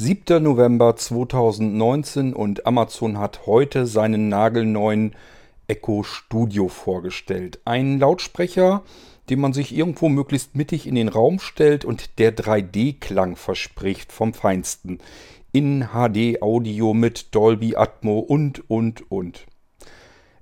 7. 0.00 0.40
November 0.40 0.94
2019 0.94 2.32
und 2.32 2.66
Amazon 2.66 3.18
hat 3.18 3.46
heute 3.46 3.84
seinen 3.84 4.28
nagelneuen 4.28 5.16
Echo 5.66 6.04
Studio 6.04 6.68
vorgestellt. 6.68 7.58
Ein 7.64 7.98
Lautsprecher, 7.98 8.84
den 9.28 9.40
man 9.40 9.52
sich 9.52 9.76
irgendwo 9.76 10.08
möglichst 10.08 10.54
mittig 10.54 10.86
in 10.86 10.94
den 10.94 11.08
Raum 11.08 11.40
stellt 11.40 11.84
und 11.84 12.20
der 12.20 12.36
3D-Klang 12.36 13.34
verspricht 13.34 14.12
vom 14.12 14.34
Feinsten. 14.34 15.00
In 15.50 15.88
HD-Audio 15.88 16.94
mit 16.94 17.34
Dolby 17.34 17.74
Atmo 17.74 18.20
und, 18.20 18.70
und, 18.70 19.10
und. 19.10 19.46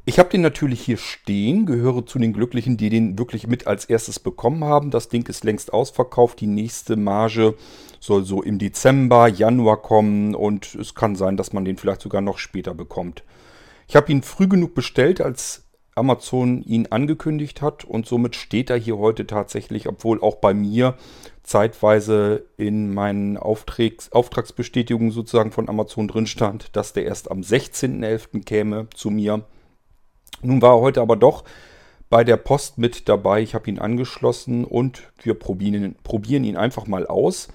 Ich 0.09 0.20
habe 0.20 0.29
den 0.29 0.41
natürlich 0.41 0.82
hier 0.82 0.98
stehen, 0.98 1.66
gehöre 1.66 2.07
zu 2.07 2.20
den 2.20 2.32
Glücklichen, 2.32 2.77
die 2.77 2.91
den 2.91 3.18
wirklich 3.18 3.48
mit 3.48 3.66
als 3.66 3.86
erstes 3.86 4.21
bekommen 4.21 4.62
haben. 4.62 4.93
Das 4.93 5.09
Ding 5.09 5.27
ist 5.27 5.43
längst 5.43 5.72
ausverkauft. 5.72 6.40
Die 6.40 6.46
nächste 6.46 6.95
Marge 6.95 7.57
soll 7.98 8.25
so 8.25 8.40
im 8.40 8.61
Dezember, 8.61 9.27
Januar 9.27 9.82
kommen 9.82 10.36
und 10.36 10.77
es 10.77 10.95
kann 10.95 11.16
sein, 11.16 11.36
dass 11.36 11.53
man 11.53 11.64
den 11.64 11.76
vielleicht 11.76 12.03
sogar 12.03 12.21
noch 12.21 12.39
später 12.39 12.72
bekommt. 12.72 13.25
Ich 13.89 13.96
habe 13.96 14.12
ihn 14.12 14.22
früh 14.22 14.46
genug 14.46 14.76
bestellt, 14.76 15.21
als 15.21 15.64
Amazon 15.96 16.62
ihn 16.62 16.86
angekündigt 16.86 17.61
hat 17.61 17.84
und 17.84 18.07
somit 18.07 18.36
steht 18.36 18.70
er 18.70 18.76
hier 18.76 18.98
heute 18.98 19.26
tatsächlich, 19.26 19.89
obwohl 19.89 20.20
auch 20.23 20.36
bei 20.36 20.54
mir 20.54 20.95
zeitweise 21.43 22.45
in 22.57 22.95
meinen 22.95 23.36
Auftrags 23.36 24.12
Auftragsbestätigungen 24.12 25.11
sozusagen 25.11 25.50
von 25.50 25.68
Amazon 25.68 26.07
drin 26.07 26.29
stand, 26.29 26.76
dass 26.76 26.93
der 26.93 27.07
erst 27.07 27.29
am 27.29 27.40
16.11. 27.40 28.45
käme 28.45 28.86
zu 28.95 29.11
mir. 29.11 29.45
Nun 30.43 30.63
war 30.63 30.76
er 30.76 30.81
heute 30.81 31.00
aber 31.00 31.17
doch 31.17 31.45
bei 32.08 32.25
der 32.25 32.36
Post 32.36 32.78
mit 32.78 33.08
dabei. 33.08 33.42
Ich 33.42 33.55
habe 33.55 33.69
ihn 33.70 33.78
angeschlossen 33.78 34.64
und 34.64 35.03
wir 35.22 35.34
probieren, 35.34 35.97
probieren 36.03 36.45
ihn 36.45 36.56
einfach 36.56 36.86
mal 36.86 37.06
aus, 37.06 37.48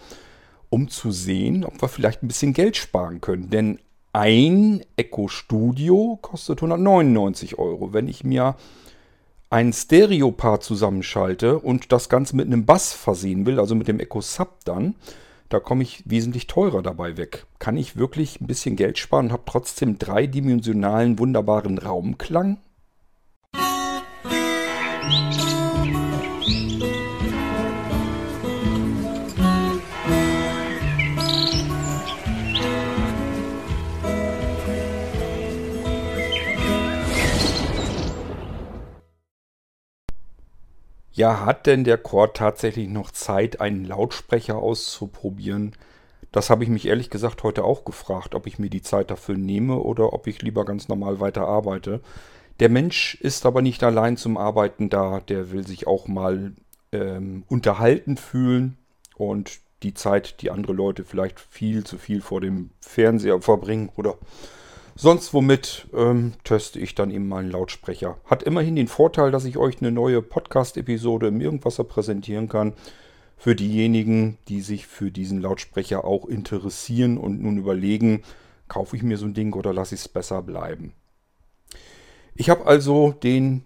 um 0.70 0.90
zu 0.90 1.12
sehen, 1.12 1.63
ob 1.63 1.81
wir 1.81 1.90
vielleicht 1.90 2.23
ein 2.23 2.27
bisschen 2.27 2.54
Geld 2.54 2.77
sparen 2.77 3.21
können. 3.21 3.49
Denn 3.49 3.80
ein 4.13 4.84
Echo 4.98 5.27
Studio 5.27 6.20
kostet 6.21 6.59
199 6.59 7.57
Euro. 7.57 7.93
Wenn 7.93 8.07
ich 8.07 8.24
mir 8.24 8.55
ein 9.49 9.74
Stereo-Paar 9.74 10.62
zusammenschalte 10.62 11.59
und 11.59 11.91
das 11.91 12.09
Ganze 12.09 12.35
mit 12.35 12.48
einem 12.48 12.65
Bass 12.65 12.93
versehen 12.93 13.46
will, 13.46 13.59
also 13.59 13.76
mit 13.76 13.87
dem 13.87 13.99
Echo 13.99 14.21
Sub 14.21 14.59
dann, 14.65 14.96
da 15.49 15.59
komme 15.59 15.84
ich 15.84 16.04
wesentlich 16.05 16.48
teurer 16.48 16.82
dabei 16.82 17.18
weg. 17.18 17.46
Kann 17.59 17.76
ich 17.76 17.98
wirklich 17.98 18.40
ein 18.40 18.48
bisschen 18.48 18.77
Geld 18.77 18.98
sparen 18.98 19.27
und 19.27 19.32
habe 19.34 19.43
trotzdem 19.46 19.99
dreidimensionalen 19.99 21.20
wunderbaren 21.20 21.77
Raumklang? 21.77 22.59
Ja, 41.21 41.46
hat 41.46 41.68
denn 41.68 41.84
der 41.84 41.99
Cord 41.99 42.37
tatsächlich 42.37 42.90
noch 42.90 43.12
Zeit, 43.12 43.62
einen 43.62 43.85
Lautsprecher 43.85 44.55
auszuprobieren? 44.57 45.73
Das 46.31 46.49
habe 46.49 46.63
ich 46.63 46.70
mich 46.71 46.87
ehrlich 46.87 47.12
gesagt 47.12 47.43
heute 47.43 47.63
auch 47.63 47.85
gefragt, 47.85 48.34
ob 48.34 48.48
ich 48.48 48.57
mir 48.57 48.71
die 48.71 48.81
Zeit 48.81 49.12
dafür 49.12 49.35
nehme 49.37 49.77
oder 49.77 50.13
ob 50.13 50.25
ich 50.25 50.41
lieber 50.41 50.65
ganz 50.65 50.87
normal 50.87 51.20
weiter 51.20 51.48
arbeite. 51.48 52.01
Der 52.62 52.70
Mensch 52.70 53.15
ist 53.15 53.48
aber 53.48 53.63
nicht 53.63 53.84
allein 53.84 54.17
zum 54.17 54.37
Arbeiten 54.37 54.90
da, 54.90 55.20
der 55.20 55.51
will 55.51 55.65
sich 55.65 55.87
auch 55.87 56.07
mal 56.07 56.54
ähm, 56.91 57.43
unterhalten 57.49 58.18
fühlen 58.18 58.77
und 59.15 59.62
die 59.81 59.95
Zeit, 59.95 60.43
die 60.43 60.51
andere 60.51 60.73
Leute 60.73 61.03
vielleicht 61.03 61.40
viel 61.40 61.84
zu 61.84 61.98
viel 61.98 62.21
vor 62.21 62.40
dem 62.40 62.70
Fernseher 62.79 63.41
verbringen 63.41 63.90
oder 63.95 64.16
Sonst 64.95 65.34
womit 65.34 65.88
ähm, 65.95 66.34
teste 66.44 66.78
ich 66.78 66.94
dann 66.94 67.09
eben 67.09 67.28
mal 67.28 67.40
einen 67.40 67.50
Lautsprecher. 67.50 68.19
Hat 68.25 68.44
immerhin 68.44 68.75
den 68.75 68.88
Vorteil, 68.90 69.31
dass 69.31 69.46
ich 69.46 69.57
euch 69.57 69.81
eine 69.81 69.91
neue 69.91 70.22
Podcast-Episode 70.22 71.30
im 71.30 71.41
Irgendwasser 71.41 71.84
präsentieren 71.84 72.47
kann. 72.47 72.74
Für 73.38 73.56
diejenigen, 73.56 74.38
die 74.50 74.62
sich 74.62 74.86
für 74.86 75.09
diesen 75.09 75.41
Lautsprecher 75.41 76.06
auch 76.06 76.28
interessieren 76.28 77.18
und 77.18 77.41
nun 77.41 77.57
überlegen, 77.57 78.22
kaufe 78.68 78.96
ich 78.96 79.02
mir 79.02 79.18
so 79.18 79.25
ein 79.25 79.34
Ding 79.34 79.53
oder 79.53 79.74
lasse 79.74 79.96
ich 79.96 80.02
es 80.02 80.09
besser 80.09 80.44
bleiben. 80.44 80.94
Ich 82.36 82.50
habe 82.50 82.66
also 82.66 83.12
den 83.12 83.64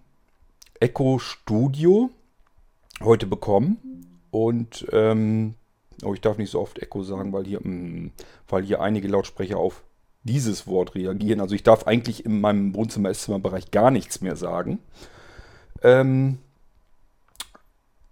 Echo 0.80 1.18
Studio 1.18 2.10
heute 3.02 3.26
bekommen 3.26 3.78
und 4.30 4.86
ähm, 4.92 5.54
oh, 6.02 6.14
ich 6.14 6.20
darf 6.20 6.36
nicht 6.36 6.50
so 6.50 6.60
oft 6.60 6.78
Echo 6.80 7.02
sagen, 7.02 7.32
weil 7.32 7.44
hier, 7.44 7.60
mh, 7.62 7.68
mm, 7.68 8.10
weil 8.48 8.64
hier 8.64 8.80
einige 8.80 9.08
Lautsprecher 9.08 9.56
auf 9.56 9.82
dieses 10.24 10.66
Wort 10.66 10.94
reagieren. 10.94 11.40
Also 11.40 11.54
ich 11.54 11.62
darf 11.62 11.86
eigentlich 11.86 12.26
in 12.26 12.40
meinem 12.40 12.74
Wohnzimmer-Esszimmerbereich 12.74 13.70
gar 13.70 13.90
nichts 13.90 14.20
mehr 14.20 14.36
sagen. 14.36 14.80
Ähm, 15.82 16.38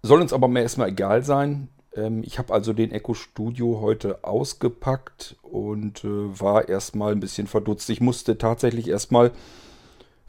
soll 0.01 0.21
uns 0.21 0.33
aber 0.33 0.47
mehr 0.47 0.63
erstmal 0.63 0.89
egal 0.89 1.23
sein. 1.23 1.67
Ähm, 1.93 2.23
ich 2.23 2.39
habe 2.39 2.53
also 2.53 2.71
den 2.73 2.91
Echo 2.91 3.13
Studio 3.13 3.81
heute 3.81 4.23
ausgepackt 4.23 5.35
und 5.41 6.05
äh, 6.05 6.07
war 6.39 6.69
erstmal 6.69 7.11
ein 7.11 7.19
bisschen 7.19 7.47
verdutzt. 7.47 7.89
Ich 7.89 8.01
musste 8.01 8.37
tatsächlich 8.37 8.87
erstmal 8.87 9.31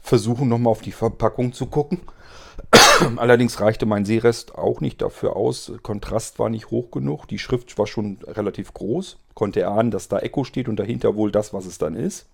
versuchen, 0.07 0.47
nochmal 0.47 0.71
auf 0.71 0.81
die 0.81 0.91
Verpackung 0.91 1.53
zu 1.53 1.67
gucken. 1.67 2.01
Allerdings 3.17 3.59
reichte 3.59 3.85
mein 3.85 4.05
Sehrest 4.05 4.55
auch 4.55 4.81
nicht 4.81 5.01
dafür 5.01 5.35
aus. 5.35 5.71
Kontrast 5.83 6.39
war 6.39 6.49
nicht 6.49 6.71
hoch 6.71 6.91
genug. 6.91 7.27
Die 7.27 7.39
Schrift 7.39 7.77
war 7.77 7.87
schon 7.87 8.19
relativ 8.25 8.73
groß. 8.73 9.17
Konnte 9.33 9.61
erahnen, 9.61 9.91
dass 9.91 10.07
da 10.07 10.19
Echo 10.19 10.43
steht 10.43 10.67
und 10.67 10.77
dahinter 10.77 11.15
wohl 11.15 11.31
das, 11.31 11.53
was 11.53 11.65
es 11.65 11.77
dann 11.77 11.95
ist. 11.95 12.27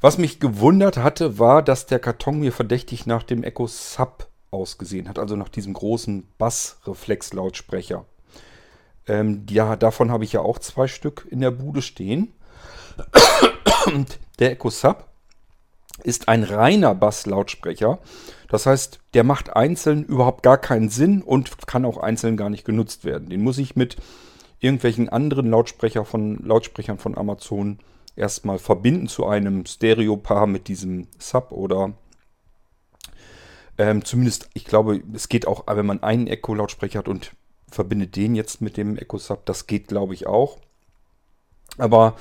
Was 0.00 0.18
mich 0.18 0.40
gewundert 0.40 0.98
hatte, 0.98 1.38
war, 1.38 1.62
dass 1.62 1.86
der 1.86 1.98
Karton 1.98 2.40
mir 2.40 2.52
verdächtig 2.52 3.06
nach 3.06 3.22
dem 3.22 3.42
Echo 3.42 3.66
Sub 3.66 4.28
ausgesehen 4.50 5.08
hat. 5.08 5.18
Also 5.18 5.36
nach 5.36 5.48
diesem 5.48 5.72
großen 5.72 6.28
Bassreflexlautsprecher. 6.38 8.04
Ähm, 9.08 9.46
ja, 9.48 9.76
davon 9.76 10.10
habe 10.10 10.24
ich 10.24 10.32
ja 10.32 10.40
auch 10.40 10.58
zwei 10.58 10.88
Stück 10.88 11.26
in 11.30 11.40
der 11.40 11.50
Bude 11.50 11.80
stehen. 11.80 12.32
Und 13.86 14.18
der 14.38 14.52
Echo 14.52 14.70
Sub 14.70 15.06
ist 16.02 16.28
ein 16.28 16.42
reiner 16.42 16.94
Basslautsprecher. 16.94 17.98
Das 18.48 18.66
heißt, 18.66 19.00
der 19.14 19.24
macht 19.24 19.56
einzeln 19.56 20.04
überhaupt 20.04 20.42
gar 20.42 20.58
keinen 20.58 20.88
Sinn 20.88 21.22
und 21.22 21.66
kann 21.66 21.84
auch 21.84 21.98
einzeln 21.98 22.36
gar 22.36 22.50
nicht 22.50 22.64
genutzt 22.64 23.04
werden. 23.04 23.28
Den 23.28 23.42
muss 23.42 23.58
ich 23.58 23.76
mit 23.76 23.96
irgendwelchen 24.60 25.08
anderen 25.08 25.50
Lautsprecher 25.50 26.04
von, 26.04 26.38
Lautsprechern 26.44 26.98
von 26.98 27.16
Amazon 27.16 27.78
erstmal 28.14 28.58
verbinden 28.58 29.08
zu 29.08 29.26
einem 29.26 29.66
Stereopaar 29.66 30.46
mit 30.46 30.68
diesem 30.68 31.08
Sub 31.18 31.52
oder 31.52 31.92
ähm, 33.78 34.04
zumindest, 34.04 34.48
ich 34.54 34.64
glaube, 34.64 35.02
es 35.12 35.28
geht 35.28 35.46
auch, 35.46 35.64
wenn 35.66 35.84
man 35.84 36.02
einen 36.02 36.26
Echo-Lautsprecher 36.26 37.00
hat 37.00 37.08
und 37.08 37.32
verbindet 37.70 38.16
den 38.16 38.34
jetzt 38.34 38.62
mit 38.62 38.76
dem 38.76 38.96
Echo 38.96 39.18
Sub, 39.18 39.44
das 39.44 39.66
geht, 39.66 39.88
glaube 39.88 40.14
ich, 40.14 40.26
auch. 40.26 40.58
Aber 41.76 42.16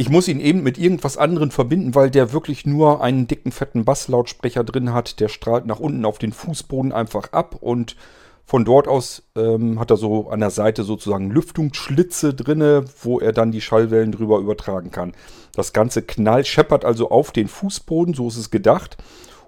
ich 0.00 0.10
muss 0.10 0.28
ihn 0.28 0.38
eben 0.38 0.62
mit 0.62 0.78
irgendwas 0.78 1.16
anderem 1.16 1.50
verbinden, 1.50 1.96
weil 1.96 2.08
der 2.08 2.32
wirklich 2.32 2.64
nur 2.64 3.02
einen 3.02 3.26
dicken, 3.26 3.50
fetten 3.50 3.84
Basslautsprecher 3.84 4.62
drin 4.62 4.92
hat. 4.92 5.18
Der 5.18 5.28
strahlt 5.28 5.66
nach 5.66 5.80
unten 5.80 6.04
auf 6.04 6.18
den 6.18 6.32
Fußboden 6.32 6.92
einfach 6.92 7.32
ab 7.32 7.56
und 7.60 7.96
von 8.44 8.64
dort 8.64 8.86
aus 8.86 9.24
ähm, 9.34 9.80
hat 9.80 9.90
er 9.90 9.96
so 9.96 10.30
an 10.30 10.38
der 10.38 10.50
Seite 10.50 10.84
sozusagen 10.84 11.32
Lüftungsschlitze 11.32 12.32
drinne, 12.32 12.84
wo 13.02 13.18
er 13.18 13.32
dann 13.32 13.50
die 13.50 13.60
Schallwellen 13.60 14.12
drüber 14.12 14.38
übertragen 14.38 14.92
kann. 14.92 15.14
Das 15.52 15.72
Ganze 15.72 16.02
knallt, 16.02 16.46
scheppert 16.46 16.84
also 16.84 17.10
auf 17.10 17.32
den 17.32 17.48
Fußboden, 17.48 18.14
so 18.14 18.28
ist 18.28 18.36
es 18.36 18.52
gedacht. 18.52 18.98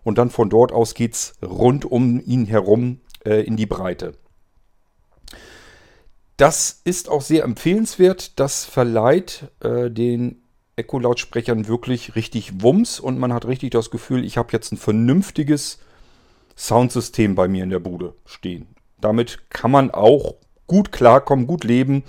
Und 0.03 0.19
dann 0.19 0.31
von 0.31 0.51
dort 0.51 0.73
aus 0.73 0.95
geht 0.95 1.15
es 1.15 1.35
rund 1.43 1.85
um 1.85 2.21
ihn 2.27 2.47
herum 2.47 2.99
äh, 3.25 3.41
in 3.45 3.57
die 3.57 3.67
Breite. 3.67 4.15
Das 6.41 6.81
ist 6.85 7.11
auch 7.11 7.21
sehr 7.21 7.45
empfehlenswert. 7.45 8.41
Das 8.41 8.65
verleiht 8.65 9.51
äh, 9.61 9.91
den 9.91 10.40
Echo-Lautsprechern 10.81 11.69
wirklich 11.69 12.17
richtig 12.17 12.63
Wumms 12.63 13.01
und 13.01 13.19
man 13.19 13.33
hat 13.33 13.47
richtig 13.47 13.71
das 13.71 13.91
Gefühl, 13.91 14.25
ich 14.25 14.37
habe 14.37 14.49
jetzt 14.53 14.73
ein 14.73 14.77
vernünftiges 14.77 15.79
Soundsystem 16.57 17.35
bei 17.35 17.49
mir 17.49 17.65
in 17.65 17.71
der 17.71 17.79
Bude 17.79 18.15
stehen. 18.27 18.67
Damit 19.01 19.51
kann 19.51 19.71
man 19.71 19.91
auch 19.91 20.35
gut 20.67 20.93
klarkommen, 20.93 21.47
gut 21.47 21.65
leben, 21.65 22.05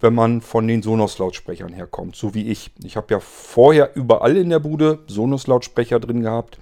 wenn 0.00 0.14
man 0.14 0.40
von 0.40 0.66
den 0.66 0.82
Sonos-Lautsprechern 0.82 1.72
herkommt, 1.72 2.16
so 2.16 2.34
wie 2.34 2.48
ich. 2.48 2.70
Ich 2.82 2.96
habe 2.96 3.12
ja 3.12 3.20
vorher 3.20 3.94
überall 3.94 4.36
in 4.36 4.48
der 4.48 4.60
Bude 4.60 5.00
Sonos-Lautsprecher 5.06 6.00
drin 6.00 6.22
gehabt 6.22 6.58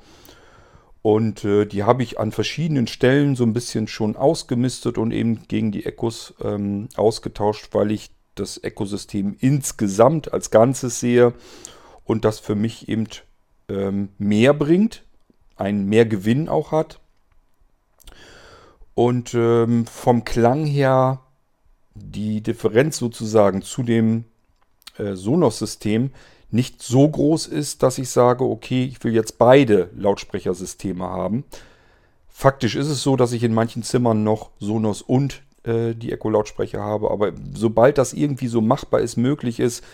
und 1.03 1.45
äh, 1.45 1.65
die 1.65 1.85
habe 1.85 2.03
ich 2.03 2.19
an 2.19 2.33
verschiedenen 2.33 2.87
Stellen 2.87 3.37
so 3.37 3.45
ein 3.45 3.53
bisschen 3.53 3.87
schon 3.87 4.17
ausgemistet 4.17 4.99
und 4.99 5.13
eben 5.13 5.47
gegen 5.47 5.71
die 5.73 5.87
Echos 5.87 6.35
ähm, 6.43 6.89
ausgetauscht, 6.97 7.69
weil 7.73 7.93
ich 7.93 8.11
das 8.41 8.63
Ökosystem 8.63 9.37
insgesamt 9.41 10.33
als 10.33 10.51
Ganzes 10.51 11.01
sehe 11.01 11.35
und 12.05 12.25
das 12.25 12.39
für 12.39 12.55
mich 12.55 12.89
eben 12.89 13.07
ähm, 13.69 14.11
mehr 14.19 14.55
bringt, 14.55 15.05
einen 15.57 15.87
mehr 15.87 16.07
Gewinn 16.07 16.49
auch 16.49 16.73
hat. 16.73 17.01
Und 18.95 19.35
ähm, 19.35 19.87
vom 19.87 20.25
Klang 20.25 20.65
her 20.65 21.21
die 21.95 22.41
Differenz 22.41 22.97
sozusagen 22.97 23.63
zu 23.63 23.83
dem 23.83 24.25
äh, 24.99 25.15
Sonos-System 25.15 26.11
nicht 26.51 26.83
so 26.83 27.09
groß 27.09 27.47
ist, 27.47 27.83
dass 27.83 27.99
ich 27.99 28.09
sage, 28.09 28.45
okay, 28.45 28.85
ich 28.85 29.03
will 29.05 29.15
jetzt 29.15 29.39
beide 29.39 29.91
Lautsprechersysteme 29.95 31.05
haben. 31.05 31.45
Faktisch 32.29 32.77
ist 32.77 32.89
es 32.89 33.03
so, 33.03 33.17
dass 33.17 33.33
ich 33.33 33.43
in 33.43 33.53
manchen 33.53 33.83
Zimmern 33.83 34.25
noch 34.25 34.51
Sonos 34.59 35.03
und 35.03 35.43
äh, 35.65 35.95
die 35.95 36.13
Echo-Lautsprecher 36.13 36.81
habe, 36.81 37.11
aber 37.11 37.33
sobald 37.55 37.99
das 37.99 38.13
irgendwie 38.13 38.49
so 38.49 38.61
machbar 38.61 39.01
ist, 39.01 39.17
möglich 39.17 39.61
ist, 39.61 39.85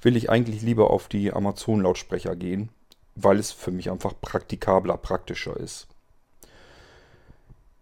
will 0.00 0.16
ich 0.16 0.30
eigentlich 0.30 0.62
lieber 0.62 0.90
auf 0.90 1.08
die 1.08 1.32
Amazon-Lautsprecher 1.32 2.36
gehen, 2.36 2.70
weil 3.14 3.38
es 3.38 3.52
für 3.52 3.70
mich 3.70 3.90
einfach 3.90 4.14
praktikabler, 4.20 4.96
praktischer 4.96 5.56
ist. 5.56 5.86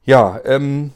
Ja, 0.05 0.41
ähm, 0.45 0.93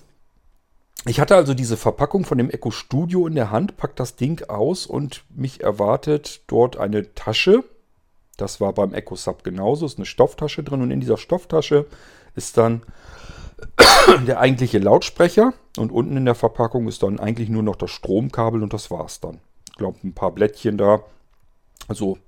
ich 1.07 1.21
hatte 1.21 1.37
also 1.37 1.53
diese 1.53 1.77
Verpackung 1.77 2.25
von 2.25 2.39
dem 2.39 2.51
Echo 2.51 2.71
Studio 2.71 3.27
in 3.27 3.35
der 3.35 3.51
Hand, 3.51 3.77
pack 3.77 3.95
das 3.97 4.17
Ding 4.17 4.43
aus 4.49 4.87
und 4.87 5.25
mich 5.29 5.63
erwartet 5.63 6.43
dort 6.47 6.79
eine 6.79 7.15
Tasche. 7.15 7.63
Das 8.37 8.61
war 8.61 8.73
beim 8.73 8.95
Echo 8.95 9.15
Sub 9.15 9.45
genauso, 9.45 9.85
ist 9.87 9.99
eine 9.99 10.07
Stofftasche 10.07 10.63
drin 10.63 10.81
und 10.81 10.91
in 10.91 11.01
dieser 11.01 11.19
Stofftasche 11.19 11.87
ist 12.35 12.57
dann 12.57 12.83
der 14.27 14.41
eigentliche 14.41 14.79
Lautsprecher 14.79 15.55
und 15.77 15.93
unten 15.93 16.17
in 16.17 16.25
der 16.25 16.35
Verpackung 16.35 16.89
ist 16.89 17.03
dann 17.03 17.21
eigentlich 17.21 17.49
nur 17.49 17.63
noch 17.63 17.77
das 17.77 17.91
Stromkabel 17.91 18.63
und 18.63 18.73
das 18.73 18.91
war's 18.91 19.21
dann. 19.21 19.41
Ich 19.71 19.77
glaube, 19.77 19.99
ein 20.05 20.13
paar 20.13 20.33
Blättchen 20.33 20.79
da. 20.79 21.03
Also 21.89 22.19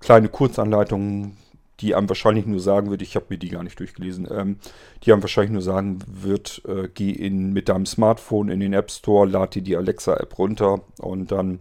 kleine 0.00 0.28
Kurzanleitungen, 0.28 1.36
die 1.80 1.94
einem 1.94 2.08
wahrscheinlich 2.08 2.46
nur 2.46 2.60
sagen 2.60 2.90
wird, 2.90 3.02
ich 3.02 3.16
habe 3.16 3.26
mir 3.28 3.38
die 3.38 3.48
gar 3.48 3.62
nicht 3.62 3.78
durchgelesen, 3.78 4.28
ähm, 4.30 4.58
die 5.02 5.12
einem 5.12 5.22
wahrscheinlich 5.22 5.52
nur 5.52 5.62
sagen 5.62 5.98
wird, 6.06 6.62
äh, 6.66 6.88
geh 6.92 7.10
in, 7.10 7.52
mit 7.52 7.68
deinem 7.68 7.86
Smartphone 7.86 8.48
in 8.48 8.60
den 8.60 8.72
App 8.72 8.90
Store, 8.90 9.26
lad 9.26 9.54
dir 9.54 9.62
die 9.62 9.76
Alexa-App 9.76 10.38
runter 10.38 10.80
und 10.98 11.32
dann 11.32 11.60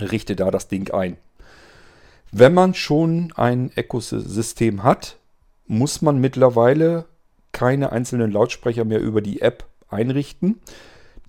richte 0.00 0.36
da 0.36 0.50
das 0.50 0.68
Ding 0.68 0.90
ein. 0.92 1.16
Wenn 2.30 2.54
man 2.54 2.74
schon 2.74 3.32
ein 3.36 3.70
Ecosystem 3.74 4.82
hat, 4.82 5.16
muss 5.66 6.02
man 6.02 6.18
mittlerweile 6.18 7.06
keine 7.52 7.92
einzelnen 7.92 8.30
Lautsprecher 8.30 8.84
mehr 8.84 9.00
über 9.00 9.20
die 9.20 9.40
App 9.40 9.64
einrichten, 9.88 10.60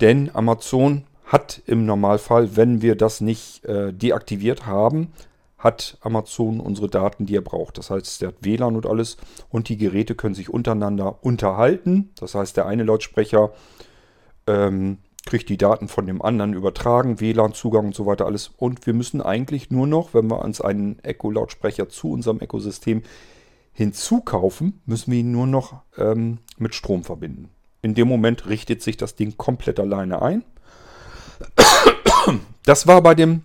denn 0.02 0.30
Amazon 0.34 1.06
hat 1.26 1.62
im 1.66 1.86
Normalfall, 1.86 2.56
wenn 2.56 2.82
wir 2.82 2.96
das 2.96 3.22
nicht 3.22 3.64
äh, 3.66 3.94
deaktiviert 3.94 4.66
haben, 4.66 5.14
hat 5.60 5.98
Amazon 6.02 6.60
unsere 6.60 6.90
Daten, 6.90 7.26
die 7.26 7.36
er 7.36 7.42
braucht. 7.42 7.78
Das 7.78 7.90
heißt, 7.90 8.22
der 8.22 8.30
hat 8.30 8.36
WLAN 8.42 8.76
und 8.76 8.88
alles 8.88 9.18
und 9.50 9.70
die 9.70 9.78
Geräte 9.78 10.16
können 10.16 10.34
sich 10.34 10.50
untereinander 10.50 11.24
unterhalten. 11.24 12.12
Das 12.18 12.34
heißt, 12.34 12.58
der 12.58 12.66
eine 12.66 12.84
Lautsprecher 12.84 13.52
ähm, 14.48 15.00
kriegt 15.26 15.50
die 15.50 15.58
Daten 15.58 15.90
von 15.90 16.08
dem 16.08 16.22
anderen 16.22 16.54
übertragen, 16.54 17.20
WLAN-Zugang 17.20 17.88
und 17.88 17.96
so 17.96 18.06
weiter 18.06 18.26
alles. 18.26 18.52
Und 18.58 18.88
wir 18.88 18.94
müssen 18.94 19.22
eigentlich 19.22 19.70
nur 19.70 19.86
noch, 19.86 20.14
wenn 20.14 20.28
wir 20.28 20.40
uns 20.40 20.62
einen 20.62 20.98
Echo-Lautsprecher 21.04 21.90
zu 21.90 22.12
unserem 22.12 22.40
Ecosystem 22.40 23.04
hinzukaufen, 23.80 24.82
müssen 24.86 25.14
wir 25.14 25.20
ihn 25.20 25.32
nur 25.32 25.48
noch 25.48 25.84
ähm, 25.98 26.40
mit 26.58 26.76
Strom 26.76 27.06
verbinden. 27.06 27.48
In 27.82 27.96
dem 27.96 28.10
Moment 28.10 28.50
richtet 28.50 28.82
sich 28.82 28.98
das 28.98 29.16
Ding 29.16 29.38
komplett 29.38 29.80
alleine 29.80 30.22
ein. 30.22 30.44
Das 32.66 32.88
war 32.88 33.02
bei 33.02 33.16
dem 33.16 33.44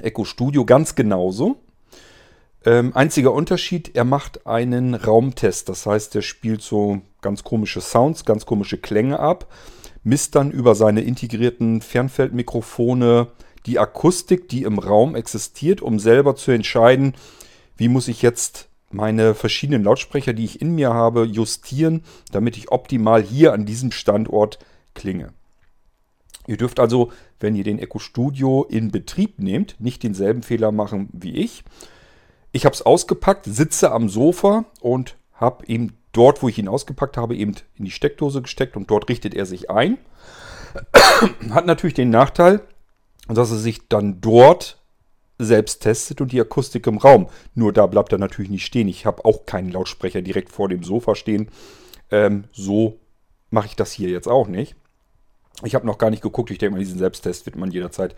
Echo 0.00 0.24
Studio 0.24 0.64
ganz 0.64 0.96
genauso. 0.96 1.60
Ähm, 2.64 2.90
einziger 2.96 3.32
Unterschied, 3.32 3.94
er 3.94 4.02
macht 4.02 4.48
einen 4.48 4.96
Raumtest. 4.96 5.68
Das 5.68 5.86
heißt, 5.86 6.16
er 6.16 6.22
spielt 6.22 6.62
so 6.62 7.00
ganz 7.20 7.44
komische 7.44 7.80
Sounds, 7.80 8.24
ganz 8.24 8.44
komische 8.46 8.78
Klänge 8.78 9.20
ab, 9.20 9.46
misst 10.02 10.34
dann 10.34 10.50
über 10.50 10.74
seine 10.74 11.02
integrierten 11.02 11.82
Fernfeldmikrofone 11.82 13.28
die 13.66 13.78
Akustik, 13.78 14.48
die 14.48 14.64
im 14.64 14.80
Raum 14.80 15.14
existiert, 15.14 15.82
um 15.82 16.00
selber 16.00 16.34
zu 16.34 16.50
entscheiden, 16.50 17.14
wie 17.76 17.86
muss 17.86 18.08
ich 18.08 18.22
jetzt 18.22 18.68
meine 18.94 19.34
verschiedenen 19.34 19.84
Lautsprecher, 19.84 20.32
die 20.32 20.44
ich 20.44 20.60
in 20.60 20.74
mir 20.74 20.92
habe, 20.92 21.24
justieren, 21.24 22.02
damit 22.30 22.56
ich 22.56 22.70
optimal 22.70 23.22
hier 23.22 23.52
an 23.52 23.66
diesem 23.66 23.92
Standort 23.92 24.58
klinge. 24.94 25.32
Ihr 26.46 26.56
dürft 26.56 26.80
also, 26.80 27.12
wenn 27.38 27.54
ihr 27.54 27.64
den 27.64 27.78
Echo 27.78 27.98
Studio 27.98 28.66
in 28.68 28.90
Betrieb 28.90 29.38
nehmt, 29.38 29.76
nicht 29.78 30.02
denselben 30.02 30.42
Fehler 30.42 30.72
machen 30.72 31.08
wie 31.12 31.36
ich. 31.36 31.62
Ich 32.50 32.64
habe 32.64 32.74
es 32.74 32.82
ausgepackt, 32.82 33.46
sitze 33.46 33.92
am 33.92 34.08
Sofa 34.08 34.64
und 34.80 35.16
habe 35.34 35.64
ihn 35.66 35.92
dort, 36.12 36.42
wo 36.42 36.48
ich 36.48 36.58
ihn 36.58 36.68
ausgepackt 36.68 37.16
habe, 37.16 37.36
eben 37.36 37.54
in 37.74 37.84
die 37.84 37.90
Steckdose 37.90 38.42
gesteckt 38.42 38.76
und 38.76 38.90
dort 38.90 39.08
richtet 39.08 39.34
er 39.34 39.46
sich 39.46 39.70
ein. 39.70 39.98
Hat 41.50 41.66
natürlich 41.66 41.94
den 41.94 42.10
Nachteil, 42.10 42.60
dass 43.28 43.50
er 43.50 43.58
sich 43.58 43.88
dann 43.88 44.20
dort 44.20 44.81
selbst 45.44 45.80
testet 45.80 46.20
und 46.20 46.32
die 46.32 46.40
Akustik 46.40 46.86
im 46.86 46.98
Raum. 46.98 47.28
Nur 47.54 47.72
da 47.72 47.86
bleibt 47.86 48.12
er 48.12 48.18
natürlich 48.18 48.50
nicht 48.50 48.66
stehen. 48.66 48.88
Ich 48.88 49.06
habe 49.06 49.24
auch 49.24 49.46
keinen 49.46 49.70
Lautsprecher 49.70 50.22
direkt 50.22 50.50
vor 50.50 50.68
dem 50.68 50.82
Sofa 50.82 51.14
stehen. 51.14 51.48
Ähm, 52.10 52.44
so 52.52 52.98
mache 53.50 53.66
ich 53.66 53.76
das 53.76 53.92
hier 53.92 54.08
jetzt 54.08 54.28
auch 54.28 54.48
nicht. 54.48 54.76
Ich 55.64 55.74
habe 55.74 55.86
noch 55.86 55.98
gar 55.98 56.10
nicht 56.10 56.22
geguckt. 56.22 56.50
Ich 56.50 56.58
denke 56.58 56.74
mal, 56.74 56.80
diesen 56.80 56.98
Selbsttest 56.98 57.46
wird 57.46 57.56
man 57.56 57.70
jederzeit 57.70 58.14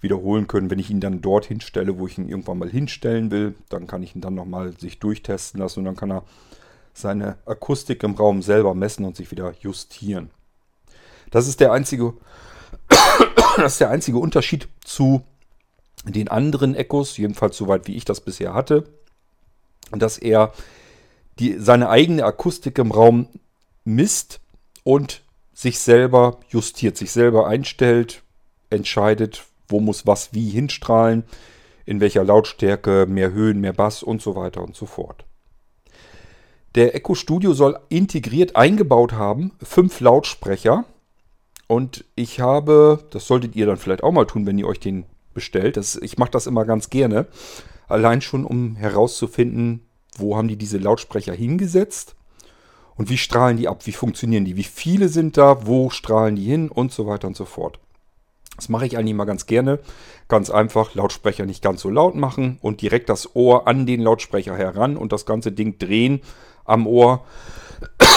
wiederholen 0.00 0.46
können. 0.46 0.70
Wenn 0.70 0.78
ich 0.78 0.90
ihn 0.90 1.00
dann 1.00 1.20
dort 1.20 1.46
hinstelle, 1.46 1.98
wo 1.98 2.06
ich 2.06 2.18
ihn 2.18 2.28
irgendwann 2.28 2.58
mal 2.58 2.70
hinstellen 2.70 3.30
will, 3.30 3.54
dann 3.68 3.86
kann 3.86 4.02
ich 4.02 4.14
ihn 4.14 4.20
dann 4.20 4.34
nochmal 4.34 4.72
sich 4.78 4.98
durchtesten 4.98 5.60
lassen 5.60 5.80
und 5.80 5.84
dann 5.86 5.96
kann 5.96 6.12
er 6.12 6.24
seine 6.94 7.36
Akustik 7.46 8.02
im 8.02 8.14
Raum 8.14 8.42
selber 8.42 8.74
messen 8.74 9.04
und 9.04 9.16
sich 9.16 9.30
wieder 9.30 9.54
justieren. 9.60 10.30
Das 11.30 11.46
ist 11.46 11.60
der 11.60 11.72
einzige, 11.72 12.14
das 13.56 13.72
ist 13.72 13.80
der 13.80 13.90
einzige 13.90 14.18
Unterschied 14.18 14.68
zu 14.84 15.22
den 16.04 16.28
anderen 16.28 16.74
Echos, 16.74 17.16
jedenfalls 17.16 17.56
soweit 17.56 17.86
wie 17.86 17.96
ich 17.96 18.04
das 18.04 18.20
bisher 18.20 18.54
hatte, 18.54 18.84
dass 19.90 20.18
er 20.18 20.52
die, 21.38 21.56
seine 21.58 21.88
eigene 21.88 22.24
Akustik 22.24 22.78
im 22.78 22.90
Raum 22.90 23.28
misst 23.84 24.40
und 24.84 25.22
sich 25.52 25.80
selber 25.80 26.38
justiert, 26.48 26.96
sich 26.96 27.10
selber 27.10 27.46
einstellt, 27.46 28.22
entscheidet, 28.70 29.44
wo 29.68 29.80
muss 29.80 30.06
was 30.06 30.32
wie 30.32 30.50
hinstrahlen, 30.50 31.24
in 31.84 32.00
welcher 32.00 32.24
Lautstärke, 32.24 33.06
mehr 33.08 33.32
Höhen, 33.32 33.60
mehr 33.60 33.72
Bass 33.72 34.02
und 34.02 34.22
so 34.22 34.36
weiter 34.36 34.62
und 34.62 34.76
so 34.76 34.86
fort. 34.86 35.24
Der 36.74 36.94
Echo 36.94 37.14
Studio 37.14 37.54
soll 37.54 37.78
integriert 37.88 38.56
eingebaut 38.56 39.12
haben, 39.12 39.52
fünf 39.62 40.00
Lautsprecher. 40.00 40.84
Und 41.66 42.04
ich 42.14 42.40
habe, 42.40 43.04
das 43.10 43.26
solltet 43.26 43.56
ihr 43.56 43.66
dann 43.66 43.78
vielleicht 43.78 44.02
auch 44.02 44.12
mal 44.12 44.26
tun, 44.26 44.46
wenn 44.46 44.58
ihr 44.58 44.66
euch 44.66 44.80
den 44.80 45.04
bestellt. 45.38 45.76
Das, 45.76 45.94
ich 45.94 46.18
mache 46.18 46.32
das 46.32 46.48
immer 46.48 46.64
ganz 46.64 46.90
gerne. 46.90 47.26
Allein 47.86 48.20
schon, 48.20 48.44
um 48.44 48.74
herauszufinden, 48.74 49.86
wo 50.16 50.36
haben 50.36 50.48
die 50.48 50.56
diese 50.56 50.78
Lautsprecher 50.78 51.32
hingesetzt 51.32 52.16
und 52.96 53.08
wie 53.08 53.16
strahlen 53.16 53.56
die 53.56 53.68
ab? 53.68 53.86
Wie 53.86 53.92
funktionieren 53.92 54.44
die? 54.44 54.56
Wie 54.56 54.64
viele 54.64 55.08
sind 55.08 55.36
da? 55.36 55.66
Wo 55.66 55.88
strahlen 55.90 56.34
die 56.34 56.44
hin? 56.44 56.68
Und 56.68 56.90
so 56.92 57.06
weiter 57.06 57.28
und 57.28 57.36
so 57.36 57.44
fort. 57.44 57.78
Das 58.56 58.68
mache 58.68 58.86
ich 58.86 58.98
eigentlich 58.98 59.14
mal 59.14 59.24
ganz 59.24 59.46
gerne. 59.46 59.78
Ganz 60.26 60.50
einfach 60.50 60.96
Lautsprecher 60.96 61.46
nicht 61.46 61.62
ganz 61.62 61.80
so 61.80 61.90
laut 61.90 62.16
machen 62.16 62.58
und 62.60 62.82
direkt 62.82 63.08
das 63.08 63.36
Ohr 63.36 63.68
an 63.68 63.86
den 63.86 64.00
Lautsprecher 64.00 64.56
heran 64.56 64.96
und 64.96 65.12
das 65.12 65.26
ganze 65.26 65.52
Ding 65.52 65.78
drehen 65.78 66.20
am 66.64 66.88
Ohr. 66.88 67.24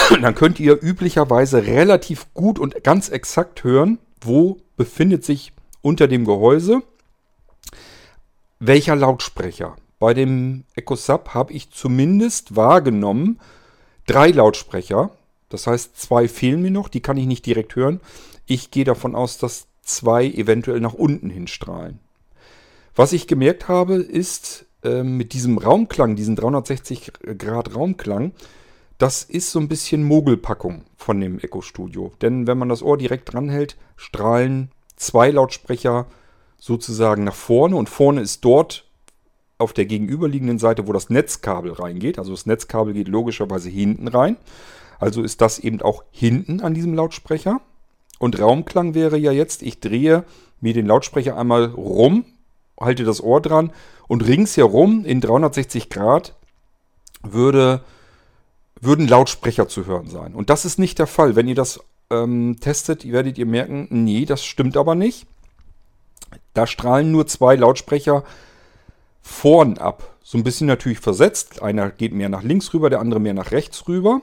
Dann 0.21 0.33
könnt 0.33 0.59
ihr 0.59 0.81
üblicherweise 0.81 1.67
relativ 1.67 2.33
gut 2.33 2.57
und 2.57 2.83
ganz 2.83 3.09
exakt 3.09 3.63
hören, 3.63 3.99
wo 4.19 4.57
befindet 4.77 5.23
sich 5.23 5.53
unter 5.83 6.07
dem 6.07 6.25
Gehäuse 6.25 6.81
welcher 8.61 8.95
Lautsprecher. 8.95 9.75
Bei 9.99 10.13
dem 10.13 10.63
Echo 10.75 10.95
Sub 10.95 11.33
habe 11.33 11.51
ich 11.51 11.71
zumindest 11.71 12.55
wahrgenommen, 12.55 13.39
drei 14.05 14.29
Lautsprecher. 14.29 15.11
Das 15.49 15.67
heißt, 15.67 15.99
zwei 15.99 16.27
fehlen 16.27 16.61
mir 16.61 16.71
noch, 16.71 16.87
die 16.87 17.01
kann 17.01 17.17
ich 17.17 17.25
nicht 17.25 17.45
direkt 17.45 17.75
hören. 17.75 17.99
Ich 18.45 18.71
gehe 18.71 18.85
davon 18.85 19.15
aus, 19.15 19.37
dass 19.39 19.67
zwei 19.81 20.27
eventuell 20.27 20.79
nach 20.79 20.93
unten 20.93 21.29
hinstrahlen. 21.29 21.99
Was 22.95 23.13
ich 23.13 23.27
gemerkt 23.27 23.67
habe, 23.67 23.95
ist 23.95 24.65
äh, 24.83 25.03
mit 25.03 25.33
diesem 25.33 25.57
Raumklang, 25.57 26.15
diesen 26.15 26.35
360 26.35 27.11
Grad 27.37 27.75
Raumklang, 27.75 28.31
das 28.99 29.23
ist 29.23 29.51
so 29.51 29.59
ein 29.59 29.67
bisschen 29.67 30.03
Mogelpackung 30.03 30.83
von 30.97 31.19
dem 31.19 31.39
Echo 31.39 31.61
Studio. 31.61 32.11
Denn 32.21 32.45
wenn 32.45 32.59
man 32.59 32.69
das 32.69 32.83
Ohr 32.83 32.97
direkt 32.99 33.33
dran 33.33 33.49
hält, 33.49 33.75
strahlen 33.95 34.69
zwei 34.95 35.31
Lautsprecher 35.31 36.05
sozusagen 36.61 37.23
nach 37.23 37.35
vorne 37.35 37.75
und 37.75 37.89
vorne 37.89 38.21
ist 38.21 38.45
dort 38.45 38.85
auf 39.57 39.73
der 39.73 39.85
gegenüberliegenden 39.85 40.59
Seite, 40.59 40.87
wo 40.87 40.93
das 40.93 41.09
Netzkabel 41.09 41.73
reingeht. 41.73 42.19
Also 42.19 42.31
das 42.31 42.45
Netzkabel 42.45 42.93
geht 42.93 43.07
logischerweise 43.07 43.69
hinten 43.69 44.07
rein. 44.07 44.37
Also 44.99 45.23
ist 45.23 45.41
das 45.41 45.57
eben 45.57 45.81
auch 45.81 46.03
hinten 46.11 46.61
an 46.61 46.75
diesem 46.75 46.93
Lautsprecher. 46.93 47.61
Und 48.19 48.39
Raumklang 48.39 48.93
wäre 48.93 49.17
ja 49.17 49.31
jetzt, 49.31 49.63
ich 49.63 49.79
drehe 49.79 50.23
mir 50.59 50.73
den 50.73 50.85
Lautsprecher 50.85 51.35
einmal 51.35 51.65
rum, 51.65 52.25
halte 52.79 53.03
das 53.05 53.21
Ohr 53.21 53.41
dran 53.41 53.71
und 54.07 54.27
ringsherum 54.27 55.03
in 55.03 55.19
360 55.19 55.89
Grad 55.89 56.35
würde, 57.23 57.83
würden 58.79 59.07
Lautsprecher 59.07 59.67
zu 59.67 59.87
hören 59.87 60.07
sein. 60.07 60.35
Und 60.35 60.51
das 60.51 60.65
ist 60.65 60.77
nicht 60.77 60.99
der 60.99 61.07
Fall. 61.07 61.35
Wenn 61.35 61.47
ihr 61.47 61.55
das 61.55 61.79
ähm, 62.11 62.57
testet, 62.59 63.11
werdet 63.11 63.39
ihr 63.39 63.47
merken, 63.47 63.87
nee, 63.89 64.25
das 64.25 64.45
stimmt 64.45 64.77
aber 64.77 64.93
nicht. 64.93 65.25
Da 66.53 66.67
strahlen 66.67 67.11
nur 67.11 67.27
zwei 67.27 67.55
Lautsprecher 67.55 68.23
vorn 69.21 69.77
ab. 69.77 70.15
So 70.23 70.37
ein 70.37 70.43
bisschen 70.43 70.67
natürlich 70.67 70.99
versetzt. 70.99 71.61
Einer 71.61 71.89
geht 71.89 72.13
mehr 72.13 72.29
nach 72.29 72.43
links 72.43 72.73
rüber, 72.73 72.89
der 72.89 72.99
andere 72.99 73.19
mehr 73.19 73.33
nach 73.33 73.51
rechts 73.51 73.87
rüber. 73.87 74.21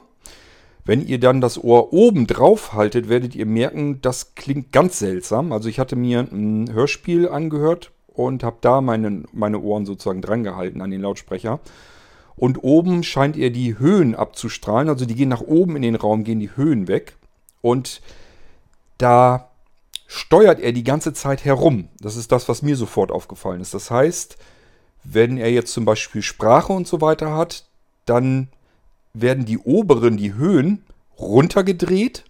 Wenn 0.85 1.05
ihr 1.05 1.19
dann 1.19 1.41
das 1.41 1.63
Ohr 1.63 1.93
oben 1.93 2.25
drauf 2.25 2.73
haltet, 2.73 3.09
werdet 3.09 3.35
ihr 3.35 3.45
merken, 3.45 4.01
das 4.01 4.33
klingt 4.35 4.71
ganz 4.71 4.99
seltsam. 4.99 5.51
Also 5.51 5.69
ich 5.69 5.79
hatte 5.79 5.95
mir 5.95 6.21
ein 6.21 6.71
Hörspiel 6.73 7.27
angehört 7.29 7.91
und 8.07 8.43
habe 8.43 8.57
da 8.61 8.81
meine, 8.81 9.23
meine 9.31 9.59
Ohren 9.59 9.85
sozusagen 9.85 10.21
dran 10.21 10.43
gehalten 10.43 10.81
an 10.81 10.91
den 10.91 11.01
Lautsprecher. 11.01 11.59
Und 12.35 12.63
oben 12.63 13.03
scheint 13.03 13.35
ihr 13.35 13.51
die 13.51 13.77
Höhen 13.77 14.15
abzustrahlen. 14.15 14.89
Also 14.89 15.05
die 15.05 15.15
gehen 15.15 15.29
nach 15.29 15.41
oben 15.41 15.75
in 15.75 15.81
den 15.81 15.95
Raum, 15.95 16.23
gehen 16.23 16.39
die 16.39 16.55
Höhen 16.55 16.87
weg. 16.87 17.17
Und 17.61 18.01
da 18.97 19.48
steuert 20.11 20.59
er 20.59 20.71
die 20.71 20.83
ganze 20.83 21.13
Zeit 21.13 21.45
herum. 21.45 21.87
Das 21.99 22.15
ist 22.15 22.31
das, 22.31 22.49
was 22.49 22.63
mir 22.63 22.75
sofort 22.75 23.11
aufgefallen 23.11 23.61
ist. 23.61 23.75
Das 23.75 23.91
heißt, 23.91 24.37
wenn 25.03 25.37
er 25.37 25.51
jetzt 25.51 25.71
zum 25.71 25.85
Beispiel 25.85 26.23
Sprache 26.23 26.73
und 26.73 26.87
so 26.87 26.99
weiter 26.99 27.35
hat, 27.35 27.65
dann 28.05 28.47
werden 29.13 29.45
die 29.45 29.59
oberen, 29.59 30.17
die 30.17 30.33
Höhen, 30.33 30.83
runtergedreht 31.19 32.23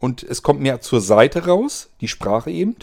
und 0.00 0.22
es 0.22 0.42
kommt 0.42 0.60
mehr 0.60 0.82
zur 0.82 1.00
Seite 1.00 1.46
raus, 1.46 1.88
die 2.02 2.08
Sprache 2.08 2.50
eben. 2.50 2.76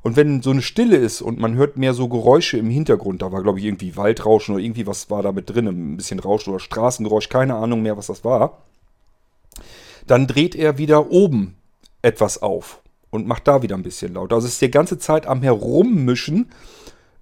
Und 0.00 0.16
wenn 0.16 0.40
so 0.40 0.52
eine 0.52 0.62
Stille 0.62 0.96
ist 0.96 1.20
und 1.20 1.38
man 1.38 1.56
hört 1.56 1.76
mehr 1.76 1.92
so 1.92 2.08
Geräusche 2.08 2.56
im 2.56 2.70
Hintergrund, 2.70 3.20
da 3.20 3.30
war 3.30 3.42
glaube 3.42 3.58
ich 3.58 3.66
irgendwie 3.66 3.94
Waldrauschen 3.94 4.54
oder 4.54 4.64
irgendwie 4.64 4.86
was 4.86 5.10
war 5.10 5.22
da 5.22 5.32
mit 5.32 5.50
drin, 5.50 5.66
ein 5.66 5.96
bisschen 5.98 6.20
Rauschen 6.20 6.50
oder 6.50 6.60
Straßengeräusch, 6.60 7.28
keine 7.28 7.56
Ahnung 7.56 7.82
mehr, 7.82 7.98
was 7.98 8.06
das 8.06 8.24
war, 8.24 8.62
dann 10.06 10.26
dreht 10.26 10.54
er 10.54 10.78
wieder 10.78 11.10
oben 11.10 11.56
etwas 12.00 12.40
auf 12.40 12.80
und 13.10 13.26
macht 13.26 13.48
da 13.48 13.62
wieder 13.62 13.76
ein 13.76 13.82
bisschen 13.82 14.14
laut. 14.14 14.32
Also 14.32 14.46
es 14.46 14.54
ist 14.54 14.62
die 14.62 14.70
ganze 14.70 14.98
Zeit 14.98 15.26
am 15.26 15.42
Herummischen 15.42 16.50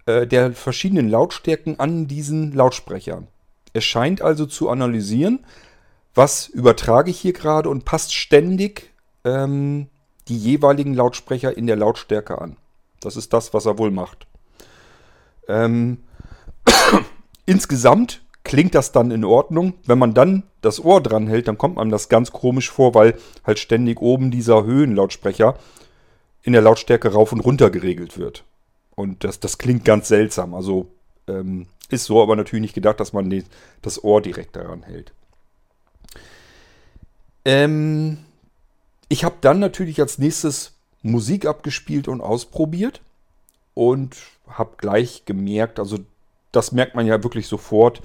äh, 0.06 0.26
der 0.26 0.52
verschiedenen 0.52 1.08
Lautstärken 1.08 1.78
an 1.78 2.06
diesen 2.06 2.52
Lautsprechern. 2.52 3.28
Es 3.72 3.84
scheint 3.84 4.22
also 4.22 4.46
zu 4.46 4.68
analysieren, 4.70 5.44
was 6.14 6.46
übertrage 6.48 7.10
ich 7.10 7.20
hier 7.20 7.32
gerade 7.32 7.68
und 7.68 7.84
passt 7.84 8.14
ständig 8.14 8.92
ähm, 9.24 9.88
die 10.28 10.38
jeweiligen 10.38 10.94
Lautsprecher 10.94 11.56
in 11.56 11.66
der 11.66 11.76
Lautstärke 11.76 12.40
an. 12.40 12.56
Das 13.00 13.16
ist 13.16 13.32
das, 13.32 13.52
was 13.52 13.66
er 13.66 13.78
wohl 13.78 13.90
macht. 13.90 14.26
Ähm, 15.48 15.98
insgesamt 17.46 18.23
klingt 18.44 18.74
das 18.74 18.92
dann 18.92 19.10
in 19.10 19.24
Ordnung. 19.24 19.74
Wenn 19.86 19.98
man 19.98 20.14
dann 20.14 20.44
das 20.60 20.82
Ohr 20.82 21.02
dran 21.02 21.26
hält, 21.26 21.48
dann 21.48 21.58
kommt 21.58 21.78
einem 21.78 21.90
das 21.90 22.08
ganz 22.08 22.30
komisch 22.30 22.70
vor, 22.70 22.94
weil 22.94 23.18
halt 23.44 23.58
ständig 23.58 24.00
oben 24.00 24.30
dieser 24.30 24.64
Höhenlautsprecher 24.64 25.58
in 26.42 26.52
der 26.52 26.62
Lautstärke 26.62 27.12
rauf 27.12 27.32
und 27.32 27.40
runter 27.40 27.70
geregelt 27.70 28.18
wird. 28.18 28.44
Und 28.94 29.24
das, 29.24 29.40
das 29.40 29.58
klingt 29.58 29.84
ganz 29.84 30.08
seltsam. 30.08 30.54
Also 30.54 30.86
ähm, 31.26 31.66
ist 31.88 32.04
so 32.04 32.22
aber 32.22 32.36
natürlich 32.36 32.62
nicht 32.62 32.74
gedacht, 32.74 33.00
dass 33.00 33.12
man 33.12 33.30
die, 33.30 33.44
das 33.82 34.02
Ohr 34.04 34.20
direkt 34.20 34.56
daran 34.56 34.82
hält. 34.82 35.12
Ähm, 37.44 38.18
ich 39.08 39.24
habe 39.24 39.36
dann 39.40 39.58
natürlich 39.58 40.00
als 40.00 40.18
nächstes 40.18 40.72
Musik 41.02 41.46
abgespielt 41.46 42.08
und 42.08 42.20
ausprobiert 42.20 43.00
und 43.74 44.16
habe 44.48 44.74
gleich 44.76 45.24
gemerkt, 45.24 45.78
also 45.78 45.98
das 46.52 46.72
merkt 46.72 46.94
man 46.94 47.06
ja 47.06 47.22
wirklich 47.22 47.48
sofort. 47.48 48.00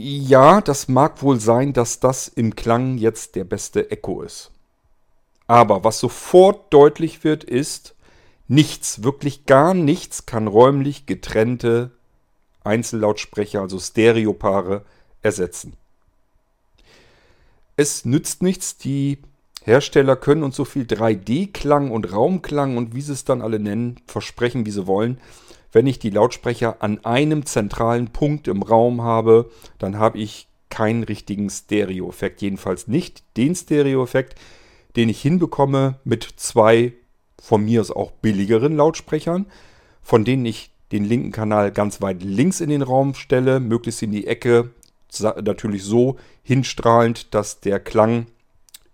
Ja, 0.00 0.60
das 0.60 0.86
mag 0.86 1.22
wohl 1.22 1.40
sein, 1.40 1.72
dass 1.72 1.98
das 1.98 2.28
im 2.28 2.54
Klang 2.54 2.98
jetzt 2.98 3.34
der 3.34 3.42
beste 3.42 3.90
Echo 3.90 4.22
ist. 4.22 4.52
Aber 5.48 5.82
was 5.82 5.98
sofort 5.98 6.72
deutlich 6.72 7.24
wird, 7.24 7.42
ist, 7.42 7.96
nichts, 8.46 9.02
wirklich 9.02 9.46
gar 9.46 9.74
nichts 9.74 10.24
kann 10.24 10.46
räumlich 10.46 11.06
getrennte 11.06 11.90
Einzellautsprecher, 12.62 13.60
also 13.60 13.80
Stereopaare, 13.80 14.84
ersetzen. 15.22 15.72
Es 17.76 18.04
nützt 18.04 18.42
nichts, 18.42 18.76
die 18.76 19.18
Hersteller 19.64 20.14
können 20.14 20.44
uns 20.44 20.54
so 20.54 20.64
viel 20.64 20.84
3D-Klang 20.84 21.90
und 21.90 22.12
Raumklang 22.12 22.76
und 22.76 22.94
wie 22.94 23.00
sie 23.00 23.14
es 23.14 23.24
dann 23.24 23.42
alle 23.42 23.58
nennen, 23.58 24.00
versprechen, 24.06 24.64
wie 24.64 24.70
sie 24.70 24.86
wollen. 24.86 25.18
Wenn 25.72 25.86
ich 25.86 25.98
die 25.98 26.10
Lautsprecher 26.10 26.76
an 26.80 27.04
einem 27.04 27.44
zentralen 27.44 28.08
Punkt 28.08 28.48
im 28.48 28.62
Raum 28.62 29.02
habe, 29.02 29.50
dann 29.78 29.98
habe 29.98 30.18
ich 30.18 30.48
keinen 30.70 31.02
richtigen 31.02 31.50
Stereo-Effekt. 31.50 32.42
Jedenfalls 32.42 32.88
nicht 32.88 33.22
den 33.36 33.54
Stereo-Effekt, 33.54 34.38
den 34.96 35.08
ich 35.08 35.20
hinbekomme 35.20 35.98
mit 36.04 36.28
zwei 36.36 36.92
von 37.40 37.64
mir 37.64 37.80
aus 37.80 37.90
auch 37.90 38.10
billigeren 38.10 38.76
Lautsprechern, 38.76 39.46
von 40.02 40.24
denen 40.24 40.46
ich 40.46 40.70
den 40.92 41.04
linken 41.04 41.32
Kanal 41.32 41.70
ganz 41.70 42.00
weit 42.00 42.22
links 42.22 42.60
in 42.60 42.70
den 42.70 42.82
Raum 42.82 43.14
stelle, 43.14 43.60
möglichst 43.60 44.02
in 44.02 44.10
die 44.10 44.26
Ecke, 44.26 44.70
natürlich 45.20 45.84
so 45.84 46.16
hinstrahlend, 46.42 47.34
dass 47.34 47.60
der 47.60 47.80
Klang 47.80 48.26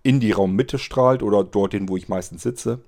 in 0.02 0.20
die 0.20 0.32
Raummitte 0.32 0.78
strahlt 0.78 1.22
oder 1.22 1.44
dorthin, 1.44 1.88
wo 1.88 1.96
ich 1.96 2.08
meistens 2.08 2.42
sitze. 2.42 2.80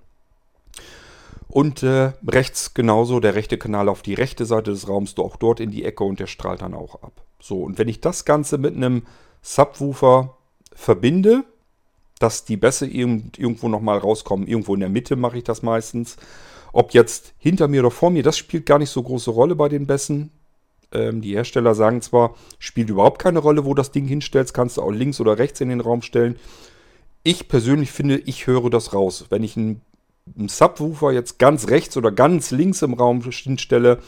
Und 1.49 1.83
äh, 1.83 2.13
rechts 2.27 2.75
genauso 2.75 3.21
der 3.21 3.35
rechte 3.35 3.57
Kanal 3.57 3.89
auf 3.89 4.03
die 4.03 4.15
rechte 4.15 4.45
Seite 4.45 4.73
des 4.73 4.89
Raums, 4.89 5.17
auch 5.19 5.37
dort 5.37 5.61
in 5.61 5.71
die 5.71 5.85
Ecke 5.85 6.05
und 6.05 6.21
der 6.21 6.27
strahlt 6.27 6.63
dann 6.63 6.75
auch 6.75 7.03
ab. 7.03 7.23
So, 7.41 7.63
und 7.63 7.79
wenn 7.79 7.89
ich 7.89 8.01
das 8.01 8.25
Ganze 8.25 8.59
mit 8.59 8.75
einem 8.75 9.03
Subwoofer 9.43 10.37
verbinde, 10.75 11.45
dass 12.19 12.45
die 12.45 12.57
Bässe 12.57 12.87
irgendwo 12.87 13.69
nochmal 13.69 13.99
rauskommen, 13.99 14.47
irgendwo 14.47 14.75
in 14.75 14.81
der 14.81 14.89
Mitte 14.89 15.17
mache 15.17 15.39
ich 15.39 15.45
das 15.45 15.63
meistens, 15.63 16.17
ob 16.73 16.93
jetzt 16.93 17.33
hinter 17.39 17.69
mir 17.69 17.81
oder 17.81 17.91
vor 17.91 18.11
mir, 18.11 18.23
das 18.23 18.37
spielt 18.37 18.67
gar 18.67 18.79
nicht 18.79 18.91
so 18.91 19.03
große 19.03 19.31
Rolle 19.31 19.55
bei 19.55 19.69
den 19.69 19.87
Bässen. 19.87 20.31
Ähm, 20.93 21.21
die 21.21 21.35
Hersteller 21.35 21.75
sagen 21.75 22.03
zwar, 22.03 22.35
spielt 22.59 22.91
überhaupt 22.91 23.21
keine 23.21 23.39
Rolle, 23.39 23.65
wo 23.65 23.75
das 23.75 23.93
Ding 23.93 24.07
hinstellst, 24.07 24.53
kannst 24.53 24.77
du 24.77 24.83
auch 24.83 24.91
links 24.91 25.21
oder 25.21 25.39
rechts 25.39 25.61
in 25.61 25.69
den 25.69 25.81
Raum 25.81 26.03
stellen. 26.03 26.37
Ich 27.23 27.49
persönlich 27.49 27.91
finde, 27.91 28.19
ich 28.19 28.47
höre 28.47 28.71
das 28.71 28.93
raus. 28.93 29.27
Wenn 29.31 29.43
ich 29.43 29.57
einen, 29.57 29.81
einen 30.37 30.49
Subwoofer 30.49 31.13
jetzt 31.13 31.39
ganz 31.39 31.69
rechts 31.69 31.97
oder 31.97 32.11
ganz 32.11 32.51
links 32.51 32.83
im 32.83 32.95
Raum 32.95 33.23
hinstelle, 33.23 34.01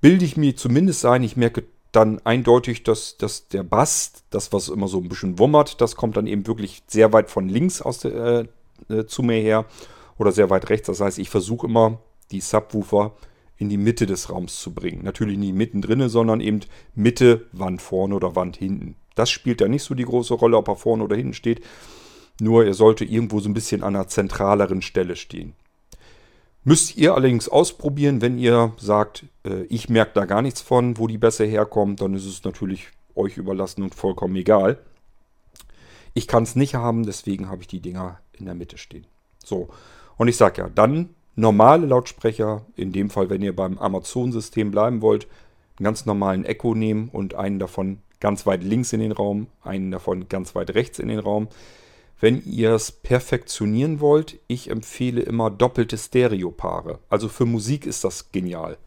bilde 0.00 0.24
ich 0.24 0.36
mir 0.36 0.56
zumindest 0.56 1.04
ein, 1.06 1.22
ich 1.22 1.36
merke 1.36 1.64
dann 1.92 2.20
eindeutig, 2.24 2.82
dass, 2.82 3.16
dass 3.18 3.48
der 3.48 3.62
Bass, 3.62 4.24
das 4.30 4.52
was 4.52 4.68
immer 4.68 4.88
so 4.88 4.98
ein 4.98 5.08
bisschen 5.08 5.38
wummert, 5.38 5.80
das 5.80 5.94
kommt 5.94 6.16
dann 6.16 6.26
eben 6.26 6.46
wirklich 6.46 6.82
sehr 6.86 7.12
weit 7.12 7.30
von 7.30 7.48
links 7.48 7.82
aus 7.82 8.00
der, 8.00 8.48
äh, 8.88 8.94
äh 8.94 9.06
zu 9.06 9.22
mir 9.22 9.40
her 9.40 9.66
oder 10.18 10.32
sehr 10.32 10.50
weit 10.50 10.70
rechts. 10.70 10.86
Das 10.86 11.00
heißt, 11.00 11.18
ich 11.18 11.28
versuche 11.28 11.66
immer 11.66 11.98
die 12.30 12.40
Subwoofer 12.40 13.12
in 13.58 13.68
die 13.68 13.76
Mitte 13.76 14.06
des 14.06 14.30
Raums 14.30 14.60
zu 14.60 14.74
bringen. 14.74 15.04
Natürlich 15.04 15.38
nicht 15.38 15.54
mittendrin, 15.54 16.08
sondern 16.08 16.40
eben 16.40 16.60
Mitte, 16.94 17.46
Wand 17.52 17.80
vorne 17.80 18.14
oder 18.14 18.34
Wand 18.34 18.56
hinten. 18.56 18.96
Das 19.14 19.30
spielt 19.30 19.60
da 19.60 19.68
nicht 19.68 19.82
so 19.82 19.94
die 19.94 20.04
große 20.04 20.34
Rolle, 20.34 20.56
ob 20.56 20.68
er 20.68 20.76
vorne 20.76 21.04
oder 21.04 21.16
hinten 21.16 21.34
steht. 21.34 21.62
Nur 22.40 22.64
er 22.64 22.74
sollte 22.74 23.04
irgendwo 23.04 23.40
so 23.40 23.48
ein 23.48 23.54
bisschen 23.54 23.82
an 23.82 23.94
einer 23.94 24.08
zentraleren 24.08 24.82
Stelle 24.82 25.16
stehen. 25.16 25.54
Müsst 26.64 26.96
ihr 26.96 27.14
allerdings 27.14 27.48
ausprobieren, 27.48 28.20
wenn 28.20 28.38
ihr 28.38 28.72
sagt, 28.78 29.24
äh, 29.44 29.64
ich 29.64 29.88
merke 29.88 30.12
da 30.14 30.24
gar 30.26 30.42
nichts 30.42 30.60
von, 30.60 30.96
wo 30.96 31.08
die 31.08 31.18
Bässe 31.18 31.44
herkommen, 31.44 31.96
dann 31.96 32.14
ist 32.14 32.26
es 32.26 32.44
natürlich 32.44 32.88
euch 33.16 33.36
überlassen 33.36 33.82
und 33.82 33.94
vollkommen 33.94 34.36
egal. 34.36 34.78
Ich 36.14 36.28
kann 36.28 36.44
es 36.44 36.54
nicht 36.54 36.74
haben, 36.74 37.04
deswegen 37.04 37.48
habe 37.48 37.62
ich 37.62 37.68
die 37.68 37.80
Dinger 37.80 38.20
in 38.32 38.46
der 38.46 38.54
Mitte 38.54 38.78
stehen. 38.78 39.06
So, 39.44 39.70
und 40.16 40.28
ich 40.28 40.36
sage 40.36 40.62
ja, 40.62 40.68
dann 40.68 41.10
normale 41.34 41.86
Lautsprecher, 41.86 42.66
in 42.76 42.92
dem 42.92 43.10
Fall, 43.10 43.30
wenn 43.30 43.42
ihr 43.42 43.56
beim 43.56 43.78
Amazon-System 43.78 44.70
bleiben 44.70 45.02
wollt, 45.02 45.26
einen 45.78 45.84
ganz 45.84 46.06
normalen 46.06 46.44
Echo 46.44 46.74
nehmen 46.74 47.08
und 47.08 47.34
einen 47.34 47.58
davon 47.58 47.98
ganz 48.20 48.46
weit 48.46 48.62
links 48.62 48.92
in 48.92 49.00
den 49.00 49.12
Raum, 49.12 49.48
einen 49.62 49.90
davon 49.90 50.28
ganz 50.28 50.54
weit 50.54 50.74
rechts 50.74 50.98
in 50.98 51.08
den 51.08 51.18
Raum. 51.18 51.48
Wenn 52.22 52.44
ihr 52.44 52.70
es 52.70 52.92
perfektionieren 52.92 53.98
wollt, 53.98 54.38
ich 54.46 54.70
empfehle 54.70 55.22
immer 55.22 55.50
doppelte 55.50 55.98
Stereopaare. 55.98 57.00
Also 57.08 57.28
für 57.28 57.46
Musik 57.46 57.84
ist 57.84 58.04
das 58.04 58.30
genial. 58.30 58.78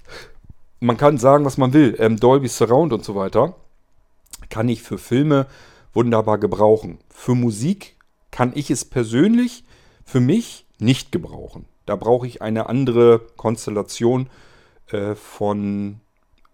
Man 0.80 0.96
kann 0.96 1.18
sagen, 1.18 1.44
was 1.44 1.58
man 1.58 1.74
will. 1.74 1.98
Ähm, 2.00 2.15
Dolby 2.15 2.48
Surround 2.48 2.94
und 2.94 3.04
so 3.04 3.13
weiter 3.13 3.54
kann 4.48 4.70
ich 4.70 4.84
für 4.84 4.98
Filme 4.98 5.48
wunderbar 5.92 6.38
gebrauchen. 6.38 7.00
Für 7.10 7.36
Musik 7.36 7.98
kann 8.32 8.54
ich 8.56 8.72
es 8.72 8.86
persönlich 8.86 9.65
für 10.06 10.22
mich 10.22 10.65
nicht 10.80 11.12
gebrauchen. 11.12 11.65
Da 11.86 11.98
brauche 11.98 12.27
ich 12.27 12.42
eine 12.42 12.70
andere 12.70 13.20
Konstellation 13.36 14.30
äh, 14.92 15.13
von 15.13 16.00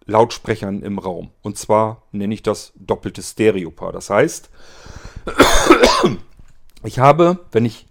Lautsprechern 0.04 0.82
im 0.82 0.98
Raum. 0.98 1.30
Und 1.42 1.56
zwar 1.58 2.02
nenne 2.10 2.34
ich 2.34 2.42
das 2.42 2.72
doppelte 2.74 3.22
Stereopaar. 3.22 3.92
Das 3.92 4.10
heißt, 4.10 4.50
ich 6.84 6.98
habe, 6.98 7.38
wenn 7.52 7.64
ich 7.64 7.86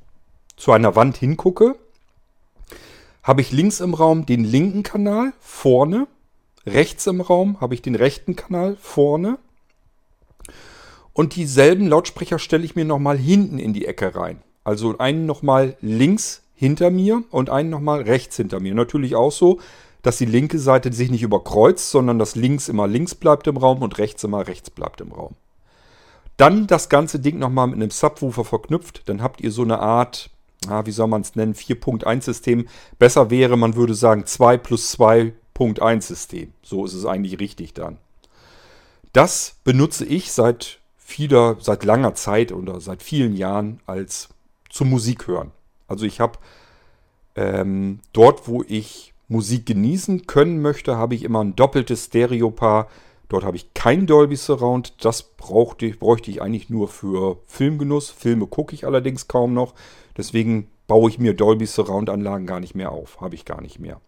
zu 0.57 0.71
einer 0.71 0.95
Wand 0.95 1.17
hingucke, 1.17 1.75
habe 3.23 3.41
ich 3.41 3.51
links 3.51 3.79
im 3.79 3.93
Raum 3.93 4.25
den 4.25 4.43
linken 4.43 4.83
Kanal 4.83 5.33
vorne, 5.39 6.07
rechts 6.65 7.07
im 7.07 7.21
Raum 7.21 7.59
habe 7.61 7.73
ich 7.73 7.81
den 7.81 7.95
rechten 7.95 8.35
Kanal 8.35 8.77
vorne 8.79 9.37
und 11.13 11.35
dieselben 11.35 11.87
Lautsprecher 11.87 12.39
stelle 12.39 12.63
ich 12.63 12.75
mir 12.75 12.85
nochmal 12.85 13.17
hinten 13.17 13.59
in 13.59 13.73
die 13.73 13.85
Ecke 13.85 14.15
rein. 14.15 14.41
Also 14.63 14.97
einen 14.97 15.25
nochmal 15.25 15.75
links 15.81 16.43
hinter 16.53 16.91
mir 16.91 17.23
und 17.31 17.49
einen 17.49 17.69
nochmal 17.69 18.03
rechts 18.03 18.37
hinter 18.37 18.59
mir. 18.59 18.73
Natürlich 18.75 19.15
auch 19.15 19.31
so, 19.31 19.59
dass 20.03 20.17
die 20.17 20.25
linke 20.25 20.59
Seite 20.59 20.93
sich 20.93 21.11
nicht 21.11 21.23
überkreuzt, 21.23 21.91
sondern 21.91 22.19
dass 22.19 22.35
links 22.35 22.69
immer 22.69 22.87
links 22.87 23.15
bleibt 23.15 23.47
im 23.47 23.57
Raum 23.57 23.81
und 23.81 23.97
rechts 23.97 24.23
immer 24.23 24.47
rechts 24.47 24.69
bleibt 24.69 25.01
im 25.01 25.11
Raum. 25.11 25.35
Dann 26.37 26.67
das 26.67 26.89
ganze 26.89 27.19
Ding 27.19 27.39
nochmal 27.39 27.67
mit 27.67 27.75
einem 27.75 27.91
Subwoofer 27.91 28.45
verknüpft. 28.45 29.07
Dann 29.07 29.21
habt 29.21 29.41
ihr 29.41 29.51
so 29.51 29.61
eine 29.61 29.79
Art, 29.79 30.29
ah, 30.67 30.85
wie 30.85 30.91
soll 30.91 31.07
man 31.07 31.21
es 31.21 31.35
nennen, 31.35 31.53
4.1-System. 31.53 32.67
Besser 32.97 33.29
wäre, 33.29 33.57
man 33.57 33.75
würde 33.75 33.93
sagen 33.93 34.25
2 34.25 34.57
plus 34.57 34.97
2.1-System. 34.97 36.53
So 36.63 36.85
ist 36.85 36.93
es 36.93 37.05
eigentlich 37.05 37.39
richtig 37.39 37.73
dann. 37.73 37.97
Das 39.13 39.57
benutze 39.63 40.05
ich 40.05 40.31
seit 40.31 40.79
vieler, 40.97 41.57
seit 41.59 41.83
langer 41.83 42.15
Zeit 42.15 42.51
oder 42.51 42.79
seit 42.79 43.03
vielen 43.03 43.35
Jahren 43.35 43.81
als 43.85 44.29
zum 44.69 44.89
Musik 44.89 45.27
hören. 45.27 45.51
Also 45.87 46.05
ich 46.05 46.19
habe 46.21 46.39
ähm, 47.35 47.99
dort, 48.13 48.47
wo 48.47 48.63
ich 48.67 49.13
Musik 49.27 49.65
genießen 49.65 50.27
können 50.27 50.61
möchte, 50.61 50.97
habe 50.97 51.15
ich 51.15 51.23
immer 51.23 51.43
ein 51.43 51.55
doppeltes 51.55 52.05
Stereopaar. 52.05 52.87
Dort 53.31 53.45
habe 53.45 53.55
ich 53.55 53.73
kein 53.73 54.07
Dolby 54.07 54.35
Surround. 54.35 55.05
Das 55.05 55.23
brauchte, 55.23 55.89
bräuchte 55.91 56.29
ich 56.29 56.41
eigentlich 56.41 56.69
nur 56.69 56.89
für 56.89 57.37
Filmgenuss. 57.45 58.09
Filme 58.09 58.45
gucke 58.45 58.75
ich 58.75 58.85
allerdings 58.85 59.29
kaum 59.29 59.53
noch. 59.53 59.73
Deswegen 60.17 60.67
baue 60.85 61.09
ich 61.09 61.17
mir 61.17 61.33
Dolby 61.33 61.65
Surround 61.65 62.09
Anlagen 62.09 62.45
gar 62.45 62.59
nicht 62.59 62.75
mehr 62.75 62.91
auf. 62.91 63.21
Habe 63.21 63.35
ich 63.35 63.45
gar 63.45 63.61
nicht 63.61 63.79
mehr. 63.79 64.01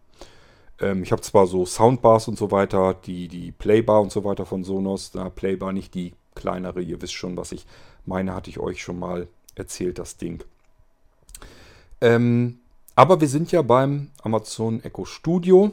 Ähm, 0.78 1.02
ich 1.02 1.10
habe 1.10 1.22
zwar 1.22 1.46
so 1.46 1.64
Soundbars 1.64 2.28
und 2.28 2.36
so 2.36 2.50
weiter, 2.50 2.92
die, 2.92 3.28
die 3.28 3.50
Playbar 3.50 4.02
und 4.02 4.12
so 4.12 4.24
weiter 4.24 4.44
von 4.44 4.62
Sonos. 4.62 5.10
Da 5.12 5.30
Playbar 5.30 5.72
nicht 5.72 5.94
die 5.94 6.12
kleinere. 6.34 6.82
Ihr 6.82 7.00
wisst 7.00 7.14
schon, 7.14 7.38
was 7.38 7.52
ich 7.52 7.64
meine, 8.04 8.34
hatte 8.34 8.50
ich 8.50 8.60
euch 8.60 8.82
schon 8.82 8.98
mal 8.98 9.28
erzählt, 9.54 9.98
das 9.98 10.18
Ding. 10.18 10.44
Ähm, 12.02 12.58
aber 12.94 13.22
wir 13.22 13.28
sind 13.28 13.52
ja 13.52 13.62
beim 13.62 14.10
Amazon 14.22 14.84
Echo 14.84 15.06
Studio. 15.06 15.72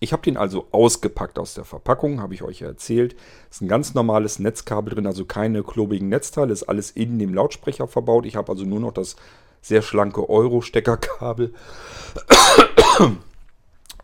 Ich 0.00 0.12
habe 0.12 0.22
den 0.22 0.36
also 0.36 0.66
ausgepackt 0.70 1.38
aus 1.38 1.54
der 1.54 1.64
Verpackung, 1.64 2.20
habe 2.20 2.34
ich 2.34 2.42
euch 2.42 2.60
ja 2.60 2.68
erzählt. 2.68 3.16
Ist 3.50 3.62
ein 3.62 3.68
ganz 3.68 3.94
normales 3.94 4.38
Netzkabel 4.38 4.94
drin, 4.94 5.06
also 5.06 5.24
keine 5.24 5.62
klobigen 5.62 6.08
Netzteile, 6.08 6.52
ist 6.52 6.64
alles 6.64 6.90
in 6.90 7.18
dem 7.18 7.32
Lautsprecher 7.32 7.88
verbaut. 7.88 8.26
Ich 8.26 8.36
habe 8.36 8.52
also 8.52 8.64
nur 8.64 8.80
noch 8.80 8.92
das 8.92 9.16
sehr 9.62 9.82
schlanke 9.82 10.28
Euro-Steckerkabel. 10.28 11.54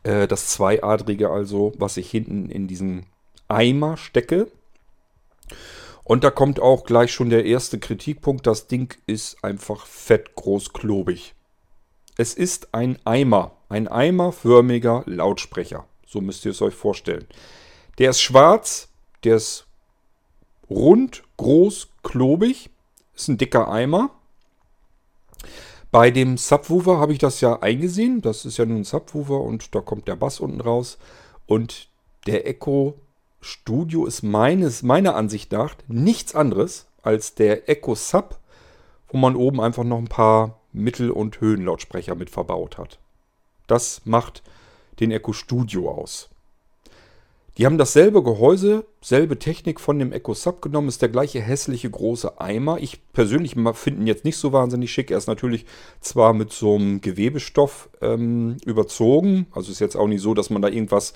Äh, 0.03 0.27
das 0.27 0.47
zweiadrige 0.47 1.29
also, 1.29 1.75
was 1.77 1.99
ich 1.99 2.11
hinten 2.11 2.49
in 2.49 2.67
diesen 2.67 3.05
Eimer 3.49 3.99
stecke. 3.99 4.51
Und 6.05 6.25
da 6.25 6.31
kommt 6.31 6.59
auch 6.59 6.85
gleich 6.85 7.13
schon 7.13 7.31
der 7.31 7.45
erste 7.45 7.79
Kritikpunkt. 7.79 8.47
Das 8.47 8.67
Ding 8.67 8.97
ist 9.07 9.45
einfach 9.45 9.87
fett 9.87 10.35
groß 10.35 10.73
klobig. 10.73 11.35
Es 12.17 12.35
ist 12.35 12.75
ein 12.75 12.99
Eimer, 13.05 13.53
ein 13.71 13.89
eimerförmiger 13.89 15.05
Lautsprecher. 15.07 15.87
So 16.07 16.21
müsst 16.21 16.45
ihr 16.45 16.51
es 16.51 16.61
euch 16.61 16.75
vorstellen. 16.75 17.27
Der 17.99 18.11
ist 18.11 18.21
schwarz, 18.21 18.89
der 19.25 19.37
ist 19.37 19.67
rund, 20.69 21.23
groß, 21.37 21.89
klobig, 22.03 22.71
ist 23.15 23.29
ein 23.29 23.39
dicker 23.39 23.71
Eimer. 23.71 24.11
Bei 25.91 26.11
dem 26.11 26.37
Subwoofer 26.37 26.99
habe 26.99 27.13
ich 27.13 27.19
das 27.19 27.41
ja 27.41 27.61
eingesehen. 27.61 28.23
Das 28.23 28.45
ist 28.45 28.59
ja 28.59 28.67
nun 28.67 28.79
ein 28.79 28.85
Subwoofer 28.85 29.41
und 29.41 29.75
da 29.75 29.81
kommt 29.81 30.09
der 30.09 30.17
Bass 30.17 30.41
unten 30.41 30.61
raus. 30.61 30.99
Und 31.47 31.89
der 32.27 32.47
Echo 32.47 32.95
Studio 33.41 34.05
ist 34.05 34.23
meines, 34.23 34.83
meiner 34.83 35.17
Ansicht 35.17 35.51
nach 35.53 35.75
nichts 35.89 36.35
anderes 36.35 36.87
als 37.03 37.35
der 37.35 37.69
Echo 37.69 37.95
Sub, 37.95 38.39
wo 39.09 39.17
man 39.17 39.35
oben 39.35 39.61
einfach 39.61 39.85
noch 39.85 39.99
ein 39.99 40.09
paar 40.09 40.61
Mittel- 40.73 41.11
und 41.11 41.41
Höhenlautsprecher 41.41 42.15
mit 42.15 42.31
verbaut 42.31 42.79
hat. 42.79 42.99
Das 43.71 44.03
macht 44.05 44.43
den 44.99 45.11
Echo 45.11 45.33
Studio 45.33 45.91
aus. 45.91 46.29
Die 47.57 47.67
haben 47.67 47.79
dasselbe 47.79 48.23
Gehäuse, 48.23 48.87
selbe 49.03 49.39
Technik 49.39 49.81
von 49.81 49.99
dem 49.99 50.13
Echo 50.13 50.35
Sub 50.35 50.63
genommen, 50.63 50.89
ist 50.89 51.03
der 51.03 51.09
gleiche 51.09 51.41
hässliche 51.41 51.91
große 51.91 52.41
Eimer. 52.41 52.79
Ich 52.79 53.13
persönlich 53.13 53.57
finde 53.75 54.01
ihn 54.01 54.07
jetzt 54.07 54.25
nicht 54.25 54.39
so 54.39 54.53
wahnsinnig 54.53 54.91
schick. 54.91 55.11
Er 55.11 55.19
ist 55.19 55.27
natürlich 55.27 55.67
zwar 56.01 56.33
mit 56.33 56.53
so 56.53 56.77
einem 56.77 57.01
Gewebestoff 57.01 57.91
ähm, 58.01 58.57
überzogen, 58.65 59.47
also 59.51 59.71
ist 59.71 59.81
jetzt 59.81 59.97
auch 59.97 60.07
nicht 60.07 60.23
so, 60.23 60.33
dass 60.33 60.49
man 60.49 60.63
da 60.63 60.69
irgendwas 60.69 61.13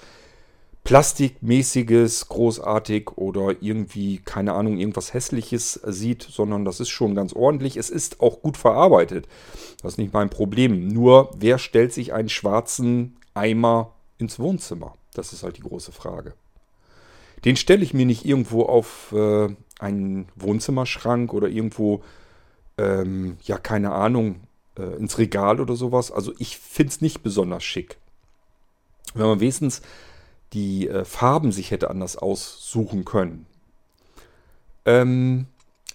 Plastikmäßiges, 0.85 2.29
großartig 2.29 3.16
oder 3.16 3.57
irgendwie, 3.62 4.18
keine 4.18 4.53
Ahnung, 4.53 4.79
irgendwas 4.79 5.14
Hässliches 5.14 5.81
sieht, 5.83 6.23
sondern 6.23 6.66
das 6.66 6.79
ist 6.79 6.90
schon 6.90 7.14
ganz 7.14 7.33
ordentlich. 7.33 7.79
Es 7.79 7.88
ist 7.88 8.20
auch 8.20 8.42
gut 8.42 8.59
verarbeitet. 8.59 9.27
Das 9.83 9.94
ist 9.94 9.99
nicht 9.99 10.12
mein 10.12 10.29
Problem. 10.29 10.88
Nur, 10.88 11.31
wer 11.37 11.57
stellt 11.59 11.94
sich 11.94 12.12
einen 12.12 12.29
schwarzen 12.29 13.16
Eimer 13.33 13.94
ins 14.18 14.38
Wohnzimmer? 14.38 14.94
Das 15.14 15.33
ist 15.33 15.42
halt 15.42 15.57
die 15.57 15.62
große 15.62 15.92
Frage. 15.92 16.35
Den 17.47 17.57
stelle 17.57 17.83
ich 17.83 17.94
mir 17.94 18.07
nicht 18.07 18.27
irgendwo 18.27 18.64
auf 18.64 19.12
äh, 19.12 19.49
einen 19.79 20.29
Wohnzimmerschrank 20.37 21.33
oder 21.33 21.49
irgendwo, 21.49 22.03
ähm, 22.77 23.38
ja, 23.42 23.57
keine 23.57 23.92
Ahnung, 23.92 24.40
äh, 24.79 24.97
ins 24.97 25.16
Regal 25.16 25.61
oder 25.61 25.77
sowas. 25.77 26.11
Also 26.11 26.35
ich 26.38 26.59
finde 26.59 26.90
es 26.90 27.01
nicht 27.01 27.23
besonders 27.23 27.64
schick. 27.64 27.97
Wenn 29.14 29.27
man 29.27 29.40
wenigstens 29.40 29.81
die 30.55 30.88
äh, 30.88 31.05
Farben 31.05 31.53
sich 31.53 31.71
hätte 31.71 31.90
anders 31.90 32.17
aussuchen 32.17 33.05
können. 33.05 33.47
Ähm, 34.87 35.47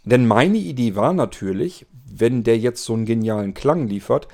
denn 0.04 0.28
meine 0.28 0.58
Idee 0.58 0.96
war 0.96 1.14
natürlich, 1.14 1.86
wenn 2.06 2.44
der 2.44 2.58
jetzt 2.58 2.84
so 2.84 2.94
einen 2.94 3.06
genialen 3.06 3.54
Klang 3.54 3.88
liefert, 3.88 4.28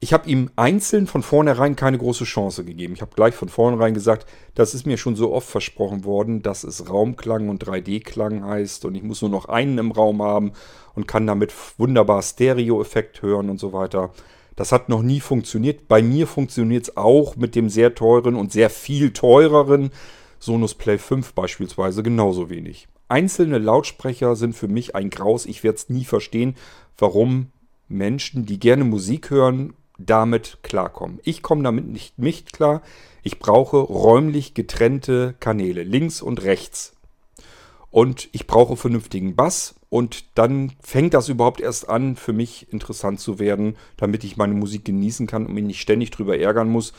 ich 0.00 0.12
habe 0.12 0.28
ihm 0.28 0.50
einzeln 0.56 1.06
von 1.06 1.22
vornherein 1.22 1.76
keine 1.76 1.96
große 1.96 2.24
Chance 2.24 2.64
gegeben. 2.64 2.94
Ich 2.94 3.02
habe 3.02 3.14
gleich 3.14 3.36
von 3.36 3.48
vornherein 3.48 3.94
gesagt, 3.94 4.26
das 4.56 4.74
ist 4.74 4.84
mir 4.84 4.96
schon 4.96 5.14
so 5.14 5.32
oft 5.32 5.48
versprochen 5.48 6.04
worden, 6.04 6.42
dass 6.42 6.64
es 6.64 6.90
Raumklang 6.90 7.48
und 7.48 7.64
3D-Klang 7.64 8.44
heißt 8.44 8.84
und 8.84 8.96
ich 8.96 9.04
muss 9.04 9.22
nur 9.22 9.30
noch 9.30 9.44
einen 9.44 9.78
im 9.78 9.92
Raum 9.92 10.20
haben 10.20 10.52
und 10.96 11.06
kann 11.06 11.28
damit 11.28 11.54
wunderbar 11.78 12.20
Stereo-Effekt 12.20 13.22
hören 13.22 13.48
und 13.48 13.60
so 13.60 13.72
weiter. 13.72 14.10
Das 14.56 14.72
hat 14.72 14.88
noch 14.88 15.02
nie 15.02 15.20
funktioniert. 15.20 15.88
Bei 15.88 16.02
mir 16.02 16.26
funktioniert 16.26 16.84
es 16.84 16.96
auch 16.96 17.36
mit 17.36 17.54
dem 17.54 17.68
sehr 17.68 17.94
teuren 17.94 18.34
und 18.36 18.52
sehr 18.52 18.70
viel 18.70 19.12
teureren 19.12 19.90
Sonos 20.38 20.74
Play 20.74 20.98
5 20.98 21.34
beispielsweise 21.34 22.02
genauso 22.02 22.50
wenig. 22.50 22.88
Einzelne 23.08 23.58
Lautsprecher 23.58 24.36
sind 24.36 24.54
für 24.54 24.68
mich 24.68 24.94
ein 24.94 25.10
Graus. 25.10 25.46
Ich 25.46 25.62
werde 25.62 25.76
es 25.76 25.88
nie 25.88 26.04
verstehen, 26.04 26.56
warum 26.98 27.52
Menschen, 27.88 28.46
die 28.46 28.58
gerne 28.58 28.84
Musik 28.84 29.30
hören, 29.30 29.74
damit 29.98 30.58
klarkommen. 30.62 31.20
Ich 31.22 31.42
komme 31.42 31.62
damit 31.62 31.86
nicht, 31.86 32.18
nicht 32.18 32.52
klar. 32.52 32.82
Ich 33.22 33.38
brauche 33.38 33.76
räumlich 33.76 34.54
getrennte 34.54 35.34
Kanäle, 35.38 35.84
links 35.84 36.22
und 36.22 36.42
rechts. 36.42 36.94
Und 37.90 38.28
ich 38.32 38.46
brauche 38.46 38.76
vernünftigen 38.76 39.36
Bass 39.36 39.74
und 39.92 40.38
dann 40.38 40.72
fängt 40.80 41.12
das 41.12 41.28
überhaupt 41.28 41.60
erst 41.60 41.86
an, 41.86 42.16
für 42.16 42.32
mich 42.32 42.72
interessant 42.72 43.20
zu 43.20 43.38
werden, 43.38 43.76
damit 43.98 44.24
ich 44.24 44.38
meine 44.38 44.54
Musik 44.54 44.86
genießen 44.86 45.26
kann 45.26 45.44
und 45.44 45.52
mich 45.52 45.64
nicht 45.64 45.82
ständig 45.82 46.10
drüber 46.10 46.38
ärgern 46.38 46.70
muss, 46.70 46.94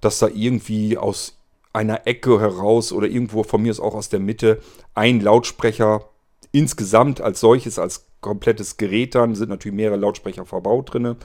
dass 0.00 0.20
da 0.20 0.28
irgendwie 0.28 0.96
aus 0.96 1.38
einer 1.72 2.06
Ecke 2.06 2.38
heraus 2.38 2.92
oder 2.92 3.08
irgendwo 3.08 3.42
von 3.42 3.62
mir 3.62 3.72
ist 3.72 3.80
auch 3.80 3.96
aus 3.96 4.10
der 4.10 4.20
Mitte 4.20 4.60
ein 4.94 5.20
Lautsprecher 5.20 6.08
insgesamt 6.52 7.20
als 7.20 7.40
solches, 7.40 7.80
als 7.80 8.06
komplettes 8.20 8.76
Gerät 8.76 9.16
dann, 9.16 9.34
sind 9.34 9.48
natürlich 9.48 9.74
mehrere 9.74 9.98
Lautsprecher 9.98 10.46
verbaut 10.46 10.94
drin. 10.94 11.16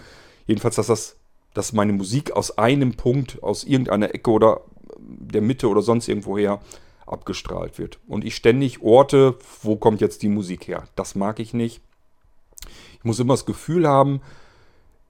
Jedenfalls, 0.48 0.78
dass 0.78 0.88
das, 0.88 1.18
dass 1.54 1.72
meine 1.72 1.94
Musik 1.94 2.32
aus 2.32 2.58
einem 2.58 2.96
Punkt, 2.96 3.44
aus 3.44 3.64
irgendeiner 3.64 4.16
Ecke 4.16 4.32
oder 4.32 4.62
der 4.98 5.44
Mitte 5.44 5.70
oder 5.70 5.84
sonst 5.84 6.08
irgendwoher 6.08 6.62
abgestrahlt 7.12 7.78
wird. 7.78 8.00
Und 8.08 8.26
ich 8.26 8.36
ständig 8.36 8.82
orte, 8.82 9.36
wo 9.62 9.76
kommt 9.76 10.02
jetzt 10.02 10.22
die 10.22 10.30
Musik 10.30 10.68
her. 10.68 10.84
Das 10.96 11.16
mag 11.16 11.40
ich 11.40 11.54
nicht. 11.54 11.82
Ich 12.98 13.04
muss 13.04 13.20
immer 13.20 13.34
das 13.34 13.46
Gefühl 13.46 13.88
haben, 13.88 14.22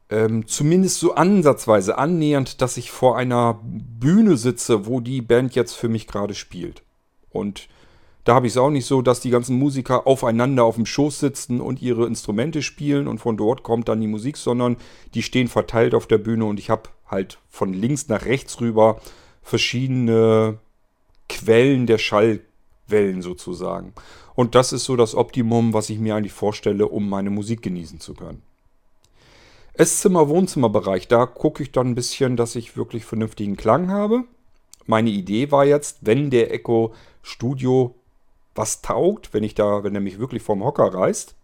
ähm, 0.09 0.45
zumindest 0.45 0.99
so 0.99 1.15
ansatzweise 1.15 1.97
annähernd, 1.97 2.61
dass 2.61 2.77
ich 2.77 2.91
vor 2.91 3.17
einer 3.17 3.59
Bühne 3.63 4.37
sitze, 4.37 4.85
wo 4.85 4.99
die 4.99 5.21
Band 5.21 5.55
jetzt 5.55 5.73
für 5.73 5.89
mich 5.89 6.07
gerade 6.07 6.33
spielt. 6.33 6.83
Und 7.29 7.69
da 8.23 8.35
habe 8.35 8.45
ich 8.45 8.53
es 8.53 8.57
auch 8.57 8.69
nicht 8.69 8.85
so, 8.85 9.01
dass 9.01 9.19
die 9.19 9.31
ganzen 9.31 9.57
Musiker 9.57 10.05
aufeinander 10.05 10.63
auf 10.63 10.75
dem 10.75 10.85
Schoß 10.85 11.19
sitzen 11.19 11.59
und 11.59 11.81
ihre 11.81 12.05
Instrumente 12.05 12.61
spielen 12.61 13.07
und 13.07 13.19
von 13.19 13.35
dort 13.35 13.63
kommt 13.63 13.89
dann 13.89 14.01
die 14.01 14.07
Musik, 14.07 14.37
sondern 14.37 14.77
die 15.15 15.23
stehen 15.23 15.47
verteilt 15.47 15.95
auf 15.95 16.05
der 16.05 16.19
Bühne 16.19 16.45
und 16.45 16.59
ich 16.59 16.69
habe 16.69 16.89
halt 17.07 17.39
von 17.49 17.73
links 17.73 18.09
nach 18.09 18.25
rechts 18.25 18.61
rüber 18.61 19.01
verschiedene 19.41 20.59
Quellen 21.31 21.87
der 21.87 21.97
Schallwellen 21.97 23.21
sozusagen. 23.21 23.93
Und 24.35 24.53
das 24.55 24.73
ist 24.73 24.83
so 24.83 24.95
das 24.95 25.15
Optimum, 25.15 25.73
was 25.73 25.89
ich 25.89 25.97
mir 25.97 26.15
eigentlich 26.15 26.33
vorstelle, 26.33 26.87
um 26.87 27.09
meine 27.09 27.29
Musik 27.29 27.61
genießen 27.61 27.99
zu 27.99 28.13
können. 28.13 28.41
Esszimmer-Wohnzimmerbereich, 29.73 31.07
da 31.07 31.25
gucke 31.25 31.63
ich 31.63 31.71
dann 31.71 31.87
ein 31.87 31.95
bisschen, 31.95 32.35
dass 32.35 32.55
ich 32.55 32.75
wirklich 32.75 33.05
vernünftigen 33.05 33.55
Klang 33.55 33.89
habe. 33.89 34.25
Meine 34.85 35.09
Idee 35.09 35.51
war 35.51 35.65
jetzt, 35.65 35.99
wenn 36.01 36.29
der 36.29 36.53
Echo 36.53 36.93
Studio 37.23 37.95
was 38.53 38.81
taugt, 38.81 39.33
wenn 39.33 39.43
ich 39.43 39.55
da, 39.55 39.83
wenn 39.83 39.95
er 39.95 40.01
mich 40.01 40.19
wirklich 40.19 40.43
vom 40.43 40.63
Hocker 40.63 40.93
reißt, 40.93 41.35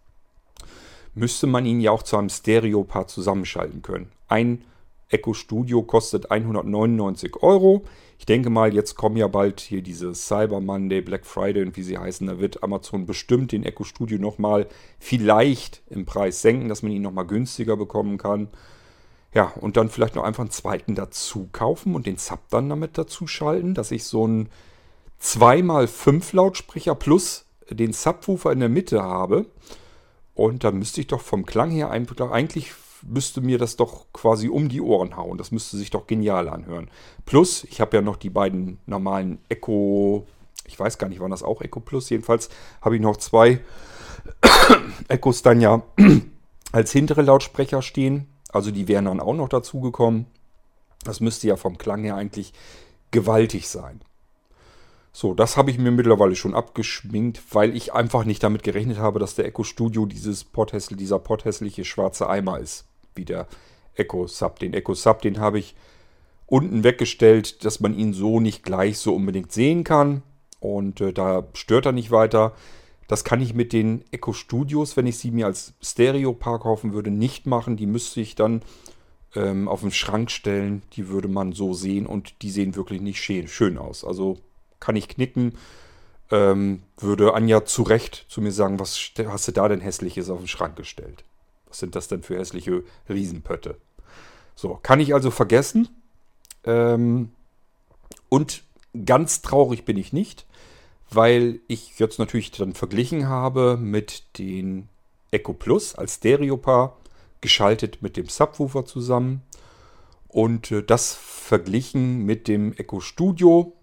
müsste 1.14 1.46
man 1.46 1.64
ihn 1.64 1.80
ja 1.80 1.90
auch 1.90 2.02
zu 2.02 2.18
einem 2.18 2.28
Stereo-Paar 2.28 3.06
zusammenschalten 3.06 3.80
können. 3.80 4.12
Ein 4.28 4.62
Echo 5.08 5.32
Studio 5.32 5.82
kostet 5.82 6.30
199 6.30 7.42
Euro. 7.42 7.84
Ich 8.18 8.26
denke 8.26 8.50
mal, 8.50 8.74
jetzt 8.74 8.96
kommen 8.96 9.16
ja 9.16 9.28
bald 9.28 9.60
hier 9.60 9.80
diese 9.80 10.12
Cyber 10.12 10.60
Monday, 10.60 11.00
Black 11.00 11.24
Friday 11.24 11.62
und 11.62 11.76
wie 11.76 11.84
sie 11.84 11.96
heißen. 11.96 12.26
Da 12.26 12.40
wird 12.40 12.62
Amazon 12.64 13.06
bestimmt 13.06 13.52
den 13.52 13.64
Echo 13.64 13.84
Studio 13.84 14.18
nochmal 14.18 14.66
vielleicht 14.98 15.82
im 15.88 16.04
Preis 16.04 16.42
senken, 16.42 16.68
dass 16.68 16.82
man 16.82 16.90
ihn 16.90 17.02
nochmal 17.02 17.26
günstiger 17.26 17.76
bekommen 17.76 18.18
kann. 18.18 18.48
Ja, 19.32 19.52
und 19.60 19.76
dann 19.76 19.88
vielleicht 19.88 20.16
noch 20.16 20.24
einfach 20.24 20.42
einen 20.42 20.50
zweiten 20.50 20.96
dazu 20.96 21.48
kaufen 21.52 21.94
und 21.94 22.06
den 22.06 22.16
Sub 22.16 22.40
dann 22.50 22.68
damit 22.68 22.98
dazu 22.98 23.26
schalten, 23.26 23.74
dass 23.74 23.92
ich 23.92 24.04
so 24.04 24.24
einen 24.24 24.48
2x5 25.22 26.34
Lautsprecher 26.34 26.96
plus 26.96 27.44
den 27.70 27.92
Subwoofer 27.92 28.50
in 28.50 28.60
der 28.60 28.68
Mitte 28.68 29.02
habe. 29.02 29.46
Und 30.34 30.64
dann 30.64 30.78
müsste 30.78 31.00
ich 31.00 31.06
doch 31.06 31.20
vom 31.20 31.46
Klang 31.46 31.70
her 31.70 31.90
eigentlich 31.90 32.72
müsste 33.02 33.40
mir 33.40 33.58
das 33.58 33.76
doch 33.76 34.06
quasi 34.12 34.48
um 34.48 34.68
die 34.68 34.80
Ohren 34.80 35.16
hauen. 35.16 35.38
Das 35.38 35.50
müsste 35.50 35.76
sich 35.76 35.90
doch 35.90 36.06
genial 36.06 36.48
anhören. 36.48 36.90
Plus, 37.26 37.64
ich 37.64 37.80
habe 37.80 37.96
ja 37.96 38.02
noch 38.02 38.16
die 38.16 38.30
beiden 38.30 38.78
normalen 38.86 39.38
Echo, 39.48 40.26
ich 40.64 40.78
weiß 40.78 40.98
gar 40.98 41.08
nicht, 41.08 41.20
waren 41.20 41.30
das 41.30 41.42
auch 41.42 41.60
Echo 41.60 41.80
Plus? 41.80 42.10
Jedenfalls 42.10 42.48
habe 42.80 42.96
ich 42.96 43.02
noch 43.02 43.16
zwei 43.16 43.60
Echos 45.08 45.42
dann 45.42 45.60
ja 45.60 45.82
als 46.72 46.92
hintere 46.92 47.22
Lautsprecher 47.22 47.82
stehen. 47.82 48.26
Also 48.50 48.70
die 48.70 48.88
wären 48.88 49.06
dann 49.06 49.20
auch 49.20 49.34
noch 49.34 49.48
dazugekommen. 49.48 50.26
Das 51.04 51.20
müsste 51.20 51.48
ja 51.48 51.56
vom 51.56 51.78
Klang 51.78 52.02
her 52.02 52.16
eigentlich 52.16 52.52
gewaltig 53.10 53.68
sein. 53.68 54.00
So, 55.12 55.34
das 55.34 55.56
habe 55.56 55.70
ich 55.70 55.78
mir 55.78 55.90
mittlerweile 55.90 56.36
schon 56.36 56.54
abgeschminkt, 56.54 57.42
weil 57.52 57.74
ich 57.74 57.92
einfach 57.92 58.24
nicht 58.24 58.42
damit 58.42 58.62
gerechnet 58.62 58.98
habe, 58.98 59.18
dass 59.18 59.34
der 59.34 59.46
Echo 59.46 59.64
Studio 59.64 60.06
dieses 60.06 60.44
Potthässl, 60.44 60.96
dieser 60.96 61.18
potthässliche 61.18 61.84
schwarze 61.84 62.28
Eimer 62.28 62.58
ist, 62.60 62.87
wie 63.18 63.26
der 63.26 63.46
Echo 63.94 64.26
Sub. 64.26 64.58
Den 64.58 64.72
Echo 64.72 64.94
Sub, 64.94 65.20
den 65.20 65.38
habe 65.38 65.58
ich 65.58 65.74
unten 66.46 66.82
weggestellt, 66.82 67.64
dass 67.64 67.80
man 67.80 67.94
ihn 67.94 68.14
so 68.14 68.40
nicht 68.40 68.62
gleich 68.62 68.98
so 68.98 69.14
unbedingt 69.14 69.52
sehen 69.52 69.84
kann. 69.84 70.22
Und 70.60 71.00
äh, 71.00 71.12
da 71.12 71.46
stört 71.52 71.86
er 71.86 71.92
nicht 71.92 72.10
weiter. 72.10 72.54
Das 73.06 73.24
kann 73.24 73.40
ich 73.40 73.54
mit 73.54 73.72
den 73.72 74.04
Echo 74.10 74.32
Studios, 74.32 74.96
wenn 74.96 75.06
ich 75.06 75.18
sie 75.18 75.30
mir 75.30 75.46
als 75.46 75.74
Stereo-Paar 75.82 76.60
kaufen 76.60 76.92
würde, 76.92 77.10
nicht 77.10 77.46
machen. 77.46 77.76
Die 77.76 77.86
müsste 77.86 78.20
ich 78.20 78.34
dann 78.34 78.62
ähm, 79.34 79.68
auf 79.68 79.80
den 79.80 79.92
Schrank 79.92 80.30
stellen. 80.30 80.82
Die 80.94 81.08
würde 81.08 81.28
man 81.28 81.52
so 81.52 81.74
sehen 81.74 82.06
und 82.06 82.42
die 82.42 82.50
sehen 82.50 82.76
wirklich 82.76 83.00
nicht 83.00 83.22
schön 83.22 83.78
aus. 83.78 84.04
Also 84.04 84.38
kann 84.80 84.96
ich 84.96 85.08
knicken. 85.08 85.54
Ähm, 86.30 86.82
würde 86.98 87.32
Anja 87.32 87.64
zu 87.64 87.82
Recht 87.82 88.26
zu 88.28 88.42
mir 88.42 88.52
sagen, 88.52 88.78
was 88.78 89.12
hast 89.26 89.48
du 89.48 89.52
da 89.52 89.68
denn 89.68 89.80
hässliches 89.80 90.28
auf 90.28 90.40
den 90.40 90.48
Schrank 90.48 90.76
gestellt? 90.76 91.24
Was 91.68 91.78
sind 91.78 91.94
das 91.94 92.08
denn 92.08 92.22
für 92.22 92.38
hässliche 92.38 92.84
Riesenpötte? 93.08 93.76
So, 94.54 94.78
kann 94.82 95.00
ich 95.00 95.14
also 95.14 95.30
vergessen. 95.30 95.88
Ähm, 96.64 97.30
und 98.28 98.64
ganz 99.04 99.42
traurig 99.42 99.84
bin 99.84 99.96
ich 99.96 100.12
nicht, 100.12 100.46
weil 101.10 101.60
ich 101.68 101.98
jetzt 101.98 102.18
natürlich 102.18 102.50
dann 102.50 102.74
verglichen 102.74 103.28
habe 103.28 103.76
mit 103.76 104.38
den 104.38 104.88
Echo 105.30 105.52
Plus 105.52 105.94
als 105.94 106.16
Stereopaar, 106.16 106.96
geschaltet 107.40 108.02
mit 108.02 108.16
dem 108.16 108.26
Subwoofer 108.26 108.84
zusammen. 108.84 109.42
Und 110.28 110.70
äh, 110.70 110.82
das 110.82 111.14
verglichen 111.14 112.24
mit 112.24 112.48
dem 112.48 112.72
Echo 112.74 113.00
Studio 113.00 113.74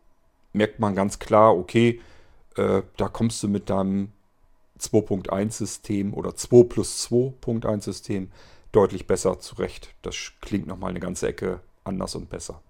merkt 0.53 0.79
man 0.79 0.95
ganz 0.95 1.19
klar, 1.19 1.55
okay, 1.55 2.01
äh, 2.55 2.81
da 2.97 3.07
kommst 3.09 3.41
du 3.43 3.47
mit 3.47 3.69
deinem 3.69 4.11
2.1 4.79 5.51
System 5.51 6.13
oder 6.13 6.35
2 6.35 6.63
plus 6.63 7.09
2.1 7.09 7.81
System 7.81 8.31
deutlich 8.71 9.07
besser 9.07 9.39
zurecht. 9.39 9.89
Das 10.01 10.15
klingt 10.41 10.67
nochmal 10.67 10.89
eine 10.89 10.99
ganze 10.99 11.27
Ecke 11.27 11.61
anders 11.83 12.15
und 12.15 12.29
besser. 12.29 12.61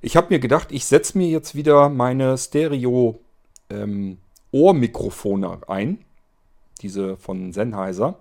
Ich 0.00 0.16
habe 0.16 0.28
mir 0.30 0.38
gedacht, 0.38 0.68
ich 0.70 0.86
setze 0.86 1.18
mir 1.18 1.28
jetzt 1.28 1.54
wieder 1.54 1.88
meine 1.88 2.38
Stereo 2.38 3.20
ähm, 3.70 4.18
ein. 5.68 6.04
Diese 6.80 7.16
von 7.16 7.52
Sennheiser. 7.52 8.18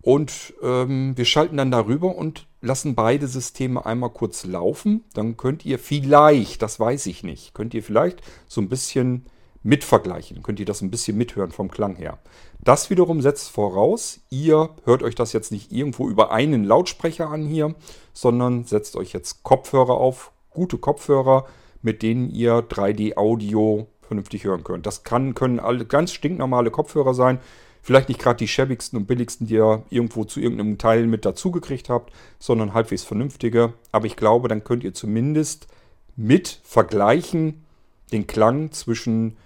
Und 0.00 0.54
ähm, 0.62 1.16
wir 1.16 1.24
schalten 1.24 1.56
dann 1.56 1.70
darüber 1.70 2.14
und 2.14 2.46
lassen 2.60 2.94
beide 2.94 3.26
Systeme 3.26 3.84
einmal 3.84 4.10
kurz 4.10 4.44
laufen. 4.44 5.04
Dann 5.12 5.36
könnt 5.36 5.66
ihr 5.66 5.78
vielleicht, 5.78 6.62
das 6.62 6.78
weiß 6.80 7.06
ich 7.06 7.24
nicht, 7.24 7.52
könnt 7.52 7.74
ihr 7.74 7.82
vielleicht 7.82 8.22
so 8.46 8.60
ein 8.60 8.68
bisschen 8.68 9.26
mitvergleichen. 9.68 10.42
Könnt 10.42 10.60
ihr 10.60 10.66
das 10.66 10.80
ein 10.80 10.90
bisschen 10.90 11.18
mithören 11.18 11.52
vom 11.52 11.70
Klang 11.70 11.94
her. 11.96 12.18
Das 12.58 12.88
wiederum 12.88 13.20
setzt 13.20 13.50
voraus, 13.50 14.20
ihr 14.30 14.70
hört 14.84 15.02
euch 15.02 15.14
das 15.14 15.34
jetzt 15.34 15.52
nicht 15.52 15.70
irgendwo 15.70 16.08
über 16.08 16.32
einen 16.32 16.64
Lautsprecher 16.64 17.28
an 17.28 17.44
hier, 17.44 17.74
sondern 18.14 18.64
setzt 18.64 18.96
euch 18.96 19.12
jetzt 19.12 19.42
Kopfhörer 19.42 19.94
auf, 19.94 20.32
gute 20.50 20.78
Kopfhörer, 20.78 21.44
mit 21.82 22.02
denen 22.02 22.30
ihr 22.30 22.60
3D-Audio 22.60 23.86
vernünftig 24.00 24.44
hören 24.44 24.64
könnt. 24.64 24.86
Das 24.86 25.04
kann, 25.04 25.34
können 25.34 25.60
alle 25.60 25.84
ganz 25.84 26.12
stinknormale 26.12 26.70
Kopfhörer 26.70 27.12
sein. 27.12 27.38
Vielleicht 27.82 28.08
nicht 28.08 28.20
gerade 28.20 28.38
die 28.38 28.48
schäbigsten 28.48 28.98
und 28.98 29.06
billigsten, 29.06 29.46
die 29.46 29.54
ihr 29.54 29.82
irgendwo 29.90 30.24
zu 30.24 30.40
irgendeinem 30.40 30.78
Teil 30.78 31.06
mit 31.06 31.26
dazugekriegt 31.26 31.90
habt, 31.90 32.12
sondern 32.38 32.72
halbwegs 32.72 33.04
vernünftige. 33.04 33.74
Aber 33.92 34.06
ich 34.06 34.16
glaube, 34.16 34.48
dann 34.48 34.64
könnt 34.64 34.82
ihr 34.82 34.94
zumindest 34.94 35.68
mit 36.16 36.60
vergleichen 36.64 37.64
den 38.12 38.26
Klang 38.26 38.72
zwischen 38.72 39.36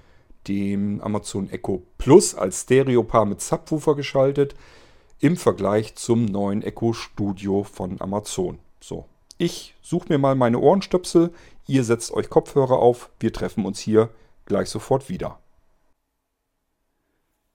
dem 0.49 1.01
Amazon 1.01 1.49
Echo 1.51 1.83
Plus 1.99 2.35
als 2.35 2.63
Stereopaar 2.63 3.25
mit 3.25 3.41
Subwoofer 3.41 3.95
geschaltet 3.95 4.55
im 5.21 5.37
Vergleich 5.37 5.95
zum 5.95 6.25
neuen 6.25 6.63
Echo 6.63 6.93
Studio 6.93 7.63
von 7.63 8.01
Amazon. 8.01 8.59
So, 8.81 9.07
ich 9.39 9.75
suche 9.81 10.09
mir 10.09 10.19
mal 10.19 10.35
meine 10.35 10.59
Ohrenstöpsel, 10.59 11.33
ihr 11.67 11.85
setzt 11.85 12.13
euch 12.13 12.29
Kopfhörer 12.29 12.79
auf, 12.79 13.11
wir 13.21 13.33
treffen 13.33 13.65
uns 13.65 13.79
hier 13.79 14.11
gleich 14.47 14.69
sofort 14.69 15.09
wieder. 15.09 15.39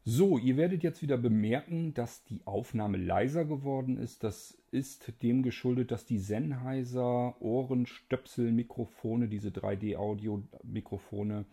So, 0.09 0.37
ihr 0.37 0.55
werdet 0.55 0.83
jetzt 0.83 1.01
wieder 1.01 1.17
bemerken, 1.17 1.93
dass 1.93 2.23
die 2.23 2.39
Aufnahme 2.45 2.97
leiser 2.97 3.43
geworden 3.43 3.97
ist. 3.97 4.23
Das 4.23 4.57
ist 4.71 5.11
dem 5.21 5.43
geschuldet, 5.43 5.91
dass 5.91 6.05
die 6.05 6.19
Sennheiser 6.19 7.35
Ohrenstöpsel-Mikrofone, 7.41 9.27
diese 9.27 9.49
3D-Audio-Mikrofone, 9.49 11.43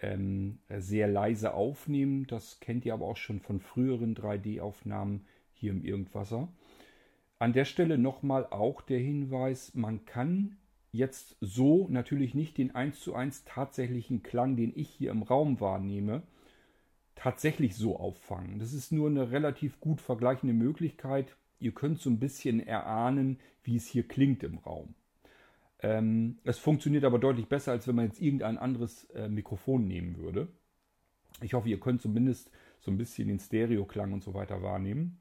ähm, 0.00 0.58
sehr 0.68 1.08
leise 1.08 1.54
aufnehmen. 1.54 2.26
Das 2.26 2.60
kennt 2.60 2.84
ihr 2.84 2.94
aber 2.94 3.06
auch 3.06 3.16
schon 3.16 3.40
von 3.40 3.60
früheren 3.60 4.14
3D-Aufnahmen 4.14 5.26
hier 5.54 5.72
im 5.72 5.84
Irgendwasser. 5.84 6.48
An 7.38 7.52
der 7.52 7.64
Stelle 7.64 7.98
nochmal 7.98 8.46
auch 8.46 8.82
der 8.82 8.98
Hinweis, 8.98 9.74
man 9.74 10.04
kann 10.04 10.56
jetzt 10.92 11.36
so 11.40 11.88
natürlich 11.88 12.34
nicht 12.34 12.58
den 12.58 12.74
1 12.74 13.00
zu 13.00 13.14
1 13.14 13.44
tatsächlichen 13.44 14.22
Klang, 14.22 14.56
den 14.56 14.72
ich 14.74 14.90
hier 14.90 15.10
im 15.10 15.22
Raum 15.22 15.60
wahrnehme, 15.60 16.22
tatsächlich 17.14 17.76
so 17.76 17.96
auffangen. 17.96 18.58
Das 18.58 18.72
ist 18.72 18.92
nur 18.92 19.08
eine 19.08 19.30
relativ 19.30 19.80
gut 19.80 20.00
vergleichende 20.00 20.54
Möglichkeit. 20.54 21.36
Ihr 21.58 21.72
könnt 21.72 22.00
so 22.00 22.10
ein 22.10 22.18
bisschen 22.18 22.60
erahnen, 22.60 23.38
wie 23.62 23.76
es 23.76 23.86
hier 23.86 24.06
klingt 24.06 24.42
im 24.42 24.58
Raum. 24.58 24.94
Ähm, 25.82 26.38
es 26.44 26.58
funktioniert 26.58 27.04
aber 27.04 27.18
deutlich 27.18 27.46
besser, 27.46 27.72
als 27.72 27.86
wenn 27.88 27.96
man 27.96 28.06
jetzt 28.06 28.20
irgendein 28.20 28.58
anderes 28.58 29.04
äh, 29.10 29.28
Mikrofon 29.28 29.86
nehmen 29.86 30.16
würde. 30.18 30.48
Ich 31.40 31.54
hoffe, 31.54 31.68
ihr 31.68 31.80
könnt 31.80 32.02
zumindest 32.02 32.50
so 32.80 32.90
ein 32.90 32.98
bisschen 32.98 33.28
den 33.28 33.38
Stereoklang 33.38 34.12
und 34.12 34.22
so 34.22 34.34
weiter 34.34 34.62
wahrnehmen. 34.62 35.20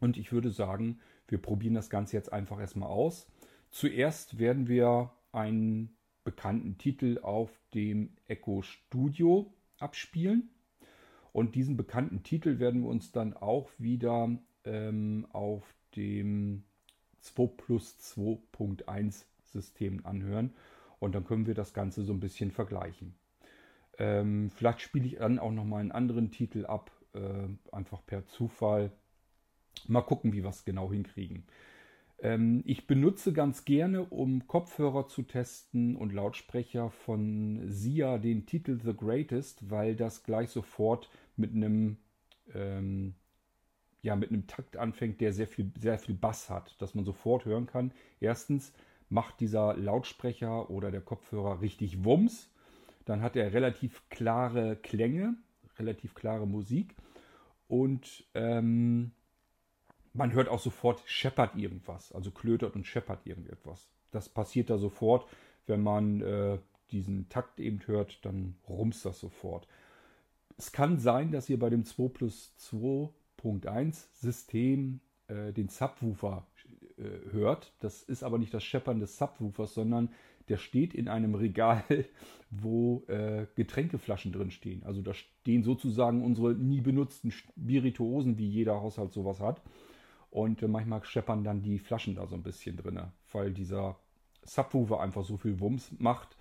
Und 0.00 0.16
ich 0.16 0.32
würde 0.32 0.50
sagen, 0.50 1.00
wir 1.28 1.38
probieren 1.38 1.74
das 1.74 1.90
Ganze 1.90 2.16
jetzt 2.16 2.32
einfach 2.32 2.58
erstmal 2.58 2.88
aus. 2.88 3.30
Zuerst 3.70 4.38
werden 4.38 4.68
wir 4.68 5.12
einen 5.32 5.96
bekannten 6.24 6.76
Titel 6.78 7.18
auf 7.22 7.50
dem 7.74 8.16
Echo 8.26 8.62
Studio 8.62 9.52
abspielen. 9.78 10.50
Und 11.32 11.54
diesen 11.54 11.76
bekannten 11.76 12.22
Titel 12.22 12.58
werden 12.58 12.82
wir 12.82 12.88
uns 12.88 13.12
dann 13.12 13.34
auch 13.34 13.70
wieder 13.78 14.36
ähm, 14.64 15.26
auf 15.32 15.74
dem 15.96 16.64
2 17.20 17.46
plus 17.56 17.96
2.1 18.16 19.24
System 19.52 20.04
anhören. 20.04 20.54
Und 20.98 21.14
dann 21.14 21.24
können 21.24 21.46
wir 21.46 21.54
das 21.54 21.72
Ganze 21.72 22.02
so 22.02 22.12
ein 22.12 22.20
bisschen 22.20 22.50
vergleichen. 22.50 23.14
Ähm, 23.98 24.50
vielleicht 24.50 24.80
spiele 24.80 25.06
ich 25.06 25.16
dann 25.16 25.38
auch 25.38 25.52
nochmal 25.52 25.80
einen 25.80 25.92
anderen 25.92 26.30
Titel 26.30 26.66
ab, 26.66 26.90
äh, 27.14 27.48
einfach 27.72 28.04
per 28.04 28.26
Zufall. 28.26 28.92
Mal 29.86 30.02
gucken, 30.02 30.32
wie 30.32 30.42
wir 30.42 30.50
es 30.50 30.64
genau 30.64 30.90
hinkriegen. 30.92 31.44
Ähm, 32.18 32.62
ich 32.66 32.86
benutze 32.86 33.32
ganz 33.32 33.64
gerne, 33.64 34.04
um 34.04 34.46
Kopfhörer 34.46 35.08
zu 35.08 35.22
testen 35.22 35.96
und 35.96 36.12
Lautsprecher 36.12 36.90
von 36.90 37.62
Sia 37.66 38.18
den 38.18 38.46
Titel 38.46 38.78
The 38.82 38.94
Greatest, 38.94 39.70
weil 39.70 39.96
das 39.96 40.22
gleich 40.22 40.50
sofort 40.50 41.08
mit 41.36 41.54
einem 41.54 41.96
ähm, 42.54 43.14
ja, 44.02 44.16
mit 44.16 44.30
einem 44.30 44.46
Takt 44.46 44.76
anfängt, 44.76 45.20
der 45.20 45.32
sehr 45.32 45.46
viel, 45.46 45.70
sehr 45.78 45.98
viel 45.98 46.14
Bass 46.14 46.48
hat, 46.48 46.80
dass 46.80 46.94
man 46.94 47.04
sofort 47.04 47.44
hören 47.44 47.66
kann. 47.66 47.92
Erstens 48.18 48.72
macht 49.10 49.40
dieser 49.40 49.76
Lautsprecher 49.76 50.70
oder 50.70 50.90
der 50.90 51.02
Kopfhörer 51.02 51.60
richtig 51.60 52.04
Wumms. 52.04 52.48
Dann 53.04 53.20
hat 53.20 53.36
er 53.36 53.52
relativ 53.52 54.08
klare 54.08 54.76
Klänge, 54.76 55.34
relativ 55.78 56.14
klare 56.14 56.46
Musik. 56.46 56.94
Und 57.68 58.24
ähm, 58.34 59.10
man 60.12 60.32
hört 60.32 60.48
auch 60.48 60.60
sofort, 60.60 61.02
scheppert 61.06 61.56
irgendwas, 61.56 62.12
also 62.12 62.30
klötert 62.30 62.74
und 62.74 62.86
scheppert 62.86 63.26
irgendetwas. 63.26 63.88
Das 64.10 64.28
passiert 64.28 64.70
da 64.70 64.78
sofort, 64.78 65.28
wenn 65.66 65.82
man 65.82 66.20
äh, 66.20 66.58
diesen 66.90 67.28
Takt 67.28 67.60
eben 67.60 67.80
hört, 67.86 68.24
dann 68.24 68.56
rumst 68.68 69.04
das 69.04 69.20
sofort. 69.20 69.66
Es 70.56 70.72
kann 70.72 70.98
sein, 70.98 71.32
dass 71.32 71.48
ihr 71.48 71.58
bei 71.58 71.70
dem 71.70 71.84
2 71.84 72.08
plus 72.08 72.52
2.1 72.58 74.06
System 74.12 75.00
äh, 75.28 75.52
den 75.52 75.68
Subwoofer 75.68 76.46
äh, 77.00 77.32
hört. 77.32 77.72
Das 77.80 78.02
ist 78.02 78.22
aber 78.22 78.38
nicht 78.38 78.52
das 78.54 78.62
Scheppern 78.62 79.00
des 79.00 79.18
Subwoofers, 79.18 79.74
sondern 79.74 80.10
der 80.48 80.56
steht 80.56 80.94
in 80.94 81.08
einem 81.08 81.34
Regal, 81.34 81.84
wo 82.50 83.04
äh, 83.06 83.46
Getränkeflaschen 83.54 84.32
drin 84.32 84.50
stehen. 84.50 84.82
Also 84.84 85.00
da 85.02 85.14
stehen 85.14 85.62
sozusagen 85.62 86.24
unsere 86.24 86.54
nie 86.54 86.80
benutzten 86.80 87.30
Spirituosen, 87.30 88.36
wie 88.38 88.48
jeder 88.48 88.80
Haushalt 88.80 89.12
sowas 89.12 89.40
hat. 89.40 89.62
Und 90.30 90.62
äh, 90.62 90.68
manchmal 90.68 91.04
scheppern 91.04 91.44
dann 91.44 91.62
die 91.62 91.78
Flaschen 91.78 92.14
da 92.14 92.26
so 92.26 92.34
ein 92.34 92.42
bisschen 92.42 92.76
drin, 92.76 93.00
weil 93.32 93.52
dieser 93.52 93.96
Subwoofer 94.44 95.00
einfach 95.00 95.24
so 95.24 95.36
viel 95.36 95.60
Wumms 95.60 95.92
macht 95.98 96.36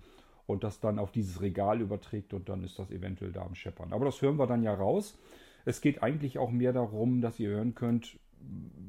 und 0.45 0.63
das 0.63 0.79
dann 0.79 0.99
auf 0.99 1.11
dieses 1.11 1.41
Regal 1.41 1.79
überträgt 1.79 2.33
und 2.33 2.49
dann 2.49 2.63
ist 2.63 2.79
das 2.79 2.91
eventuell 2.91 3.31
da 3.31 3.43
am 3.43 3.55
Scheppern. 3.55 3.93
Aber 3.93 4.05
das 4.05 4.21
hören 4.21 4.37
wir 4.37 4.47
dann 4.47 4.63
ja 4.63 4.73
raus. 4.73 5.17
Es 5.65 5.81
geht 5.81 6.01
eigentlich 6.01 6.39
auch 6.39 6.49
mehr 6.49 6.73
darum, 6.73 7.21
dass 7.21 7.39
ihr 7.39 7.49
hören 7.49 7.75
könnt, 7.75 8.17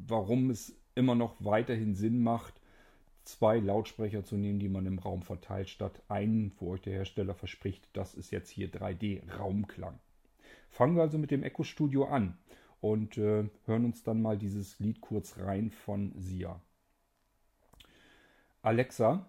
warum 0.06 0.50
es 0.50 0.80
immer 1.01 1.17
noch 1.17 1.35
weiterhin 1.41 1.95
Sinn 1.97 2.23
macht, 2.23 2.55
zwei 3.25 3.59
Lautsprecher 3.59 4.25
zu 4.25 4.37
nehmen, 4.37 4.61
die 4.61 4.69
man 4.69 4.87
im 4.87 4.99
Raum 4.99 5.23
verteilt, 5.23 5.69
statt 5.69 6.03
einen, 6.09 6.53
wo 6.59 6.73
euch 6.73 6.83
der 6.83 6.93
Hersteller 6.93 7.35
verspricht, 7.35 7.89
das 7.93 8.15
ist 8.15 8.31
jetzt 8.31 8.51
hier 8.51 8.71
3D-Raumklang. 8.71 9.99
Fangen 10.71 10.97
wir 10.97 11.03
also 11.03 11.19
mit 11.19 11.31
dem 11.31 11.43
Echo 11.43 11.65
Studio 11.65 12.05
an 12.05 12.39
und 12.81 13.19
äh, 13.19 13.49
hören 13.65 13.85
uns 13.85 14.03
dann 14.03 14.23
mal 14.23 14.39
dieses 14.39 14.79
Lied 14.79 15.01
kurz 15.01 15.39
rein 15.39 15.71
von 15.71 16.13
Sia. 16.17 16.61
Alexa, 18.63 19.27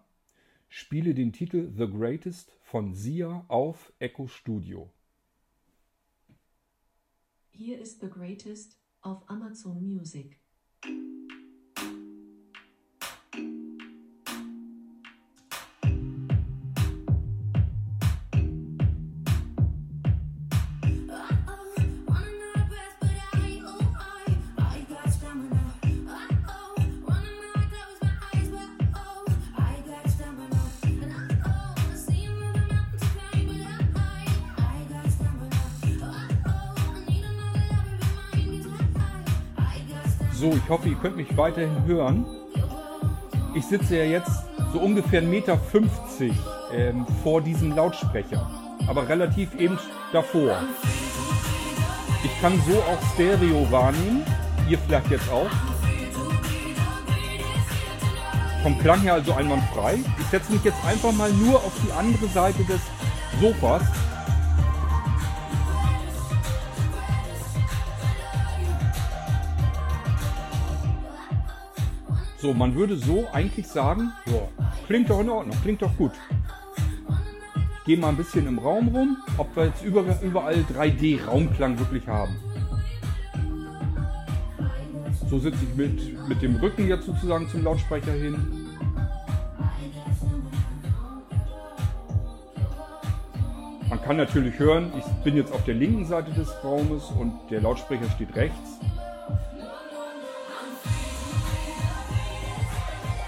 spiele 0.67 1.13
den 1.13 1.33
Titel 1.33 1.71
The 1.75 1.87
Greatest 1.87 2.51
von 2.61 2.93
Sia 2.93 3.45
auf 3.47 3.93
Echo 3.99 4.27
Studio. 4.27 4.89
Hier 7.49 7.79
ist 7.79 8.01
The 8.01 8.09
Greatest 8.09 8.77
auf 9.01 9.29
Amazon 9.29 9.81
Music. 9.81 10.39
Hoffe, 40.71 40.87
ihr 40.87 40.95
könnt 40.95 41.17
mich 41.17 41.35
weiterhin 41.35 41.83
hören. 41.85 42.25
Ich 43.53 43.65
sitze 43.65 43.97
ja 43.97 44.05
jetzt 44.05 44.31
so 44.71 44.79
ungefähr 44.79 45.21
1,50 45.21 45.25
Meter 45.27 45.59
ähm, 46.73 47.05
vor 47.23 47.41
diesem 47.41 47.75
Lautsprecher, 47.75 48.49
aber 48.87 49.07
relativ 49.07 49.53
eben 49.59 49.77
davor. 50.13 50.57
Ich 52.23 52.41
kann 52.41 52.53
so 52.65 52.77
auch 52.77 53.13
Stereo 53.13 53.69
wahrnehmen, 53.69 54.23
ihr 54.69 54.77
vielleicht 54.79 55.11
jetzt 55.11 55.29
auch. 55.29 55.49
Vom 58.63 58.79
Klang 58.79 59.01
her 59.01 59.15
also 59.15 59.33
einwandfrei. 59.33 59.99
Ich 60.19 60.27
setze 60.27 60.53
mich 60.53 60.63
jetzt 60.63 60.85
einfach 60.85 61.11
mal 61.11 61.33
nur 61.33 61.55
auf 61.55 61.73
die 61.85 61.91
andere 61.91 62.27
Seite 62.27 62.63
des 62.63 62.79
Sofas 63.41 63.81
So, 72.41 72.55
man 72.55 72.73
würde 72.73 72.97
so 72.97 73.27
eigentlich 73.31 73.67
sagen, 73.67 74.11
ja, 74.25 74.65
klingt 74.87 75.11
doch 75.11 75.19
in 75.19 75.29
Ordnung, 75.29 75.55
klingt 75.61 75.79
doch 75.83 75.95
gut. 75.95 76.13
Gehe 77.85 77.97
mal 77.97 78.09
ein 78.09 78.17
bisschen 78.17 78.47
im 78.47 78.57
Raum 78.57 78.87
rum, 78.87 79.17
ob 79.37 79.55
wir 79.55 79.65
jetzt 79.65 79.83
überall 79.83 80.55
3D-Raumklang 80.55 81.77
wirklich 81.77 82.07
haben. 82.07 82.35
So 85.29 85.37
sitze 85.37 85.59
ich 85.63 85.75
mit, 85.75 86.27
mit 86.27 86.41
dem 86.41 86.55
Rücken 86.55 86.87
jetzt 86.87 87.05
sozusagen 87.05 87.47
zum 87.47 87.63
Lautsprecher 87.63 88.11
hin. 88.11 88.35
Man 93.87 94.01
kann 94.01 94.17
natürlich 94.17 94.57
hören, 94.57 94.91
ich 94.97 95.05
bin 95.23 95.35
jetzt 95.35 95.53
auf 95.53 95.63
der 95.65 95.75
linken 95.75 96.05
Seite 96.05 96.31
des 96.31 96.51
Raumes 96.63 97.03
und 97.19 97.33
der 97.51 97.61
Lautsprecher 97.61 98.09
steht 98.15 98.35
rechts. 98.35 98.79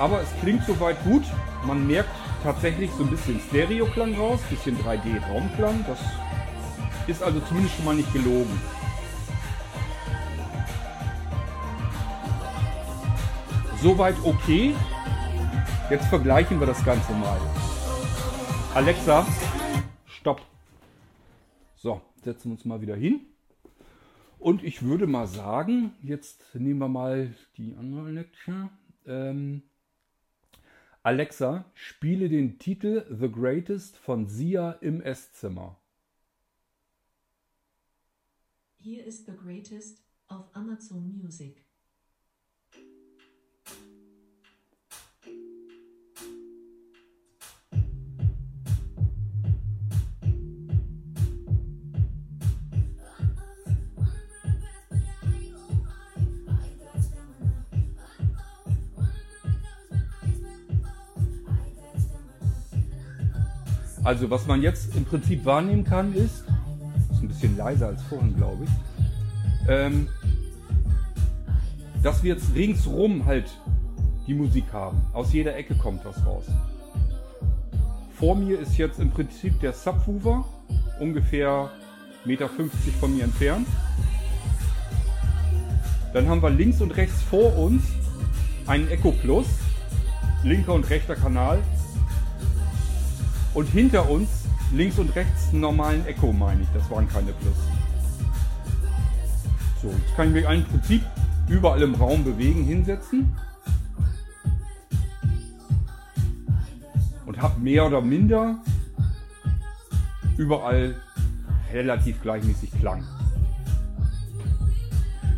Aber 0.03 0.21
es 0.21 0.27
klingt 0.41 0.65
soweit 0.65 1.01
gut. 1.05 1.23
Man 1.65 1.87
merkt 1.87 2.09
tatsächlich 2.43 2.91
so 2.91 3.05
ein 3.05 3.09
bisschen 3.09 3.39
Stereoklang 3.39 4.13
raus, 4.15 4.41
bisschen 4.49 4.77
3D-Raumklang. 4.79 5.85
Das 5.87 5.97
ist 7.07 7.23
also 7.23 7.39
zumindest 7.39 7.77
schon 7.77 7.85
mal 7.85 7.95
nicht 7.95 8.11
gelogen. 8.11 8.59
Soweit 13.81 14.17
okay. 14.25 14.75
Jetzt 15.89 16.07
vergleichen 16.07 16.59
wir 16.59 16.67
das 16.67 16.83
Ganze 16.83 17.13
mal. 17.13 17.39
Alexa, 18.73 19.25
stopp. 20.05 20.41
So, 21.77 22.01
setzen 22.25 22.49
wir 22.49 22.55
uns 22.55 22.65
mal 22.65 22.81
wieder 22.81 22.97
hin. 22.97 23.21
Und 24.37 24.65
ich 24.65 24.83
würde 24.83 25.07
mal 25.07 25.27
sagen, 25.27 25.93
jetzt 26.03 26.43
nehmen 26.55 26.79
wir 26.79 26.89
mal 26.89 27.33
die 27.55 27.77
andere 27.79 28.07
Alexa. 28.07 28.69
Ähm, 29.05 29.63
Alexa, 31.05 31.65
spiele 31.73 32.29
den 32.29 32.59
Titel 32.59 33.05
The 33.13 33.29
Greatest 33.29 33.97
von 33.97 34.25
Sia 34.27 34.71
im 34.71 35.01
Esszimmer. 35.01 35.77
Hier 38.77 39.05
ist 39.05 39.25
The 39.25 39.33
Greatest 39.35 40.01
auf 40.27 40.55
Amazon 40.55 41.17
Music. 41.21 41.62
Also 64.03 64.29
was 64.29 64.45
man 64.47 64.61
jetzt 64.61 64.95
im 64.95 65.05
Prinzip 65.05 65.45
wahrnehmen 65.45 65.85
kann 65.85 66.13
ist, 66.13 66.43
ist 67.11 67.21
ein 67.21 67.27
bisschen 67.29 67.57
leiser 67.57 67.87
als 67.87 68.01
vorhin, 68.03 68.35
glaube 68.35 68.65
ich, 68.65 69.69
ähm, 69.69 70.09
dass 72.01 72.21
wir 72.21 72.33
jetzt 72.33 72.53
ringsrum 72.53 73.25
halt 73.25 73.45
die 74.27 74.33
Musik 74.33 74.65
haben. 74.73 75.01
Aus 75.13 75.31
jeder 75.31 75.55
Ecke 75.55 75.75
kommt 75.75 76.03
was 76.03 76.25
raus. 76.25 76.43
Vor 78.17 78.35
mir 78.35 78.59
ist 78.59 78.77
jetzt 78.77 78.99
im 78.99 79.09
Prinzip 79.09 79.59
der 79.61 79.71
Subwoofer, 79.71 80.45
ungefähr 80.99 81.69
1,50 82.25 82.27
Meter 82.27 82.49
von 82.99 83.15
mir 83.15 83.23
entfernt. 83.23 83.67
Dann 86.13 86.27
haben 86.27 86.41
wir 86.41 86.49
links 86.49 86.81
und 86.81 86.91
rechts 86.91 87.21
vor 87.21 87.57
uns 87.57 87.83
einen 88.67 88.87
Echo 88.89 89.11
Plus, 89.11 89.47
linker 90.43 90.73
und 90.73 90.89
rechter 90.89 91.15
Kanal, 91.15 91.59
und 93.53 93.67
hinter 93.67 94.09
uns, 94.09 94.29
links 94.71 94.97
und 94.97 95.15
rechts, 95.15 95.49
einen 95.51 95.61
normalen 95.61 96.05
Echo, 96.05 96.31
meine 96.33 96.61
ich. 96.61 96.67
Das 96.73 96.89
waren 96.89 97.07
keine 97.07 97.31
Plus. 97.33 97.55
So, 99.81 99.89
jetzt 99.89 100.15
kann 100.15 100.29
ich 100.29 100.33
mich 100.33 100.45
im 100.45 100.63
Prinzip 100.65 101.01
überall 101.47 101.81
im 101.81 101.95
Raum 101.95 102.23
bewegen, 102.23 102.63
hinsetzen. 102.63 103.35
Und 107.25 107.41
habe 107.41 107.59
mehr 107.59 107.85
oder 107.85 108.01
minder 108.01 108.57
überall 110.37 110.95
relativ 111.71 112.21
gleichmäßig 112.21 112.71
Klang. 112.79 113.03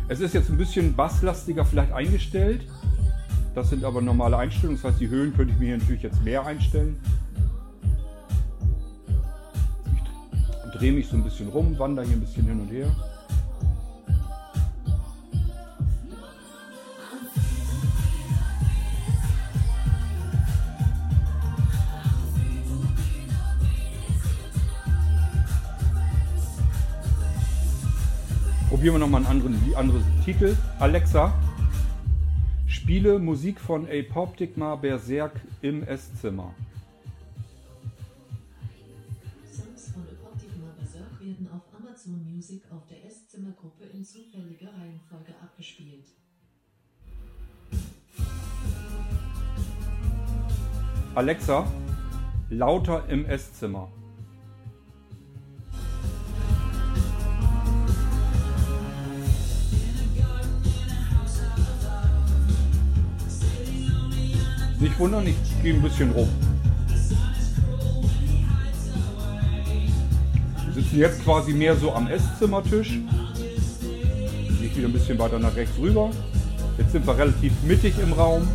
Es 0.08 0.20
ist 0.20 0.34
jetzt 0.34 0.48
ein 0.48 0.56
bisschen 0.56 0.94
basslastiger 0.94 1.64
vielleicht 1.64 1.92
eingestellt. 1.92 2.62
Das 3.54 3.70
sind 3.70 3.84
aber 3.84 4.00
normale 4.00 4.36
Einstellungen. 4.36 4.80
Das 4.80 4.92
heißt, 4.92 5.00
die 5.00 5.08
Höhen 5.08 5.34
könnte 5.34 5.52
ich 5.52 5.58
mir 5.58 5.66
hier 5.66 5.78
natürlich 5.78 6.02
jetzt 6.02 6.22
mehr 6.22 6.46
einstellen. 6.46 6.96
drehe 10.76 10.92
mich 10.92 11.08
so 11.08 11.16
ein 11.16 11.24
bisschen 11.24 11.48
rum, 11.48 11.78
wandere 11.78 12.06
hier 12.06 12.16
ein 12.16 12.20
bisschen 12.20 12.46
hin 12.46 12.60
und 12.60 12.68
her. 12.68 12.90
Probieren 28.68 28.96
wir 28.96 28.98
nochmal 28.98 29.24
einen 29.24 29.42
anderen, 29.42 29.74
anderen 29.74 30.04
Titel. 30.24 30.56
Alexa, 30.78 31.32
spiele 32.66 33.18
Musik 33.18 33.58
von 33.58 33.86
Apoptigma 33.88 34.76
Berserk 34.76 35.40
im 35.62 35.82
Esszimmer. 35.84 36.52
Amazon 42.06 42.24
Music 42.32 42.62
auf 42.70 42.86
der 42.86 43.04
Esszimmergruppe 43.04 43.84
in 43.84 44.04
zufälliger 44.04 44.68
Reihenfolge 44.78 45.34
abgespielt. 45.42 46.06
Alexa, 51.14 51.66
lauter 52.50 53.08
im 53.08 53.24
Esszimmer. 53.26 53.90
Nicht 64.78 64.98
wundern, 64.98 65.26
ich 65.26 65.62
gehe 65.62 65.74
ein 65.74 65.82
bisschen 65.82 66.12
rum. 66.12 66.28
Sitzen 70.76 70.98
jetzt 70.98 71.24
quasi 71.24 71.54
mehr 71.54 71.74
so 71.74 71.92
am 71.92 72.06
Esszimmertisch. 72.06 73.00
Ich 74.62 74.76
wieder 74.76 74.88
ein 74.88 74.92
bisschen 74.92 75.18
weiter 75.18 75.38
nach 75.38 75.56
rechts 75.56 75.78
rüber. 75.78 76.10
Jetzt 76.76 76.92
sind 76.92 77.06
wir 77.06 77.16
relativ 77.16 77.52
mittig 77.62 77.94
im 77.98 78.12
Raum. 78.12 78.46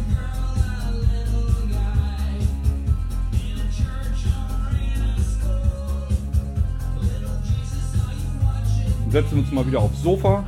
setzen 9.10 9.40
uns 9.40 9.52
mal 9.52 9.68
wieder 9.68 9.82
aufs 9.82 10.02
Sofa. 10.02 10.46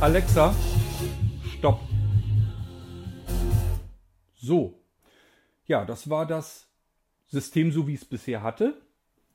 Alexa, 0.00 0.54
stopp. 1.44 1.80
So. 4.36 4.78
Ja, 5.66 5.84
das 5.84 6.08
war 6.08 6.24
das 6.24 6.68
System, 7.26 7.72
so 7.72 7.88
wie 7.88 7.94
es 7.94 8.04
bisher 8.04 8.44
hatte. 8.44 8.80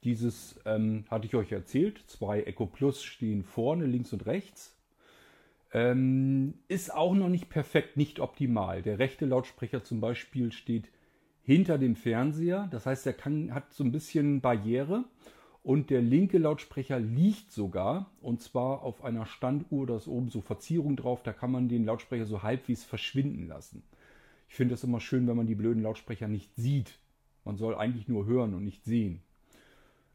Dieses 0.06 0.58
ähm, 0.64 1.04
hatte 1.12 1.26
ich 1.26 1.36
euch 1.36 1.52
erzählt. 1.52 2.02
Zwei 2.08 2.44
Echo 2.44 2.66
Plus 2.66 3.04
stehen 3.04 3.44
vorne, 3.44 3.86
links 3.86 4.14
und 4.14 4.26
rechts. 4.26 4.74
Ähm, 5.74 6.54
ist 6.70 6.94
auch 6.94 7.14
noch 7.14 7.30
nicht 7.30 7.50
perfekt, 7.50 7.98
nicht 7.98 8.22
optimal. 8.22 8.82
Der 8.82 9.00
rechte 9.00 9.26
Lautsprecher 9.26 9.84
zum 9.84 10.00
Beispiel 10.00 10.54
steht 10.54 10.86
hinter 11.44 11.78
dem 11.78 11.98
Fernseher. 11.98 12.70
Das 12.72 12.86
heißt, 12.86 13.06
er 13.06 13.16
hat 13.54 13.74
so 13.74 13.84
ein 13.84 13.92
bisschen 13.92 14.40
Barriere. 14.40 15.04
Und 15.64 15.90
der 15.90 16.02
linke 16.02 16.38
Lautsprecher 16.38 17.00
liegt 17.00 17.52
sogar, 17.54 18.12
und 18.22 18.42
zwar 18.42 18.84
auf 18.84 19.04
einer 19.04 19.26
Standuhr, 19.26 19.88
da 19.88 19.96
ist 19.96 20.10
oben 20.10 20.30
so 20.30 20.42
Verzierung 20.42 20.98
drauf, 20.98 21.24
da 21.24 21.32
kann 21.32 21.52
man 21.52 21.70
den 21.70 21.86
Lautsprecher 21.86 22.26
so 22.26 22.44
halbwegs 22.44 22.84
verschwinden 22.84 23.48
lassen. 23.48 23.82
Ich 24.50 24.56
finde 24.56 24.74
es 24.74 24.84
immer 24.84 25.00
schön, 25.00 25.26
wenn 25.26 25.38
man 25.38 25.48
die 25.48 25.56
blöden 25.56 25.82
Lautsprecher 25.82 26.28
nicht 26.28 26.54
sieht. 26.58 27.00
Man 27.46 27.56
soll 27.56 27.76
eigentlich 27.76 28.10
nur 28.10 28.26
hören 28.26 28.54
und 28.54 28.66
nicht 28.66 28.84
sehen. 28.84 29.22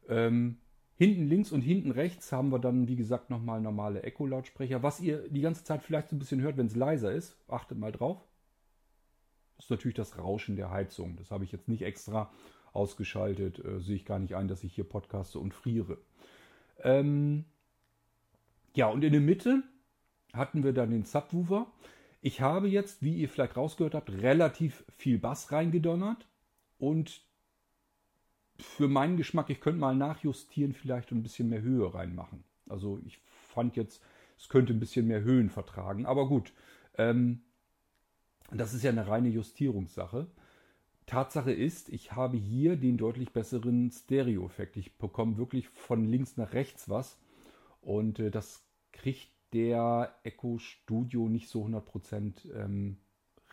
Ähm, 0.08 0.58
hinten 0.98 1.26
links 1.28 1.50
und 1.50 1.62
hinten 1.62 1.92
rechts 1.92 2.30
haben 2.30 2.50
wir 2.50 2.58
dann, 2.58 2.86
wie 2.86 2.96
gesagt, 2.96 3.30
nochmal 3.30 3.62
normale 3.62 4.02
Echo-Lautsprecher. 4.02 4.82
Was 4.82 5.00
ihr 5.00 5.28
die 5.30 5.40
ganze 5.40 5.64
Zeit 5.64 5.82
vielleicht 5.82 6.10
so 6.10 6.16
ein 6.16 6.18
bisschen 6.18 6.42
hört, 6.42 6.58
wenn 6.58 6.66
es 6.66 6.76
leiser 6.76 7.10
ist, 7.10 7.36
achtet 7.48 7.78
mal 7.78 7.92
drauf. 7.92 8.18
Das 9.56 9.66
ist 9.66 9.70
natürlich 9.70 9.96
das 9.96 10.18
Rauschen 10.18 10.56
der 10.56 10.70
Heizung. 10.70 11.16
Das 11.16 11.30
habe 11.30 11.44
ich 11.44 11.52
jetzt 11.52 11.68
nicht 11.68 11.82
extra 11.82 12.30
ausgeschaltet. 12.72 13.64
Äh, 13.64 13.80
sehe 13.80 13.96
ich 13.96 14.04
gar 14.04 14.18
nicht 14.18 14.34
ein, 14.34 14.48
dass 14.48 14.64
ich 14.64 14.74
hier 14.74 14.84
podcaste 14.84 15.38
und 15.38 15.54
friere. 15.54 15.98
Ähm 16.82 17.44
ja, 18.74 18.86
und 18.86 19.02
in 19.02 19.12
der 19.12 19.20
Mitte 19.20 19.62
hatten 20.32 20.62
wir 20.62 20.72
dann 20.72 20.90
den 20.90 21.04
Subwoofer. 21.04 21.66
Ich 22.20 22.40
habe 22.40 22.68
jetzt, 22.68 23.02
wie 23.02 23.16
ihr 23.16 23.28
vielleicht 23.28 23.56
rausgehört 23.56 23.94
habt, 23.94 24.10
relativ 24.10 24.84
viel 24.88 25.18
Bass 25.18 25.52
reingedonnert. 25.52 26.26
Und 26.78 27.22
für 28.58 28.88
meinen 28.88 29.16
Geschmack, 29.16 29.50
ich 29.50 29.60
könnte 29.60 29.80
mal 29.80 29.94
nachjustieren 29.94 30.74
vielleicht 30.74 31.12
ein 31.12 31.22
bisschen 31.22 31.48
mehr 31.48 31.62
Höhe 31.62 31.92
reinmachen. 31.92 32.44
Also 32.68 33.00
ich 33.04 33.18
fand 33.48 33.76
jetzt, 33.76 34.02
es 34.36 34.48
könnte 34.48 34.72
ein 34.72 34.80
bisschen 34.80 35.06
mehr 35.06 35.22
Höhen 35.22 35.50
vertragen. 35.50 36.06
Aber 36.06 36.28
gut, 36.28 36.52
ähm, 36.96 37.42
das 38.50 38.74
ist 38.74 38.82
ja 38.82 38.90
eine 38.90 39.06
reine 39.06 39.28
Justierungssache. 39.28 40.26
Tatsache 41.08 41.52
ist, 41.52 41.88
ich 41.88 42.12
habe 42.12 42.36
hier 42.36 42.76
den 42.76 42.98
deutlich 42.98 43.32
besseren 43.32 43.90
Stereo-Effekt. 43.90 44.76
Ich 44.76 44.98
bekomme 44.98 45.38
wirklich 45.38 45.68
von 45.68 46.04
links 46.04 46.36
nach 46.36 46.52
rechts 46.52 46.88
was. 46.88 47.18
Und 47.80 48.18
äh, 48.18 48.30
das 48.30 48.62
kriegt 48.92 49.30
der 49.54 50.14
Echo 50.22 50.58
Studio 50.58 51.28
nicht 51.28 51.48
so 51.48 51.64
100% 51.64 52.52
ähm, 52.54 52.98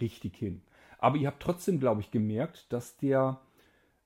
richtig 0.02 0.36
hin. 0.36 0.64
Aber 0.98 1.16
ihr 1.16 1.28
habt 1.28 1.42
trotzdem, 1.42 1.80
glaube 1.80 2.02
ich, 2.02 2.12
gemerkt, 2.12 2.72
dass 2.74 2.98
der 2.98 3.40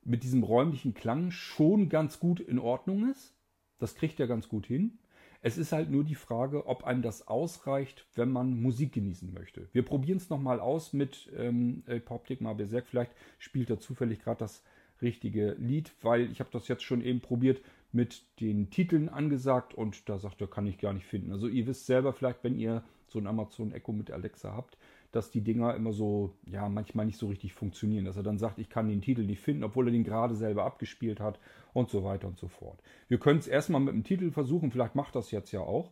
mit 0.03 0.23
diesem 0.23 0.43
räumlichen 0.43 0.93
Klang 0.93 1.31
schon 1.31 1.89
ganz 1.89 2.19
gut 2.19 2.39
in 2.39 2.59
Ordnung 2.59 3.09
ist. 3.09 3.33
Das 3.79 3.95
kriegt 3.95 4.19
er 4.19 4.27
ganz 4.27 4.47
gut 4.47 4.67
hin. 4.67 4.98
Es 5.41 5.57
ist 5.57 5.71
halt 5.71 5.89
nur 5.89 6.03
die 6.03 6.15
Frage, 6.15 6.67
ob 6.67 6.83
einem 6.83 7.01
das 7.01 7.27
ausreicht, 7.27 8.05
wenn 8.15 8.29
man 8.29 8.61
Musik 8.61 8.93
genießen 8.93 9.33
möchte. 9.33 9.69
Wir 9.71 9.83
probieren 9.83 10.17
es 10.17 10.29
nochmal 10.29 10.59
aus 10.59 10.91
mit 10.91 11.31
ähm, 11.37 11.83
Poptik 12.03 12.41
mal 12.41 12.55
Berserk. 12.55 12.87
Vielleicht 12.87 13.11
spielt 13.37 13.69
er 13.69 13.79
zufällig 13.79 14.19
gerade 14.21 14.39
das 14.39 14.63
richtige 15.01 15.55
Lied, 15.57 15.93
weil 16.01 16.29
ich 16.29 16.41
habe 16.41 16.49
das 16.51 16.67
jetzt 16.67 16.83
schon 16.83 17.01
eben 17.01 17.21
probiert 17.21 17.61
mit 17.91 18.23
den 18.39 18.69
Titeln 18.69 19.07
angesagt 19.07 19.73
und 19.73 20.09
da 20.09 20.19
sagt 20.19 20.41
er, 20.41 20.47
kann 20.47 20.67
ich 20.67 20.77
gar 20.77 20.93
nicht 20.93 21.05
finden. 21.05 21.31
Also 21.31 21.47
ihr 21.47 21.65
wisst 21.67 21.85
selber 21.85 22.13
vielleicht, 22.13 22.43
wenn 22.43 22.57
ihr 22.57 22.83
so 23.07 23.17
ein 23.17 23.27
Amazon 23.27 23.71
Echo 23.71 23.93
mit 23.93 24.11
Alexa 24.11 24.53
habt, 24.53 24.77
dass 25.11 25.31
die 25.31 25.41
Dinger 25.41 25.75
immer 25.75 25.91
so, 25.91 26.35
ja, 26.45 26.69
manchmal 26.69 27.05
nicht 27.05 27.17
so 27.17 27.27
richtig 27.27 27.53
funktionieren. 27.53 28.05
Dass 28.05 28.17
er 28.17 28.23
dann 28.23 28.37
sagt, 28.37 28.59
ich 28.59 28.69
kann 28.69 28.87
den 28.87 29.01
Titel 29.01 29.23
nicht 29.23 29.41
finden, 29.41 29.63
obwohl 29.63 29.87
er 29.87 29.91
den 29.91 30.03
gerade 30.03 30.35
selber 30.35 30.65
abgespielt 30.65 31.19
hat 31.19 31.39
und 31.73 31.89
so 31.89 32.03
weiter 32.03 32.27
und 32.27 32.37
so 32.37 32.47
fort. 32.47 32.81
Wir 33.07 33.19
können 33.19 33.39
es 33.39 33.47
erstmal 33.47 33.81
mit 33.81 33.93
dem 33.93 34.03
Titel 34.03 34.31
versuchen, 34.31 34.71
vielleicht 34.71 34.95
macht 34.95 35.15
das 35.15 35.31
jetzt 35.31 35.51
ja 35.51 35.61
auch. 35.61 35.91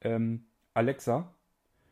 Ähm, 0.00 0.44
Alexa, 0.74 1.32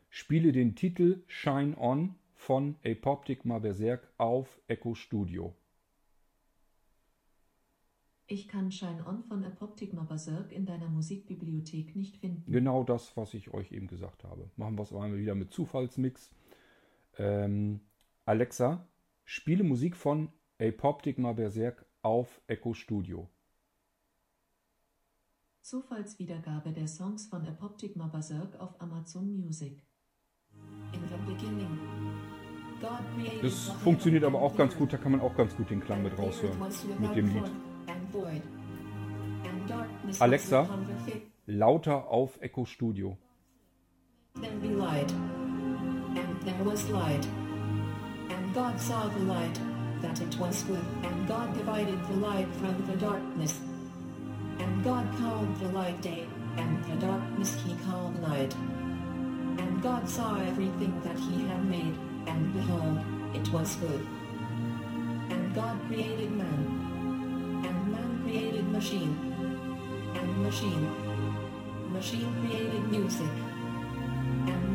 spiele 0.09 0.51
den 0.51 0.75
Titel 0.75 1.23
Shine 1.27 1.77
On 1.77 2.15
von 2.35 2.75
Apoptygma 2.85 3.59
Berserk 3.59 4.11
auf 4.17 4.61
Echo 4.67 4.95
Studio. 4.95 5.53
Ich 8.27 8.47
kann 8.47 8.71
Shine 8.71 9.05
On 9.05 9.23
von 9.23 9.43
Apoptygma 9.43 10.03
Berserk 10.03 10.53
in 10.53 10.65
deiner 10.65 10.87
Musikbibliothek 10.87 11.97
nicht 11.97 12.15
finden. 12.15 12.49
Genau 12.49 12.85
das, 12.85 13.15
was 13.17 13.33
ich 13.33 13.53
euch 13.53 13.73
eben 13.73 13.87
gesagt 13.87 14.23
habe. 14.23 14.49
Machen 14.55 14.77
wir 14.77 14.83
es 14.83 14.93
einmal 14.93 15.17
wieder 15.17 15.35
mit 15.35 15.51
Zufallsmix. 15.51 16.31
Ähm, 17.17 17.81
Alexa, 18.25 18.87
spiele 19.25 19.63
Musik 19.63 19.95
von 19.95 20.31
Apoptygma 20.59 21.33
Berserk 21.33 21.85
auf 22.01 22.41
Echo 22.47 22.73
Studio. 22.73 23.29
Zufallswiedergabe 25.61 26.71
der 26.71 26.87
Songs 26.87 27.27
von 27.27 27.45
Apoptygma 27.47 28.07
Berserk 28.07 28.59
auf 28.59 28.79
Amazon 28.81 29.35
Music. 29.37 29.83
In 30.93 31.01
the 31.07 31.31
beginning, 31.31 31.79
God 32.81 32.99
created 33.15 33.43
Das 33.43 33.69
funktioniert 33.83 34.23
aber 34.23 34.41
auch 34.41 34.55
ganz 34.55 34.75
gut, 34.75 34.91
da 34.91 34.97
kann 34.97 35.11
man 35.11 35.21
auch 35.21 35.35
ganz 35.35 35.55
gut 35.55 35.69
den 35.69 35.81
Klang 35.81 36.03
mit 36.03 36.17
raushören. 36.17 36.59
Mit 36.99 37.15
dem 37.15 37.27
Lied. 37.27 37.51
Alexa, 40.19 40.67
lauter 41.45 42.07
auf 42.09 42.41
Echo 42.41 42.65
Studio. 42.65 43.17
Then 44.41 44.59
be 44.61 44.67
light. 44.69 45.13
There 46.43 46.63
was 46.63 46.89
light. 46.89 47.27
And 48.29 48.53
God 48.53 48.79
saw 48.81 49.07
the 49.07 49.19
light, 49.19 49.59
that 50.01 50.19
it 50.19 50.35
was 50.37 50.63
good. 50.63 50.83
And 51.03 51.27
God 51.27 51.55
divided 51.55 51.99
the 52.07 52.15
light 52.15 52.47
from 52.55 52.83
the 52.87 52.97
darkness. 52.97 53.59
And 54.57 54.83
God 54.83 55.05
called 55.19 55.55
the 55.59 55.69
light 55.69 56.01
day, 56.01 56.25
and 56.57 56.83
the 56.85 56.95
darkness 57.05 57.55
he 57.63 57.75
called 57.85 58.19
night. 58.21 58.55
And 59.59 59.81
God 59.83 60.09
saw 60.09 60.39
everything 60.39 60.99
that 61.03 61.19
he 61.19 61.45
had 61.47 61.63
made, 61.65 61.95
and 62.25 62.53
behold, 62.53 62.97
it 63.35 63.47
was 63.53 63.75
good. 63.75 64.07
And 65.29 65.53
God 65.53 65.77
created 65.87 66.31
man. 66.31 67.63
And 67.65 67.91
man 67.91 68.21
created 68.23 68.67
machine. 68.69 69.15
And 70.15 70.43
machine. 70.43 70.89
Machine 71.93 72.33
created 72.41 72.89
music. 72.89 73.29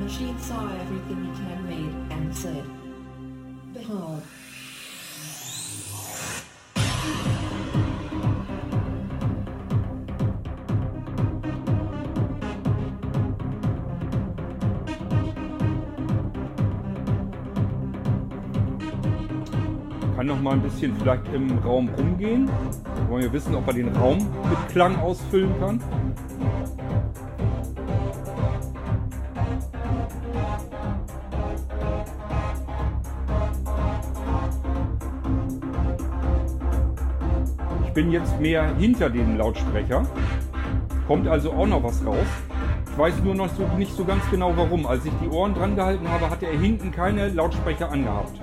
machine 0.06 0.38
saw 0.38 0.64
everything 0.82 1.26
it 1.26 1.36
had 1.48 1.64
made 1.64 1.92
and 2.12 2.32
said, 2.32 2.64
Behold. 3.74 4.22
Kann 20.14 20.26
noch 20.28 20.40
mal 20.40 20.52
ein 20.52 20.62
bisschen 20.62 20.94
vielleicht 20.94 21.26
im 21.34 21.58
Raum 21.58 21.88
rumgehen. 21.88 22.48
Wollen 23.08 23.22
wir 23.24 23.32
wissen, 23.32 23.56
ob 23.56 23.66
er 23.66 23.72
den 23.72 23.88
Raum 23.96 24.18
mit 24.18 24.68
Klang 24.68 24.94
ausfüllen 25.00 25.52
kann. 25.58 25.80
Bin 37.96 38.12
jetzt 38.12 38.38
mehr 38.38 38.76
hinter 38.76 39.08
dem 39.08 39.38
Lautsprecher. 39.38 40.04
Kommt 41.06 41.26
also 41.26 41.50
auch 41.52 41.66
noch 41.66 41.82
was 41.82 42.04
raus. 42.04 42.26
Ich 42.92 42.98
weiß 42.98 43.14
nur 43.24 43.34
noch 43.34 43.48
so, 43.48 43.66
nicht 43.78 43.96
so 43.96 44.04
ganz 44.04 44.22
genau 44.30 44.52
warum. 44.54 44.86
Als 44.86 45.06
ich 45.06 45.12
die 45.22 45.28
Ohren 45.28 45.54
dran 45.54 45.76
gehalten 45.76 46.06
habe, 46.06 46.28
hatte 46.28 46.44
er 46.44 46.58
hinten 46.58 46.92
keine 46.92 47.30
Lautsprecher 47.30 47.90
angehabt. 47.90 48.38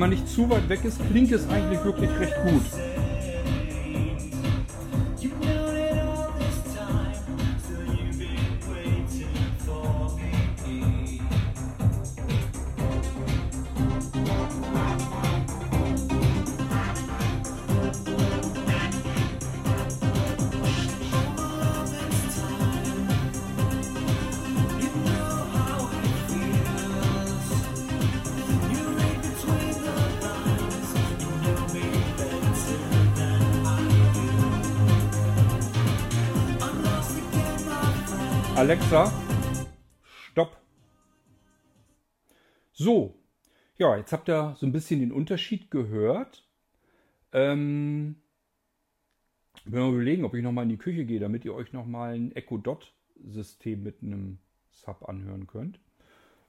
Wenn 0.00 0.08
man 0.08 0.18
nicht 0.18 0.30
zu 0.30 0.48
weit 0.48 0.66
weg 0.70 0.82
ist, 0.82 0.98
klingt 1.10 1.30
es 1.30 1.46
eigentlich 1.50 1.84
wirklich 1.84 2.08
recht 2.18 2.34
gut. 2.42 2.89
Alexa, 38.60 39.10
stopp. 40.04 40.54
So, 42.72 43.14
ja, 43.78 43.96
jetzt 43.96 44.12
habt 44.12 44.28
ihr 44.28 44.54
so 44.58 44.66
ein 44.66 44.72
bisschen 44.72 45.00
den 45.00 45.12
Unterschied 45.12 45.70
gehört. 45.70 46.46
Ähm, 47.32 48.16
ich 49.64 49.72
will 49.72 49.80
mal 49.80 49.94
überlegen, 49.94 50.26
ob 50.26 50.34
ich 50.34 50.42
nochmal 50.42 50.64
in 50.64 50.68
die 50.68 50.76
Küche 50.76 51.06
gehe, 51.06 51.20
damit 51.20 51.46
ihr 51.46 51.54
euch 51.54 51.72
nochmal 51.72 52.12
ein 52.12 52.32
Echo 52.32 52.58
Dot 52.58 52.92
System 53.24 53.82
mit 53.82 54.02
einem 54.02 54.40
Sub 54.72 55.08
anhören 55.08 55.46
könnt. 55.46 55.80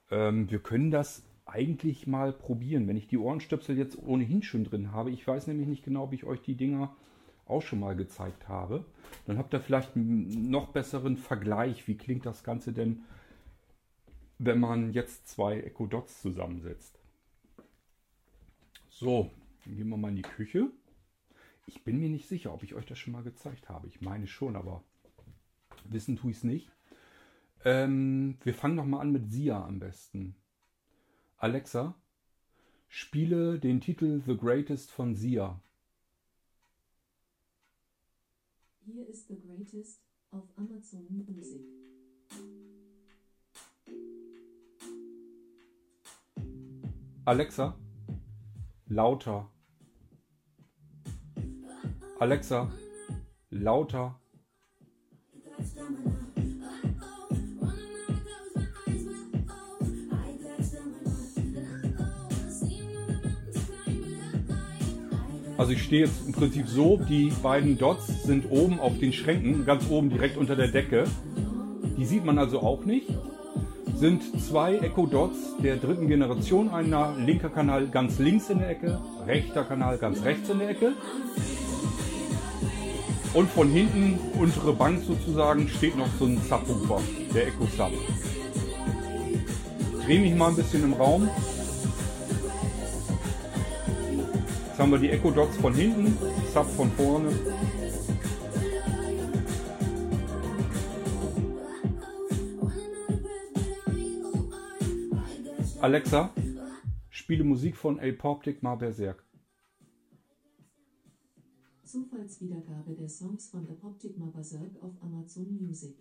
Ähm, 0.10 0.52
wir 0.52 0.60
können 0.60 0.92
das 0.92 1.24
eigentlich 1.46 2.08
mal 2.08 2.34
probieren, 2.34 2.90
wenn 2.90 2.98
ich 2.98 3.08
die 3.08 3.20
Ohrenstöpsel 3.20 3.78
jetzt 3.78 3.98
ohnehin 3.98 4.44
schon 4.44 4.66
drin 4.66 4.92
habe. 4.92 5.12
Ich 5.12 5.26
weiß 5.26 5.48
nämlich 5.48 5.70
nicht 5.70 5.86
genau, 5.86 6.04
ob 6.04 6.12
ich 6.12 6.26
euch 6.26 6.42
die 6.42 6.56
Dinger 6.56 6.94
auch 7.52 7.62
schon 7.62 7.80
mal 7.80 7.96
gezeigt 7.96 8.48
habe. 8.48 8.86
Dann 9.26 9.38
habt 9.38 9.54
ihr 9.54 9.60
vielleicht 9.60 9.96
einen 9.96 10.50
noch 10.50 10.70
besseren 10.70 11.18
Vergleich. 11.18 11.88
Wie 11.88 11.98
klingt 11.98 12.26
das 12.26 12.44
Ganze 12.44 12.74
denn, 12.74 13.04
wenn 14.40 14.60
man 14.60 14.94
jetzt 14.94 15.28
zwei 15.28 15.60
Echo 15.60 15.86
Dots 15.86 16.22
zusammensetzt? 16.22 17.00
So, 18.90 19.32
gehen 19.66 19.90
wir 19.90 19.98
mal 19.98 20.10
in 20.10 20.18
die 20.18 20.22
Küche. 20.22 20.72
Ich 21.66 21.84
bin 21.84 22.00
mir 22.00 22.10
nicht 22.10 22.28
sicher, 22.28 22.54
ob 22.54 22.64
ich 22.64 22.76
euch 22.76 22.86
das 22.86 23.00
schon 23.00 23.14
mal 23.14 23.24
gezeigt 23.24 23.70
habe. 23.70 23.88
Ich 23.88 24.02
meine 24.02 24.28
schon, 24.28 24.56
aber 24.56 24.84
wissen 25.86 26.18
tue 26.18 26.32
ich 26.32 26.38
es 26.38 26.44
nicht. 26.44 26.72
Ähm, 27.64 28.38
wir 28.44 28.54
fangen 28.54 28.76
noch 28.76 28.86
mal 28.86 29.00
an 29.00 29.12
mit 29.12 29.32
Sia 29.32 29.64
am 29.64 29.80
besten. 29.80 30.36
Alexa, 31.38 31.96
spiele 32.88 33.60
den 33.60 33.82
Titel 33.82 34.22
The 34.26 34.38
Greatest 34.38 34.92
von 34.92 35.16
Sia. 35.16 35.60
Hier 38.84 39.08
ist 39.08 39.28
The 39.28 39.40
Greatest 39.40 40.02
auf 40.32 40.44
Amazon 40.58 41.06
Music. 41.28 41.62
Alexa, 47.26 47.78
lauter. 48.88 49.52
Alexa, 52.20 52.72
lauter. 53.52 54.20
Also 65.62 65.74
ich 65.74 65.84
stehe 65.84 66.06
jetzt 66.06 66.26
im 66.26 66.32
Prinzip 66.34 66.68
so, 66.68 66.98
die 66.98 67.32
beiden 67.44 67.78
Dots 67.78 68.24
sind 68.24 68.50
oben 68.50 68.80
auf 68.80 68.98
den 68.98 69.14
Schränken, 69.14 69.64
ganz 69.64 69.88
oben 69.92 70.10
direkt 70.10 70.36
unter 70.36 70.56
der 70.56 70.70
Decke. 70.70 71.04
Die 72.00 72.04
sieht 72.04 72.26
man 72.26 72.40
also 72.40 72.62
auch 72.62 72.84
nicht. 72.84 73.06
Sind 73.96 74.24
zwei 74.42 74.78
Echo 74.78 75.06
Dots 75.06 75.38
der 75.62 75.76
dritten 75.76 76.08
Generation, 76.08 76.72
einer 76.72 77.14
linker 77.16 77.50
Kanal 77.50 77.86
ganz 77.90 78.18
links 78.18 78.50
in 78.50 78.58
der 78.58 78.72
Ecke, 78.72 79.00
rechter 79.28 79.64
Kanal 79.64 80.00
ganz 80.00 80.24
rechts 80.24 80.50
in 80.50 80.58
der 80.58 80.70
Ecke. 80.70 80.94
Und 83.36 83.48
von 83.52 83.70
hinten, 83.70 84.18
untere 84.40 84.74
Bank 84.74 85.04
sozusagen, 85.06 85.68
steht 85.68 85.96
noch 85.96 86.10
so 86.18 86.26
ein 86.26 86.42
Subwoofer, 86.42 87.02
der 87.36 87.50
Echo 87.50 87.68
Sub. 87.78 87.92
Drehe 90.08 90.22
mich 90.22 90.34
mal 90.34 90.50
ein 90.50 90.56
bisschen 90.56 90.84
im 90.86 90.94
Raum. 90.94 91.30
Haben 94.82 94.92
wir 94.92 94.98
die 94.98 95.12
Echo 95.12 95.30
Dots 95.30 95.56
von 95.58 95.76
hinten, 95.76 96.18
Sub 96.52 96.66
von 96.66 96.90
vorne. 96.94 97.32
Alexa, 105.80 106.34
spiele 107.12 107.44
Musik 107.44 107.78
von 107.78 108.00
Apoptic 108.00 108.64
mal 108.64 108.76
Berserk. 108.76 109.24
Zufallswiedergabe 111.84 112.96
der 112.96 113.10
Songs 113.10 113.50
von 113.50 113.68
Apoptic 113.70 114.16
Berserk 114.18 114.82
auf 114.82 114.94
Amazon 115.04 115.60
Music. 115.62 115.96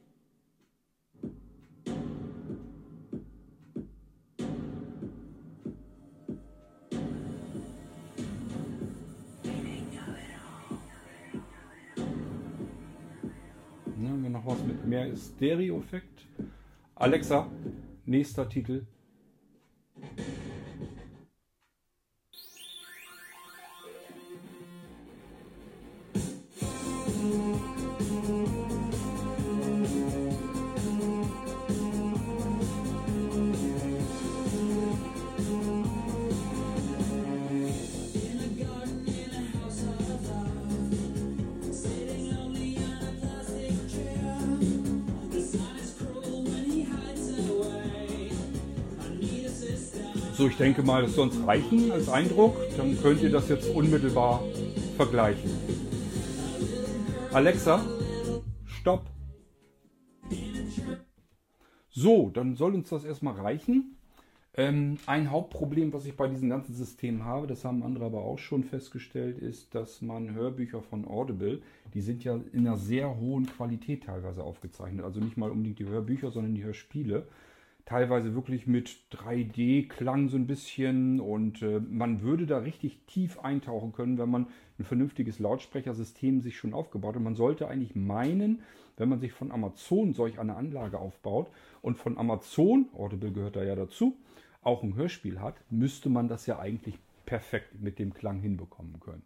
Haben 14.11 14.23
wir 14.25 14.31
noch 14.31 14.45
was 14.45 14.65
mit 14.65 14.85
mehr 14.87 15.09
Stereo-Effekt. 15.17 16.27
Alexa, 16.97 17.47
nächster 18.07 18.49
Titel. 18.49 18.83
Denke 50.61 50.83
mal, 50.83 51.03
das 51.03 51.15
soll 51.15 51.29
uns 51.29 51.47
reichen 51.47 51.91
als 51.91 52.09
Eindruck. 52.11 52.55
Dann 52.77 52.97
könnt 53.01 53.23
ihr 53.23 53.31
das 53.31 53.49
jetzt 53.49 53.69
unmittelbar 53.71 54.43
vergleichen. 54.97 55.51
Alexa, 57.33 57.83
stopp. 58.67 59.07
So, 61.89 62.29
dann 62.29 62.55
soll 62.55 62.75
uns 62.75 62.91
das 62.91 63.05
erstmal 63.05 63.35
reichen. 63.35 63.97
Ähm, 64.55 64.99
ein 65.07 65.31
Hauptproblem, 65.31 65.93
was 65.93 66.05
ich 66.05 66.17
bei 66.17 66.29
diesen 66.29 66.51
ganzen 66.51 66.75
Systemen 66.75 67.25
habe, 67.25 67.47
das 67.47 67.65
haben 67.65 67.83
andere 67.83 68.05
aber 68.05 68.23
auch 68.23 68.39
schon 68.39 68.65
festgestellt, 68.65 69.39
ist, 69.39 69.75
dass 69.75 70.03
man 70.03 70.35
Hörbücher 70.35 70.83
von 70.83 71.07
Audible, 71.07 71.63
die 71.95 72.01
sind 72.01 72.23
ja 72.25 72.39
in 72.53 72.67
einer 72.67 72.77
sehr 72.77 73.19
hohen 73.19 73.47
Qualität 73.47 74.05
teilweise 74.05 74.43
aufgezeichnet. 74.43 75.05
Also 75.05 75.21
nicht 75.21 75.37
mal 75.37 75.51
unbedingt 75.51 75.79
die 75.79 75.87
Hörbücher, 75.87 76.31
sondern 76.31 76.55
die 76.55 76.65
Hörspiele. 76.65 77.27
Teilweise 77.91 78.37
wirklich 78.37 78.69
mit 78.69 79.01
3D-Klang 79.11 80.29
so 80.29 80.37
ein 80.37 80.47
bisschen 80.47 81.19
und 81.19 81.61
äh, 81.61 81.81
man 81.81 82.21
würde 82.21 82.47
da 82.47 82.59
richtig 82.59 83.01
tief 83.09 83.41
eintauchen 83.41 83.91
können, 83.91 84.17
wenn 84.17 84.31
man 84.31 84.47
ein 84.79 84.85
vernünftiges 84.85 85.41
Lautsprechersystem 85.41 86.41
sich 86.41 86.57
schon 86.57 86.73
aufgebaut 86.73 87.17
hat. 87.17 87.23
Man 87.23 87.35
sollte 87.35 87.67
eigentlich 87.67 87.97
meinen, 87.97 88.63
wenn 88.97 89.09
man 89.09 89.19
sich 89.19 89.33
von 89.33 89.51
Amazon 89.51 90.13
solch 90.13 90.39
eine 90.39 90.55
Anlage 90.55 91.01
aufbaut 91.01 91.51
und 91.83 91.99
von 91.99 92.17
Amazon, 92.17 92.87
Audible 92.97 93.33
gehört 93.33 93.57
da 93.57 93.65
ja 93.65 93.75
dazu, 93.75 94.17
auch 94.63 94.85
ein 94.85 94.95
Hörspiel 94.95 95.41
hat, 95.41 95.57
müsste 95.69 96.11
man 96.11 96.29
das 96.29 96.47
ja 96.47 96.61
eigentlich 96.61 96.97
perfekt 97.27 97.81
mit 97.81 97.99
dem 97.99 98.15
Klang 98.15 98.39
hinbekommen 98.41 99.01
können. 99.01 99.25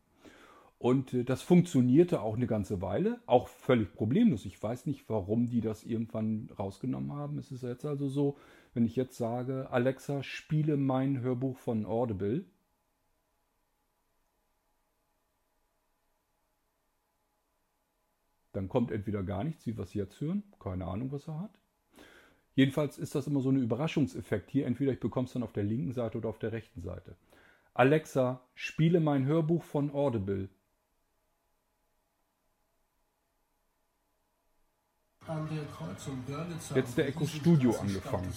Und 0.84 1.14
äh, 1.14 1.24
das 1.24 1.40
funktionierte 1.40 2.20
auch 2.20 2.36
eine 2.36 2.46
ganze 2.46 2.82
Weile, 2.82 3.18
auch 3.24 3.48
völlig 3.48 3.94
problemlos. 3.94 4.44
Ich 4.44 4.62
weiß 4.62 4.84
nicht, 4.84 5.08
warum 5.08 5.48
die 5.48 5.62
das 5.62 5.82
irgendwann 5.82 6.50
rausgenommen 6.58 7.10
haben. 7.14 7.38
Es 7.38 7.50
ist 7.50 7.62
jetzt 7.62 7.86
also 7.86 8.10
so, 8.10 8.36
wenn 8.74 8.84
ich 8.84 8.94
jetzt 8.94 9.16
sage, 9.16 9.70
Alexa, 9.70 10.22
spiele 10.22 10.76
mein 10.76 11.22
Hörbuch 11.22 11.56
von 11.56 11.86
Audible. 11.86 12.44
Dann 18.52 18.68
kommt 18.68 18.90
entweder 18.90 19.22
gar 19.22 19.42
nichts, 19.42 19.66
wie 19.66 19.78
wir 19.78 19.84
es 19.84 19.94
jetzt 19.94 20.20
hören. 20.20 20.42
Keine 20.60 20.84
Ahnung, 20.84 21.10
was 21.12 21.28
er 21.28 21.40
hat. 21.40 21.58
Jedenfalls 22.56 22.98
ist 22.98 23.14
das 23.14 23.26
immer 23.26 23.40
so 23.40 23.48
ein 23.48 23.56
Überraschungseffekt 23.56 24.50
hier. 24.50 24.66
Entweder 24.66 24.92
ich 24.92 25.00
bekomme 25.00 25.28
es 25.28 25.32
dann 25.32 25.44
auf 25.44 25.54
der 25.54 25.64
linken 25.64 25.94
Seite 25.94 26.18
oder 26.18 26.28
auf 26.28 26.38
der 26.38 26.52
rechten 26.52 26.82
Seite. 26.82 27.16
Alexa, 27.72 28.42
spiele 28.54 29.00
mein 29.00 29.24
Hörbuch 29.24 29.62
von 29.62 29.90
Audible. 29.90 30.50
Jetzt 36.74 36.98
der 36.98 37.08
Echo 37.08 37.26
Studio 37.26 37.74
angefangen. 37.80 38.32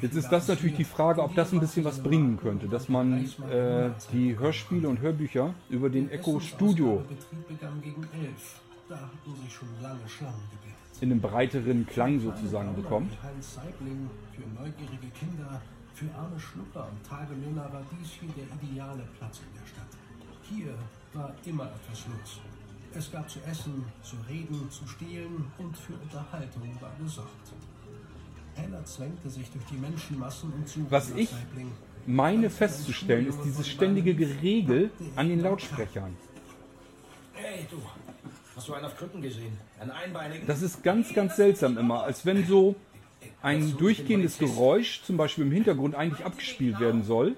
Jetzt 0.00 0.16
ist 0.16 0.28
das 0.30 0.48
natürlich 0.48 0.76
die 0.76 0.84
Frage, 0.84 1.22
ob 1.22 1.34
das 1.34 1.52
ein 1.52 1.60
bisschen 1.60 1.84
was 1.84 2.02
bringen 2.02 2.38
könnte, 2.38 2.66
dass 2.68 2.88
man 2.88 3.24
äh, 3.50 3.90
die 4.12 4.38
Hörspiele 4.38 4.88
und 4.88 5.00
Hörbücher 5.00 5.54
über 5.68 5.90
den 5.90 6.10
Echo 6.10 6.40
Studio 6.40 7.04
in 11.00 11.12
einem 11.12 11.20
breiteren 11.20 11.86
Klang 11.86 12.18
sozusagen 12.20 12.74
bekommt. 12.74 13.12
Für 13.12 14.62
neugierige 14.62 15.08
Kinder, 15.14 15.62
für 15.94 16.12
arme 16.14 16.38
Schlucker 16.40 16.88
und 16.88 17.06
Tagelöhner 17.06 17.72
war 17.72 17.82
dies 17.92 18.10
hier 18.12 18.30
der 18.30 18.46
ideale 18.62 19.02
Platz 19.18 19.40
in 19.40 19.60
der 19.60 19.66
Stadt. 19.66 19.88
Hier 20.42 20.74
war 21.12 21.34
immer 21.44 21.64
etwas 21.64 22.06
los. 22.06 22.40
Es 22.94 23.12
gab 23.12 23.28
zu 23.28 23.38
essen, 23.50 23.84
zu 24.02 24.16
reden, 24.28 24.70
zu 24.70 24.86
stehlen 24.86 25.50
und 25.58 25.76
für 25.76 25.94
Unterhaltung 25.94 26.62
war 26.80 26.92
gesorgt. 27.00 27.52
Heller 28.54 28.84
zwängte 28.84 29.30
sich 29.30 29.50
durch 29.50 29.64
die 29.66 29.76
Menschenmassen 29.76 30.52
und 30.52 30.68
zu. 30.68 30.90
Was 30.90 31.10
ich 31.10 31.30
meine 32.06 32.50
festzustellen, 32.50 33.26
ist 33.26 33.40
dieses 33.44 33.68
ständige 33.68 34.14
Geregel 34.14 34.90
an 35.14 35.28
den 35.28 35.40
Lautsprechern. 35.40 36.16
Hey, 37.34 37.66
du, 37.70 37.80
Hast 38.58 38.66
du 38.66 38.74
einen 38.74 38.86
auf 38.86 38.96
Krücken 38.96 39.22
gesehen? 39.22 39.56
Einen 39.78 39.92
einbeinigen? 39.92 40.44
Das 40.48 40.62
ist 40.62 40.82
ganz, 40.82 41.14
ganz 41.14 41.36
seltsam 41.36 41.78
immer. 41.78 42.02
Als 42.02 42.26
wenn 42.26 42.44
so 42.44 42.74
ein 43.40 43.76
durchgehendes 43.76 44.38
Geräusch 44.38 45.02
zum 45.04 45.16
Beispiel 45.16 45.44
im 45.44 45.52
Hintergrund 45.52 45.94
eigentlich 45.94 46.26
abgespielt 46.26 46.80
werden 46.80 47.04
soll. 47.04 47.36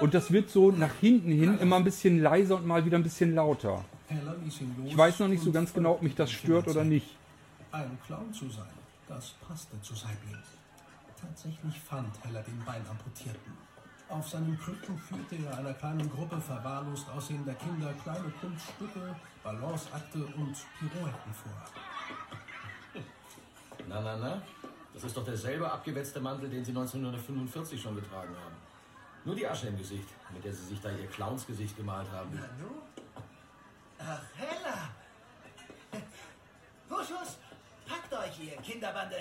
Und 0.00 0.12
das 0.12 0.32
wird 0.32 0.50
so 0.50 0.72
nach 0.72 0.92
hinten 1.00 1.30
hin 1.30 1.58
immer 1.60 1.76
ein 1.76 1.84
bisschen 1.84 2.20
leiser 2.20 2.56
und 2.56 2.66
mal 2.66 2.84
wieder 2.84 2.98
ein 2.98 3.04
bisschen 3.04 3.32
lauter. 3.36 3.84
Ich 4.86 4.96
weiß 4.96 5.20
noch 5.20 5.28
nicht 5.28 5.42
so 5.42 5.50
ganz 5.50 5.72
genau, 5.72 5.92
ob 5.92 6.02
mich 6.02 6.14
das 6.14 6.30
stört 6.30 6.68
oder 6.68 6.84
nicht. 6.84 7.16
Ein 7.72 7.98
Clown 8.06 8.32
zu 8.32 8.48
sein, 8.50 8.68
das 9.08 9.30
passte 9.46 9.80
zu 9.80 9.94
Saibling. 9.94 10.42
Tatsächlich 11.20 11.80
fand 11.80 12.22
Heller 12.24 12.42
den 12.42 12.62
Bein 12.64 12.82
amputierten. 12.88 13.52
Auf 14.08 14.28
seinem 14.28 14.58
Krücken 14.58 14.98
führte 14.98 15.36
er 15.44 15.58
einer 15.58 15.72
kleinen 15.72 16.08
Gruppe 16.10 16.38
verwahrlost 16.40 17.08
aussehender 17.08 17.54
Kinder 17.54 17.92
kleine 18.02 18.30
Kunststücke, 18.40 19.16
Balanceakte 19.42 20.18
und 20.18 20.54
Pirouetten 20.78 21.34
vor. 21.34 23.02
Na, 23.88 24.00
na, 24.00 24.16
na. 24.16 24.42
Das 24.92 25.04
ist 25.04 25.16
doch 25.16 25.24
derselbe 25.24 25.70
abgewetzte 25.70 26.20
Mantel, 26.20 26.48
den 26.48 26.64
Sie 26.64 26.70
1945 26.70 27.80
schon 27.80 27.96
getragen 27.96 28.34
haben. 28.36 28.54
Nur 29.24 29.34
die 29.34 29.46
Asche 29.46 29.68
im 29.68 29.78
Gesicht, 29.78 30.08
mit 30.32 30.44
der 30.44 30.52
Sie 30.52 30.66
sich 30.66 30.80
da 30.80 30.90
Ihr 30.90 31.06
Clownsgesicht 31.08 31.76
gemalt 31.76 32.10
haben. 32.12 32.30
Na, 32.32 32.46
nu? 32.62 32.70
Ach, 34.06 34.22
Hella! 34.36 34.90
Huschus, 36.90 37.38
packt 37.86 38.12
euch 38.12 38.36
hier, 38.36 38.56
Kinderbande! 38.58 39.16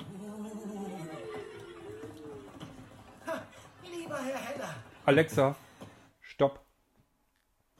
Uh. 0.00 0.88
Lieber 3.82 4.18
Herr 4.18 4.38
Heller. 4.38 4.74
Alexa, 5.06 5.56
stopp. 6.20 6.64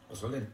Was 0.08 0.20
soll 0.20 0.32
denn? 0.32 0.46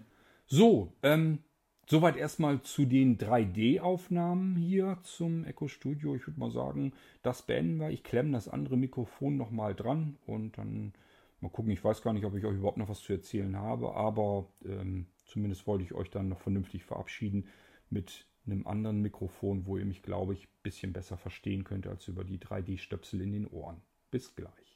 So, 0.46 0.92
ähm, 1.02 1.44
soweit 1.86 2.16
erstmal 2.16 2.60
zu 2.62 2.86
den 2.86 3.16
3D-Aufnahmen 3.16 4.56
hier 4.56 4.98
zum 5.04 5.44
Echo 5.44 5.68
Studio. 5.68 6.16
Ich 6.16 6.26
würde 6.26 6.40
mal 6.40 6.50
sagen, 6.50 6.92
das 7.22 7.42
beenden 7.42 7.78
wir. 7.78 7.90
Ich 7.90 8.02
klemme 8.02 8.32
das 8.32 8.48
andere 8.48 8.76
Mikrofon 8.76 9.36
nochmal 9.36 9.76
dran 9.76 10.16
und 10.26 10.58
dann 10.58 10.92
mal 11.40 11.50
gucken. 11.50 11.70
Ich 11.70 11.84
weiß 11.84 12.02
gar 12.02 12.12
nicht, 12.12 12.24
ob 12.24 12.34
ich 12.34 12.44
euch 12.44 12.56
überhaupt 12.56 12.78
noch 12.78 12.88
was 12.88 13.00
zu 13.00 13.12
erzählen 13.12 13.56
habe, 13.56 13.94
aber 13.94 14.46
ähm, 14.64 15.06
zumindest 15.24 15.66
wollte 15.66 15.84
ich 15.84 15.94
euch 15.94 16.10
dann 16.10 16.28
noch 16.28 16.40
vernünftig 16.40 16.84
verabschieden 16.84 17.48
mit 17.90 18.26
einem 18.46 18.66
anderen 18.66 19.00
Mikrofon, 19.00 19.66
wo 19.66 19.78
ihr 19.78 19.84
mich, 19.84 20.02
glaube 20.02 20.34
ich, 20.34 20.44
ein 20.44 20.62
bisschen 20.62 20.92
besser 20.92 21.16
verstehen 21.16 21.64
könnt 21.64 21.86
als 21.86 22.08
über 22.08 22.24
die 22.24 22.38
3D-Stöpsel 22.38 23.20
in 23.22 23.32
den 23.32 23.46
Ohren. 23.46 23.80
Bis 24.10 24.34
gleich. 24.34 24.74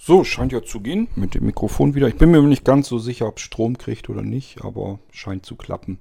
So, 0.00 0.22
scheint 0.22 0.52
ja 0.52 0.62
zu 0.62 0.80
gehen 0.80 1.08
mit 1.16 1.34
dem 1.34 1.44
Mikrofon 1.44 1.94
wieder. 1.94 2.06
Ich 2.06 2.16
bin 2.16 2.30
mir 2.30 2.40
nicht 2.42 2.64
ganz 2.64 2.88
so 2.88 2.98
sicher, 2.98 3.26
ob 3.26 3.40
Strom 3.40 3.78
kriegt 3.78 4.08
oder 4.08 4.22
nicht, 4.22 4.62
aber 4.64 5.00
scheint 5.10 5.44
zu 5.44 5.56
klappen. 5.56 5.98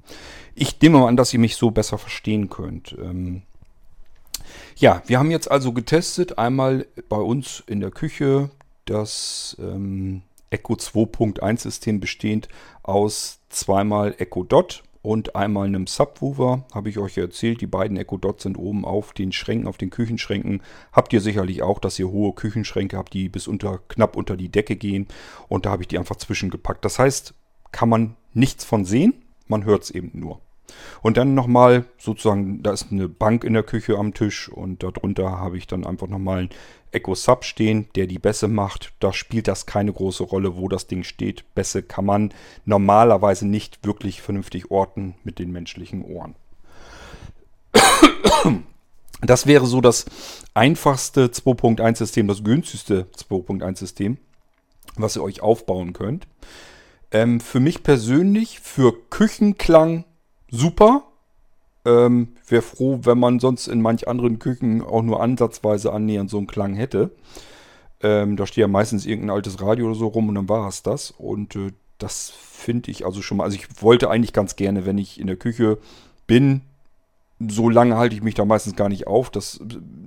Ich 0.54 0.80
nehme 0.82 1.00
mal 1.00 1.08
an, 1.08 1.18
dass 1.18 1.34
ihr 1.34 1.40
mich 1.40 1.56
so 1.56 1.72
besser 1.72 1.98
verstehen 1.98 2.50
könnt. 2.50 2.96
Ähm 3.00 3.42
ja, 4.76 5.02
wir 5.08 5.18
haben 5.18 5.32
jetzt 5.32 5.50
also 5.50 5.74
getestet, 5.74 6.38
einmal 6.38 6.86
bei 7.10 7.18
uns 7.18 7.64
in 7.66 7.80
der 7.80 7.90
Küche 7.90 8.52
das 8.86 9.58
ähm, 9.60 10.22
Echo 10.50 10.74
2.1 10.74 11.60
System 11.60 12.00
bestehend 12.00 12.48
aus 12.84 13.42
zweimal 13.50 14.16
Echo 14.18 14.44
Dot 14.44 14.84
und 15.02 15.36
einmal 15.38 15.68
einem 15.68 15.88
Subwoofer, 15.88 16.66
habe 16.74 16.90
ich 16.90 16.98
euch 16.98 17.16
ja 17.16 17.24
erzählt. 17.24 17.62
Die 17.62 17.68
beiden 17.68 17.96
Echo 17.96 18.18
Dots 18.18 18.44
sind 18.44 18.58
oben 18.58 18.84
auf 18.84 19.14
den 19.14 19.32
Schränken, 19.32 19.68
auf 19.68 19.78
den 19.78 19.90
Küchenschränken. 19.90 20.62
Habt 20.92 21.14
ihr 21.14 21.22
sicherlich 21.22 21.62
auch, 21.62 21.80
dass 21.80 21.98
ihr 21.98 22.10
hohe 22.10 22.34
Küchenschränke 22.34 22.98
habt, 22.98 23.14
die 23.14 23.30
bis 23.30 23.48
unter, 23.48 23.80
knapp 23.88 24.18
unter 24.18 24.36
die 24.36 24.50
Decke 24.50 24.76
gehen. 24.76 25.08
Und 25.48 25.66
da 25.66 25.72
habe 25.72 25.84
ich 25.84 25.88
die 25.88 25.98
einfach 25.98 26.18
zwischengepackt. 26.18 26.84
Das 26.84 27.00
heißt, 27.00 27.34
kann 27.72 27.88
man 27.88 28.18
nichts 28.34 28.66
von 28.66 28.84
sehen, 28.84 29.14
man 29.48 29.64
hört 29.64 29.84
es 29.84 29.92
eben 29.92 30.12
nur. 30.14 30.42
Und 31.02 31.18
dann 31.18 31.34
nochmal 31.34 31.86
sozusagen, 31.98 32.62
da 32.64 32.72
ist 32.74 32.92
eine 32.92 33.08
Bank 33.08 33.44
in 33.44 33.54
der 33.54 33.64
Küche 33.64 33.98
am 33.98 34.14
Tisch 34.14 34.50
und 34.50 34.84
darunter 34.84 35.40
habe 35.40 35.58
ich 35.58 35.68
dann 35.68 35.86
einfach 35.86 36.08
nochmal 36.08 36.44
ein 36.44 36.50
Echo 36.92 37.16
Sub 37.16 37.44
stehen, 37.44 37.88
der 37.96 38.08
die 38.08 38.20
Bässe 38.20 38.48
macht. 38.48 38.94
Da 39.00 39.14
spielt 39.14 39.48
das 39.48 39.66
keine 39.66 39.94
große 39.94 40.24
Rolle, 40.24 40.56
wo 40.56 40.68
das 40.68 40.88
Ding 40.88 41.04
steht. 41.04 41.44
Bässe 41.54 41.84
kann 41.84 42.06
man 42.06 42.34
normalerweise 42.66 43.48
nicht 43.48 43.86
wirklich 43.86 44.22
vernünftig 44.22 44.72
orten 44.72 45.16
mit 45.24 45.40
den 45.40 45.52
menschlichen 45.52 46.04
Ohren. 46.04 46.36
Das 49.22 49.48
wäre 49.48 49.66
so 49.66 49.82
das 49.82 50.06
einfachste 50.54 51.28
2.1-System, 51.28 52.28
das 52.28 52.44
günstigste 52.44 53.08
2.1-System, 53.18 54.18
was 54.96 55.16
ihr 55.16 55.24
euch 55.24 55.42
aufbauen 55.42 55.94
könnt. 55.94 56.28
Ähm, 57.12 57.40
für 57.40 57.60
mich 57.60 57.84
persönlich, 57.84 58.60
für 58.60 58.94
Küchenklang 59.10 60.06
super. 60.50 61.04
Ähm, 61.86 62.36
Wäre 62.48 62.62
froh, 62.62 63.00
wenn 63.04 63.20
man 63.20 63.40
sonst 63.40 63.68
in 63.68 63.82
manch 63.82 64.08
anderen 64.08 64.40
Küchen 64.40 64.82
auch 64.82 65.02
nur 65.02 65.22
ansatzweise 65.22 65.94
annähernd 65.94 66.30
so 66.30 66.38
einen 66.38 66.48
Klang 66.48 66.74
hätte. 66.74 67.12
Ähm, 68.02 68.36
da 68.36 68.46
steht 68.46 68.62
ja 68.62 68.68
meistens 68.68 69.06
irgendein 69.06 69.36
altes 69.36 69.62
Radio 69.62 69.88
oder 69.88 69.96
so 69.96 70.08
rum 70.08 70.30
und 70.30 70.36
dann 70.36 70.50
war 70.50 70.68
es 70.68 70.84
das. 70.84 71.12
Und 71.12 71.56
äh, 71.56 71.72
das 71.98 72.30
finde 72.30 72.92
ich 72.92 73.06
also 73.06 73.22
schon 73.22 73.38
mal. 73.38 73.46
Also 73.46 73.58
ich 73.58 73.82
wollte 73.82 74.10
eigentlich 74.10 74.34
ganz 74.34 74.56
gerne, 74.56 74.86
wenn 74.86 74.98
ich 74.98 75.20
in 75.20 75.28
der 75.28 75.38
Küche 75.38 75.78
bin, 76.28 76.62
so 77.40 77.70
lange 77.70 77.98
halte 77.98 78.16
ich 78.16 78.24
mich 78.24 78.34
da 78.34 78.46
meistens 78.46 78.76
gar 78.76 78.90
nicht 78.90 79.08
auf. 79.08 79.30
Das 79.30 79.60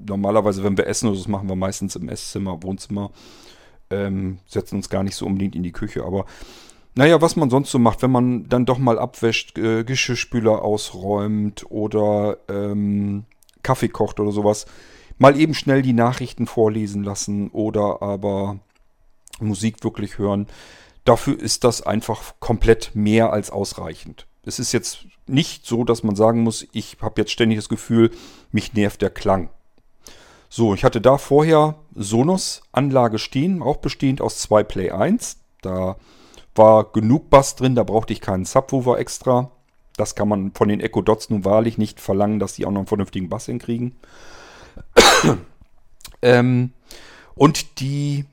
normalerweise, 0.07 0.65
wenn 0.65 0.77
wir 0.77 0.87
essen 0.87 1.13
das 1.13 1.29
machen 1.29 1.49
wir 1.49 1.57
meistens 1.57 1.97
im 1.97 2.09
Esszimmer, 2.09 2.63
Wohnzimmer. 2.63 3.11
Ähm, 3.91 4.39
setzen 4.47 4.77
uns 4.77 4.89
gar 4.89 5.03
nicht 5.03 5.17
so 5.17 5.27
unbedingt 5.27 5.57
in 5.57 5.63
die 5.63 5.73
Küche, 5.73 6.05
aber 6.05 6.27
naja, 6.95 7.21
was 7.21 7.37
man 7.37 7.51
sonst 7.51 7.71
so 7.71 7.79
macht, 7.79 8.03
wenn 8.03 8.11
man 8.11 8.49
dann 8.49 8.67
doch 8.67 8.79
mal 8.79 8.99
abwäscht, 8.99 9.59
äh, 9.59 9.85
Geschirrspüler 9.85 10.63
ausräumt 10.63 11.65
oder 11.71 12.39
ähm, 12.49 13.25
Kaffee 13.63 13.89
kocht 13.89 14.21
oder 14.21 14.33
sowas, 14.33 14.67
mal 15.19 15.39
eben 15.39 15.55
schnell 15.55 15.83
die 15.83 15.93
Nachrichten 15.93 16.47
vorlesen 16.47 17.05
lassen 17.05 17.51
oder 17.51 18.03
aber 18.03 18.59
Musik 19.39 19.85
wirklich 19.85 20.19
hören. 20.19 20.47
Dafür 21.05 21.39
ist 21.39 21.65
das 21.65 21.83
einfach 21.83 22.35
komplett 22.41 22.91
mehr 22.95 23.33
als 23.33 23.51
ausreichend. 23.51 24.27
Es 24.45 24.59
ist 24.59 24.73
jetzt 24.73 25.07
nicht 25.27 25.67
so, 25.67 25.85
dass 25.85 26.03
man 26.03 26.17
sagen 26.17 26.43
muss, 26.43 26.67
ich 26.73 26.97
habe 27.01 27.21
jetzt 27.21 27.33
ständig 27.33 27.59
das 27.59 27.69
Gefühl, 27.69 28.11
mich 28.53 28.73
nervt 28.75 29.03
der 29.03 29.11
Klang. 29.11 29.51
So, 30.49 30.75
ich 30.75 30.83
hatte 30.83 31.01
da 31.01 31.17
vorher 31.17 31.77
Sonos-Anlage 31.95 33.19
stehen, 33.19 33.63
auch 33.63 33.77
bestehend 33.77 34.21
aus 34.21 34.39
zwei 34.39 34.65
Play 34.65 34.91
1. 34.91 35.39
Da 35.63 35.97
war 36.55 36.85
genug 36.93 37.31
Bass 37.31 37.57
drin, 37.57 37.75
da 37.75 37.85
brauchte 37.85 38.13
ich 38.13 38.21
keinen 38.21 38.45
Subwoofer 38.45 38.99
extra. 38.99 39.51
Das 39.97 40.15
kann 40.15 40.29
man 40.29 40.53
von 40.53 40.69
den 40.69 40.81
Echo 40.81 41.03
Dots 41.03 41.31
nun 41.31 41.45
wahrlich 41.45 41.79
nicht 41.79 42.01
verlangen, 42.01 42.39
dass 42.39 42.55
die 42.55 42.65
auch 42.65 42.71
noch 42.71 42.81
einen 42.81 42.87
vernünftigen 42.87 43.29
Bass 43.29 43.47
hinkriegen. 43.47 43.97
ähm, 46.23 46.73
und 47.35 47.81
die 47.81 48.25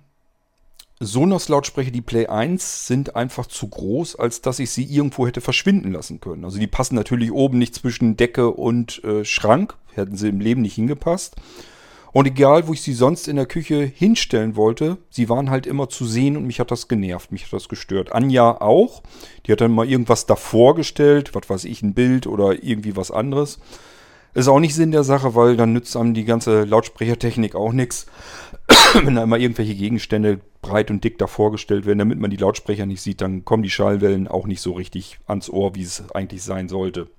Sonos-Lautsprecher, 1.00 1.92
die 1.92 2.02
Play 2.02 2.28
1, 2.28 2.88
sind 2.88 3.16
einfach 3.16 3.46
zu 3.46 3.68
groß, 3.68 4.16
als 4.16 4.42
dass 4.42 4.60
ich 4.60 4.72
sie 4.72 4.84
irgendwo 4.84 5.28
hätte 5.28 5.42
verschwinden 5.42 5.92
lassen 5.92 6.20
können. 6.20 6.44
Also 6.44 6.58
die 6.58 6.68
passen 6.68 6.96
natürlich 6.96 7.32
oben 7.32 7.60
nicht 7.60 7.76
zwischen 7.76 8.18
Decke 8.18 8.50
und 8.50 9.04
äh, 9.04 9.24
Schrank. 9.24 9.76
Hätten 9.94 10.16
sie 10.16 10.30
im 10.30 10.40
Leben 10.40 10.62
nicht 10.62 10.76
hingepasst. 10.76 11.36
Und 12.18 12.26
egal, 12.26 12.68
wo 12.68 12.74
ich 12.74 12.82
sie 12.82 12.94
sonst 12.96 13.28
in 13.28 13.36
der 13.36 13.46
Küche 13.46 13.84
hinstellen 13.84 14.56
wollte, 14.56 14.98
sie 15.12 15.30
waren 15.30 15.52
halt 15.52 15.68
immer 15.68 15.88
zu 15.88 16.04
sehen 16.04 16.36
und 16.36 16.48
mich 16.48 16.60
hat 16.60 16.72
das 16.72 16.88
genervt, 16.88 17.32
mich 17.32 17.44
hat 17.44 17.54
das 17.54 17.70
gestört. 17.70 18.12
Anja 18.12 18.60
auch. 18.60 19.04
Die 19.46 19.52
hat 19.52 19.62
dann 19.62 19.72
mal 19.72 19.88
irgendwas 19.88 20.26
davor 20.26 20.74
gestellt, 20.74 21.36
was 21.36 21.48
weiß 21.48 21.66
ich, 21.66 21.84
ein 21.84 21.94
Bild 21.94 22.26
oder 22.26 22.64
irgendwie 22.64 22.96
was 22.96 23.12
anderes. 23.12 23.60
Ist 24.34 24.48
auch 24.48 24.60
nicht 24.60 24.74
Sinn 24.74 24.90
der 24.90 25.04
Sache, 25.04 25.36
weil 25.36 25.58
dann 25.58 25.74
nützt 25.74 25.96
einem 25.96 26.16
die 26.16 26.26
ganze 26.26 26.64
Lautsprechertechnik 26.64 27.54
auch 27.54 27.72
nichts. 27.72 28.08
Wenn 28.96 29.14
da 29.14 29.22
immer 29.22 29.38
irgendwelche 29.38 29.76
Gegenstände 29.76 30.40
breit 30.64 30.90
und 30.90 31.04
dick 31.04 31.20
davor 31.20 31.52
gestellt 31.52 31.86
werden, 31.86 32.00
damit 32.00 32.18
man 32.18 32.32
die 32.32 32.38
Lautsprecher 32.38 32.88
nicht 32.88 33.04
sieht, 33.04 33.22
dann 33.22 33.46
kommen 33.46 33.62
die 33.62 33.70
Schallwellen 33.70 34.28
auch 34.28 34.48
nicht 34.48 34.62
so 34.62 34.72
richtig 34.72 35.20
ans 35.28 35.52
Ohr, 35.52 35.76
wie 35.76 35.84
es 35.84 36.04
eigentlich 36.16 36.42
sein 36.42 36.68
sollte. 36.68 37.10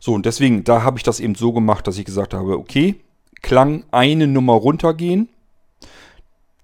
So, 0.00 0.14
und 0.14 0.26
deswegen, 0.26 0.64
da 0.64 0.82
habe 0.82 0.98
ich 0.98 1.04
das 1.04 1.20
eben 1.20 1.36
so 1.36 1.52
gemacht, 1.52 1.86
dass 1.86 1.96
ich 1.96 2.04
gesagt 2.04 2.34
habe, 2.34 2.58
okay, 2.58 2.96
Klang 3.42 3.84
eine 3.90 4.26
Nummer 4.26 4.54
runtergehen, 4.54 5.28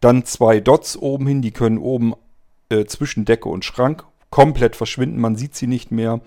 dann 0.00 0.24
zwei 0.24 0.60
Dots 0.60 0.96
oben 0.96 1.26
hin, 1.26 1.42
die 1.42 1.50
können 1.50 1.78
oben 1.78 2.14
äh, 2.70 2.84
zwischen 2.84 3.24
Decke 3.24 3.48
und 3.48 3.64
Schrank 3.64 4.04
komplett 4.30 4.76
verschwinden, 4.76 5.20
man 5.20 5.36
sieht 5.36 5.54
sie 5.54 5.66
nicht 5.66 5.90
mehr. 5.90 6.20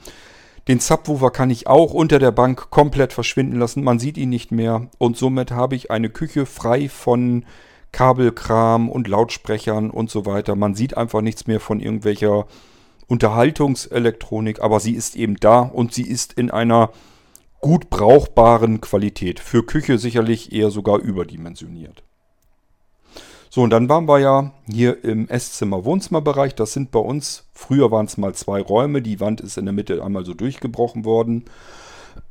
Den 0.67 0.79
Subwoofer 0.79 1.31
kann 1.31 1.49
ich 1.49 1.67
auch 1.67 1.93
unter 1.93 2.19
der 2.19 2.31
Bank 2.31 2.69
komplett 2.69 3.13
verschwinden 3.13 3.57
lassen, 3.57 3.83
man 3.83 3.99
sieht 3.99 4.17
ihn 4.17 4.29
nicht 4.29 4.51
mehr 4.51 4.87
und 4.97 5.17
somit 5.17 5.51
habe 5.51 5.75
ich 5.75 5.89
eine 5.89 6.09
Küche 6.09 6.45
frei 6.45 6.89
von 6.89 7.45
Kabelkram 7.91 8.89
und 8.89 9.07
Lautsprechern 9.07 9.89
und 9.89 10.09
so 10.09 10.25
weiter. 10.25 10.55
Man 10.55 10.75
sieht 10.75 10.95
einfach 10.97 11.21
nichts 11.21 11.47
mehr 11.47 11.59
von 11.59 11.79
irgendwelcher 11.79 12.45
Unterhaltungselektronik, 13.07 14.61
aber 14.61 14.79
sie 14.79 14.93
ist 14.93 15.15
eben 15.15 15.35
da 15.35 15.59
und 15.59 15.93
sie 15.93 16.07
ist 16.07 16.33
in 16.33 16.51
einer 16.51 16.91
gut 17.61 17.89
brauchbaren 17.89 18.81
Qualität. 18.81 19.39
Für 19.39 19.63
Küche 19.63 19.97
sicherlich 19.97 20.51
eher 20.51 20.71
sogar 20.71 20.99
überdimensioniert. 20.99 22.03
So, 23.49 23.61
und 23.61 23.69
dann 23.69 23.89
waren 23.89 24.07
wir 24.07 24.19
ja 24.19 24.51
hier 24.69 25.03
im 25.03 25.27
Esszimmer-Wohnzimmerbereich. 25.27 26.55
Das 26.55 26.73
sind 26.73 26.91
bei 26.91 26.99
uns, 26.99 27.45
früher 27.53 27.91
waren 27.91 28.05
es 28.05 28.17
mal 28.17 28.33
zwei 28.33 28.61
Räume. 28.61 29.01
Die 29.01 29.19
Wand 29.19 29.41
ist 29.41 29.57
in 29.57 29.65
der 29.65 29.73
Mitte 29.73 30.03
einmal 30.03 30.25
so 30.25 30.33
durchgebrochen 30.33 31.05
worden 31.05 31.45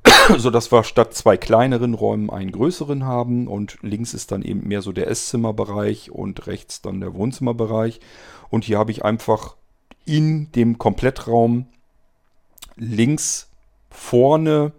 sodass 0.37 0.73
wir 0.73 0.85
statt 0.85 1.15
zwei 1.15 1.37
kleineren 1.37 1.95
Räumen 1.95 2.31
einen 2.31 2.53
größeren 2.53 3.05
haben 3.05 3.47
und 3.47 3.79
links 3.83 4.15
ist 4.15 4.33
dann 4.33 4.43
eben 4.43 4.67
mehr 4.67 4.83
so 4.83 4.93
der 4.93 5.09
Esszimmerbereich 5.09 6.11
und 6.11 6.47
rechts 6.47 6.83
dann 6.83 7.01
der 7.01 7.15
Wohnzimmerbereich. 7.15 8.01
Und 8.49 8.65
hier 8.65 8.79
habe 8.79 8.91
ich 8.91 9.05
einfach 9.05 9.57
in 10.05 10.51
dem 10.53 10.79
Komplettraum 10.79 11.67
links 12.77 13.51
vorne 13.91 14.73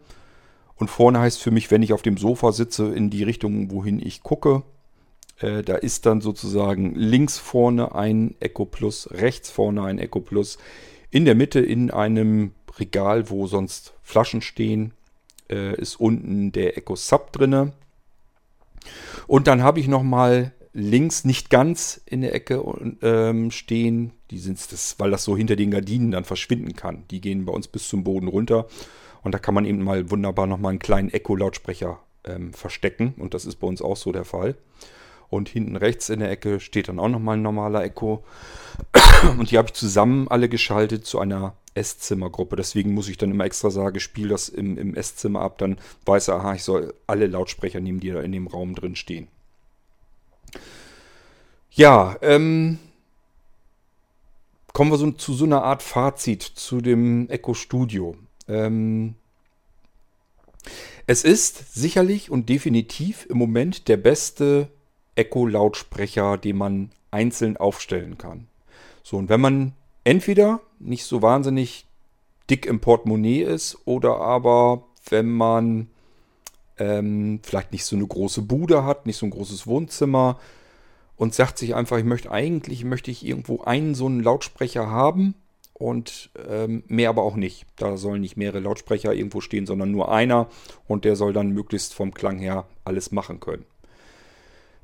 und 0.82 0.90
vorne 0.90 1.20
heißt 1.20 1.40
für 1.40 1.52
mich, 1.52 1.70
wenn 1.70 1.84
ich 1.84 1.94
auf 1.94 2.02
dem 2.02 2.18
Sofa 2.18 2.52
sitze, 2.52 2.92
in 2.92 3.12
die 3.12 3.22
Richtung, 3.22 3.70
wohin 3.70 4.04
ich 4.04 4.24
gucke. 4.24 4.64
Äh, 5.38 5.62
da 5.62 5.76
ist 5.76 6.08
dann 6.08 6.22
sozusagen 6.22 6.96
links 6.96 7.38
vorne 7.38 7.94
ein 7.94 8.34
Echo 8.40 8.66
Plus, 8.66 9.08
rechts 9.12 9.52
vorne 9.52 9.84
ein 9.84 10.00
Echo 10.00 10.22
Plus. 10.22 10.58
In 11.12 11.26
der 11.26 11.36
Mitte 11.36 11.60
in 11.60 11.92
einem 11.92 12.54
Regal, 12.80 13.30
wo 13.30 13.46
sonst 13.46 13.94
Flaschen 14.02 14.42
stehen, 14.42 14.94
äh, 15.52 15.76
ist 15.80 16.00
unten 16.00 16.52
der 16.52 16.76
Echo 16.80 16.96
Sub 16.96 17.32
drinne. 17.32 17.74
Und 19.28 19.46
dann 19.46 19.62
habe 19.62 19.80
ich 19.80 19.88
nochmal 19.88 20.52
links 20.74 21.26
nicht 21.26 21.50
ganz 21.50 22.02
in 22.06 22.22
der 22.22 22.34
Ecke 22.34 22.64
ähm, 23.02 23.52
stehen. 23.52 24.12
Die 24.30 24.40
sind 24.40 24.60
das, 24.72 24.96
weil 25.00 25.12
das 25.12 25.24
so 25.24 25.36
hinter 25.36 25.56
den 25.56 25.72
Gardinen 25.72 26.12
dann 26.12 26.24
verschwinden 26.24 26.76
kann. 26.76 27.04
Die 27.12 27.22
gehen 27.22 27.46
bei 27.46 27.54
uns 27.54 27.68
bis 27.68 27.88
zum 27.88 28.04
Boden 28.04 28.28
runter. 28.28 28.68
Und 29.24 29.34
da 29.34 29.40
kann 29.40 29.54
man 29.54 29.66
eben 29.66 29.84
mal 29.84 30.10
wunderbar 30.10 30.48
nochmal 30.48 30.72
einen 30.72 30.80
kleinen 30.80 31.10
Echo-Lautsprecher 31.10 32.00
ähm, 32.24 32.54
verstecken. 32.54 33.14
Und 33.18 33.34
das 33.34 33.46
ist 33.46 33.58
bei 33.58 33.68
uns 33.68 33.82
auch 33.82 33.98
so 33.98 34.12
der 34.12 34.26
Fall. 34.26 34.56
Und 35.30 35.48
hinten 35.48 35.78
rechts 35.78 36.10
in 36.10 36.20
der 36.20 36.30
Ecke 36.30 36.60
steht 36.60 36.90
dann 36.90 37.00
auch 37.00 37.08
nochmal 37.08 37.38
ein 37.38 37.42
normaler 37.42 37.84
Echo. 37.84 38.24
Und 39.38 39.52
die 39.52 39.58
habe 39.58 39.70
ich 39.70 39.74
zusammen 39.74 40.28
alle 40.28 40.50
geschaltet 40.50 41.06
zu 41.06 41.20
einer 41.20 41.56
Esszimmergruppe. 41.74 42.58
Deswegen 42.58 42.94
muss 42.94 43.08
ich 43.08 43.18
dann 43.18 43.32
immer 43.32 43.46
extra 43.46 43.70
sagen, 43.70 44.02
spiel 44.02 44.28
das 44.28 44.50
im, 44.50 44.78
im 44.78 44.94
Esszimmer 44.94 45.40
ab. 45.40 45.58
Dann 45.58 45.78
weiß 46.06 46.28
er, 46.28 46.36
aha, 46.36 46.56
ich 46.56 46.64
soll 46.64 46.94
alle 47.08 47.28
Lautsprecher 47.28 47.80
nehmen, 47.80 48.02
die 48.02 48.10
da 48.10 48.20
in 48.20 48.34
dem 48.34 48.48
Raum 48.48 48.76
drin 48.76 48.98
stehen. 48.98 49.30
Ja, 51.74 52.18
ähm, 52.22 52.80
kommen 54.74 54.92
wir 54.92 54.98
so 54.98 55.10
zu 55.12 55.34
so 55.34 55.46
einer 55.46 55.64
Art 55.64 55.82
Fazit 55.82 56.44
zu 56.44 56.82
dem 56.82 57.30
Echo 57.30 57.54
Studio. 57.54 58.18
Ähm, 58.50 59.16
es 61.08 61.24
ist 61.24 61.74
sicherlich 61.74 62.30
und 62.30 62.50
definitiv 62.50 63.26
im 63.30 63.38
Moment 63.38 63.88
der 63.88 63.96
beste 63.96 64.68
Echo-Lautsprecher, 65.16 66.38
den 66.38 66.58
man 66.58 66.92
einzeln 67.10 67.56
aufstellen 67.56 68.18
kann. 68.18 68.48
So, 69.02 69.16
und 69.16 69.30
wenn 69.30 69.42
man 69.42 69.74
entweder 70.04 70.60
nicht 70.80 71.06
so 71.06 71.22
wahnsinnig 71.22 71.86
dick 72.50 72.66
im 72.66 72.82
Portemonnaie 72.82 73.44
ist 73.44 73.78
oder 73.86 74.18
aber 74.18 74.84
wenn 75.10 75.30
man 75.32 75.88
ähm, 76.78 77.40
vielleicht 77.44 77.72
nicht 77.72 77.86
so 77.86 77.96
eine 77.96 78.08
große 78.08 78.42
Bude 78.42 78.84
hat, 78.84 79.06
nicht 79.06 79.18
so 79.18 79.26
ein 79.26 79.32
großes 79.32 79.68
Wohnzimmer 79.68 80.38
und 81.22 81.36
sagt 81.36 81.60
sich 81.60 81.76
einfach, 81.76 82.00
ich 82.00 82.04
möchte 82.04 82.32
eigentlich, 82.32 82.84
möchte 82.84 83.12
ich 83.12 83.24
irgendwo 83.24 83.62
einen 83.62 83.94
so 83.94 84.08
einen 84.08 84.24
Lautsprecher 84.24 84.90
haben 84.90 85.36
und 85.76 86.32
ähm, 86.50 86.82
mehr 86.88 87.10
aber 87.10 87.22
auch 87.22 87.36
nicht. 87.36 87.68
Da 87.76 87.96
sollen 87.96 88.22
nicht 88.22 88.38
mehrere 88.38 88.60
Lautsprecher 88.60 89.14
irgendwo 89.14 89.40
stehen, 89.40 89.68
sondern 89.68 89.92
nur 89.92 90.12
einer 90.12 90.50
und 90.88 91.06
der 91.06 91.16
soll 91.16 91.32
dann 91.32 91.52
möglichst 91.52 91.94
vom 91.94 92.12
Klang 92.12 92.40
her 92.40 92.66
alles 92.86 93.12
machen 93.12 93.40
können. 93.40 93.66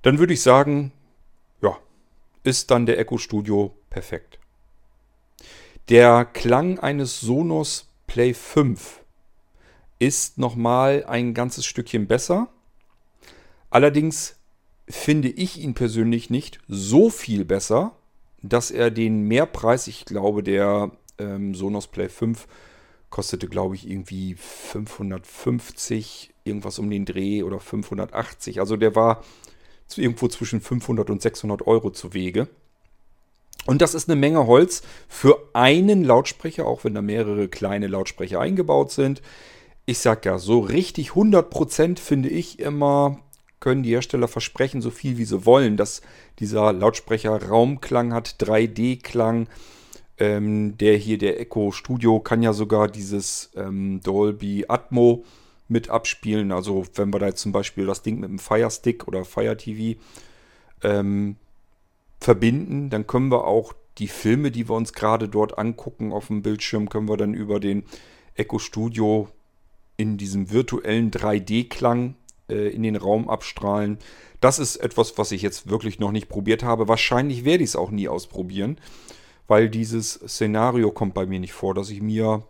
Dann 0.03 0.19
würde 0.19 0.33
ich 0.33 0.43
sagen, 0.43 0.91
ja, 1.59 1.75
ist 2.43 2.69
dann 2.69 2.85
der 2.85 2.99
Echo 2.99 3.17
Studio 3.17 3.73
perfekt. 3.89 4.37
Der 5.89 6.23
Klang 6.23 6.77
eines 6.77 7.19
Sonos 7.19 7.89
Play 8.05 8.35
5 8.35 9.01
ist 9.97 10.37
nochmal 10.37 11.03
ein 11.07 11.33
ganzes 11.33 11.65
Stückchen 11.65 12.05
besser. 12.05 12.47
Allerdings 13.71 14.36
finde 14.87 15.29
ich 15.29 15.59
ihn 15.59 15.73
persönlich 15.73 16.29
nicht 16.29 16.59
so 16.67 17.09
viel 17.09 17.45
besser, 17.45 17.93
dass 18.41 18.71
er 18.71 18.91
den 18.91 19.23
Mehrpreis, 19.23 19.87
ich 19.87 20.05
glaube, 20.05 20.43
der 20.43 20.91
ähm, 21.17 21.55
Sonos 21.55 21.87
Play 21.87 22.09
5 22.09 22.47
kostete, 23.09 23.47
glaube 23.47 23.75
ich, 23.75 23.89
irgendwie 23.89 24.35
550, 24.35 26.33
irgendwas 26.43 26.79
um 26.79 26.89
den 26.89 27.05
Dreh 27.05 27.43
oder 27.43 27.59
580. 27.59 28.59
Also 28.59 28.77
der 28.77 28.95
war 28.95 29.23
irgendwo 29.95 30.27
zwischen 30.27 30.61
500 30.61 31.09
und 31.09 31.21
600 31.21 31.65
Euro 31.65 31.91
zu 31.91 32.13
Wege. 32.13 32.47
Und 33.65 33.81
das 33.81 33.93
ist 33.93 34.09
eine 34.09 34.19
Menge 34.19 34.47
Holz 34.47 34.81
für 35.07 35.49
einen 35.53 36.03
Lautsprecher, 36.03 36.65
auch 36.65 36.83
wenn 36.83 36.93
da 36.93 37.01
mehrere 37.01 37.47
kleine 37.47 37.87
Lautsprecher 37.87 38.39
eingebaut 38.39 38.91
sind. 38.91 39.21
Ich 39.85 39.99
sag 39.99 40.25
ja, 40.25 40.37
so 40.37 40.59
richtig 40.59 41.11
100% 41.11 41.99
finde 41.99 42.29
ich 42.29 42.59
immer, 42.59 43.19
können 43.59 43.83
die 43.83 43.91
Hersteller 43.91 44.27
versprechen, 44.27 44.81
so 44.81 44.91
viel 44.91 45.17
wie 45.17 45.25
sie 45.25 45.45
wollen, 45.45 45.77
dass 45.77 46.01
dieser 46.39 46.73
Lautsprecher 46.73 47.47
Raumklang 47.47 48.13
hat, 48.13 48.35
3D-Klang. 48.39 49.47
Ähm, 50.19 50.77
der 50.79 50.97
hier, 50.97 51.19
der 51.19 51.39
Echo 51.39 51.71
Studio, 51.71 52.19
kann 52.19 52.41
ja 52.41 52.51
sogar 52.51 52.87
dieses 52.87 53.51
ähm, 53.55 54.01
Dolby 54.01 54.65
Atmo 54.67 55.23
mit 55.67 55.89
abspielen. 55.89 56.51
Also 56.51 56.85
wenn 56.95 57.13
wir 57.13 57.19
da 57.19 57.27
jetzt 57.27 57.41
zum 57.41 57.51
Beispiel 57.51 57.85
das 57.85 58.01
Ding 58.01 58.19
mit 58.19 58.29
dem 58.29 58.39
Fire 58.39 58.71
Stick 58.71 59.07
oder 59.07 59.25
Fire 59.25 59.55
TV 59.55 59.99
ähm, 60.83 61.35
verbinden, 62.19 62.89
dann 62.89 63.05
können 63.05 63.29
wir 63.29 63.45
auch 63.45 63.73
die 63.97 64.07
Filme, 64.07 64.51
die 64.51 64.69
wir 64.69 64.75
uns 64.75 64.93
gerade 64.93 65.27
dort 65.27 65.57
angucken 65.57 66.11
auf 66.11 66.27
dem 66.27 66.41
Bildschirm, 66.41 66.89
können 66.89 67.09
wir 67.09 67.17
dann 67.17 67.33
über 67.33 67.59
den 67.59 67.83
Echo 68.35 68.59
Studio 68.59 69.27
in 69.97 70.17
diesem 70.17 70.51
virtuellen 70.51 71.11
3D-Klang 71.11 72.15
äh, 72.49 72.69
in 72.69 72.83
den 72.83 72.95
Raum 72.95 73.29
abstrahlen. 73.29 73.97
Das 74.41 74.59
ist 74.59 74.77
etwas, 74.77 75.17
was 75.17 75.31
ich 75.31 75.41
jetzt 75.41 75.69
wirklich 75.69 75.99
noch 75.99 76.11
nicht 76.11 76.29
probiert 76.29 76.63
habe. 76.63 76.87
Wahrscheinlich 76.87 77.45
werde 77.45 77.63
ich 77.63 77.71
es 77.71 77.75
auch 77.75 77.91
nie 77.91 78.07
ausprobieren, 78.07 78.77
weil 79.47 79.69
dieses 79.69 80.13
Szenario 80.13 80.91
kommt 80.91 81.13
bei 81.13 81.25
mir 81.25 81.39
nicht 81.39 81.53
vor, 81.53 81.73
dass 81.73 81.89
ich 81.89 82.01
mir 82.01 82.43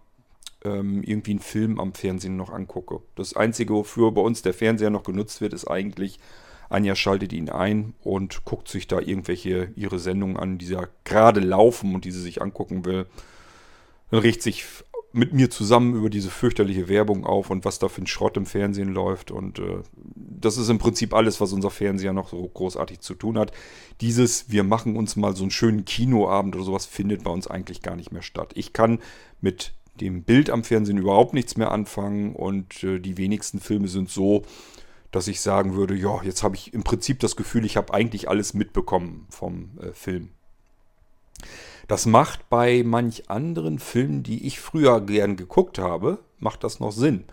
ähm, 0.63 1.03
irgendwie 1.03 1.31
einen 1.31 1.39
Film 1.39 1.79
am 1.79 1.93
Fernsehen 1.93 2.35
noch 2.35 2.51
angucke. 2.51 3.01
Das 3.15 3.35
Einzige, 3.35 3.73
wofür 3.73 4.11
bei 4.11 4.21
uns 4.21 4.41
der 4.41 4.53
Fernseher 4.53 4.89
noch 4.89 5.03
genutzt 5.03 5.41
wird, 5.41 5.53
ist 5.53 5.67
eigentlich, 5.67 6.19
Anja 6.69 6.95
schaltet 6.95 7.31
ihn 7.31 7.49
ein 7.49 7.93
und 8.03 8.43
guckt 8.43 8.67
sich 8.67 8.87
da 8.87 8.99
irgendwelche 8.99 9.71
ihre 9.75 9.99
Sendungen 9.99 10.37
an, 10.37 10.57
die 10.57 10.67
ja 10.67 10.87
gerade 11.05 11.39
laufen 11.39 11.95
und 11.95 12.03
die 12.03 12.11
sie 12.11 12.21
sich 12.21 12.41
angucken 12.41 12.83
will. 12.83 13.05
Dann 14.11 14.19
riecht 14.19 14.41
sich 14.41 14.65
mit 15.13 15.33
mir 15.33 15.49
zusammen 15.49 15.95
über 15.95 16.09
diese 16.09 16.29
fürchterliche 16.29 16.89
Werbung 16.89 17.25
auf 17.25 17.49
und 17.49 17.65
was 17.65 17.79
da 17.79 17.87
für 17.87 18.01
ein 18.01 18.07
Schrott 18.07 18.37
im 18.37 18.45
Fernsehen 18.45 18.93
läuft. 18.93 19.31
Und 19.31 19.59
äh, 19.59 19.79
das 20.15 20.57
ist 20.57 20.69
im 20.69 20.79
Prinzip 20.79 21.13
alles, 21.13 21.41
was 21.41 21.53
unser 21.53 21.71
Fernseher 21.71 22.13
noch 22.13 22.29
so 22.29 22.47
großartig 22.47 22.99
zu 22.99 23.15
tun 23.15 23.37
hat. 23.37 23.51
Dieses, 24.01 24.51
wir 24.51 24.63
machen 24.63 24.95
uns 24.95 25.15
mal 25.15 25.35
so 25.35 25.43
einen 25.43 25.51
schönen 25.51 25.85
Kinoabend 25.85 26.55
oder 26.55 26.65
sowas, 26.65 26.85
findet 26.85 27.23
bei 27.23 27.31
uns 27.31 27.47
eigentlich 27.47 27.81
gar 27.81 27.95
nicht 27.95 28.11
mehr 28.11 28.21
statt. 28.21 28.51
Ich 28.55 28.73
kann 28.73 28.99
mit 29.41 29.73
dem 30.01 30.23
Bild 30.23 30.49
am 30.49 30.63
Fernsehen 30.63 30.97
überhaupt 30.97 31.33
nichts 31.33 31.57
mehr 31.57 31.71
anfangen 31.71 32.35
und 32.35 32.83
äh, 32.83 32.99
die 32.99 33.17
wenigsten 33.17 33.59
Filme 33.59 33.87
sind 33.87 34.09
so, 34.09 34.43
dass 35.11 35.27
ich 35.27 35.41
sagen 35.41 35.75
würde, 35.75 35.95
ja, 35.95 36.21
jetzt 36.23 36.43
habe 36.43 36.55
ich 36.55 36.73
im 36.73 36.83
Prinzip 36.83 37.19
das 37.19 37.35
Gefühl, 37.35 37.65
ich 37.65 37.77
habe 37.77 37.93
eigentlich 37.93 38.29
alles 38.29 38.53
mitbekommen 38.53 39.25
vom 39.29 39.71
äh, 39.81 39.93
Film. 39.93 40.29
Das 41.87 42.05
macht 42.05 42.49
bei 42.49 42.83
manch 42.85 43.29
anderen 43.29 43.79
Filmen, 43.79 44.23
die 44.23 44.45
ich 44.45 44.59
früher 44.59 45.01
gern 45.01 45.37
geguckt 45.37 45.79
habe, 45.79 46.19
macht 46.39 46.63
das 46.63 46.79
noch 46.79 46.91
Sinn. 46.91 47.23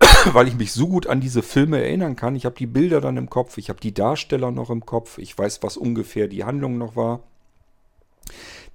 Weil 0.32 0.48
ich 0.48 0.56
mich 0.56 0.72
so 0.72 0.88
gut 0.88 1.06
an 1.06 1.20
diese 1.20 1.42
Filme 1.42 1.82
erinnern 1.82 2.16
kann. 2.16 2.36
Ich 2.36 2.46
habe 2.46 2.56
die 2.56 2.66
Bilder 2.66 3.00
dann 3.00 3.16
im 3.16 3.28
Kopf, 3.28 3.58
ich 3.58 3.68
habe 3.68 3.80
die 3.80 3.94
Darsteller 3.94 4.50
noch 4.50 4.70
im 4.70 4.86
Kopf, 4.86 5.18
ich 5.18 5.36
weiß, 5.36 5.62
was 5.62 5.76
ungefähr 5.76 6.26
die 6.28 6.44
Handlung 6.44 6.78
noch 6.78 6.96
war. 6.96 7.20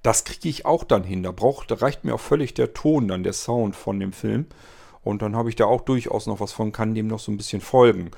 Das 0.02 0.24
kriege 0.24 0.48
ich 0.48 0.66
auch 0.66 0.84
dann 0.84 1.04
hin. 1.04 1.22
Da, 1.22 1.30
braucht, 1.30 1.70
da 1.70 1.76
reicht 1.76 2.04
mir 2.04 2.14
auch 2.14 2.20
völlig 2.20 2.54
der 2.54 2.72
Ton, 2.72 3.08
dann 3.08 3.22
der 3.22 3.32
Sound 3.32 3.76
von 3.76 4.00
dem 4.00 4.12
Film. 4.12 4.46
Und 5.04 5.22
dann 5.22 5.36
habe 5.36 5.48
ich 5.48 5.56
da 5.56 5.66
auch 5.66 5.80
durchaus 5.80 6.26
noch 6.26 6.40
was 6.40 6.52
von, 6.52 6.72
kann 6.72 6.94
dem 6.94 7.08
noch 7.08 7.20
so 7.20 7.32
ein 7.32 7.36
bisschen 7.36 7.60
folgen. 7.60 8.10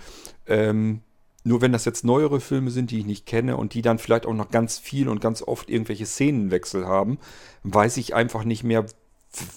Ähm, 0.46 1.00
nur 1.44 1.60
wenn 1.60 1.72
das 1.72 1.84
jetzt 1.84 2.04
neuere 2.04 2.40
Filme 2.40 2.70
sind, 2.70 2.90
die 2.90 2.98
ich 2.98 3.06
nicht 3.06 3.26
kenne 3.26 3.56
und 3.56 3.74
die 3.74 3.82
dann 3.82 3.98
vielleicht 3.98 4.26
auch 4.26 4.32
noch 4.32 4.50
ganz 4.50 4.78
viel 4.78 5.08
und 5.08 5.20
ganz 5.20 5.42
oft 5.42 5.68
irgendwelche 5.68 6.06
Szenenwechsel 6.06 6.86
haben, 6.86 7.18
weiß 7.62 7.98
ich 7.98 8.14
einfach 8.14 8.44
nicht 8.44 8.64
mehr, 8.64 8.86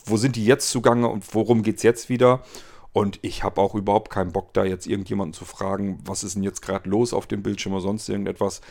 wo 0.05 0.17
sind 0.17 0.35
die 0.35 0.45
jetzt 0.45 0.69
zugange 0.69 1.07
und 1.07 1.33
worum 1.33 1.63
geht 1.63 1.77
es 1.77 1.83
jetzt 1.83 2.09
wieder. 2.09 2.43
Und 2.91 3.19
ich 3.21 3.43
habe 3.43 3.61
auch 3.61 3.75
überhaupt 3.75 4.09
keinen 4.09 4.33
Bock, 4.33 4.53
da 4.53 4.65
jetzt 4.65 4.87
irgendjemanden 4.87 5.33
zu 5.33 5.45
fragen, 5.45 5.99
was 6.03 6.23
ist 6.23 6.35
denn 6.35 6.43
jetzt 6.43 6.61
gerade 6.61 6.89
los 6.89 7.13
auf 7.13 7.27
dem 7.27 7.43
Bildschirm 7.43 7.73
oder 7.73 7.81
sonst 7.81 8.09
irgendetwas. 8.09 8.61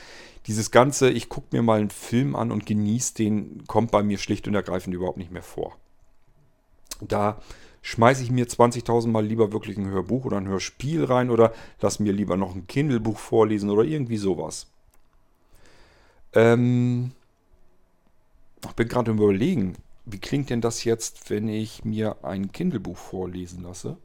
Dieses 0.46 0.70
Ganze, 0.70 1.10
ich 1.10 1.28
gucke 1.28 1.48
mir 1.52 1.62
mal 1.62 1.78
einen 1.78 1.90
Film 1.90 2.36
an 2.36 2.50
und 2.50 2.66
genieße 2.66 3.14
den, 3.14 3.64
kommt 3.66 3.92
bei 3.92 4.02
mir 4.02 4.18
schlicht 4.18 4.46
und 4.48 4.54
ergreifend 4.54 4.94
überhaupt 4.94 5.18
nicht 5.18 5.30
mehr 5.30 5.42
vor. 5.42 5.76
Da 7.00 7.40
schmeiße 7.82 8.22
ich 8.22 8.30
mir 8.30 8.46
20.000 8.46 9.08
Mal 9.08 9.24
lieber 9.24 9.52
wirklich 9.52 9.76
ein 9.76 9.88
Hörbuch 9.88 10.24
oder 10.24 10.38
ein 10.38 10.48
Hörspiel 10.48 11.04
rein 11.04 11.30
oder 11.30 11.52
lass 11.80 12.00
mir 12.00 12.12
lieber 12.12 12.36
noch 12.36 12.54
ein 12.54 12.66
Kindle-Buch 12.66 13.18
vorlesen 13.18 13.70
oder 13.70 13.84
irgendwie 13.84 14.16
sowas. 14.16 14.66
Ähm, 16.32 17.12
ich 18.64 18.72
bin 18.72 18.88
gerade 18.88 19.12
überlegen, 19.12 19.76
wie 20.04 20.18
klingt 20.18 20.50
denn 20.50 20.60
das 20.60 20.84
jetzt, 20.84 21.30
wenn 21.30 21.48
ich 21.48 21.84
mir 21.84 22.16
ein 22.22 22.52
Kindle-Buch 22.52 22.96
vorlesen 22.96 23.62
lasse? 23.62 23.96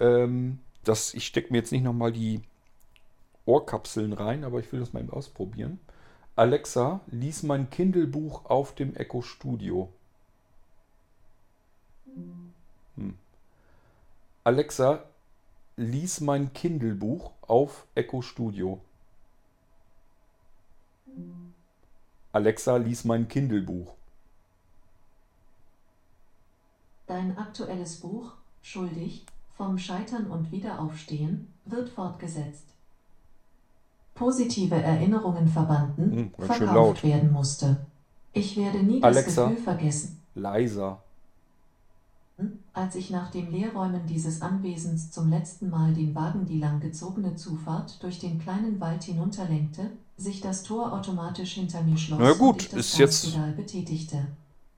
Ähm, 0.00 0.58
das, 0.84 1.14
ich 1.14 1.26
stecke 1.26 1.52
mir 1.52 1.58
jetzt 1.58 1.72
nicht 1.72 1.84
nochmal 1.84 2.12
die 2.12 2.42
Ohrkapseln 3.46 4.12
rein, 4.12 4.44
aber 4.44 4.60
ich 4.60 4.72
will 4.72 4.80
das 4.80 4.92
mal 4.92 5.00
eben 5.00 5.10
ausprobieren. 5.10 5.80
Alexa, 6.36 7.00
lies 7.08 7.42
mein 7.42 7.70
Kindle-Buch 7.70 8.46
auf 8.46 8.74
dem 8.74 8.94
Echo 8.96 9.22
Studio. 9.22 9.90
Hm. 12.96 13.16
Alexa, 14.44 15.04
lies 15.76 16.20
mein 16.20 16.52
Kindle-Buch 16.52 17.32
auf 17.42 17.86
Echo 17.94 18.22
Studio. 18.22 18.80
Alexa, 22.32 22.76
lies 22.76 23.04
mein 23.04 23.28
Kindle-Buch. 23.28 23.94
Dein 27.06 27.36
aktuelles 27.36 27.96
Buch, 28.00 28.32
Schuldig, 28.62 29.26
vom 29.56 29.76
Scheitern 29.78 30.30
und 30.30 30.50
Wiederaufstehen, 30.50 31.52
wird 31.66 31.88
fortgesetzt. 31.90 32.64
Positive 34.14 34.74
Erinnerungen 34.76 35.48
verbanden, 35.48 36.32
Hm, 36.38 36.46
verkauft 36.46 37.02
werden 37.04 37.32
musste. 37.32 37.86
Ich 38.32 38.56
werde 38.56 38.82
nie 38.82 39.00
das 39.00 39.16
Alexa. 39.16 39.48
Gefühl 39.48 39.62
vergessen, 39.62 40.22
Leiser. 40.34 41.02
Als 42.72 42.94
ich 42.94 43.10
nach 43.10 43.30
dem 43.30 43.50
Leerräumen 43.50 44.06
dieses 44.06 44.42
Anwesens 44.42 45.10
zum 45.10 45.30
letzten 45.30 45.70
Mal 45.70 45.92
den 45.92 46.14
Wagen 46.14 46.46
die 46.46 46.58
langgezogene 46.58 47.36
Zufahrt 47.36 48.02
durch 48.02 48.18
den 48.18 48.38
kleinen 48.40 48.80
Wald 48.80 49.04
hinunterlenkte, 49.04 49.90
sich 50.16 50.40
das 50.40 50.62
Tor 50.62 50.92
automatisch 50.92 51.52
hinter 51.54 51.82
mir 51.82 51.96
schloss 51.96 52.18
Na 52.20 52.32
gut, 52.32 52.54
und 52.54 52.62
ich 52.62 52.68
das 52.70 52.86
ist 52.86 52.98
jetzt 52.98 53.38
betätigte. 53.56 54.26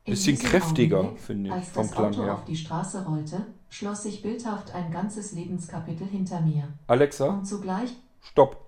Bisschen 0.04 0.38
kräftiger, 0.38 1.12
finde 1.16 1.48
ich, 1.48 1.54
als 1.54 1.68
vom 1.68 1.86
das 1.86 1.92
Klang 1.92 2.12
Auto 2.12 2.24
her. 2.24 2.34
auf 2.34 2.44
die 2.44 2.56
Straße 2.56 3.06
rollte, 3.06 3.46
schloss 3.70 4.02
sich 4.02 4.20
bildhaft 4.20 4.74
ein 4.74 4.90
ganzes 4.90 5.32
Lebenskapitel 5.32 6.06
hinter 6.06 6.40
mir. 6.42 6.64
Alexa, 6.88 7.28
Und 7.28 7.46
zugleich 7.46 7.90
stopp. 8.20 8.66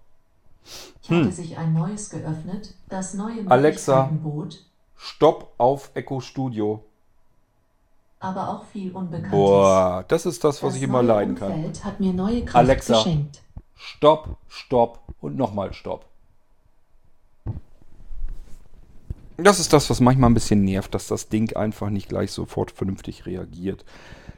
hatte 1.11 1.33
sich 1.33 1.59
ein 1.59 1.75
neues 1.75 2.09
geöffnet, 2.09 2.75
das 2.89 3.13
neue 3.15 3.41
Hm. 3.41 3.53
Alexa. 3.53 4.05
Bot, 4.23 4.65
Stopp 4.97 5.53
auf 5.59 5.91
Echo 5.95 6.21
Studio. 6.21 6.83
Aber 8.27 8.49
auch 8.49 8.65
viel 8.73 8.91
Unbekanntes. 8.93 9.31
Boah, 9.31 10.05
das 10.09 10.27
ist 10.27 10.43
das, 10.43 10.63
was 10.63 10.71
das 10.71 10.77
ich 10.77 10.83
immer 10.83 11.03
leiden 11.03 11.37
kann. 11.37 11.73
Alexa. 12.55 12.95
geschenkt. 12.95 13.43
Stopp, 13.75 14.37
stopp 14.49 15.01
und 15.21 15.37
nochmal 15.37 15.73
Stopp. 15.73 16.07
Das 19.37 19.61
ist 19.61 19.73
das, 19.73 19.91
was 19.91 20.01
manchmal 20.01 20.31
ein 20.31 20.35
bisschen 20.35 20.65
nervt, 20.65 20.95
dass 20.95 21.09
das 21.09 21.29
Ding 21.29 21.55
einfach 21.57 21.91
nicht 21.91 22.09
gleich 22.09 22.33
sofort 22.33 22.71
vernünftig 22.71 23.27
reagiert. 23.27 23.85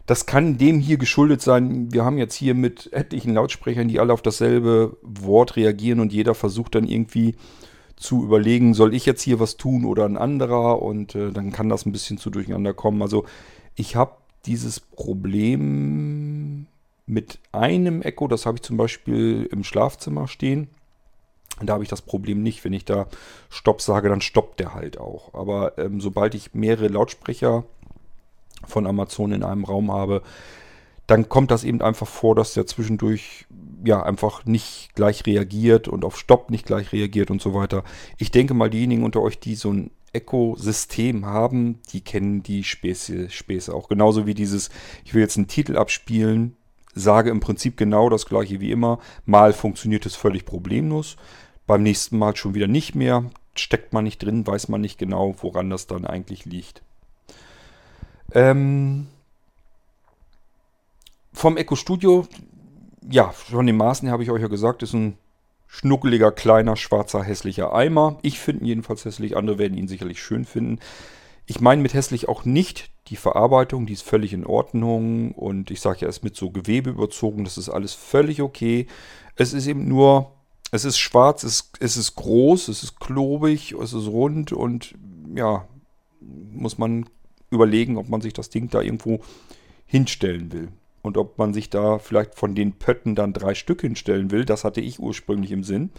Das 0.06 0.26
kann 0.26 0.58
dem 0.58 0.80
hier 0.80 0.96
geschuldet 0.96 1.40
sein. 1.40 1.92
Wir 1.92 2.04
haben 2.04 2.18
jetzt 2.18 2.34
hier 2.34 2.54
mit 2.54 2.92
etlichen 2.92 3.34
Lautsprechern, 3.34 3.88
die 3.88 4.00
alle 4.00 4.12
auf 4.12 4.22
dasselbe 4.22 4.96
Wort 5.02 5.54
reagieren 5.56 6.00
und 6.00 6.12
jeder 6.12 6.34
versucht 6.34 6.74
dann 6.74 6.84
irgendwie 6.84 7.36
zu 7.94 8.24
überlegen, 8.24 8.74
soll 8.74 8.94
ich 8.94 9.06
jetzt 9.06 9.22
hier 9.22 9.40
was 9.40 9.56
tun 9.56 9.84
oder 9.84 10.04
ein 10.04 10.16
anderer 10.16 10.82
und 10.82 11.14
äh, 11.14 11.30
dann 11.32 11.52
kann 11.52 11.68
das 11.68 11.84
ein 11.84 11.92
bisschen 11.92 12.18
zu 12.18 12.30
durcheinander 12.30 12.72
kommen. 12.72 13.02
Also 13.02 13.24
ich 13.78 13.96
habe 13.96 14.12
dieses 14.44 14.80
Problem 14.80 16.66
mit 17.06 17.38
einem 17.52 18.02
Echo, 18.02 18.28
das 18.28 18.44
habe 18.44 18.56
ich 18.56 18.62
zum 18.62 18.76
Beispiel 18.76 19.48
im 19.50 19.64
Schlafzimmer 19.64 20.28
stehen. 20.28 20.68
Da 21.62 21.74
habe 21.74 21.84
ich 21.84 21.88
das 21.88 22.02
Problem 22.02 22.42
nicht. 22.42 22.64
Wenn 22.64 22.72
ich 22.72 22.84
da 22.84 23.06
Stopp 23.48 23.80
sage, 23.80 24.08
dann 24.08 24.20
stoppt 24.20 24.60
der 24.60 24.74
halt 24.74 24.98
auch. 24.98 25.32
Aber 25.32 25.78
ähm, 25.78 26.00
sobald 26.00 26.34
ich 26.34 26.54
mehrere 26.54 26.88
Lautsprecher 26.88 27.64
von 28.66 28.86
Amazon 28.86 29.32
in 29.32 29.42
einem 29.42 29.64
Raum 29.64 29.92
habe, 29.92 30.22
dann 31.06 31.28
kommt 31.28 31.50
das 31.50 31.64
eben 31.64 31.80
einfach 31.80 32.06
vor, 32.06 32.34
dass 32.34 32.54
der 32.54 32.66
zwischendurch 32.66 33.46
ja 33.84 34.02
einfach 34.02 34.44
nicht 34.44 34.90
gleich 34.94 35.24
reagiert 35.24 35.88
und 35.88 36.04
auf 36.04 36.18
Stopp 36.18 36.50
nicht 36.50 36.66
gleich 36.66 36.92
reagiert 36.92 37.30
und 37.30 37.40
so 37.40 37.54
weiter. 37.54 37.84
Ich 38.18 38.30
denke 38.30 38.54
mal, 38.54 38.70
diejenigen 38.70 39.04
unter 39.04 39.22
euch, 39.22 39.38
die 39.38 39.54
so 39.54 39.72
ein 39.72 39.90
Echo-System 40.12 41.26
haben, 41.26 41.80
die 41.92 42.00
kennen 42.00 42.42
die 42.42 42.64
Späße, 42.64 43.30
Späße 43.30 43.74
auch. 43.74 43.88
Genauso 43.88 44.26
wie 44.26 44.34
dieses, 44.34 44.70
ich 45.04 45.14
will 45.14 45.22
jetzt 45.22 45.36
einen 45.36 45.48
Titel 45.48 45.76
abspielen, 45.76 46.56
sage 46.94 47.30
im 47.30 47.40
Prinzip 47.40 47.76
genau 47.76 48.08
das 48.08 48.26
gleiche 48.26 48.60
wie 48.60 48.72
immer. 48.72 48.98
Mal 49.24 49.52
funktioniert 49.52 50.06
es 50.06 50.16
völlig 50.16 50.44
problemlos, 50.44 51.16
beim 51.66 51.82
nächsten 51.82 52.18
Mal 52.18 52.36
schon 52.36 52.54
wieder 52.54 52.66
nicht 52.66 52.94
mehr. 52.94 53.24
Steckt 53.54 53.92
man 53.92 54.04
nicht 54.04 54.22
drin, 54.22 54.46
weiß 54.46 54.68
man 54.68 54.80
nicht 54.80 54.98
genau, 54.98 55.34
woran 55.40 55.70
das 55.70 55.86
dann 55.86 56.04
eigentlich 56.04 56.44
liegt. 56.44 56.82
Ähm, 58.32 59.08
vom 61.32 61.56
Echo 61.56 61.76
Studio, 61.76 62.26
ja, 63.08 63.30
von 63.30 63.66
den 63.66 63.76
Maßen 63.76 64.10
habe 64.10 64.22
ich 64.22 64.30
euch 64.30 64.42
ja 64.42 64.48
gesagt, 64.48 64.82
ist 64.82 64.92
ein 64.92 65.18
schnuckeliger, 65.68 66.32
kleiner, 66.32 66.74
schwarzer, 66.74 67.22
hässlicher 67.22 67.72
Eimer. 67.72 68.18
Ich 68.22 68.40
finde 68.40 68.64
ihn 68.64 68.68
jedenfalls 68.68 69.04
hässlich, 69.04 69.36
andere 69.36 69.58
werden 69.58 69.76
ihn 69.78 69.86
sicherlich 69.86 70.20
schön 70.20 70.44
finden. 70.44 70.80
Ich 71.46 71.60
meine 71.60 71.82
mit 71.82 71.94
hässlich 71.94 72.28
auch 72.28 72.44
nicht 72.44 72.90
die 73.08 73.16
Verarbeitung, 73.16 73.86
die 73.86 73.92
ist 73.92 74.02
völlig 74.02 74.32
in 74.32 74.44
Ordnung 74.44 75.32
und 75.32 75.70
ich 75.70 75.80
sage 75.80 76.00
ja, 76.00 76.08
es 76.08 76.18
ist 76.18 76.24
mit 76.24 76.36
so 76.36 76.50
Gewebe 76.50 76.90
überzogen, 76.90 77.44
das 77.44 77.56
ist 77.56 77.68
alles 77.68 77.94
völlig 77.94 78.42
okay. 78.42 78.86
Es 79.36 79.52
ist 79.52 79.66
eben 79.66 79.86
nur, 79.88 80.32
es 80.72 80.84
ist 80.84 80.98
schwarz, 80.98 81.44
es, 81.44 81.70
es 81.80 81.96
ist 81.96 82.16
groß, 82.16 82.68
es 82.68 82.82
ist 82.82 83.00
klobig, 83.00 83.72
es 83.72 83.92
ist 83.92 84.08
rund 84.08 84.52
und 84.52 84.94
ja, 85.34 85.66
muss 86.20 86.76
man 86.78 87.06
überlegen, 87.50 87.96
ob 87.96 88.08
man 88.08 88.20
sich 88.20 88.32
das 88.32 88.50
Ding 88.50 88.68
da 88.68 88.80
irgendwo 88.80 89.20
hinstellen 89.86 90.52
will. 90.52 90.68
Und 91.08 91.16
ob 91.16 91.38
man 91.38 91.52
sich 91.52 91.70
da 91.70 91.98
vielleicht 91.98 92.34
von 92.34 92.54
den 92.54 92.74
Pötten 92.74 93.14
dann 93.14 93.32
drei 93.32 93.54
Stück 93.54 93.80
hinstellen 93.80 94.30
will. 94.30 94.44
Das 94.44 94.62
hatte 94.62 94.80
ich 94.80 95.00
ursprünglich 95.00 95.50
im 95.50 95.64
Sinn, 95.64 95.90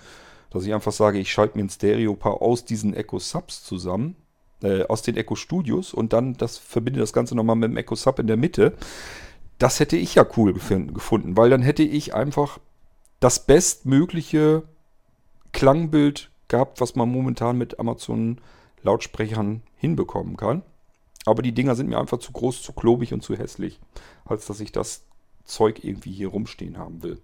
dass 0.51 0.65
ich 0.65 0.73
einfach 0.73 0.91
sage, 0.91 1.19
ich 1.19 1.31
schalte 1.31 1.57
mir 1.57 1.65
ein 1.65 1.69
Stereo-Paar 1.69 2.41
aus 2.41 2.63
diesen 2.63 2.93
Echo 2.93 3.19
Subs 3.19 3.63
zusammen, 3.63 4.15
äh, 4.63 4.83
aus 4.83 5.01
den 5.01 5.17
Echo 5.17 5.35
Studios 5.35 5.93
und 5.93 6.13
dann 6.13 6.35
das 6.35 6.57
verbinde 6.57 6.99
das 6.99 7.11
Ganze 7.11 7.35
nochmal 7.35 7.55
mit 7.55 7.71
dem 7.71 7.77
Echo 7.77 7.95
Sub 7.95 8.19
in 8.19 8.27
der 8.27 8.37
Mitte. 8.37 8.73
Das 9.57 9.79
hätte 9.79 9.97
ich 9.97 10.15
ja 10.15 10.25
cool 10.37 10.53
gefunden, 10.53 11.35
weil 11.35 11.49
dann 11.49 11.61
hätte 11.61 11.83
ich 11.83 12.13
einfach 12.13 12.59
das 13.19 13.45
bestmögliche 13.45 14.63
Klangbild 15.51 16.31
gehabt, 16.47 16.79
was 16.79 16.95
man 16.95 17.09
momentan 17.11 17.57
mit 17.57 17.79
Amazon 17.79 18.39
Lautsprechern 18.83 19.63
hinbekommen 19.75 20.37
kann. 20.37 20.61
Aber 21.25 21.41
die 21.41 21.51
Dinger 21.51 21.75
sind 21.75 21.89
mir 21.89 21.99
einfach 21.99 22.19
zu 22.19 22.31
groß, 22.31 22.61
zu 22.61 22.73
klobig 22.73 23.13
und 23.13 23.21
zu 23.21 23.35
hässlich, 23.35 23.79
als 24.25 24.45
dass 24.45 24.59
ich 24.59 24.71
das 24.71 25.03
Zeug 25.45 25.83
irgendwie 25.83 26.11
hier 26.11 26.29
rumstehen 26.29 26.77
haben 26.77 27.03
will. 27.03 27.19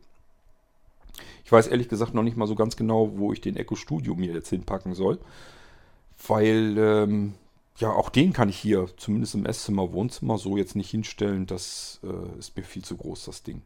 Ich 1.43 1.52
weiß 1.52 1.68
ehrlich 1.68 1.89
gesagt 1.89 2.14
noch 2.14 2.24
nicht 2.24 2.38
mal 2.38 2.48
so 2.48 2.56
ganz 2.56 2.76
genau, 2.76 3.18
wo 3.18 3.32
ich 3.32 3.39
den 3.39 3.56
Echo 3.56 3.76
Studio 3.76 4.16
mir 4.16 4.34
jetzt 4.34 4.50
hinpacken 4.50 4.96
soll. 4.96 5.20
Weil, 6.28 6.76
ähm, 6.78 7.34
ja, 7.78 7.91
auch 7.91 8.10
den 8.10 8.34
kann 8.34 8.50
ich 8.50 8.58
hier, 8.58 8.88
zumindest 8.98 9.36
im 9.36 9.46
Esszimmer, 9.46 9.93
Wohnzimmer, 9.93 10.38
so 10.38 10.58
jetzt 10.58 10.76
nicht 10.76 10.89
hinstellen. 10.89 11.46
Das 11.46 12.00
äh, 12.04 12.39
ist 12.39 12.58
mir 12.58 12.64
viel 12.64 12.84
zu 12.84 12.98
groß, 12.98 13.26
das 13.26 13.43
Ding. 13.43 13.62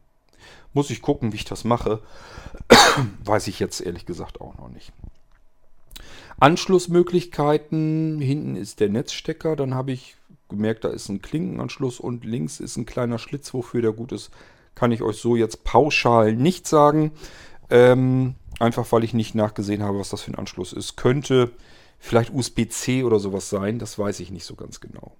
Muss 0.72 0.90
ich 0.90 1.02
gucken, 1.02 1.32
wie 1.32 1.36
ich 1.36 1.44
das 1.44 1.64
mache. 1.64 2.02
weiß 3.24 3.46
ich 3.48 3.60
jetzt 3.60 3.80
ehrlich 3.80 4.06
gesagt 4.06 4.40
auch 4.40 4.56
noch 4.58 4.68
nicht. 4.68 4.92
Anschlussmöglichkeiten. 6.38 8.20
Hinten 8.20 8.56
ist 8.56 8.80
der 8.80 8.88
Netzstecker. 8.88 9.56
Dann 9.56 9.74
habe 9.74 9.92
ich 9.92 10.16
gemerkt, 10.50 10.84
da 10.84 10.88
ist 10.88 11.08
ein 11.08 11.22
Klinkenanschluss 11.22 12.00
und 12.00 12.24
links 12.24 12.60
ist 12.60 12.76
ein 12.76 12.86
kleiner 12.86 13.18
Schlitz, 13.18 13.54
wofür 13.54 13.82
der 13.82 13.92
gut 13.92 14.12
ist. 14.12 14.30
Kann 14.74 14.92
ich 14.92 15.02
euch 15.02 15.16
so 15.16 15.36
jetzt 15.36 15.64
pauschal 15.64 16.34
nicht 16.34 16.66
sagen. 16.66 17.12
Ähm, 17.70 18.34
einfach 18.58 18.90
weil 18.92 19.04
ich 19.04 19.14
nicht 19.14 19.34
nachgesehen 19.34 19.82
habe, 19.82 19.98
was 19.98 20.10
das 20.10 20.22
für 20.22 20.32
ein 20.32 20.38
Anschluss 20.38 20.72
ist. 20.72 20.96
Könnte 20.96 21.50
vielleicht 21.98 22.32
USB-C 22.32 23.04
oder 23.04 23.18
sowas 23.18 23.48
sein. 23.48 23.78
Das 23.78 23.98
weiß 23.98 24.20
ich 24.20 24.30
nicht 24.30 24.44
so 24.44 24.54
ganz 24.54 24.80
genau. 24.80 25.12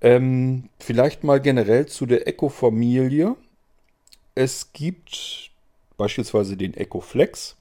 Ähm, 0.00 0.68
vielleicht 0.78 1.24
mal 1.24 1.40
generell 1.40 1.86
zu 1.86 2.06
der 2.06 2.26
Echo-Familie. 2.26 3.36
Es 4.34 4.72
gibt 4.72 5.50
beispielsweise 5.96 6.56
den 6.56 6.74
Echo 6.74 7.00
Flex. 7.00 7.56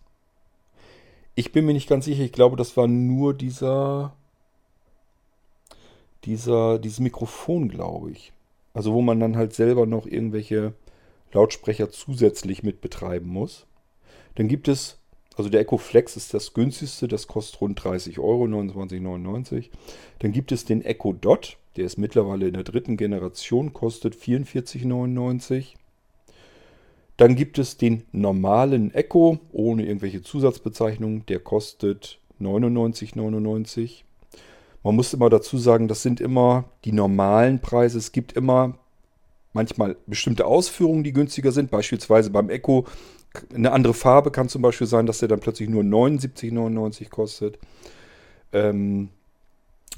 Ich 1.36 1.51
bin 1.51 1.66
mir 1.66 1.74
nicht 1.74 1.89
ganz 1.89 2.05
sicher, 2.05 2.24
ich 2.24 2.32
glaube, 2.32 2.55
das 2.55 2.78
war 2.78 2.88
nur 2.88 3.34
dieser, 3.34 4.14
dieser, 6.26 6.80
dieses 6.80 6.99
Mikrofon, 6.99 7.70
glaube 7.70 8.11
ich. 8.11 8.32
Also 8.74 8.93
wo 8.93 9.01
man 9.01 9.20
dann 9.20 9.36
halt 9.36 9.53
selber 9.53 9.86
noch 9.86 10.05
irgendwelche 10.05 10.74
Lautsprecher 11.32 11.89
zusätzlich 11.89 12.63
mit 12.63 12.82
betreiben 12.82 13.30
muss. 13.30 13.65
Dann 14.36 14.47
gibt 14.47 14.67
es, 14.67 14.97
also 15.36 15.49
der 15.49 15.61
Echo 15.61 15.78
Flex 15.78 16.17
ist 16.17 16.34
das 16.34 16.53
günstigste, 16.53 17.07
das 17.07 17.28
kostet 17.28 17.61
rund 17.61 17.84
30 17.84 18.20
Euro, 18.20 18.45
29,99. 18.45 19.70
Dann 20.20 20.32
gibt 20.32 20.51
es 20.51 20.65
den 20.65 20.84
Echo 20.84 21.13
Dot, 21.13 21.57
der 21.76 21.86
ist 21.86 21.97
mittlerweile 21.97 22.47
in 22.47 22.53
der 22.53 22.63
dritten 22.63 22.97
Generation, 22.97 23.74
kostet 23.74 24.15
44,99. 24.15 25.76
Dann 27.17 27.36
gibt 27.36 27.59
es 27.59 27.76
den 27.76 28.03
normalen 28.13 28.93
Echo 28.93 29.39
ohne 29.51 29.86
irgendwelche 29.86 30.22
Zusatzbezeichnungen. 30.22 31.26
Der 31.26 31.39
kostet 31.39 32.20
99,99. 32.39 34.03
Man 34.84 34.95
muss 34.95 35.13
immer 35.13 35.30
dazu 35.30 35.57
sagen, 35.57 35.88
das 35.88 36.01
sind 36.01 36.21
immer 36.21 36.65
die 36.86 36.91
normalen 36.91 37.59
Preise. 37.59 37.97
Es 37.97 38.11
gibt 38.11 38.34
immer 38.34 38.77
manchmal 39.53 39.97
bestimmte 40.05 40.45
Ausführungen, 40.45 41.03
die 41.03 41.13
günstiger 41.13 41.51
sind. 41.51 41.71
Beispielsweise 41.71 42.30
beim 42.30 42.49
Echo 42.49 42.86
eine 43.53 43.71
andere 43.71 43.93
Farbe 43.93 44.32
kann 44.32 44.49
zum 44.49 44.61
Beispiel 44.61 44.88
sein, 44.88 45.05
dass 45.05 45.19
der 45.19 45.27
dann 45.27 45.39
plötzlich 45.39 45.69
nur 45.69 45.84
79,99 45.84 47.09
kostet. 47.09 47.59
Ähm, 48.51 49.09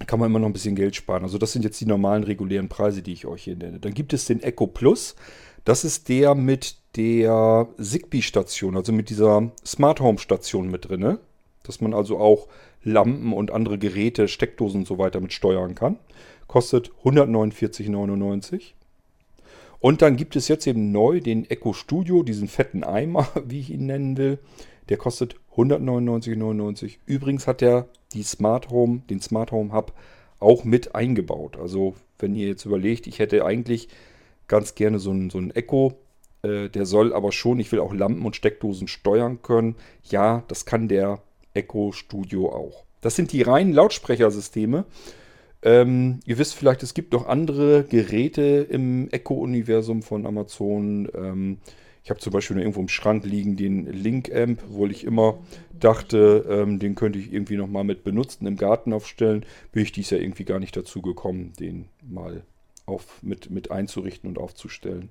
kann 0.07 0.19
man 0.19 0.29
immer 0.29 0.39
noch 0.39 0.47
ein 0.47 0.53
bisschen 0.53 0.75
Geld 0.75 0.95
sparen. 0.95 1.23
Also 1.23 1.37
das 1.37 1.53
sind 1.53 1.63
jetzt 1.63 1.79
die 1.79 1.85
normalen 1.85 2.23
regulären 2.23 2.69
Preise, 2.69 3.01
die 3.01 3.13
ich 3.13 3.25
euch 3.25 3.43
hier 3.43 3.55
nenne. 3.55 3.79
Dann 3.79 3.93
gibt 3.93 4.13
es 4.13 4.25
den 4.25 4.41
Echo 4.41 4.67
Plus. 4.67 5.15
Das 5.63 5.85
ist 5.85 6.09
der 6.09 6.33
mit 6.33 6.77
der 6.95 7.67
Zigbee-Station, 7.79 8.75
also 8.75 8.91
mit 8.91 9.09
dieser 9.09 9.51
Smart 9.65 10.01
Home-Station 10.01 10.69
mit 10.69 10.89
drin, 10.89 11.19
dass 11.63 11.81
man 11.81 11.93
also 11.93 12.17
auch 12.17 12.47
Lampen 12.83 13.33
und 13.33 13.51
andere 13.51 13.77
Geräte, 13.77 14.27
Steckdosen 14.27 14.81
und 14.81 14.87
so 14.87 14.97
weiter 14.97 15.19
mit 15.19 15.33
steuern 15.33 15.75
kann. 15.75 15.97
Kostet 16.47 16.91
149,99. 17.03 18.73
Und 19.79 20.01
dann 20.01 20.15
gibt 20.15 20.35
es 20.35 20.47
jetzt 20.47 20.67
eben 20.67 20.91
neu 20.91 21.19
den 21.21 21.49
Echo 21.49 21.73
Studio, 21.73 22.23
diesen 22.23 22.47
fetten 22.47 22.83
Eimer, 22.83 23.27
wie 23.45 23.59
ich 23.59 23.71
ihn 23.71 23.85
nennen 23.87 24.17
will. 24.17 24.39
Der 24.89 24.97
kostet 24.97 25.35
199,99. 25.55 26.97
Übrigens 27.05 27.47
hat 27.47 27.61
er 27.61 27.87
die 28.13 28.23
Smart 28.23 28.69
Home, 28.69 29.01
den 29.09 29.21
Smart 29.21 29.51
Home 29.51 29.73
Hub 29.73 29.93
auch 30.39 30.63
mit 30.63 30.95
eingebaut. 30.95 31.57
Also 31.57 31.95
wenn 32.19 32.35
ihr 32.35 32.47
jetzt 32.47 32.65
überlegt, 32.65 33.07
ich 33.07 33.19
hätte 33.19 33.45
eigentlich 33.45 33.89
ganz 34.47 34.75
gerne 34.75 34.99
so 34.99 35.11
ein, 35.11 35.29
so 35.29 35.37
ein 35.37 35.51
Echo. 35.51 35.93
Äh, 36.43 36.69
der 36.69 36.85
soll 36.85 37.13
aber 37.13 37.31
schon, 37.31 37.59
ich 37.59 37.71
will 37.71 37.79
auch 37.79 37.93
Lampen 37.93 38.25
und 38.25 38.35
Steckdosen 38.35 38.87
steuern 38.87 39.41
können. 39.41 39.75
Ja, 40.03 40.43
das 40.47 40.65
kann 40.65 40.87
der 40.87 41.21
Echo 41.53 41.91
Studio 41.91 42.51
auch. 42.51 42.85
Das 43.01 43.15
sind 43.15 43.31
die 43.31 43.41
reinen 43.41 43.73
Lautsprechersysteme. 43.73 44.85
Ähm, 45.63 46.19
ihr 46.25 46.37
wisst 46.37 46.55
vielleicht, 46.55 46.83
es 46.83 46.93
gibt 46.93 47.13
noch 47.13 47.27
andere 47.27 47.83
Geräte 47.83 48.67
im 48.69 49.09
Echo-Universum 49.09 50.01
von 50.01 50.25
Amazon. 50.25 51.07
Ähm, 51.13 51.57
ich 52.03 52.09
habe 52.09 52.19
zum 52.19 52.33
Beispiel 52.33 52.57
irgendwo 52.57 52.79
im 52.79 52.87
Schrank 52.87 53.25
liegen 53.25 53.57
den 53.57 53.85
Link-Amp, 53.85 54.63
wo 54.69 54.87
ich 54.87 55.03
immer 55.03 55.39
dachte, 55.71 56.45
ähm, 56.49 56.79
den 56.79 56.95
könnte 56.95 57.19
ich 57.19 57.31
irgendwie 57.31 57.57
nochmal 57.57 57.83
mit 57.83 58.03
benutzen, 58.03 58.47
im 58.47 58.57
Garten 58.57 58.91
aufstellen. 58.91 59.45
Bin 59.71 59.83
ich 59.83 59.91
dies 59.91 60.09
ja 60.09 60.17
irgendwie 60.17 60.45
gar 60.45 60.59
nicht 60.59 60.75
dazu 60.75 61.01
gekommen, 61.03 61.53
den 61.59 61.89
mal 62.01 62.43
auf, 62.87 63.21
mit, 63.21 63.51
mit 63.51 63.69
einzurichten 63.69 64.27
und 64.27 64.39
aufzustellen. 64.39 65.09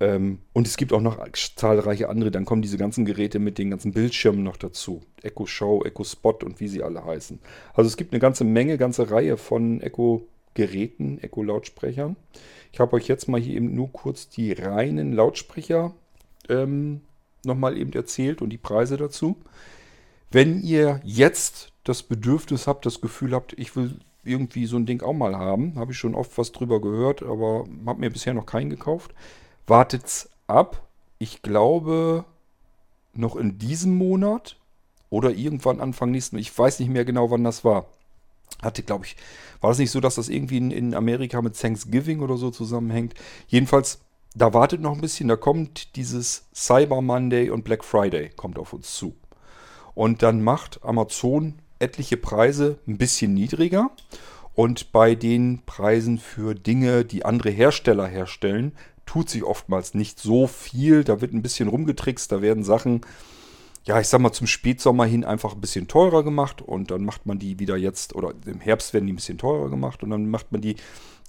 Ähm, 0.00 0.38
und 0.52 0.66
es 0.66 0.76
gibt 0.76 0.92
auch 0.92 1.00
noch 1.00 1.18
zahlreiche 1.56 2.08
andere. 2.08 2.30
Dann 2.30 2.44
kommen 2.44 2.62
diese 2.62 2.78
ganzen 2.78 3.04
Geräte 3.04 3.38
mit 3.38 3.58
den 3.58 3.70
ganzen 3.70 3.92
Bildschirmen 3.92 4.42
noch 4.42 4.56
dazu. 4.56 5.02
Echo 5.22 5.46
Show, 5.46 5.82
Echo 5.84 6.04
Spot 6.04 6.38
und 6.44 6.60
wie 6.60 6.68
sie 6.68 6.82
alle 6.82 7.04
heißen. 7.04 7.38
Also 7.74 7.88
es 7.88 7.96
gibt 7.96 8.12
eine 8.12 8.20
ganze 8.20 8.44
Menge, 8.44 8.78
ganze 8.78 9.10
Reihe 9.10 9.36
von 9.36 9.80
Echo-Geräten, 9.80 11.18
Echo-Lautsprechern. 11.18 12.16
Ich 12.72 12.80
habe 12.80 12.96
euch 12.96 13.08
jetzt 13.08 13.28
mal 13.28 13.40
hier 13.40 13.56
eben 13.56 13.74
nur 13.74 13.90
kurz 13.90 14.28
die 14.28 14.52
reinen 14.52 15.12
Lautsprecher 15.12 15.94
ähm, 16.48 17.00
nochmal 17.44 17.76
eben 17.76 17.92
erzählt 17.92 18.42
und 18.42 18.50
die 18.50 18.58
Preise 18.58 18.96
dazu. 18.96 19.36
Wenn 20.30 20.60
ihr 20.62 21.00
jetzt 21.04 21.72
das 21.84 22.02
Bedürfnis 22.02 22.66
habt, 22.66 22.84
das 22.84 23.00
Gefühl 23.00 23.32
habt, 23.32 23.54
ich 23.58 23.74
will 23.74 23.96
irgendwie 24.24 24.66
so 24.66 24.76
ein 24.76 24.86
Ding 24.86 25.02
auch 25.02 25.14
mal 25.14 25.36
haben. 25.36 25.74
Habe 25.76 25.92
ich 25.92 25.98
schon 25.98 26.14
oft 26.14 26.36
was 26.36 26.52
drüber 26.52 26.80
gehört, 26.80 27.22
aber 27.22 27.64
habe 27.86 28.00
mir 28.00 28.10
bisher 28.10 28.34
noch 28.34 28.46
keinen 28.46 28.70
gekauft. 28.70 29.14
Wartet's 29.68 30.30
ab. 30.46 30.88
Ich 31.18 31.42
glaube 31.42 32.24
noch 33.12 33.36
in 33.36 33.58
diesem 33.58 33.96
Monat 33.96 34.56
oder 35.10 35.30
irgendwann 35.30 35.80
Anfang 35.80 36.10
nächsten. 36.10 36.38
Ich 36.38 36.56
weiß 36.56 36.80
nicht 36.80 36.88
mehr 36.88 37.04
genau, 37.04 37.30
wann 37.30 37.44
das 37.44 37.64
war. 37.64 37.86
Hatte, 38.62 38.82
glaube 38.82 39.04
ich, 39.04 39.16
war 39.60 39.70
es 39.70 39.78
nicht 39.78 39.90
so, 39.90 40.00
dass 40.00 40.16
das 40.16 40.28
irgendwie 40.28 40.56
in, 40.56 40.70
in 40.70 40.94
Amerika 40.94 41.42
mit 41.42 41.58
Thanksgiving 41.58 42.20
oder 42.20 42.36
so 42.36 42.50
zusammenhängt? 42.50 43.14
Jedenfalls, 43.46 44.00
da 44.34 44.54
wartet 44.54 44.80
noch 44.80 44.94
ein 44.94 45.00
bisschen. 45.00 45.28
Da 45.28 45.36
kommt 45.36 45.96
dieses 45.96 46.46
Cyber 46.54 47.02
Monday 47.02 47.50
und 47.50 47.64
Black 47.64 47.84
Friday 47.84 48.30
kommt 48.30 48.58
auf 48.58 48.72
uns 48.72 48.94
zu. 48.94 49.14
Und 49.94 50.22
dann 50.22 50.42
macht 50.42 50.82
Amazon 50.84 51.60
etliche 51.78 52.16
Preise 52.16 52.78
ein 52.86 52.98
bisschen 52.98 53.34
niedriger. 53.34 53.90
Und 54.54 54.92
bei 54.92 55.14
den 55.14 55.62
Preisen 55.66 56.18
für 56.18 56.54
Dinge, 56.54 57.04
die 57.04 57.24
andere 57.24 57.50
Hersteller 57.50 58.06
herstellen, 58.06 58.72
tut 59.08 59.30
sich 59.30 59.42
oftmals 59.42 59.94
nicht 59.94 60.20
so 60.20 60.46
viel. 60.46 61.02
Da 61.02 61.20
wird 61.22 61.32
ein 61.32 61.42
bisschen 61.42 61.68
rumgetrickst, 61.68 62.30
da 62.30 62.42
werden 62.42 62.62
Sachen, 62.62 63.00
ja, 63.84 63.98
ich 63.98 64.06
sag 64.06 64.20
mal, 64.20 64.32
zum 64.32 64.46
Spätsommer 64.46 65.06
hin 65.06 65.24
einfach 65.24 65.54
ein 65.54 65.62
bisschen 65.62 65.88
teurer 65.88 66.22
gemacht 66.22 66.60
und 66.60 66.90
dann 66.90 67.04
macht 67.04 67.24
man 67.24 67.38
die 67.38 67.58
wieder 67.58 67.76
jetzt, 67.78 68.14
oder 68.14 68.34
im 68.44 68.60
Herbst 68.60 68.92
werden 68.92 69.06
die 69.06 69.14
ein 69.14 69.16
bisschen 69.16 69.38
teurer 69.38 69.70
gemacht 69.70 70.02
und 70.02 70.10
dann 70.10 70.28
macht 70.28 70.52
man 70.52 70.60
die 70.60 70.76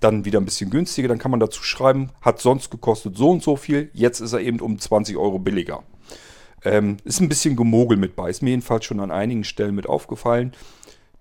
dann 0.02 0.26
wieder 0.26 0.42
ein 0.42 0.46
bisschen 0.46 0.70
günstiger. 0.70 1.08
Dann 1.08 1.20
kann 1.20 1.32
man 1.32 1.40
dazu 1.40 1.64
schreiben, 1.64 2.10
hat 2.22 2.42
sonst 2.42 2.70
gekostet 2.70 3.16
so 3.16 3.32
und 3.32 3.42
so 3.42 3.56
viel, 3.56 3.90
jetzt 3.94 4.20
ist 4.20 4.34
er 4.34 4.42
eben 4.42 4.60
um 4.60 4.78
20 4.78 5.16
Euro 5.16 5.40
billiger. 5.40 5.84
Ähm, 6.66 6.98
ist 7.06 7.22
ein 7.22 7.30
bisschen 7.30 7.56
Gemogel 7.56 7.98
mit 7.98 8.18
bei. 8.18 8.30
Ist 8.30 8.44
mir 8.44 8.50
jedenfalls 8.50 8.84
schon 8.84 9.00
an 9.00 9.12
einigen 9.12 9.46
Stellen 9.46 9.76
mit 9.76 9.88
aufgefallen. 9.88 10.52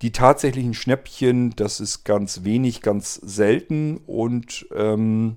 Die 0.03 0.11
tatsächlichen 0.11 0.75
Schnäppchen, 0.75 1.55
das 1.55 1.79
ist 1.79 2.05
ganz 2.05 2.43
wenig, 2.43 2.83
ganz 2.83 3.15
selten 3.15 3.99
und 4.07 4.67
ähm, 4.75 5.37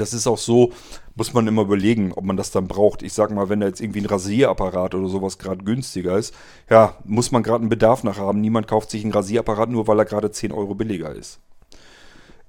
das 0.00 0.14
ist 0.14 0.26
auch 0.26 0.38
so, 0.38 0.72
muss 1.14 1.34
man 1.34 1.46
immer 1.46 1.62
überlegen, 1.62 2.12
ob 2.12 2.24
man 2.24 2.36
das 2.36 2.50
dann 2.50 2.66
braucht. 2.68 3.02
Ich 3.02 3.12
sag 3.12 3.30
mal, 3.30 3.48
wenn 3.48 3.60
da 3.60 3.66
jetzt 3.66 3.80
irgendwie 3.80 4.00
ein 4.00 4.06
Rasierapparat 4.06 4.94
oder 4.94 5.08
sowas 5.08 5.38
gerade 5.38 5.64
günstiger 5.64 6.16
ist, 6.16 6.34
ja, 6.70 6.96
muss 7.04 7.30
man 7.30 7.42
gerade 7.42 7.60
einen 7.60 7.68
Bedarf 7.68 8.02
nach 8.04 8.18
haben. 8.18 8.40
Niemand 8.40 8.66
kauft 8.68 8.90
sich 8.90 9.02
einen 9.04 9.12
Rasierapparat 9.12 9.68
nur, 9.68 9.86
weil 9.86 9.98
er 9.98 10.04
gerade 10.04 10.30
10 10.30 10.52
Euro 10.52 10.74
billiger 10.74 11.14
ist. 11.14 11.40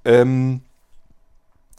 Ähm, 0.04 0.62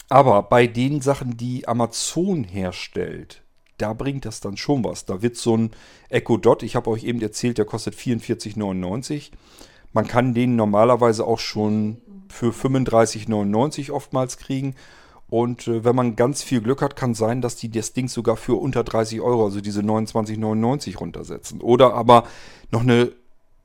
Aber 0.10 0.44
bei 0.44 0.68
den 0.68 1.02
Sachen, 1.02 1.38
die 1.38 1.68
Amazon 1.68 2.44
herstellt, 2.44 3.42
da 3.78 3.94
bringt 3.94 4.26
das 4.26 4.40
dann 4.40 4.58
schon 4.58 4.84
was. 4.84 5.06
Da 5.06 5.22
wird 5.22 5.36
so 5.36 5.58
ein 5.58 5.72
Echo 6.10 6.38
Dot, 6.38 6.64
ich 6.64 6.76
habe 6.76 6.90
euch 6.90 7.04
eben 7.04 7.22
erzählt, 7.22 7.58
der 7.58 7.66
kostet 7.66 7.96
44,99. 7.96 9.32
Man 9.94 10.08
kann 10.08 10.34
den 10.34 10.56
normalerweise 10.56 11.26
auch 11.26 11.40
schon 11.40 12.02
für 12.30 12.52
35,99 12.52 13.92
oftmals 13.92 14.38
kriegen. 14.38 14.76
Und 15.30 15.68
äh, 15.68 15.84
wenn 15.84 15.96
man 15.96 16.16
ganz 16.16 16.44
viel 16.44 16.62
Glück 16.62 16.82
hat, 16.82 16.96
kann 16.96 17.14
sein, 17.14 17.42
dass 17.42 17.56
die 17.56 17.70
das 17.70 17.94
Ding 17.94 18.08
sogar 18.08 18.38
für 18.38 18.60
unter 18.60 18.84
30 18.84 19.22
Euro, 19.22 19.46
also 19.46 19.62
diese 19.62 19.82
29,99 19.82 20.98
runtersetzen. 20.98 21.62
Oder 21.62 21.94
aber 21.94 22.26
noch 22.72 22.82
eine 22.82 23.12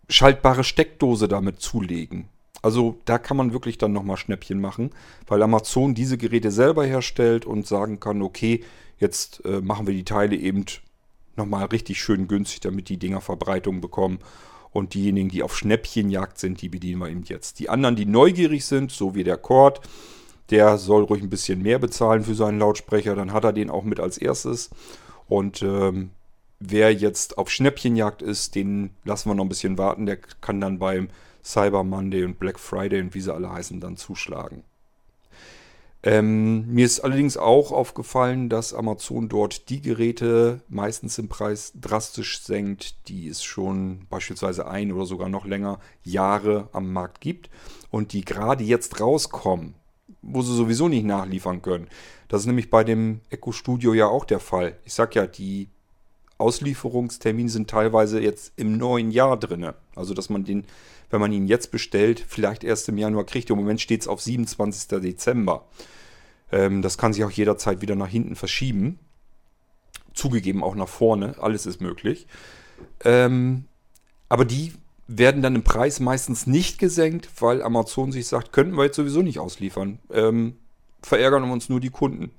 schaltbare 0.08 0.64
Steckdose 0.64 1.28
damit 1.28 1.60
zulegen. 1.60 2.28
Also 2.62 2.98
da 3.04 3.18
kann 3.18 3.36
man 3.36 3.52
wirklich 3.52 3.78
dann 3.78 3.92
nochmal 3.92 4.16
Schnäppchen 4.16 4.60
machen, 4.60 4.90
weil 5.26 5.42
Amazon 5.42 5.94
diese 5.94 6.18
Geräte 6.18 6.50
selber 6.50 6.84
herstellt 6.84 7.46
und 7.46 7.66
sagen 7.66 8.00
kann, 8.00 8.20
okay, 8.20 8.62
jetzt 8.98 9.44
äh, 9.44 9.60
machen 9.60 9.86
wir 9.86 9.94
die 9.94 10.04
Teile 10.04 10.36
eben 10.36 10.64
nochmal 11.36 11.66
richtig 11.66 12.02
schön 12.02 12.28
günstig, 12.28 12.60
damit 12.60 12.88
die 12.88 12.98
Dinger 12.98 13.20
Verbreitung 13.20 13.80
bekommen. 13.80 14.18
Und 14.72 14.94
diejenigen, 14.94 15.30
die 15.30 15.42
auf 15.42 15.56
Schnäppchenjagd 15.56 16.38
sind, 16.38 16.62
die 16.62 16.68
bedienen 16.68 17.00
wir 17.00 17.08
eben 17.08 17.24
jetzt. 17.24 17.58
Die 17.58 17.68
anderen, 17.68 17.96
die 17.96 18.06
neugierig 18.06 18.64
sind, 18.64 18.92
so 18.92 19.16
wie 19.16 19.24
der 19.24 19.36
Cord, 19.36 19.80
der 20.50 20.78
soll 20.78 21.04
ruhig 21.04 21.22
ein 21.22 21.30
bisschen 21.30 21.62
mehr 21.62 21.78
bezahlen 21.78 22.24
für 22.24 22.34
seinen 22.34 22.58
Lautsprecher, 22.58 23.14
dann 23.14 23.32
hat 23.32 23.44
er 23.44 23.52
den 23.52 23.70
auch 23.70 23.84
mit 23.84 24.00
als 24.00 24.18
erstes. 24.18 24.70
Und 25.28 25.62
ähm, 25.62 26.10
wer 26.58 26.92
jetzt 26.92 27.38
auf 27.38 27.50
Schnäppchenjagd 27.50 28.22
ist, 28.22 28.54
den 28.54 28.90
lassen 29.04 29.30
wir 29.30 29.34
noch 29.34 29.44
ein 29.44 29.48
bisschen 29.48 29.78
warten. 29.78 30.06
Der 30.06 30.16
kann 30.16 30.60
dann 30.60 30.78
beim 30.78 31.08
Cyber 31.42 31.84
Monday 31.84 32.24
und 32.24 32.38
Black 32.38 32.58
Friday 32.58 33.00
und 33.00 33.14
wie 33.14 33.20
sie 33.20 33.32
alle 33.32 33.50
heißen, 33.50 33.80
dann 33.80 33.96
zuschlagen. 33.96 34.64
Ähm, 36.02 36.66
mir 36.72 36.86
ist 36.86 37.00
allerdings 37.00 37.36
auch 37.36 37.72
aufgefallen, 37.72 38.48
dass 38.48 38.72
Amazon 38.72 39.28
dort 39.28 39.68
die 39.68 39.82
Geräte 39.82 40.62
meistens 40.68 41.18
im 41.18 41.28
Preis 41.28 41.72
drastisch 41.78 42.40
senkt, 42.40 43.08
die 43.08 43.28
es 43.28 43.42
schon 43.42 44.06
beispielsweise 44.08 44.66
ein 44.66 44.92
oder 44.92 45.04
sogar 45.04 45.28
noch 45.28 45.44
länger 45.44 45.78
Jahre 46.02 46.70
am 46.72 46.90
Markt 46.90 47.20
gibt 47.20 47.50
und 47.90 48.14
die 48.14 48.24
gerade 48.24 48.64
jetzt 48.64 48.98
rauskommen, 48.98 49.74
wo 50.22 50.42
sie 50.42 50.54
sowieso 50.54 50.88
nicht 50.88 51.04
nachliefern 51.04 51.62
können. 51.62 51.88
Das 52.28 52.42
ist 52.42 52.46
nämlich 52.46 52.70
bei 52.70 52.84
dem 52.84 53.20
Echo 53.30 53.52
Studio 53.52 53.94
ja 53.94 54.06
auch 54.06 54.24
der 54.24 54.40
Fall. 54.40 54.76
Ich 54.84 54.94
sag 54.94 55.14
ja, 55.14 55.26
die 55.26 55.68
Auslieferungstermine 56.38 57.50
sind 57.50 57.68
teilweise 57.68 58.20
jetzt 58.20 58.52
im 58.56 58.78
neuen 58.78 59.10
Jahr 59.10 59.36
drin. 59.38 59.72
Also, 59.94 60.14
dass 60.14 60.30
man 60.30 60.44
den 60.44 60.64
wenn 61.10 61.20
man 61.20 61.32
ihn 61.32 61.46
jetzt 61.46 61.70
bestellt, 61.70 62.24
vielleicht 62.26 62.64
erst 62.64 62.88
im 62.88 62.96
Januar 62.96 63.26
kriegt. 63.26 63.50
Im 63.50 63.56
Moment 63.56 63.80
steht 63.80 64.02
es 64.02 64.08
auf 64.08 64.20
27. 64.20 65.00
Dezember. 65.00 65.66
Ähm, 66.52 66.82
das 66.82 66.96
kann 66.96 67.12
sich 67.12 67.24
auch 67.24 67.30
jederzeit 67.30 67.82
wieder 67.82 67.96
nach 67.96 68.08
hinten 68.08 68.36
verschieben. 68.36 68.98
Zugegeben 70.14 70.62
auch 70.62 70.74
nach 70.74 70.88
vorne, 70.88 71.36
alles 71.40 71.66
ist 71.66 71.80
möglich. 71.80 72.26
Ähm, 73.04 73.66
aber 74.28 74.44
die 74.44 74.72
werden 75.12 75.42
dann 75.42 75.56
im 75.56 75.64
Preis 75.64 75.98
meistens 75.98 76.46
nicht 76.46 76.78
gesenkt, 76.78 77.28
weil 77.40 77.62
Amazon 77.62 78.12
sich 78.12 78.28
sagt, 78.28 78.52
könnten 78.52 78.76
wir 78.76 78.84
jetzt 78.84 78.96
sowieso 78.96 79.22
nicht 79.22 79.40
ausliefern. 79.40 79.98
Ähm, 80.12 80.54
verärgern 81.02 81.50
uns 81.50 81.68
nur 81.68 81.80
die 81.80 81.90
Kunden. 81.90 82.30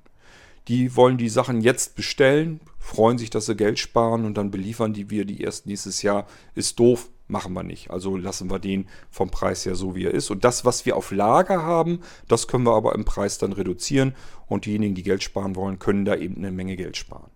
Die 0.70 0.96
wollen 0.96 1.18
die 1.18 1.28
Sachen 1.28 1.60
jetzt 1.60 1.96
bestellen, 1.96 2.62
freuen 2.80 3.18
sich, 3.18 3.30
dass 3.30 3.48
sie 3.48 3.58
Geld 3.58 3.78
sparen 3.78 4.24
und 4.24 4.38
dann 4.38 4.52
beliefern 4.52 4.94
die 4.94 5.10
wir 5.10 5.26
die 5.26 5.42
erst 5.42 5.66
nächstes 5.66 6.02
Jahr. 6.02 6.28
Ist 6.56 6.80
doof, 6.80 7.10
machen 7.28 7.52
wir 7.54 7.64
nicht. 7.64 7.92
Also 7.92 8.16
lassen 8.16 8.50
wir 8.50 8.60
den 8.60 8.88
vom 9.10 9.30
Preis 9.30 9.66
her 9.66 9.76
so, 9.76 9.94
wie 9.96 10.06
er 10.06 10.14
ist. 10.14 10.30
Und 10.30 10.46
das, 10.46 10.64
was 10.64 10.86
wir 10.86 10.96
auf 10.96 11.12
Lager 11.12 11.64
haben, 11.64 12.00
das 12.30 12.48
können 12.48 12.66
wir 12.66 12.76
aber 12.76 12.96
im 12.96 13.04
Preis 13.04 13.38
dann 13.38 13.52
reduzieren. 13.52 14.16
Und 14.48 14.66
diejenigen, 14.66 14.96
die 14.96 15.04
Geld 15.04 15.24
sparen 15.24 15.58
wollen, 15.58 15.78
können 15.78 16.06
da 16.06 16.16
eben 16.16 16.38
eine 16.38 16.52
Menge 16.52 16.78
Geld 16.78 16.96
sparen. 16.96 17.32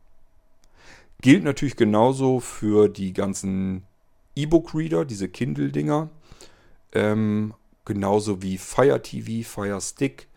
Gilt 1.22 1.44
natürlich 1.44 1.76
genauso 1.76 2.40
für 2.40 2.88
die 2.88 3.12
ganzen 3.12 3.84
E-Book-Reader, 4.36 5.06
diese 5.06 5.30
Kindle-Dinger. 5.30 6.10
Ähm, 6.94 7.54
genauso 7.84 8.42
wie 8.42 8.58
Fire 8.58 9.02
TV, 9.02 9.48
Fire 9.48 9.80
Stick 9.82 10.28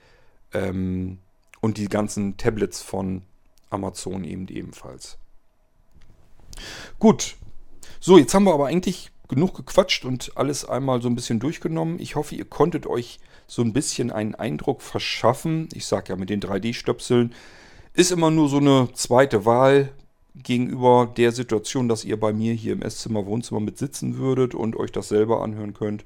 ähm, 0.53 1.19
und 1.61 1.79
die 1.79 1.89
ganzen 1.89 2.37
Tablets 2.37 2.83
von 2.83 3.23
Amazon 3.71 4.25
eben 4.25 4.49
ebenfalls. 4.49 5.19
Gut. 6.99 7.37
So, 8.01 8.19
jetzt 8.19 8.35
haben 8.35 8.45
wir 8.45 8.55
aber 8.55 8.67
eigentlich 8.67 9.11
genug 9.29 9.55
gequatscht 9.55 10.05
und 10.05 10.33
alles 10.37 10.65
einmal 10.65 11.03
so 11.03 11.09
ein 11.09 11.15
bisschen 11.15 11.41
durchgenommen. 11.41 11.99
Ich 12.01 12.17
hoffe, 12.17 12.35
ihr 12.35 12.45
konntet 12.45 12.87
euch 12.87 13.19
so 13.47 13.63
ein 13.63 13.73
bisschen 13.73 14.11
einen 14.11 14.35
Eindruck 14.35 14.83
verschaffen. 14.83 15.69
Ich 15.73 15.87
sage 15.87 16.11
ja, 16.11 16.17
mit 16.17 16.31
den 16.31 16.41
3D-Stöpseln 16.41 17.35
ist 17.95 18.11
immer 18.11 18.31
nur 18.31 18.49
so 18.49 18.59
eine 18.59 18.89
zweite 18.95 19.45
Wahl 19.45 19.93
gegenüber 20.43 21.13
der 21.17 21.33
Situation, 21.33 21.89
dass 21.89 22.05
ihr 22.05 22.19
bei 22.19 22.33
mir 22.33 22.55
hier 22.55 22.73
im 22.73 22.83
Esszimmer, 22.83 23.27
Wohnzimmer 23.27 23.61
mit 23.61 23.79
sitzen 23.79 24.19
würdet 24.19 24.55
und 24.55 24.77
euch 24.77 24.93
das 24.93 25.09
selber 25.09 25.43
anhören 25.43 25.75
könnt. 25.75 26.05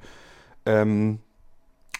Ähm, 0.67 1.19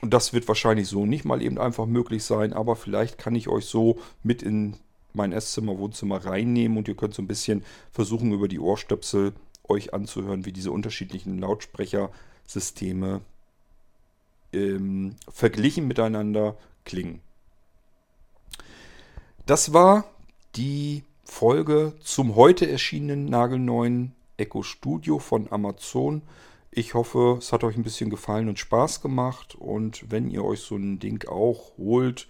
und 0.01 0.13
das 0.13 0.33
wird 0.33 0.49
wahrscheinlich 0.49 0.89
so 0.89 1.07
nicht 1.07 1.25
mal 1.25 1.43
eben 1.43 1.59
einfach 1.59 1.87
möglich 1.87 2.25
sein, 2.25 2.53
aber 2.53 2.75
vielleicht 2.75 3.19
kann 3.19 3.37
ich 3.37 3.49
euch 3.49 3.67
so 3.67 3.99
mit 4.23 4.43
in 4.43 4.77
mein 5.15 5.33
Esszimmer, 5.33 5.79
Wohnzimmer 5.79 6.25
reinnehmen 6.25 6.79
und 6.79 6.89
ihr 6.89 6.97
könnt 6.97 7.15
so 7.15 7.23
ein 7.23 7.29
bisschen 7.29 7.63
versuchen, 7.93 8.33
über 8.33 8.49
die 8.49 8.59
Ohrstöpsel 8.59 9.33
euch 9.69 9.95
anzuhören, 9.95 10.45
wie 10.45 10.53
diese 10.53 10.73
unterschiedlichen 10.73 11.39
Lautsprechersysteme 11.39 13.21
ähm, 14.53 15.17
verglichen 15.31 15.87
miteinander 15.87 16.57
klingen. 16.85 17.21
Das 19.47 19.73
war 19.73 20.05
die 20.57 21.05
Folge 21.25 21.95
zum 22.01 22.37
heute 22.37 22.69
erschienenen 22.69 23.27
nagelneuen 23.27 24.15
Echo 24.37 24.63
Studio 24.63 25.19
von 25.19 25.51
Amazon. 25.51 26.23
Ich 26.71 26.95
hoffe, 26.95 27.37
es 27.39 27.53
hat 27.53 27.65
euch 27.65 27.77
ein 27.77 27.83
bisschen 27.83 28.11
gefallen 28.11 28.49
und 28.49 28.59
Spaß 28.59 29.03
gemacht. 29.03 29.55
Und 29.55 30.11
wenn 30.11 30.31
ihr 30.31 30.45
euch 30.45 30.61
so 30.61 30.77
ein 30.77 30.99
Ding 30.99 31.29
auch 31.29 31.77
holt, 31.79 32.29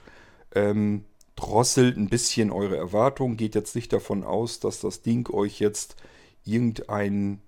ähm, 0.54 1.04
drosselt 1.36 1.96
ein 1.96 2.08
bisschen 2.08 2.50
eure 2.50 2.76
Erwartungen. 2.76 3.36
Geht 3.36 3.54
jetzt 3.54 3.74
nicht 3.74 3.92
davon 3.92 4.24
aus, 4.24 4.60
dass 4.60 4.80
das 4.80 5.02
Ding 5.02 5.28
euch 5.32 5.58
jetzt 5.60 5.96
irgendeinen 6.44 7.40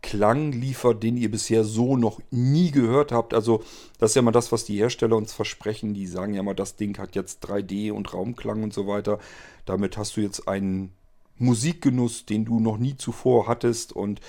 Klang 0.00 0.52
liefert, 0.52 1.02
den 1.02 1.16
ihr 1.16 1.30
bisher 1.30 1.64
so 1.64 1.96
noch 1.96 2.20
nie 2.30 2.70
gehört 2.70 3.10
habt. 3.10 3.34
Also 3.34 3.62
das 3.98 4.12
ist 4.12 4.14
ja 4.14 4.22
mal 4.22 4.30
das, 4.30 4.52
was 4.52 4.64
die 4.64 4.78
Hersteller 4.78 5.16
uns 5.16 5.32
versprechen. 5.32 5.92
Die 5.94 6.06
sagen 6.06 6.34
ja 6.34 6.42
mal, 6.42 6.54
das 6.54 6.76
Ding 6.76 6.96
hat 6.98 7.16
jetzt 7.16 7.44
3D 7.44 7.92
und 7.92 8.12
Raumklang 8.14 8.62
und 8.62 8.72
so 8.72 8.86
weiter. 8.86 9.18
Damit 9.64 9.96
hast 9.96 10.16
du 10.16 10.20
jetzt 10.20 10.46
einen 10.46 10.92
Musikgenuss, 11.36 12.26
den 12.26 12.44
du 12.44 12.60
noch 12.60 12.78
nie 12.78 12.96
zuvor 12.96 13.48
hattest. 13.48 13.92
Und 13.92 14.20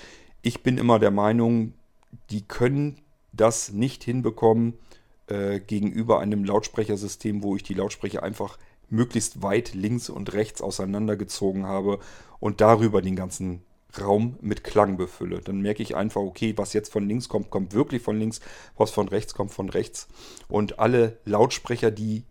ich 0.42 0.62
bin 0.62 0.76
immer 0.76 0.98
der 0.98 1.10
Meinung, 1.12 1.74
die 2.30 2.42
können 2.42 3.00
das 3.32 3.72
nicht 3.72 4.02
hinbekommen 4.02 4.74
äh, 5.28 5.60
gegenüber 5.60 6.20
einem 6.20 6.44
Lautsprechersystem, 6.44 7.42
wo 7.42 7.54
ich 7.56 7.62
die 7.62 7.74
Lautsprecher 7.74 8.22
einfach 8.22 8.58
möglichst 8.88 9.42
weit 9.42 9.74
links 9.74 10.10
und 10.10 10.32
rechts 10.32 10.60
auseinandergezogen 10.60 11.64
habe 11.66 12.00
und 12.40 12.60
darüber 12.60 13.02
den 13.02 13.16
ganzen 13.16 13.62
Raum 13.98 14.36
mit 14.40 14.64
Klang 14.64 14.96
befülle. 14.96 15.40
Dann 15.40 15.60
merke 15.60 15.82
ich 15.82 15.96
einfach, 15.96 16.20
okay, 16.20 16.54
was 16.56 16.72
jetzt 16.72 16.92
von 16.92 17.08
links 17.08 17.28
kommt, 17.28 17.50
kommt 17.50 17.72
wirklich 17.72 18.02
von 18.02 18.18
links, 18.18 18.40
was 18.76 18.90
von 18.90 19.08
rechts 19.08 19.34
kommt, 19.34 19.52
von 19.52 19.68
rechts. 19.68 20.08
Und 20.48 20.78
alle 20.78 21.18
Lautsprecher, 21.24 21.90
die 21.90 22.24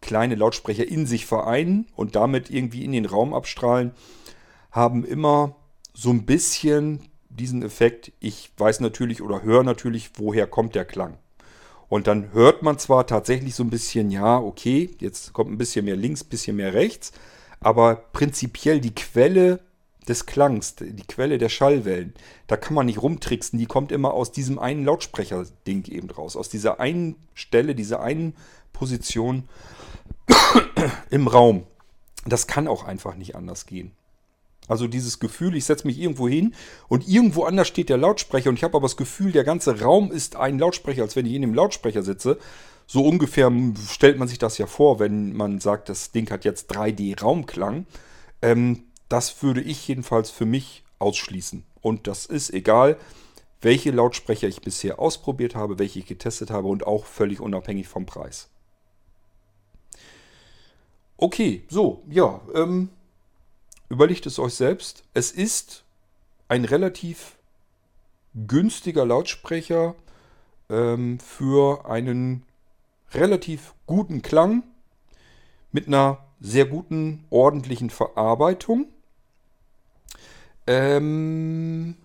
kleine 0.00 0.34
Lautsprecher 0.34 0.86
in 0.86 1.06
sich 1.06 1.26
vereinen 1.26 1.86
und 1.96 2.14
damit 2.14 2.50
irgendwie 2.50 2.84
in 2.84 2.92
den 2.92 3.06
Raum 3.06 3.32
abstrahlen, 3.34 3.92
haben 4.70 5.04
immer 5.04 5.56
so 5.94 6.10
ein 6.10 6.26
bisschen 6.26 7.08
diesen 7.30 7.62
Effekt, 7.62 8.12
ich 8.20 8.50
weiß 8.56 8.80
natürlich 8.80 9.22
oder 9.22 9.42
höre 9.42 9.62
natürlich, 9.62 10.10
woher 10.16 10.46
kommt 10.46 10.74
der 10.74 10.84
Klang. 10.84 11.18
Und 11.88 12.06
dann 12.06 12.32
hört 12.32 12.62
man 12.62 12.78
zwar 12.78 13.06
tatsächlich 13.06 13.54
so 13.54 13.62
ein 13.62 13.70
bisschen, 13.70 14.10
ja, 14.10 14.38
okay, 14.38 14.90
jetzt 14.98 15.32
kommt 15.32 15.50
ein 15.50 15.58
bisschen 15.58 15.84
mehr 15.84 15.96
links, 15.96 16.22
ein 16.22 16.28
bisschen 16.28 16.56
mehr 16.56 16.74
rechts, 16.74 17.12
aber 17.60 17.96
prinzipiell 18.12 18.80
die 18.80 18.94
Quelle 18.94 19.60
des 20.08 20.26
Klangs, 20.26 20.76
die 20.76 21.06
Quelle 21.06 21.38
der 21.38 21.48
Schallwellen, 21.48 22.14
da 22.46 22.56
kann 22.56 22.74
man 22.74 22.86
nicht 22.86 23.02
rumtricksen, 23.02 23.58
die 23.58 23.66
kommt 23.66 23.92
immer 23.92 24.14
aus 24.14 24.32
diesem 24.32 24.58
einen 24.58 24.84
Lautsprecher-Ding 24.84 25.86
eben 25.86 26.10
raus, 26.10 26.36
aus 26.36 26.48
dieser 26.48 26.80
einen 26.80 27.16
Stelle, 27.34 27.74
dieser 27.74 28.00
einen 28.00 28.34
Position 28.72 29.48
im 31.10 31.26
Raum. 31.26 31.64
Das 32.26 32.46
kann 32.46 32.68
auch 32.68 32.84
einfach 32.84 33.16
nicht 33.16 33.36
anders 33.36 33.66
gehen. 33.66 33.92
Also 34.66 34.86
dieses 34.86 35.20
Gefühl, 35.20 35.56
ich 35.56 35.66
setze 35.66 35.86
mich 35.86 35.98
irgendwo 35.98 36.26
hin 36.26 36.54
und 36.88 37.06
irgendwo 37.06 37.44
anders 37.44 37.68
steht 37.68 37.90
der 37.90 37.98
Lautsprecher 37.98 38.48
und 38.48 38.56
ich 38.56 38.64
habe 38.64 38.76
aber 38.76 38.86
das 38.86 38.96
Gefühl, 38.96 39.30
der 39.32 39.44
ganze 39.44 39.80
Raum 39.80 40.10
ist 40.10 40.36
ein 40.36 40.58
Lautsprecher, 40.58 41.02
als 41.02 41.16
wenn 41.16 41.26
ich 41.26 41.34
in 41.34 41.42
dem 41.42 41.54
Lautsprecher 41.54 42.02
sitze. 42.02 42.38
So 42.86 43.04
ungefähr 43.04 43.50
stellt 43.90 44.18
man 44.18 44.28
sich 44.28 44.38
das 44.38 44.58
ja 44.58 44.66
vor, 44.66 44.98
wenn 45.00 45.34
man 45.34 45.60
sagt, 45.60 45.88
das 45.88 46.12
Ding 46.12 46.30
hat 46.30 46.44
jetzt 46.44 46.74
3D-Raumklang. 46.74 47.86
Ähm, 48.42 48.84
das 49.14 49.44
würde 49.44 49.60
ich 49.60 49.86
jedenfalls 49.86 50.28
für 50.32 50.44
mich 50.44 50.82
ausschließen. 50.98 51.64
Und 51.80 52.08
das 52.08 52.26
ist 52.26 52.52
egal, 52.52 52.98
welche 53.60 53.92
Lautsprecher 53.92 54.48
ich 54.48 54.60
bisher 54.60 54.98
ausprobiert 54.98 55.54
habe, 55.54 55.78
welche 55.78 56.00
ich 56.00 56.06
getestet 56.06 56.50
habe 56.50 56.66
und 56.66 56.84
auch 56.84 57.06
völlig 57.06 57.38
unabhängig 57.38 57.86
vom 57.86 58.06
Preis. 58.06 58.48
Okay, 61.16 61.62
so, 61.68 62.02
ja, 62.10 62.40
ähm, 62.56 62.90
überlegt 63.88 64.26
es 64.26 64.40
euch 64.40 64.54
selbst. 64.54 65.04
Es 65.14 65.30
ist 65.30 65.84
ein 66.48 66.64
relativ 66.64 67.38
günstiger 68.34 69.06
Lautsprecher 69.06 69.94
ähm, 70.68 71.20
für 71.20 71.88
einen 71.88 72.42
relativ 73.12 73.74
guten 73.86 74.22
Klang 74.22 74.64
mit 75.70 75.86
einer 75.86 76.18
sehr 76.40 76.64
guten, 76.64 77.26
ordentlichen 77.30 77.90
Verarbeitung. 77.90 78.88
Ähm, 80.66 81.96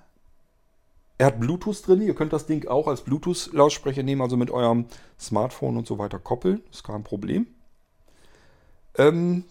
er 1.17 1.27
hat 1.27 1.39
Bluetooth 1.39 1.85
drin. 1.85 2.01
Ihr 2.01 2.15
könnt 2.15 2.33
das 2.33 2.45
Ding 2.45 2.67
auch 2.67 2.87
als 2.87 3.01
Bluetooth-Lautsprecher 3.01 4.03
nehmen, 4.03 4.21
also 4.21 4.37
mit 4.37 4.51
eurem 4.51 4.85
Smartphone 5.19 5.77
und 5.77 5.87
so 5.87 5.97
weiter 5.97 6.17
koppeln. 6.17 6.61
Ist 6.71 6.83
kein 6.83 7.03
Problem. 7.03 7.47
Ähm, 8.97 9.43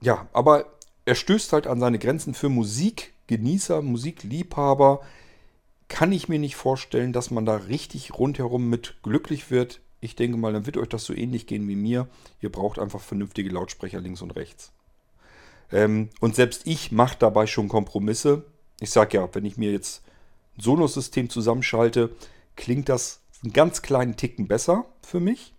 ja, 0.00 0.28
aber 0.32 0.66
er 1.04 1.14
stößt 1.14 1.52
halt 1.52 1.66
an 1.66 1.80
seine 1.80 1.98
Grenzen 1.98 2.34
für 2.34 2.48
Musikgenießer, 2.48 3.82
Musikliebhaber. 3.82 5.00
Kann 5.88 6.12
ich 6.12 6.28
mir 6.28 6.38
nicht 6.38 6.56
vorstellen, 6.56 7.12
dass 7.12 7.30
man 7.30 7.44
da 7.46 7.56
richtig 7.56 8.18
rundherum 8.18 8.68
mit 8.68 8.96
glücklich 9.02 9.50
wird. 9.50 9.80
Ich 10.00 10.16
denke 10.16 10.38
mal, 10.38 10.52
dann 10.52 10.66
wird 10.66 10.76
euch 10.76 10.88
das 10.88 11.04
so 11.04 11.14
ähnlich 11.14 11.46
gehen 11.46 11.68
wie 11.68 11.76
mir. 11.76 12.08
Ihr 12.40 12.50
braucht 12.50 12.80
einfach 12.80 13.00
vernünftige 13.00 13.50
Lautsprecher 13.50 14.00
links 14.00 14.22
und 14.22 14.34
rechts. 14.34 14.72
Ähm, 15.72 16.10
und 16.20 16.36
selbst 16.36 16.66
ich 16.66 16.92
mache 16.92 17.16
dabei 17.18 17.46
schon 17.46 17.68
Kompromisse. 17.68 18.44
Ich 18.80 18.90
sage 18.90 19.18
ja, 19.18 19.28
wenn 19.32 19.44
ich 19.44 19.56
mir 19.56 19.72
jetzt 19.72 20.02
ein 20.56 20.62
Sonos-System 20.62 21.30
zusammenschalte, 21.30 22.10
klingt 22.56 22.88
das 22.88 23.20
einen 23.42 23.52
ganz 23.52 23.82
kleinen 23.82 24.16
Ticken 24.16 24.48
besser 24.48 24.86
für 25.02 25.20
mich. 25.20 25.54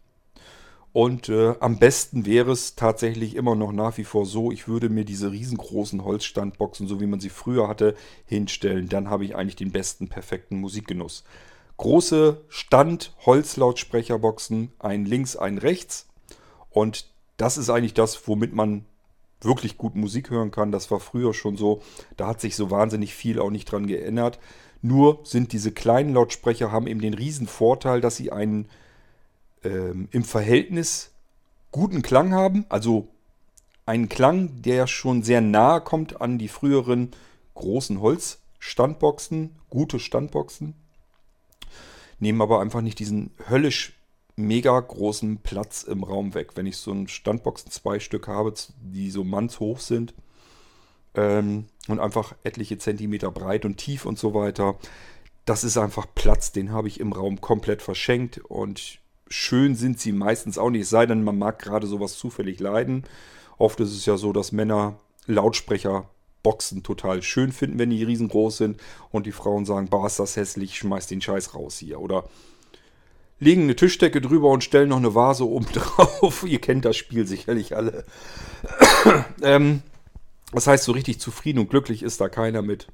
Und 0.94 1.30
äh, 1.30 1.56
am 1.60 1.78
besten 1.80 2.26
wäre 2.28 2.52
es 2.52 2.76
tatsächlich 2.76 3.36
immer 3.36 3.56
noch 3.56 3.72
nach 3.72 3.98
wie 3.98 4.04
vor 4.04 4.28
so, 4.28 4.52
ich 4.52 4.68
würde 4.68 4.90
mir 4.90 5.06
diese 5.06 5.32
riesengroßen 5.32 6.06
Holzstandboxen, 6.06 6.88
so 6.88 7.02
wie 7.02 7.08
man 7.08 7.20
sie 7.20 7.30
früher 7.30 7.68
hatte, 7.68 7.96
hinstellen. 8.26 8.90
Dann 8.90 9.10
habe 9.10 9.26
ich 9.26 9.36
eigentlich 9.36 9.56
den 9.56 9.72
besten, 9.72 10.08
perfekten 10.08 10.58
Musikgenuss. 10.58 11.24
Große 11.78 12.42
Stand-Holzlautsprecherboxen, 12.48 14.72
ein 14.78 15.06
links, 15.06 15.36
ein 15.36 15.58
rechts. 15.58 16.08
Und 16.70 17.08
das 17.38 17.58
ist 17.58 17.72
eigentlich 17.72 17.96
das, 17.96 18.28
womit 18.28 18.54
man 18.54 18.86
wirklich 19.46 19.78
gut 19.78 19.96
Musik 19.96 20.30
hören 20.30 20.52
kann. 20.52 20.72
Das 20.72 20.92
war 20.92 21.00
früher 21.00 21.34
schon 21.34 21.58
so. 21.58 21.82
Da 22.18 22.28
hat 22.28 22.42
sich 22.42 22.56
so 22.56 22.72
wahnsinnig 22.72 23.14
viel 23.14 23.40
auch 23.40 23.50
nicht 23.50 23.72
dran 23.72 23.88
geändert. 23.88 24.40
Nur 24.82 25.22
sind 25.24 25.54
diese 25.54 25.72
kleinen 25.72 26.14
Lautsprecher 26.14 26.72
haben 26.72 26.88
eben 26.88 27.02
den 27.02 27.14
riesen 27.14 27.48
Vorteil, 27.48 28.02
dass 28.02 28.18
sie 28.18 28.32
einen 28.32 28.68
ähm, 29.64 30.10
im 30.12 30.24
Verhältnis 30.24 31.12
guten 31.72 32.02
Klang 32.02 32.34
haben. 32.34 32.66
Also 32.70 33.08
einen 33.86 34.10
Klang, 34.10 34.62
der 34.62 34.88
schon 34.88 35.24
sehr 35.24 35.42
nahe 35.42 35.82
kommt 35.82 36.22
an 36.22 36.38
die 36.38 36.48
früheren 36.48 37.12
großen 37.56 38.02
Holzstandboxen, 38.02 39.56
gute 39.70 40.00
Standboxen. 40.00 40.76
Nehmen 42.20 42.42
aber 42.42 42.62
einfach 42.62 42.82
nicht 42.82 43.00
diesen 43.00 43.32
höllisch 43.50 43.94
mega 44.36 44.80
großen 44.80 45.38
Platz 45.40 45.84
im 45.84 46.04
Raum 46.04 46.34
weg. 46.34 46.52
Wenn 46.56 46.66
ich 46.66 46.78
so 46.78 46.92
ein 46.92 47.08
Standboxen 47.08 47.72
zwei 47.72 48.00
Stück 48.00 48.28
habe, 48.28 48.54
die 48.82 49.12
so 49.12 49.24
mannshoch 49.24 49.80
sind 49.80 50.14
ähm, 51.16 51.66
und 51.88 52.00
einfach 52.00 52.36
etliche 52.44 52.78
Zentimeter 52.78 53.32
breit 53.32 53.66
und 53.66 53.78
tief 53.78 54.06
und 54.06 54.18
so 54.18 54.34
weiter, 54.34 54.78
das 55.46 55.64
ist 55.64 55.78
einfach 55.78 56.08
Platz, 56.16 56.52
den 56.52 56.72
habe 56.72 56.88
ich 56.88 57.00
im 57.00 57.12
Raum 57.12 57.42
komplett 57.42 57.82
verschenkt 57.82 58.40
und 58.40 59.00
schön 59.28 59.76
sind 59.76 60.00
sie 60.00 60.14
meistens 60.14 60.58
auch 60.58 60.70
nicht, 60.70 60.84
es 60.84 60.90
sei 60.90 61.06
denn, 61.06 61.24
man 61.24 61.38
mag 61.38 61.60
gerade 61.60 61.88
sowas 61.88 62.18
zufällig 62.18 62.60
leiden. 62.60 63.04
Oft 63.58 63.80
ist 63.80 63.92
es 63.92 64.06
ja 64.06 64.18
so, 64.18 64.34
dass 64.34 64.52
Männer 64.52 65.00
Lautsprecher 65.26 66.10
Boxen 66.44 66.84
total 66.84 67.24
schön 67.24 67.52
finden, 67.52 67.80
wenn 67.80 67.90
die 67.90 68.04
riesengroß 68.04 68.58
sind 68.58 68.80
und 69.12 69.26
die 69.26 69.32
Frauen 69.32 69.66
sagen, 69.66 69.88
boah, 69.88 70.06
ist 70.06 70.20
das 70.20 70.36
hässlich, 70.36 70.78
schmeiß 70.78 71.08
den 71.08 71.22
Scheiß 71.22 71.56
raus 71.56 71.78
hier. 71.78 72.00
Oder 72.02 72.26
legen 73.44 73.64
eine 73.64 73.76
Tischdecke 73.76 74.22
drüber 74.22 74.50
und 74.50 74.64
stellen 74.64 74.90
noch 74.90 74.98
eine 74.98 75.16
Vase 75.16 75.48
oben 75.48 75.66
drauf. 75.74 76.44
Ihr 76.48 76.60
kennt 76.60 76.86
das 76.86 76.98
Spiel 76.98 77.28
sicherlich 77.28 77.76
alle. 77.76 78.06
ähm, 79.42 79.82
das 80.52 80.68
heißt, 80.68 80.84
so 80.84 80.92
richtig 80.92 81.20
zufrieden 81.20 81.60
und 81.60 81.70
glücklich 81.70 82.04
ist 82.04 82.22
da 82.22 82.30
keiner 82.30 82.62
mit. 82.62 82.88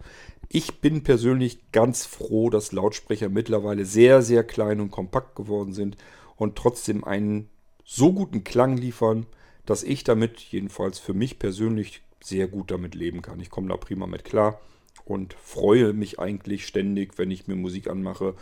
Ich 0.47 0.79
bin 0.79 1.03
persönlich 1.03 1.71
ganz 1.71 2.05
froh, 2.05 2.49
dass 2.49 2.71
Lautsprecher 2.71 3.29
mittlerweile 3.29 3.85
sehr, 3.85 4.21
sehr 4.21 4.43
klein 4.43 4.79
und 4.79 4.91
kompakt 4.91 5.35
geworden 5.35 5.73
sind 5.73 5.97
und 6.37 6.55
trotzdem 6.55 7.03
einen 7.03 7.49
so 7.83 8.13
guten 8.13 8.43
Klang 8.43 8.77
liefern, 8.77 9.25
dass 9.65 9.83
ich 9.83 10.03
damit 10.03 10.39
jedenfalls 10.39 10.99
für 10.99 11.13
mich 11.13 11.37
persönlich 11.37 12.01
sehr 12.21 12.47
gut 12.47 12.71
damit 12.71 12.95
leben 12.95 13.21
kann. 13.21 13.39
Ich 13.39 13.49
komme 13.49 13.67
da 13.67 13.77
prima 13.77 14.07
mit 14.07 14.23
klar 14.23 14.59
und 15.05 15.33
freue 15.33 15.93
mich 15.93 16.19
eigentlich 16.19 16.65
ständig, 16.65 17.17
wenn 17.17 17.31
ich 17.31 17.47
mir 17.47 17.55
Musik 17.55 17.87
anmache, 17.87 18.35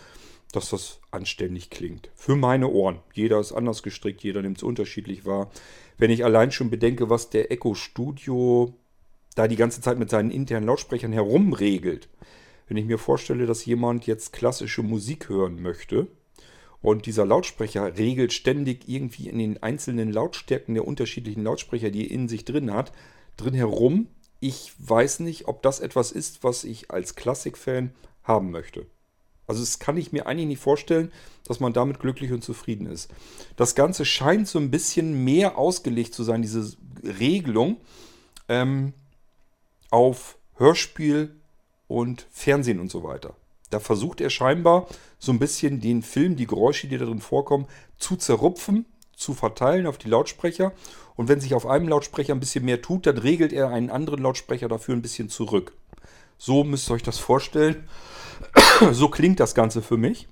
dass 0.51 0.69
das 0.69 0.99
anständig 1.11 1.69
klingt. 1.69 2.09
Für 2.15 2.35
meine 2.35 2.69
Ohren. 2.69 2.99
Jeder 3.13 3.39
ist 3.39 3.51
anders 3.51 3.83
gestrickt, 3.83 4.23
jeder 4.23 4.41
nimmt 4.41 4.57
es 4.57 4.63
unterschiedlich 4.63 5.25
wahr. 5.25 5.51
Wenn 5.97 6.11
ich 6.11 6.23
allein 6.23 6.51
schon 6.51 6.69
bedenke, 6.69 7.09
was 7.09 7.29
der 7.29 7.51
Echo 7.51 7.73
Studio 7.73 8.73
da 9.35 9.47
die 9.47 9.55
ganze 9.55 9.81
Zeit 9.81 9.99
mit 9.99 10.09
seinen 10.09 10.31
internen 10.31 10.65
Lautsprechern 10.65 11.13
herumregelt. 11.13 12.09
Wenn 12.67 12.77
ich 12.77 12.85
mir 12.85 12.97
vorstelle, 12.97 13.45
dass 13.45 13.65
jemand 13.65 14.07
jetzt 14.07 14.33
klassische 14.33 14.81
Musik 14.81 15.29
hören 15.29 15.61
möchte, 15.61 16.07
und 16.81 17.05
dieser 17.05 17.25
Lautsprecher 17.25 17.97
regelt 17.97 18.33
ständig 18.33 18.87
irgendwie 18.87 19.29
in 19.29 19.39
den 19.39 19.61
einzelnen 19.63 20.11
Lautstärken 20.11 20.75
der 20.75 20.87
unterschiedlichen 20.87 21.43
Lautsprecher, 21.43 21.89
die 21.89 22.05
er 22.05 22.11
in 22.11 22.27
sich 22.27 22.45
drin 22.45 22.73
hat, 22.73 22.91
drin 23.35 23.53
herum. 23.53 24.07
Ich 24.39 24.73
weiß 24.77 25.21
nicht, 25.21 25.47
ob 25.47 25.63
das 25.63 25.79
etwas 25.79 26.11
ist, 26.11 26.43
was 26.43 26.63
ich 26.63 26.91
als 26.91 27.15
Klassikfan 27.15 27.91
haben 28.23 28.51
möchte. 28.51 28.85
Also 29.47 29.61
das 29.61 29.79
kann 29.79 29.97
ich 29.97 30.11
mir 30.11 30.27
eigentlich 30.27 30.47
nicht 30.47 30.61
vorstellen, 30.61 31.11
dass 31.45 31.59
man 31.59 31.73
damit 31.73 31.99
glücklich 31.99 32.31
und 32.31 32.43
zufrieden 32.43 32.85
ist. 32.85 33.09
Das 33.55 33.75
Ganze 33.75 34.05
scheint 34.05 34.47
so 34.47 34.59
ein 34.59 34.69
bisschen 34.69 35.23
mehr 35.23 35.57
ausgelegt 35.57 36.13
zu 36.13 36.23
sein, 36.23 36.41
diese 36.41 36.73
Regelung, 37.03 37.77
ähm, 38.49 38.93
auf 39.89 40.37
Hörspiel 40.55 41.35
und 41.87 42.27
Fernsehen 42.29 42.79
und 42.79 42.91
so 42.91 43.03
weiter. 43.03 43.36
Da 43.69 43.79
versucht 43.79 44.21
er 44.21 44.29
scheinbar 44.29 44.87
so 45.19 45.32
ein 45.32 45.39
bisschen 45.39 45.82
den 45.82 46.01
Film, 46.01 46.36
die 46.36 46.47
Geräusche, 46.47 46.87
die 46.87 46.97
da 46.97 47.05
drin 47.05 47.21
vorkommen, 47.21 47.67
zu 47.97 48.15
zerrupfen, 48.15 48.86
zu 49.15 49.33
verteilen 49.33 49.87
auf 49.87 49.97
die 49.97 50.09
Lautsprecher. 50.09 50.74
Und 51.15 51.28
wenn 51.28 51.41
sich 51.41 51.53
auf 51.53 51.65
einem 51.65 51.87
Lautsprecher 51.87 52.33
ein 52.33 52.39
bisschen 52.39 52.65
mehr 52.65 52.82
tut, 52.82 53.05
dann 53.05 53.17
regelt 53.17 53.51
er 53.51 53.69
einen 53.69 53.89
anderen 53.89 54.21
Lautsprecher 54.21 54.67
dafür 54.67 54.95
ein 54.95 55.01
bisschen 55.01 55.29
zurück. 55.29 55.74
So 56.37 56.63
müsst 56.63 56.89
ihr 56.89 56.93
euch 56.93 57.03
das 57.03 57.17
vorstellen. 57.17 57.87
so 58.91 59.09
klingt 59.09 59.39
das 59.39 59.55
Ganze 59.55 59.82
für 59.82 59.97
mich. 59.97 60.28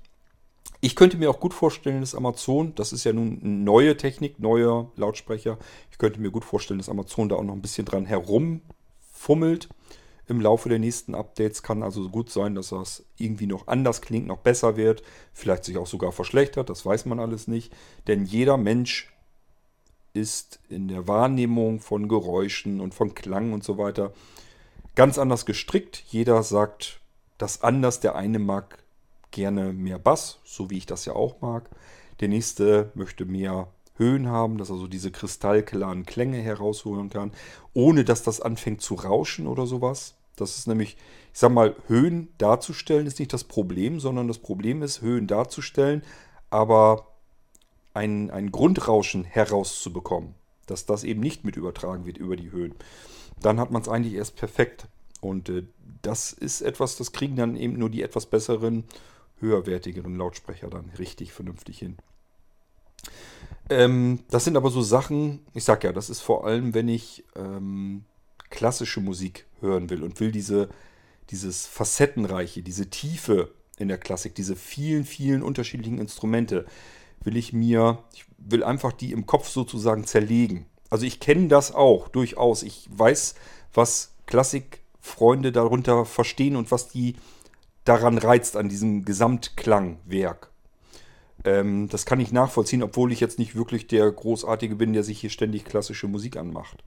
Ich 0.80 0.94
könnte 0.94 1.16
mir 1.16 1.30
auch 1.30 1.40
gut 1.40 1.54
vorstellen, 1.54 2.00
dass 2.00 2.14
Amazon, 2.14 2.74
das 2.74 2.92
ist 2.92 3.04
ja 3.04 3.12
nun 3.12 3.64
neue 3.64 3.96
Technik, 3.96 4.38
neuer 4.38 4.90
Lautsprecher, 4.96 5.58
ich 5.90 5.98
könnte 5.98 6.20
mir 6.20 6.30
gut 6.30 6.44
vorstellen, 6.44 6.78
dass 6.78 6.88
Amazon 6.88 7.28
da 7.28 7.36
auch 7.36 7.42
noch 7.42 7.54
ein 7.54 7.62
bisschen 7.62 7.86
dran 7.86 8.04
herumfummelt 8.04 9.68
im 10.28 10.40
Laufe 10.40 10.68
der 10.68 10.78
nächsten 10.78 11.14
Updates. 11.14 11.62
Kann 11.62 11.82
also 11.82 12.08
gut 12.08 12.30
sein, 12.30 12.54
dass 12.54 12.68
das 12.68 13.04
irgendwie 13.16 13.46
noch 13.46 13.68
anders 13.68 14.02
klingt, 14.02 14.26
noch 14.26 14.38
besser 14.38 14.76
wird, 14.76 15.02
vielleicht 15.32 15.64
sich 15.64 15.78
auch 15.78 15.86
sogar 15.86 16.12
verschlechtert, 16.12 16.68
das 16.68 16.84
weiß 16.84 17.06
man 17.06 17.20
alles 17.20 17.48
nicht. 17.48 17.72
Denn 18.06 18.26
jeder 18.26 18.56
Mensch 18.56 19.12
ist 20.12 20.60
in 20.68 20.88
der 20.88 21.08
Wahrnehmung 21.08 21.80
von 21.80 22.08
Geräuschen 22.08 22.80
und 22.80 22.94
von 22.94 23.14
Klang 23.14 23.52
und 23.52 23.64
so 23.64 23.78
weiter 23.78 24.12
ganz 24.94 25.18
anders 25.18 25.46
gestrickt. 25.46 26.02
Jeder 26.08 26.42
sagt 26.42 27.00
das 27.38 27.62
anders. 27.62 28.00
Der 28.00 28.14
eine 28.14 28.38
mag 28.38 28.82
gerne 29.30 29.72
mehr 29.72 29.98
Bass, 29.98 30.38
so 30.44 30.70
wie 30.70 30.78
ich 30.78 30.86
das 30.86 31.04
ja 31.04 31.14
auch 31.14 31.40
mag. 31.40 31.70
Der 32.20 32.28
nächste 32.28 32.90
möchte 32.94 33.24
mehr 33.24 33.68
Höhen 33.96 34.28
haben, 34.28 34.58
dass 34.58 34.70
er 34.70 34.76
so 34.76 34.86
diese 34.86 35.10
kristallklaren 35.10 36.04
Klänge 36.04 36.38
herausholen 36.38 37.10
kann, 37.10 37.32
ohne 37.72 38.04
dass 38.04 38.22
das 38.22 38.40
anfängt 38.40 38.82
zu 38.82 38.94
rauschen 38.94 39.46
oder 39.46 39.66
sowas. 39.66 40.14
Das 40.36 40.58
ist 40.58 40.66
nämlich, 40.66 40.96
ich 41.32 41.38
sag 41.38 41.50
mal, 41.50 41.74
Höhen 41.86 42.28
darzustellen 42.38 43.06
ist 43.06 43.18
nicht 43.18 43.32
das 43.32 43.44
Problem, 43.44 44.00
sondern 44.00 44.28
das 44.28 44.38
Problem 44.38 44.82
ist, 44.82 45.00
Höhen 45.00 45.26
darzustellen, 45.26 46.02
aber 46.50 47.08
ein, 47.94 48.30
ein 48.30 48.52
Grundrauschen 48.52 49.24
herauszubekommen, 49.24 50.34
dass 50.66 50.84
das 50.84 51.04
eben 51.04 51.20
nicht 51.20 51.44
mit 51.44 51.56
übertragen 51.56 52.04
wird 52.04 52.18
über 52.18 52.36
die 52.36 52.50
Höhen. 52.50 52.74
Dann 53.40 53.58
hat 53.58 53.70
man 53.70 53.82
es 53.82 53.88
eigentlich 53.88 54.14
erst 54.14 54.36
perfekt. 54.36 54.88
Und 55.26 55.48
äh, 55.48 55.64
das 56.02 56.32
ist 56.32 56.60
etwas, 56.60 56.96
das 56.96 57.12
kriegen 57.12 57.36
dann 57.36 57.56
eben 57.56 57.78
nur 57.78 57.90
die 57.90 58.02
etwas 58.02 58.26
besseren, 58.26 58.84
höherwertigeren 59.40 60.16
Lautsprecher 60.16 60.68
dann 60.68 60.90
richtig 60.98 61.32
vernünftig 61.32 61.78
hin. 61.78 61.96
Ähm, 63.68 64.20
das 64.30 64.44
sind 64.44 64.56
aber 64.56 64.70
so 64.70 64.82
Sachen, 64.82 65.40
ich 65.52 65.64
sag 65.64 65.84
ja, 65.84 65.92
das 65.92 66.08
ist 66.10 66.20
vor 66.20 66.46
allem, 66.46 66.74
wenn 66.74 66.88
ich 66.88 67.24
ähm, 67.34 68.04
klassische 68.50 69.00
Musik 69.00 69.46
hören 69.60 69.90
will 69.90 70.02
und 70.02 70.20
will 70.20 70.30
diese, 70.30 70.68
dieses 71.30 71.66
Facettenreiche, 71.66 72.62
diese 72.62 72.88
Tiefe 72.88 73.50
in 73.78 73.88
der 73.88 73.98
Klassik, 73.98 74.34
diese 74.34 74.56
vielen, 74.56 75.04
vielen 75.04 75.42
unterschiedlichen 75.42 75.98
Instrumente, 75.98 76.64
will 77.24 77.36
ich 77.36 77.52
mir, 77.52 78.04
ich 78.14 78.24
will 78.38 78.62
einfach 78.62 78.92
die 78.92 79.10
im 79.10 79.26
Kopf 79.26 79.48
sozusagen 79.48 80.04
zerlegen. 80.04 80.66
Also 80.88 81.04
ich 81.04 81.18
kenne 81.18 81.48
das 81.48 81.74
auch 81.74 82.06
durchaus. 82.08 82.62
Ich 82.62 82.88
weiß, 82.92 83.34
was 83.74 84.14
Klassikfreunde 85.06 85.52
darunter 85.52 86.04
verstehen 86.04 86.56
und 86.56 86.70
was 86.70 86.88
die 86.88 87.14
daran 87.84 88.18
reizt 88.18 88.56
an 88.56 88.68
diesem 88.68 89.04
Gesamtklangwerk. 89.04 90.50
Ähm, 91.44 91.88
das 91.88 92.04
kann 92.04 92.20
ich 92.20 92.32
nachvollziehen, 92.32 92.82
obwohl 92.82 93.12
ich 93.12 93.20
jetzt 93.20 93.38
nicht 93.38 93.54
wirklich 93.54 93.86
der 93.86 94.10
Großartige 94.10 94.74
bin, 94.74 94.92
der 94.92 95.04
sich 95.04 95.20
hier 95.20 95.30
ständig 95.30 95.64
klassische 95.64 96.08
Musik 96.08 96.36
anmacht. 96.36 96.82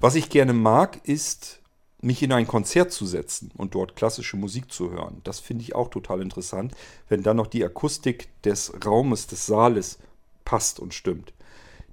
Was 0.00 0.14
ich 0.14 0.30
gerne 0.30 0.54
mag, 0.54 1.00
ist, 1.06 1.60
mich 2.00 2.22
in 2.22 2.32
ein 2.32 2.46
Konzert 2.46 2.92
zu 2.92 3.04
setzen 3.04 3.50
und 3.54 3.74
dort 3.74 3.94
klassische 3.94 4.38
Musik 4.38 4.72
zu 4.72 4.90
hören. 4.90 5.20
Das 5.24 5.38
finde 5.38 5.62
ich 5.62 5.74
auch 5.74 5.90
total 5.90 6.22
interessant, 6.22 6.72
wenn 7.10 7.22
dann 7.22 7.36
noch 7.36 7.46
die 7.46 7.62
Akustik 7.62 8.28
des 8.42 8.72
Raumes, 8.86 9.26
des 9.26 9.44
Saales 9.44 9.98
passt 10.46 10.80
und 10.80 10.94
stimmt. 10.94 11.34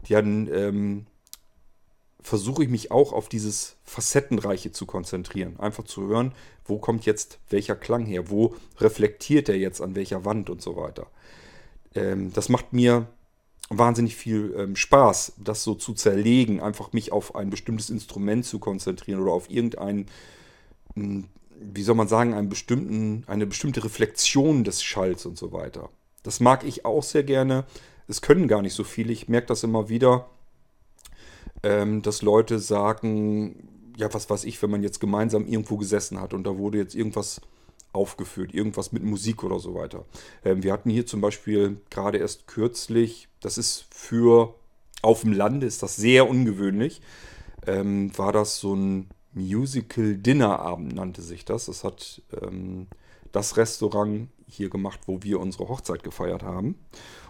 Dann 0.08 0.48
ähm, 0.48 1.06
versuche 2.22 2.64
ich 2.64 2.70
mich 2.70 2.92
auch 2.92 3.14
auf 3.14 3.30
dieses 3.30 3.78
Facettenreiche 3.84 4.72
zu 4.72 4.86
konzentrieren. 4.86 5.60
Einfach 5.60 5.84
zu 5.84 6.08
hören, 6.08 6.34
wo 6.66 6.78
kommt 6.78 7.06
jetzt 7.06 7.40
welcher 7.50 7.76
Klang 7.76 8.06
her, 8.06 8.30
wo 8.30 8.56
reflektiert 8.80 9.50
er 9.50 9.58
jetzt 9.58 9.82
an 9.82 9.96
welcher 9.96 10.26
Wand 10.26 10.50
und 10.50 10.62
so 10.62 10.76
weiter. 10.76 11.08
Ähm, 11.96 12.34
das 12.34 12.50
macht 12.50 12.74
mir 12.74 13.08
wahnsinnig 13.70 14.16
viel 14.16 14.54
ähm, 14.58 14.76
Spaß, 14.76 15.34
das 15.38 15.64
so 15.64 15.76
zu 15.76 15.94
zerlegen, 15.94 16.62
einfach 16.62 16.94
mich 16.94 17.12
auf 17.12 17.36
ein 17.36 17.50
bestimmtes 17.50 17.90
Instrument 17.90 18.46
zu 18.46 18.60
konzentrieren 18.60 19.22
oder 19.22 19.34
auf 19.34 19.50
irgendeinen, 19.50 20.08
hm, 20.96 21.26
wie 21.60 21.84
soll 21.84 21.96
man 21.96 22.08
sagen, 22.08 22.34
einen 22.34 22.50
bestimmten, 22.50 23.24
eine 23.28 23.46
bestimmte 23.46 23.84
Reflexion 23.84 24.64
des 24.64 24.84
Schalls 24.84 25.26
und 25.26 25.38
so 25.38 25.52
weiter. 25.52 25.90
Das 26.24 26.40
mag 26.40 26.64
ich 26.64 26.86
auch 26.86 27.04
sehr 27.04 27.24
gerne. 27.24 27.66
Es 28.08 28.22
können 28.22 28.48
gar 28.48 28.62
nicht 28.62 28.74
so 28.74 28.84
viele. 28.84 29.12
Ich 29.12 29.28
merke 29.28 29.48
das 29.48 29.64
immer 29.64 29.90
wieder, 29.90 30.30
ähm, 31.68 32.02
dass 32.02 32.22
Leute 32.22 32.60
sagen, 32.60 33.92
ja, 33.98 34.14
was 34.14 34.30
weiß 34.30 34.46
ich, 34.46 34.62
wenn 34.62 34.70
man 34.72 34.84
jetzt 34.84 35.02
gemeinsam 35.02 35.46
irgendwo 35.46 35.76
gesessen 35.76 36.22
hat 36.22 36.34
und 36.34 36.46
da 36.46 36.58
wurde 36.58 36.78
jetzt 36.78 36.96
irgendwas 36.96 37.42
aufgeführt, 37.92 38.54
irgendwas 38.54 38.94
mit 38.94 39.04
Musik 39.04 39.44
oder 39.44 39.60
so 39.60 39.76
weiter. 39.76 40.06
Ähm, 40.46 40.64
wir 40.64 40.72
hatten 40.72 40.90
hier 40.90 41.06
zum 41.06 41.20
Beispiel 41.20 41.82
gerade 41.90 42.20
erst 42.20 42.48
kürzlich, 42.48 43.28
das 43.42 43.58
ist 43.58 43.86
für 43.92 44.56
auf 45.02 45.22
dem 45.22 45.34
Lande, 45.34 45.68
ist 45.68 45.84
das 45.84 45.98
sehr 45.98 46.30
ungewöhnlich, 46.30 47.02
ähm, 47.66 48.18
war 48.18 48.32
das 48.32 48.60
so 48.60 48.74
ein 48.74 49.10
Musical-Dinner-Abend, 49.34 50.96
nannte 50.96 51.22
sich 51.22 51.44
das. 51.44 51.66
Das 51.66 51.84
hat 51.84 52.22
ähm, 52.42 52.88
das 53.34 53.58
Restaurant 53.58 54.30
hier 54.48 54.70
gemacht, 54.70 55.02
wo 55.06 55.22
wir 55.22 55.42
unsere 55.42 55.68
Hochzeit 55.68 56.04
gefeiert 56.04 56.44
haben. 56.44 56.76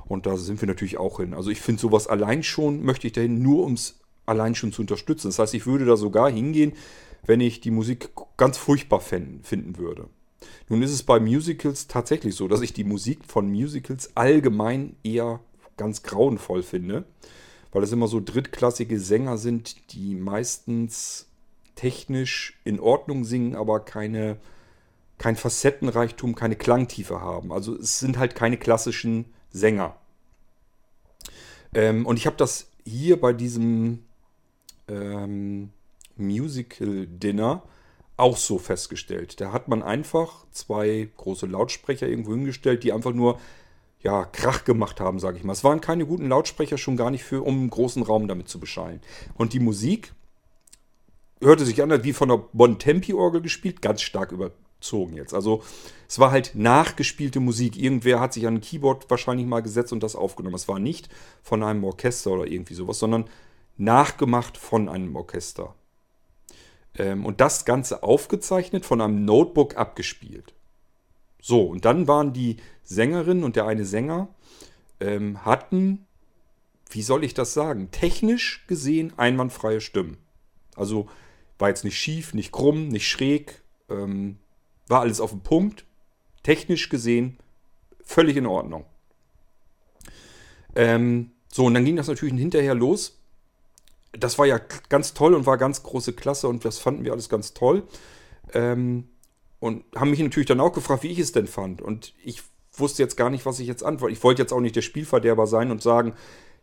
Und 0.05 0.27
da 0.27 0.37
sind 0.37 0.61
wir 0.61 0.67
natürlich 0.67 0.97
auch 0.99 1.17
hin. 1.17 1.33
Also 1.33 1.49
ich 1.49 1.59
finde 1.59 1.81
sowas 1.81 2.07
allein 2.07 2.43
schon, 2.43 2.83
möchte 2.83 3.07
ich 3.07 3.13
dahin, 3.13 3.41
nur 3.41 3.65
um 3.65 3.73
es 3.73 3.99
allein 4.27 4.53
schon 4.53 4.71
zu 4.71 4.81
unterstützen. 4.81 5.29
Das 5.29 5.39
heißt, 5.39 5.53
ich 5.55 5.65
würde 5.65 5.85
da 5.85 5.97
sogar 5.97 6.29
hingehen, 6.29 6.73
wenn 7.25 7.41
ich 7.41 7.61
die 7.61 7.71
Musik 7.71 8.09
ganz 8.37 8.57
furchtbar 8.57 9.01
finden 9.01 9.77
würde. 9.77 10.07
Nun 10.69 10.83
ist 10.83 10.91
es 10.91 11.03
bei 11.03 11.19
Musicals 11.19 11.87
tatsächlich 11.87 12.35
so, 12.35 12.47
dass 12.47 12.61
ich 12.61 12.73
die 12.73 12.83
Musik 12.83 13.19
von 13.25 13.49
Musicals 13.49 14.15
allgemein 14.15 14.95
eher 15.03 15.39
ganz 15.77 16.03
grauenvoll 16.03 16.63
finde, 16.63 17.05
weil 17.71 17.83
es 17.83 17.91
immer 17.91 18.07
so 18.07 18.21
drittklassige 18.23 18.99
Sänger 18.99 19.37
sind, 19.37 19.93
die 19.93 20.15
meistens 20.15 21.27
technisch 21.75 22.59
in 22.63 22.79
Ordnung 22.79 23.23
singen, 23.23 23.55
aber 23.55 23.79
keine, 23.79 24.37
kein 25.17 25.35
Facettenreichtum, 25.35 26.35
keine 26.35 26.55
Klangtiefe 26.55 27.21
haben. 27.21 27.53
Also 27.53 27.75
es 27.75 27.99
sind 27.99 28.17
halt 28.17 28.35
keine 28.35 28.57
klassischen 28.57 29.25
Sänger. 29.51 29.95
Ähm, 31.73 32.05
und 32.05 32.17
ich 32.17 32.25
habe 32.25 32.37
das 32.37 32.71
hier 32.85 33.19
bei 33.19 33.33
diesem 33.33 34.06
ähm, 34.87 35.71
Musical 36.15 37.07
Dinner 37.07 37.63
auch 38.17 38.37
so 38.37 38.57
festgestellt. 38.57 39.39
Da 39.39 39.51
hat 39.51 39.67
man 39.67 39.83
einfach 39.83 40.45
zwei 40.51 41.09
große 41.17 41.45
Lautsprecher 41.45 42.07
irgendwo 42.07 42.31
hingestellt, 42.31 42.83
die 42.83 42.91
einfach 42.91 43.13
nur 43.13 43.39
ja, 44.01 44.25
Krach 44.25 44.63
gemacht 44.63 44.99
haben, 44.99 45.19
sage 45.19 45.37
ich 45.37 45.43
mal. 45.43 45.53
Es 45.53 45.63
waren 45.63 45.81
keine 45.81 46.05
guten 46.05 46.29
Lautsprecher, 46.29 46.77
schon 46.77 46.97
gar 46.97 47.11
nicht 47.11 47.23
für, 47.23 47.45
um 47.45 47.59
einen 47.59 47.69
großen 47.69 48.03
Raum 48.03 48.27
damit 48.27 48.49
zu 48.49 48.59
beschallen. 48.59 49.01
Und 49.35 49.53
die 49.53 49.59
Musik 49.59 50.13
hörte 51.41 51.65
sich 51.65 51.81
an, 51.81 52.03
wie 52.03 52.13
von 52.13 52.31
einer 52.31 52.43
Bontempi-Orgel 52.53 53.41
gespielt, 53.41 53.81
ganz 53.81 54.01
stark 54.01 54.31
überzogen 54.31 55.15
jetzt. 55.15 55.33
Also 55.33 55.63
es 56.07 56.19
war 56.19 56.31
halt 56.31 56.51
nachgespielte 56.55 57.39
Musik. 57.39 57.77
Irgendwer 57.77 58.19
hat 58.19 58.33
sich 58.33 58.47
an 58.47 58.55
ein 58.55 58.61
Keyboard 58.61 59.09
wahrscheinlich 59.09 59.45
mal 59.45 59.61
gesetzt 59.61 59.93
und 59.93 60.01
das 60.01 60.15
aufgenommen. 60.15 60.55
Es 60.55 60.67
war 60.67 60.79
nicht 60.79 61.09
von 61.43 61.61
einem 61.63 61.83
Orchester 61.83 62.31
oder 62.31 62.47
irgendwie 62.47 62.73
sowas, 62.73 62.99
sondern 62.99 63.25
nachgemacht 63.77 64.57
von 64.57 64.89
einem 64.89 65.15
Orchester. 65.15 65.75
Ähm, 66.95 67.25
und 67.25 67.41
das 67.41 67.65
Ganze 67.65 68.03
aufgezeichnet, 68.03 68.85
von 68.85 69.01
einem 69.01 69.25
Notebook 69.25 69.77
abgespielt. 69.77 70.53
So, 71.41 71.63
und 71.63 71.85
dann 71.85 72.07
waren 72.07 72.33
die 72.33 72.57
Sängerin 72.83 73.43
und 73.43 73.55
der 73.55 73.67
eine 73.67 73.85
Sänger 73.85 74.29
ähm, 74.99 75.45
hatten, 75.45 76.05
wie 76.89 77.01
soll 77.01 77.23
ich 77.23 77.33
das 77.33 77.53
sagen, 77.53 77.91
technisch 77.91 78.65
gesehen 78.67 79.13
einwandfreie 79.17 79.81
Stimmen. 79.81 80.17
Also 80.75 81.07
war 81.59 81.69
jetzt 81.69 81.83
nicht 81.83 81.97
schief, 81.97 82.33
nicht 82.33 82.51
krumm, 82.51 82.87
nicht 82.87 83.07
schräg, 83.07 83.61
ähm, 83.89 84.37
war 84.87 85.01
alles 85.01 85.19
auf 85.19 85.31
dem 85.31 85.41
Punkt. 85.41 85.85
Technisch 86.43 86.89
gesehen 86.89 87.37
völlig 88.03 88.37
in 88.37 88.45
Ordnung. 88.45 88.85
Ähm, 90.75 91.31
so, 91.51 91.65
und 91.65 91.73
dann 91.73 91.85
ging 91.85 91.95
das 91.95 92.07
natürlich 92.07 92.35
hinterher 92.35 92.75
los 92.75 93.19
das 94.19 94.37
war 94.37 94.45
ja 94.45 94.59
ganz 94.89 95.13
toll 95.13 95.33
und 95.33 95.45
war 95.45 95.57
ganz 95.57 95.83
große 95.83 96.13
Klasse 96.13 96.47
und 96.47 96.65
das 96.65 96.79
fanden 96.79 97.03
wir 97.03 97.11
alles 97.11 97.29
ganz 97.29 97.53
toll. 97.53 97.83
Ähm, 98.53 99.09
und 99.59 99.83
haben 99.95 100.11
mich 100.11 100.19
natürlich 100.19 100.47
dann 100.47 100.59
auch 100.59 100.73
gefragt, 100.73 101.03
wie 101.03 101.11
ich 101.11 101.19
es 101.19 101.31
denn 101.31 101.47
fand. 101.47 101.81
Und 101.81 102.13
ich 102.23 102.43
wusste 102.73 103.01
jetzt 103.01 103.17
gar 103.17 103.29
nicht, 103.29 103.45
was 103.45 103.59
ich 103.59 103.67
jetzt 103.67 103.83
antworte. 103.83 104.13
Ich 104.13 104.23
wollte 104.23 104.41
jetzt 104.41 104.53
auch 104.53 104.59
nicht 104.59 104.75
der 104.75 104.81
Spielverderber 104.81 105.47
sein 105.47 105.71
und 105.71 105.81
sagen, 105.81 106.13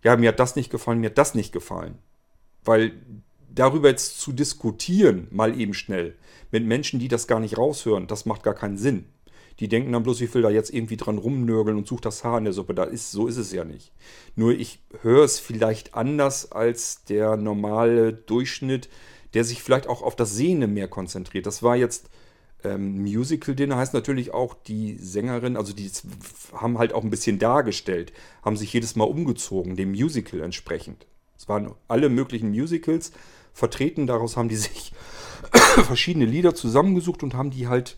ja, 0.02 0.16
mir 0.16 0.28
hat 0.28 0.40
das 0.40 0.55
nicht 0.55 0.70
gefallen, 0.70 1.01
mir 1.01 1.10
hat 1.10 1.18
das 1.18 1.35
nicht 1.35 1.52
gefallen. 1.52 1.98
Weil 2.64 2.93
darüber 3.52 3.89
jetzt 3.89 4.20
zu 4.20 4.32
diskutieren, 4.32 5.28
mal 5.31 5.59
eben 5.59 5.74
schnell, 5.74 6.16
mit 6.51 6.64
Menschen, 6.64 7.01
die 7.01 7.09
das 7.09 7.26
gar 7.26 7.40
nicht 7.40 7.59
raushören, 7.59 8.06
das 8.06 8.26
macht 8.26 8.43
gar 8.43 8.55
keinen 8.55 8.76
Sinn. 8.76 9.06
Die 9.60 9.68
denken 9.68 9.93
dann 9.93 10.02
bloß, 10.02 10.20
ich 10.20 10.35
will 10.35 10.43
da 10.43 10.51
jetzt 10.51 10.72
irgendwie 10.72 10.97
dran 10.97 11.18
rumnörgeln 11.18 11.76
und 11.76 11.86
suche 11.86 12.02
das 12.02 12.24
Haar 12.24 12.39
in 12.39 12.44
der 12.44 12.52
Suppe. 12.52 12.74
Da 12.74 12.85
ist, 12.85 13.12
so 13.12 13.26
ist 13.26 13.36
es 13.36 13.52
ja 13.52 13.64
nicht. 13.64 13.93
Nur 14.35 14.52
ich 14.52 14.81
höre 15.02 15.24
es 15.24 15.39
vielleicht 15.39 15.94
anders 15.94 16.51
als 16.51 17.05
der 17.05 17.36
normale 17.36 18.12
Durchschnitt, 18.12 18.89
der 19.35 19.44
sich 19.44 19.62
vielleicht 19.62 19.86
auch 19.86 20.02
auf 20.02 20.16
das 20.16 20.35
Sehende 20.35 20.66
mehr 20.66 20.89
konzentriert. 20.89 21.47
Das 21.47 21.62
war 21.62 21.76
jetzt 21.76 22.10
ähm, 22.64 23.02
Musical 23.02 23.55
Dinner, 23.55 23.76
heißt 23.76 23.94
natürlich 23.94 24.32
auch 24.32 24.55
die 24.55 24.97
Sängerin, 24.98 25.56
also 25.56 25.72
die 25.72 25.90
haben 26.52 26.78
halt 26.78 26.93
auch 26.93 27.05
ein 27.05 27.10
bisschen 27.10 27.39
dargestellt, 27.39 28.12
haben 28.43 28.56
sich 28.56 28.72
jedes 28.72 28.97
Mal 28.97 29.05
umgezogen, 29.05 29.76
dem 29.76 29.90
Musical 29.90 30.40
entsprechend. 30.40 31.06
Es 31.36 31.48
waren 31.48 31.74
alle 31.89 32.09
möglichen 32.09 32.51
Musicals 32.51 33.12
vertreten, 33.52 34.06
daraus 34.06 34.36
haben 34.36 34.48
die 34.48 34.56
sich 34.56 34.93
verschiedene 35.85 36.24
Lieder 36.24 36.55
zusammengesucht 36.55 37.22
und 37.22 37.35
haben 37.35 37.51
die 37.51 37.68
halt 37.68 37.97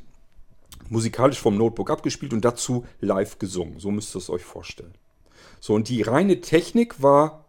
musikalisch 0.88 1.40
vom 1.40 1.56
Notebook 1.56 1.90
abgespielt 1.90 2.32
und 2.32 2.44
dazu 2.44 2.84
live 3.00 3.38
gesungen. 3.38 3.78
So 3.78 3.90
müsst 3.90 4.14
ihr 4.14 4.18
es 4.18 4.30
euch 4.30 4.44
vorstellen. 4.44 4.94
So, 5.60 5.74
und 5.74 5.88
die 5.88 6.02
reine 6.02 6.40
Technik 6.40 7.02
war 7.02 7.46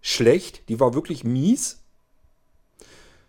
schlecht, 0.00 0.68
die 0.68 0.80
war 0.80 0.94
wirklich 0.94 1.24
mies. 1.24 1.82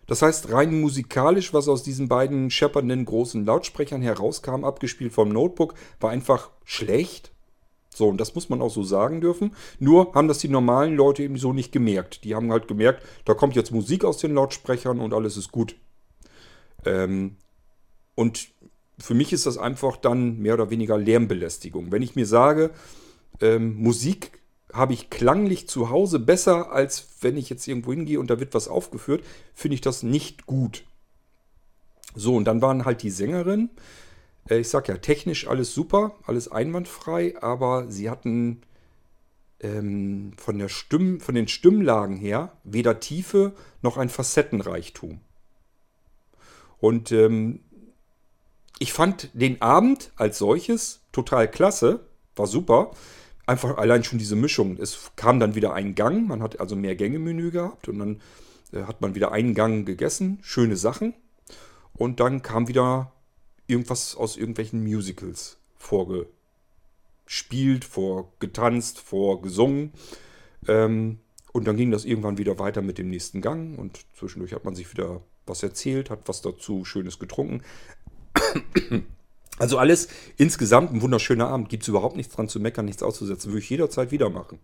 Das 0.06 0.22
heißt, 0.22 0.52
rein 0.52 0.80
musikalisch, 0.80 1.54
was 1.54 1.68
aus 1.68 1.82
diesen 1.82 2.08
beiden 2.08 2.50
scheppernden 2.50 3.04
großen 3.04 3.44
Lautsprechern 3.44 4.02
herauskam, 4.02 4.64
abgespielt 4.64 5.12
vom 5.12 5.28
Notebook, 5.28 5.74
war 6.00 6.10
einfach 6.10 6.50
schlecht. 6.64 7.30
So, 7.94 8.08
und 8.08 8.18
das 8.18 8.34
muss 8.34 8.48
man 8.48 8.62
auch 8.62 8.70
so 8.70 8.82
sagen 8.82 9.20
dürfen. 9.20 9.54
Nur 9.78 10.14
haben 10.14 10.28
das 10.28 10.38
die 10.38 10.48
normalen 10.48 10.96
Leute 10.96 11.22
eben 11.22 11.38
so 11.38 11.52
nicht 11.52 11.72
gemerkt. 11.72 12.24
Die 12.24 12.34
haben 12.34 12.50
halt 12.50 12.68
gemerkt, 12.68 13.04
da 13.24 13.34
kommt 13.34 13.56
jetzt 13.56 13.72
Musik 13.72 14.04
aus 14.04 14.18
den 14.18 14.34
Lautsprechern 14.34 15.00
und 15.00 15.12
alles 15.12 15.36
ist 15.36 15.52
gut. 15.52 15.76
Ähm, 16.84 17.36
und 18.14 18.48
für 19.00 19.14
mich 19.14 19.32
ist 19.32 19.46
das 19.46 19.58
einfach 19.58 19.96
dann 19.96 20.38
mehr 20.38 20.54
oder 20.54 20.70
weniger 20.70 20.98
Lärmbelästigung. 20.98 21.90
Wenn 21.90 22.02
ich 22.02 22.16
mir 22.16 22.26
sage, 22.26 22.70
ähm, 23.40 23.76
Musik 23.76 24.40
habe 24.72 24.92
ich 24.92 25.10
klanglich 25.10 25.68
zu 25.68 25.90
Hause 25.90 26.18
besser, 26.18 26.70
als 26.72 27.08
wenn 27.20 27.36
ich 27.36 27.50
jetzt 27.50 27.66
irgendwo 27.66 27.92
hingehe 27.92 28.20
und 28.20 28.30
da 28.30 28.38
wird 28.38 28.54
was 28.54 28.68
aufgeführt, 28.68 29.24
finde 29.54 29.74
ich 29.74 29.80
das 29.80 30.02
nicht 30.02 30.46
gut. 30.46 30.84
So, 32.14 32.36
und 32.36 32.44
dann 32.44 32.62
waren 32.62 32.84
halt 32.84 33.02
die 33.02 33.10
Sängerin. 33.10 33.70
Äh, 34.48 34.58
ich 34.58 34.68
sag 34.68 34.88
ja, 34.88 34.96
technisch 34.96 35.46
alles 35.46 35.74
super, 35.74 36.16
alles 36.26 36.50
einwandfrei, 36.50 37.34
aber 37.40 37.88
sie 37.88 38.10
hatten 38.10 38.62
ähm, 39.60 40.32
von, 40.36 40.58
der 40.58 40.68
Stimm, 40.68 41.20
von 41.20 41.34
den 41.34 41.48
Stimmlagen 41.48 42.16
her 42.16 42.52
weder 42.64 43.00
Tiefe 43.00 43.52
noch 43.82 43.96
ein 43.96 44.08
Facettenreichtum. 44.08 45.20
Und 46.78 47.12
ähm, 47.12 47.60
ich 48.80 48.94
fand 48.94 49.30
den 49.34 49.62
Abend 49.62 50.10
als 50.16 50.38
solches 50.38 51.02
total 51.12 51.48
klasse, 51.48 52.00
war 52.34 52.48
super. 52.48 52.90
einfach 53.46 53.78
allein 53.78 54.04
schon 54.04 54.18
diese 54.18 54.36
Mischung. 54.36 54.78
Es 54.80 55.12
kam 55.16 55.38
dann 55.38 55.54
wieder 55.54 55.74
ein 55.74 55.94
Gang, 55.94 56.26
man 56.26 56.42
hat 56.42 56.60
also 56.60 56.76
mehr 56.76 56.96
Gänge-Menü 56.96 57.50
gehabt 57.50 57.88
und 57.88 57.98
dann 57.98 58.20
äh, 58.72 58.84
hat 58.84 59.00
man 59.00 59.14
wieder 59.14 59.32
einen 59.32 59.54
Gang 59.54 59.84
gegessen, 59.84 60.38
schöne 60.42 60.76
Sachen. 60.76 61.14
Und 61.92 62.20
dann 62.20 62.42
kam 62.42 62.68
wieder 62.68 63.12
irgendwas 63.66 64.16
aus 64.16 64.36
irgendwelchen 64.36 64.82
Musicals 64.82 65.58
vorgespielt, 65.76 67.84
vorgetanzt, 67.84 69.00
vorgesungen. 69.00 69.92
Ähm, 70.68 71.18
und 71.52 71.66
dann 71.66 71.76
ging 71.76 71.90
das 71.90 72.04
irgendwann 72.04 72.38
wieder 72.38 72.58
weiter 72.58 72.82
mit 72.82 72.98
dem 72.98 73.10
nächsten 73.10 73.42
Gang 73.42 73.78
und 73.78 74.06
zwischendurch 74.16 74.54
hat 74.54 74.64
man 74.64 74.76
sich 74.76 74.90
wieder 74.92 75.22
was 75.46 75.62
erzählt, 75.62 76.08
hat 76.08 76.20
was 76.26 76.40
dazu 76.40 76.84
Schönes 76.84 77.18
getrunken. 77.18 77.62
Also 79.60 79.76
alles 79.76 80.08
insgesamt 80.38 80.90
ein 80.90 81.02
wunderschöner 81.02 81.48
Abend. 81.48 81.68
Gibt 81.68 81.82
es 81.82 81.88
überhaupt 81.90 82.16
nichts 82.16 82.34
dran 82.34 82.48
zu 82.48 82.60
meckern, 82.60 82.86
nichts 82.86 83.02
auszusetzen. 83.02 83.52
Würde 83.52 83.58
ich 83.58 83.68
jederzeit 83.68 84.10
wieder 84.10 84.30
machen. 84.30 84.58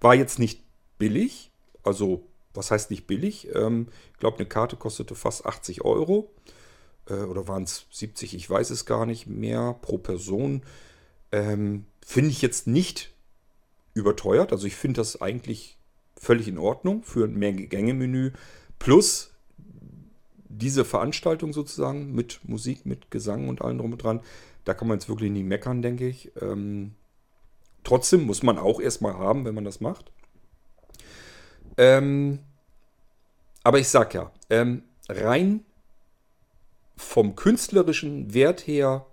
War 0.00 0.14
jetzt 0.14 0.38
nicht 0.38 0.62
billig. 0.98 1.50
Also, 1.82 2.28
was 2.54 2.70
heißt 2.70 2.92
nicht 2.92 3.08
billig? 3.08 3.48
Ähm, 3.56 3.88
ich 4.12 4.20
glaube, 4.20 4.38
eine 4.38 4.46
Karte 4.46 4.76
kostete 4.76 5.16
fast 5.16 5.46
80 5.46 5.84
Euro. 5.84 6.30
Äh, 7.08 7.24
oder 7.24 7.48
waren 7.48 7.64
es 7.64 7.86
70? 7.90 8.34
Ich 8.34 8.48
weiß 8.48 8.70
es 8.70 8.86
gar 8.86 9.04
nicht 9.04 9.26
mehr 9.26 9.76
pro 9.82 9.98
Person. 9.98 10.62
Ähm, 11.32 11.86
finde 12.06 12.30
ich 12.30 12.40
jetzt 12.40 12.68
nicht 12.68 13.12
überteuert. 13.94 14.52
Also 14.52 14.68
ich 14.68 14.76
finde 14.76 15.00
das 15.00 15.20
eigentlich 15.20 15.76
völlig 16.16 16.46
in 16.46 16.58
Ordnung 16.58 17.02
für 17.02 17.24
ein 17.24 17.34
Mehrgänge-Menü. 17.34 18.30
Plus 18.78 19.32
diese 20.48 20.84
Veranstaltung 20.84 21.52
sozusagen 21.52 22.12
mit 22.12 22.40
Musik, 22.44 22.86
mit 22.86 23.10
Gesang 23.10 23.48
und 23.48 23.62
allem 23.62 23.78
drum 23.78 23.92
und 23.92 24.02
dran, 24.02 24.20
da 24.64 24.74
kann 24.74 24.88
man 24.88 24.98
jetzt 24.98 25.08
wirklich 25.08 25.30
nie 25.30 25.42
meckern, 25.42 25.82
denke 25.82 26.08
ich. 26.08 26.32
Ähm, 26.40 26.94
trotzdem 27.84 28.24
muss 28.24 28.42
man 28.42 28.58
auch 28.58 28.80
erstmal 28.80 29.14
haben, 29.14 29.44
wenn 29.44 29.54
man 29.54 29.64
das 29.64 29.80
macht. 29.80 30.10
Ähm, 31.76 32.40
aber 33.62 33.78
ich 33.78 33.88
sag 33.88 34.14
ja, 34.14 34.30
ähm, 34.50 34.82
rein 35.08 35.64
vom 36.96 37.36
künstlerischen 37.36 38.32
Wert 38.32 38.66
her 38.66 39.06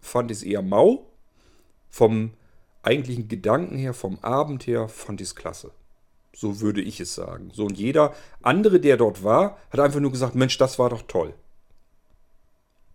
fand 0.00 0.30
ich 0.30 0.38
es 0.38 0.42
eher 0.42 0.62
mau. 0.62 1.06
Vom 1.88 2.32
eigentlichen 2.82 3.28
Gedanken 3.28 3.76
her, 3.76 3.94
vom 3.94 4.18
Abend 4.20 4.66
her 4.66 4.88
fand 4.88 5.20
ich 5.20 5.28
es 5.28 5.36
klasse. 5.36 5.72
So 6.34 6.60
würde 6.60 6.80
ich 6.80 7.00
es 7.00 7.14
sagen. 7.14 7.50
So, 7.52 7.64
und 7.64 7.76
jeder 7.78 8.14
andere, 8.42 8.80
der 8.80 8.96
dort 8.96 9.24
war, 9.24 9.58
hat 9.70 9.80
einfach 9.80 10.00
nur 10.00 10.12
gesagt, 10.12 10.34
Mensch, 10.34 10.56
das 10.58 10.78
war 10.78 10.90
doch 10.90 11.02
toll. 11.02 11.34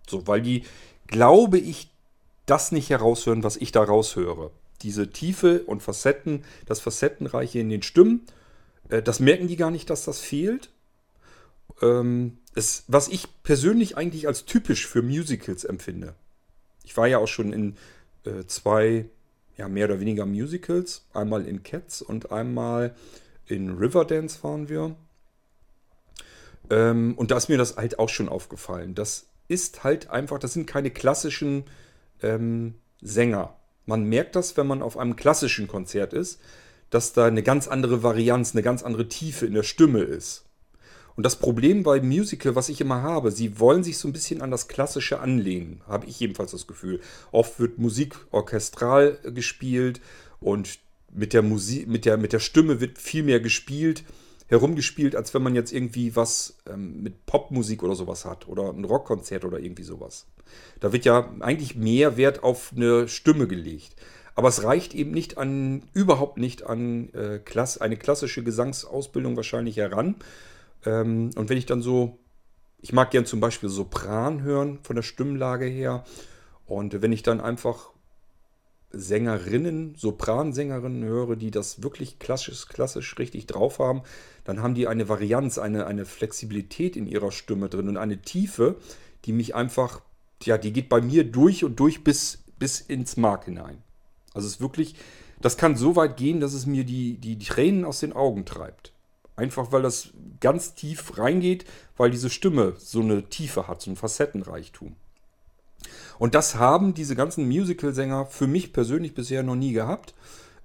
So, 0.08 0.28
weil 0.28 0.42
die, 0.42 0.64
glaube 1.08 1.58
ich, 1.58 1.90
das 2.46 2.72
nicht 2.72 2.90
heraushören, 2.90 3.44
was 3.44 3.58
ich 3.58 3.72
da 3.72 3.84
raushöre. 3.84 4.52
Diese 4.82 5.10
Tiefe 5.10 5.64
und 5.64 5.82
Facetten, 5.82 6.44
das 6.66 6.80
Facettenreiche 6.80 7.60
in 7.60 7.70
den 7.70 7.82
Stimmen, 7.82 8.26
äh, 8.90 9.02
das 9.02 9.20
merken 9.20 9.48
die 9.48 9.56
gar 9.56 9.72
nicht, 9.72 9.90
dass 9.90 10.06
das 10.06 10.20
fehlt. 10.20 10.70
Ähm, 11.82 12.38
es, 12.54 12.84
was 12.88 13.08
ich 13.08 13.28
persönlich 13.44 13.98
eigentlich 13.98 14.28
als 14.28 14.46
typisch 14.46 14.88
für 14.88 15.02
Musicals 15.02 15.64
empfinde. 15.64 16.16
Ich 16.84 16.96
war 16.96 17.08
ja 17.08 17.18
auch 17.18 17.28
schon 17.28 17.52
in 17.52 17.76
äh, 18.26 18.46
zwei, 18.46 19.06
ja, 19.58 19.68
mehr 19.68 19.86
oder 19.86 20.00
weniger 20.00 20.26
Musicals. 20.26 21.06
Einmal 21.14 21.48
in 21.48 21.64
Cats 21.64 22.02
und 22.02 22.32
einmal 22.32 22.96
in 23.48 23.78
Riverdance 23.78 24.44
waren 24.44 24.70
wir. 24.70 24.96
Ähm, 26.70 27.14
und 27.18 27.32
da 27.32 27.38
ist 27.38 27.50
mir 27.50 27.58
das 27.58 27.78
halt 27.78 28.00
auch 28.00 28.10
schon 28.10 28.30
aufgefallen. 28.30 28.96
Das 28.96 29.28
ist 29.48 29.84
halt 29.84 30.10
einfach, 30.10 30.40
das 30.40 30.54
sind 30.54 30.66
keine 30.66 30.92
klassischen 30.92 31.66
ähm, 32.22 32.76
Sänger. 33.02 33.56
Man 33.86 34.06
merkt 34.06 34.36
das, 34.36 34.58
wenn 34.58 34.68
man 34.68 34.82
auf 34.82 34.98
einem 34.98 35.16
klassischen 35.16 35.68
Konzert 35.68 36.14
ist, 36.14 36.42
dass 36.90 37.14
da 37.14 37.26
eine 37.26 37.44
ganz 37.44 37.68
andere 37.68 38.04
Varianz, 38.04 38.54
eine 38.54 38.64
ganz 38.64 38.84
andere 38.84 39.08
Tiefe 39.08 39.46
in 39.46 39.54
der 39.54 39.64
Stimme 39.64 40.02
ist. 40.02 40.46
Und 41.16 41.26
das 41.26 41.38
Problem 41.38 41.84
bei 41.84 42.02
Musical, 42.02 42.56
was 42.56 42.68
ich 42.68 42.82
immer 42.82 43.02
habe, 43.02 43.32
sie 43.32 43.60
wollen 43.60 43.84
sich 43.84 43.98
so 43.98 44.08
ein 44.08 44.14
bisschen 44.14 44.42
an 44.42 44.52
das 44.52 44.68
Klassische 44.68 45.20
anlehnen, 45.20 45.82
habe 45.88 46.08
ich 46.08 46.20
jedenfalls 46.20 46.52
das 46.52 46.68
Gefühl. 46.68 47.00
Oft 47.32 47.60
wird 47.60 47.78
Musik 47.78 48.18
orchestral 48.32 49.20
gespielt 49.24 50.02
und 50.40 50.80
mit 51.16 51.34
der 51.34 51.42
Musik, 51.42 51.88
mit 51.88 52.06
der, 52.06 52.18
mit 52.18 52.34
der 52.34 52.40
Stimme 52.40 52.80
wird 52.82 52.98
viel 52.98 53.24
mehr 53.24 53.40
gespielt, 53.40 54.04
herumgespielt, 54.48 55.16
als 55.16 55.34
wenn 55.34 55.42
man 55.42 55.56
jetzt 55.56 55.74
irgendwie 55.74 56.16
was 56.16 56.58
ähm, 56.70 57.02
mit 57.02 57.26
Popmusik 57.26 57.82
oder 57.84 57.96
sowas 57.96 58.26
hat 58.26 58.48
oder 58.48 58.70
ein 58.70 58.84
Rockkonzert 58.84 59.44
oder 59.46 59.60
irgendwie 59.60 59.84
sowas. 59.84 60.28
Da 60.80 60.94
wird 60.94 61.06
ja 61.06 61.34
eigentlich 61.40 61.76
mehr 61.76 62.18
Wert 62.18 62.44
auf 62.44 62.72
eine 62.76 63.08
Stimme 63.08 63.48
gelegt. 63.48 63.96
Aber 64.36 64.50
es 64.50 64.64
reicht 64.64 64.94
eben 64.94 65.12
nicht 65.12 65.38
an, 65.38 65.84
überhaupt 65.94 66.38
nicht 66.38 66.64
an 66.64 67.12
äh, 67.14 67.40
Klass, 67.40 67.80
eine 67.80 67.96
klassische 67.96 68.44
Gesangsausbildung 68.44 69.38
wahrscheinlich 69.38 69.78
heran. 69.78 70.16
Ähm, 70.86 71.32
und 71.36 71.50
wenn 71.50 71.58
ich 71.58 71.66
dann 71.66 71.82
so, 71.82 72.20
ich 72.82 72.92
mag 72.92 73.12
gern 73.12 73.26
zum 73.26 73.40
Beispiel 73.40 73.70
Sopran 73.70 74.44
hören 74.44 74.80
von 74.84 74.98
der 74.98 75.04
Stimmlage 75.04 75.66
her. 75.66 76.04
Und 76.66 77.02
wenn 77.02 77.14
ich 77.14 77.24
dann 77.24 77.40
einfach 77.40 77.92
Sängerinnen, 78.98 79.96
Sopransängerinnen 79.96 81.04
höre, 81.04 81.36
die 81.36 81.52
das 81.52 81.84
wirklich 81.84 82.20
klassisch, 82.20 82.68
klassisch 82.68 83.18
richtig 83.20 83.48
drauf 83.48 83.80
haben, 83.80 84.02
dann 84.44 84.62
haben 84.62 84.76
die 84.76 84.88
eine 84.88 85.10
Varianz, 85.10 85.58
eine, 85.58 85.86
eine 85.86 86.06
Flexibilität 86.06 86.96
in 86.96 87.08
ihrer 87.08 87.32
Stimme 87.32 87.70
drin 87.70 87.90
und 87.90 87.98
eine 87.98 88.22
Tiefe, 88.22 88.76
die 89.26 89.34
mich 89.34 89.56
einfach, 89.56 90.02
ja, 90.44 90.58
die 90.58 90.74
geht 90.74 90.90
bei 90.90 91.02
mir 91.02 91.24
durch 91.24 91.64
und 91.64 91.80
durch 91.80 92.04
bis, 92.04 92.44
bis 92.58 92.80
ins 92.80 93.18
Mark 93.18 93.46
hinein. 93.46 93.82
Also 94.34 94.48
es 94.48 94.56
ist 94.56 94.62
wirklich, 94.62 94.96
das 95.42 95.58
kann 95.58 95.76
so 95.76 95.96
weit 95.96 96.18
gehen, 96.18 96.40
dass 96.40 96.54
es 96.54 96.66
mir 96.66 96.84
die, 96.84 97.18
die 97.18 97.38
Tränen 97.38 97.86
aus 97.86 98.00
den 98.00 98.14
Augen 98.14 98.46
treibt. 98.46 98.94
Einfach 99.36 99.72
weil 99.72 99.82
das 99.82 100.10
ganz 100.40 100.76
tief 100.76 101.18
reingeht, 101.18 101.66
weil 101.98 102.10
diese 102.10 102.30
Stimme 102.30 102.74
so 102.78 103.02
eine 103.02 103.24
Tiefe 103.30 103.68
hat, 103.68 103.82
so 103.82 103.92
ein 103.92 103.98
Facettenreichtum. 103.98 104.96
Und 106.20 106.36
das 106.36 106.56
haben 106.56 106.94
diese 106.94 107.16
ganzen 107.16 107.48
Musical-Sänger 107.48 108.26
für 108.26 108.48
mich 108.48 108.74
persönlich 108.74 109.14
bisher 109.14 109.44
noch 109.44 109.56
nie 109.56 109.74
gehabt. 109.74 110.14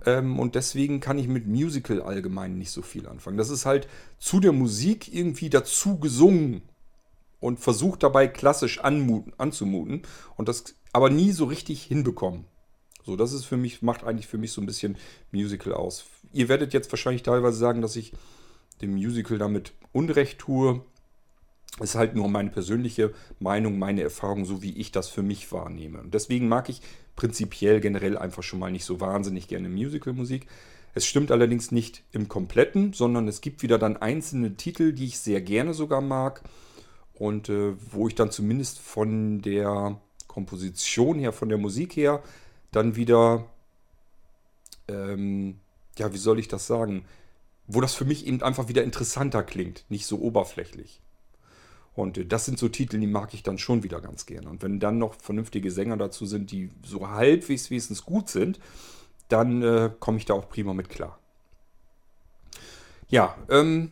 Ähm, 0.07 0.39
und 0.39 0.55
deswegen 0.55 1.01
kann 1.01 1.19
ich 1.19 1.29
mit 1.29 1.47
Musical 1.47 2.03
allgemein 2.03 2.57
nicht 2.59 2.71
so 2.71 2.83
viel 2.83 3.07
anfangen. 3.07 3.37
Das 3.37 3.51
ist 3.51 3.67
halt 3.67 3.89
zu 4.19 4.41
der 4.41 4.53
Musik 4.53 5.13
irgendwie 5.13 5.51
dazu 5.51 5.99
gesungen 5.99 6.63
und 7.41 7.59
versucht 7.59 8.03
dabei 8.03 8.29
klassisch 8.29 8.81
anmuten, 8.81 9.33
anzumuten 9.39 10.03
und 10.37 10.49
das 10.49 10.75
aber 10.93 11.11
nie 11.11 11.33
so 11.33 11.45
richtig 11.45 11.83
hinbekommen. 11.83 12.45
So, 13.05 13.17
das 13.17 13.33
ist 13.33 13.45
für 13.45 13.57
mich, 13.57 13.83
macht 13.83 14.05
eigentlich 14.05 14.27
für 14.27 14.39
mich 14.39 14.53
so 14.53 14.61
ein 14.61 14.67
bisschen 14.67 14.97
Musical 15.33 15.73
aus. 15.73 16.05
Ihr 16.33 16.49
werdet 16.49 16.73
jetzt 16.73 16.93
wahrscheinlich 16.93 17.23
teilweise 17.23 17.59
sagen, 17.59 17.81
dass 17.81 17.97
ich 17.97 18.13
dem 18.83 18.93
Musical 18.93 19.39
damit 19.39 19.73
Unrecht 19.93 20.39
tue. 20.39 20.83
Ist 21.81 21.95
halt 21.95 22.15
nur 22.15 22.29
meine 22.29 22.51
persönliche 22.51 23.13
Meinung, 23.39 23.79
meine 23.79 24.03
Erfahrung, 24.03 24.45
so 24.45 24.63
wie 24.63 24.77
ich 24.77 24.93
das 24.93 25.09
für 25.09 25.23
mich 25.23 25.51
wahrnehme. 25.51 26.01
Und 26.01 26.13
deswegen 26.13 26.47
mag 26.47 26.69
ich 26.69 26.83
prinzipiell 27.17 27.81
generell 27.81 28.19
einfach 28.19 28.43
schon 28.43 28.59
mal 28.59 28.71
nicht 28.71 28.85
so 28.85 29.01
wahnsinnig 29.01 29.49
gerne 29.49 29.69
Musicalmusik. 29.69 30.47
Es 30.95 31.07
stimmt 31.07 31.31
allerdings 31.31 31.71
nicht 31.71 32.03
im 32.13 32.29
Kompletten, 32.29 32.93
sondern 32.93 33.29
es 33.29 33.41
gibt 33.41 33.63
wieder 33.63 33.79
dann 33.79 33.97
einzelne 33.97 34.57
Titel, 34.57 34.93
die 34.93 35.07
ich 35.07 35.19
sehr 35.19 35.41
gerne 35.41 35.73
sogar 35.73 36.01
mag 36.01 36.43
und 37.15 37.49
äh, 37.49 37.75
wo 37.93 38.09
ich 38.09 38.15
dann 38.15 38.31
zumindest 38.31 38.79
von 38.79 39.41
der 39.43 40.01
Komposition 40.27 41.19
her, 41.19 41.33
von 41.33 41.49
der 41.49 41.59
Musik 41.59 41.97
her, 41.97 42.23
dann 42.73 42.97
wieder, 42.97 43.47
ähm, 44.89 45.61
ja, 45.99 46.13
wie 46.13 46.19
soll 46.19 46.39
ich 46.39 46.49
das 46.49 46.67
sagen, 46.67 47.05
wo 47.67 47.81
das 47.81 47.95
für 47.95 48.05
mich 48.05 48.27
eben 48.27 48.43
einfach 48.43 48.69
wieder 48.69 48.83
interessanter 48.83 49.43
klingt, 49.43 49.85
nicht 49.89 50.07
so 50.07 50.21
oberflächlich. 50.21 51.01
Und 51.95 52.19
äh, 52.19 52.27
das 52.27 52.45
sind 52.45 52.59
so 52.59 52.69
Titel, 52.69 52.99
die 52.99 53.07
mag 53.07 53.35
ich 53.35 53.43
dann 53.43 53.59
schon 53.59 53.83
wieder 53.83 54.01
ganz 54.01 54.27
gerne. 54.27 54.49
Und 54.49 54.63
wenn 54.63 54.81
dann 54.81 54.99
noch 54.99 55.15
vernünftige 55.15 55.71
Sänger 55.71 55.97
dazu 55.97 56.27
sind, 56.27 56.51
die 56.51 56.71
so 56.85 57.09
halbwegs 57.09 57.71
wenigstens 57.71 58.05
gut 58.05 58.29
sind, 58.29 58.61
dann 59.29 59.63
äh, 59.63 59.91
komme 60.01 60.19
ich 60.19 60.25
da 60.25 60.35
auch 60.35 60.49
prima 60.49 60.75
mit 60.75 60.89
klar. 60.89 61.19
Ja, 63.09 63.37
ähm, 63.49 63.91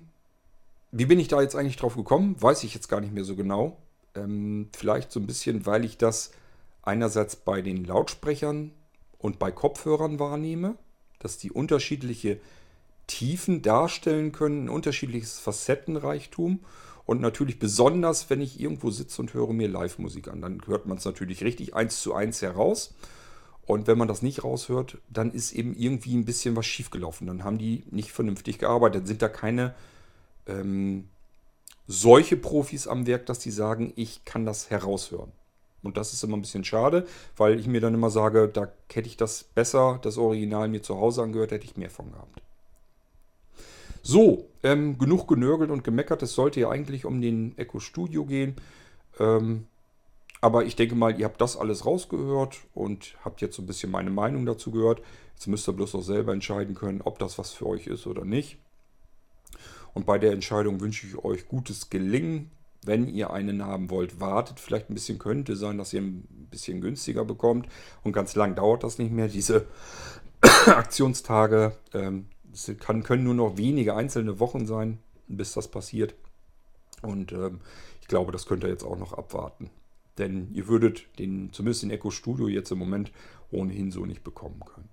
wie 0.92 1.06
bin 1.06 1.18
ich 1.18 1.28
da 1.28 1.42
jetzt 1.42 1.56
eigentlich 1.56 1.76
drauf 1.76 1.96
gekommen? 1.96 2.40
Weiß 2.40 2.64
ich 2.64 2.74
jetzt 2.74 2.88
gar 2.88 3.00
nicht 3.00 3.12
mehr 3.12 3.24
so 3.24 3.36
genau. 3.36 3.78
Ähm, 4.14 4.68
vielleicht 4.76 5.12
so 5.12 5.20
ein 5.20 5.26
bisschen, 5.26 5.66
weil 5.66 5.84
ich 5.84 5.98
das 5.98 6.32
einerseits 6.82 7.36
bei 7.36 7.60
den 7.60 7.84
Lautsprechern 7.84 8.72
und 9.18 9.38
bei 9.38 9.50
Kopfhörern 9.50 10.18
wahrnehme, 10.18 10.76
dass 11.18 11.36
die 11.36 11.50
unterschiedliche 11.50 12.40
Tiefen 13.06 13.62
darstellen 13.62 14.32
können, 14.32 14.66
ein 14.66 14.68
unterschiedliches 14.68 15.38
Facettenreichtum. 15.38 16.60
Und 17.08 17.22
natürlich 17.22 17.58
besonders, 17.58 18.28
wenn 18.28 18.42
ich 18.42 18.60
irgendwo 18.60 18.90
sitze 18.90 19.22
und 19.22 19.32
höre 19.32 19.54
mir 19.54 19.66
Live-Musik 19.66 20.28
an. 20.28 20.42
Dann 20.42 20.60
hört 20.66 20.84
man 20.84 20.98
es 20.98 21.06
natürlich 21.06 21.42
richtig 21.42 21.74
eins 21.74 22.02
zu 22.02 22.12
eins 22.12 22.42
heraus. 22.42 22.92
Und 23.64 23.86
wenn 23.86 23.96
man 23.96 24.08
das 24.08 24.20
nicht 24.20 24.44
raushört, 24.44 24.98
dann 25.08 25.32
ist 25.32 25.52
eben 25.52 25.74
irgendwie 25.74 26.14
ein 26.14 26.26
bisschen 26.26 26.54
was 26.54 26.66
schiefgelaufen. 26.66 27.26
Dann 27.26 27.44
haben 27.44 27.56
die 27.56 27.82
nicht 27.90 28.12
vernünftig 28.12 28.58
gearbeitet. 28.58 29.06
Sind 29.06 29.22
da 29.22 29.30
keine 29.30 29.74
ähm, 30.46 31.08
solche 31.86 32.36
Profis 32.36 32.86
am 32.86 33.06
Werk, 33.06 33.24
dass 33.24 33.38
die 33.38 33.52
sagen, 33.52 33.94
ich 33.96 34.26
kann 34.26 34.44
das 34.44 34.68
heraushören. 34.68 35.32
Und 35.82 35.96
das 35.96 36.12
ist 36.12 36.22
immer 36.24 36.36
ein 36.36 36.42
bisschen 36.42 36.64
schade, 36.64 37.06
weil 37.38 37.58
ich 37.58 37.68
mir 37.68 37.80
dann 37.80 37.94
immer 37.94 38.10
sage, 38.10 38.48
da 38.48 38.70
hätte 38.92 39.08
ich 39.08 39.16
das 39.16 39.44
besser, 39.44 39.98
das 40.02 40.18
Original 40.18 40.68
mir 40.68 40.82
zu 40.82 41.00
Hause 41.00 41.22
angehört, 41.22 41.52
hätte 41.52 41.64
ich 41.64 41.78
mehr 41.78 41.88
von 41.88 42.12
gehabt. 42.12 42.42
So, 44.08 44.48
ähm, 44.62 44.96
genug 44.96 45.28
genörgelt 45.28 45.70
und 45.70 45.84
gemeckert. 45.84 46.22
Es 46.22 46.32
sollte 46.32 46.60
ja 46.60 46.70
eigentlich 46.70 47.04
um 47.04 47.20
den 47.20 47.52
Echo 47.58 47.78
Studio 47.78 48.24
gehen. 48.24 48.56
Ähm, 49.20 49.66
aber 50.40 50.64
ich 50.64 50.76
denke 50.76 50.94
mal, 50.94 51.20
ihr 51.20 51.26
habt 51.26 51.42
das 51.42 51.58
alles 51.58 51.84
rausgehört 51.84 52.56
und 52.72 53.18
habt 53.22 53.42
jetzt 53.42 53.56
so 53.56 53.60
ein 53.60 53.66
bisschen 53.66 53.90
meine 53.90 54.08
Meinung 54.08 54.46
dazu 54.46 54.70
gehört. 54.70 55.02
Jetzt 55.34 55.46
müsst 55.46 55.68
ihr 55.68 55.74
bloß 55.74 55.94
auch 55.94 56.02
selber 56.02 56.32
entscheiden 56.32 56.74
können, 56.74 57.02
ob 57.02 57.18
das 57.18 57.38
was 57.38 57.52
für 57.52 57.66
euch 57.66 57.86
ist 57.86 58.06
oder 58.06 58.24
nicht. 58.24 58.56
Und 59.92 60.06
bei 60.06 60.16
der 60.16 60.32
Entscheidung 60.32 60.80
wünsche 60.80 61.06
ich 61.06 61.22
euch 61.22 61.46
gutes 61.46 61.90
Gelingen. 61.90 62.50
Wenn 62.82 63.08
ihr 63.08 63.30
einen 63.30 63.66
haben 63.66 63.90
wollt, 63.90 64.20
wartet 64.20 64.58
vielleicht 64.58 64.88
ein 64.88 64.94
bisschen. 64.94 65.18
Könnte 65.18 65.54
sein, 65.54 65.76
dass 65.76 65.92
ihr 65.92 66.00
ein 66.00 66.48
bisschen 66.50 66.80
günstiger 66.80 67.26
bekommt. 67.26 67.68
Und 68.04 68.14
ganz 68.14 68.34
lang 68.36 68.54
dauert 68.54 68.84
das 68.84 68.96
nicht 68.96 69.12
mehr. 69.12 69.28
Diese 69.28 69.66
Aktionstage 70.64 71.76
ähm, 71.92 72.24
es 72.52 72.70
kann, 72.78 73.02
können 73.02 73.24
nur 73.24 73.34
noch 73.34 73.56
wenige 73.56 73.94
einzelne 73.94 74.38
Wochen 74.40 74.66
sein, 74.66 74.98
bis 75.26 75.52
das 75.52 75.68
passiert. 75.68 76.14
Und 77.02 77.32
ähm, 77.32 77.60
ich 78.00 78.08
glaube, 78.08 78.32
das 78.32 78.46
könnt 78.46 78.64
ihr 78.64 78.70
jetzt 78.70 78.84
auch 78.84 78.98
noch 78.98 79.12
abwarten. 79.12 79.70
Denn 80.18 80.52
ihr 80.52 80.66
würdet 80.66 81.06
den, 81.18 81.52
zumindest 81.52 81.82
den 81.82 81.90
Echo 81.90 82.10
Studio 82.10 82.48
jetzt 82.48 82.72
im 82.72 82.78
Moment 82.78 83.12
ohnehin 83.50 83.92
so 83.92 84.04
nicht 84.04 84.24
bekommen 84.24 84.60
können. 84.64 84.88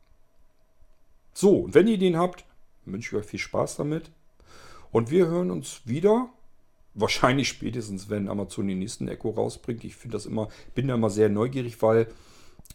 So, 1.33 1.57
und 1.57 1.73
wenn 1.73 1.87
ihr 1.87 1.97
den 1.97 2.17
habt, 2.17 2.45
wünsche 2.85 3.15
ich 3.15 3.21
euch 3.21 3.29
viel 3.29 3.39
Spaß 3.39 3.77
damit. 3.77 4.11
Und 4.91 5.11
wir 5.11 5.27
hören 5.27 5.51
uns 5.51 5.81
wieder. 5.85 6.29
Wahrscheinlich 6.93 7.49
spätestens, 7.49 8.09
wenn 8.09 8.29
Amazon 8.29 8.67
den 8.67 8.79
nächsten 8.79 9.09
Echo 9.09 9.31
rausbringt. 9.31 9.83
Ich 9.83 9.97
finde 9.97 10.15
das 10.15 10.25
immer, 10.25 10.47
bin 10.75 10.87
da 10.87 10.95
immer 10.95 11.09
sehr 11.09 11.27
neugierig, 11.27 11.81
weil 11.81 12.07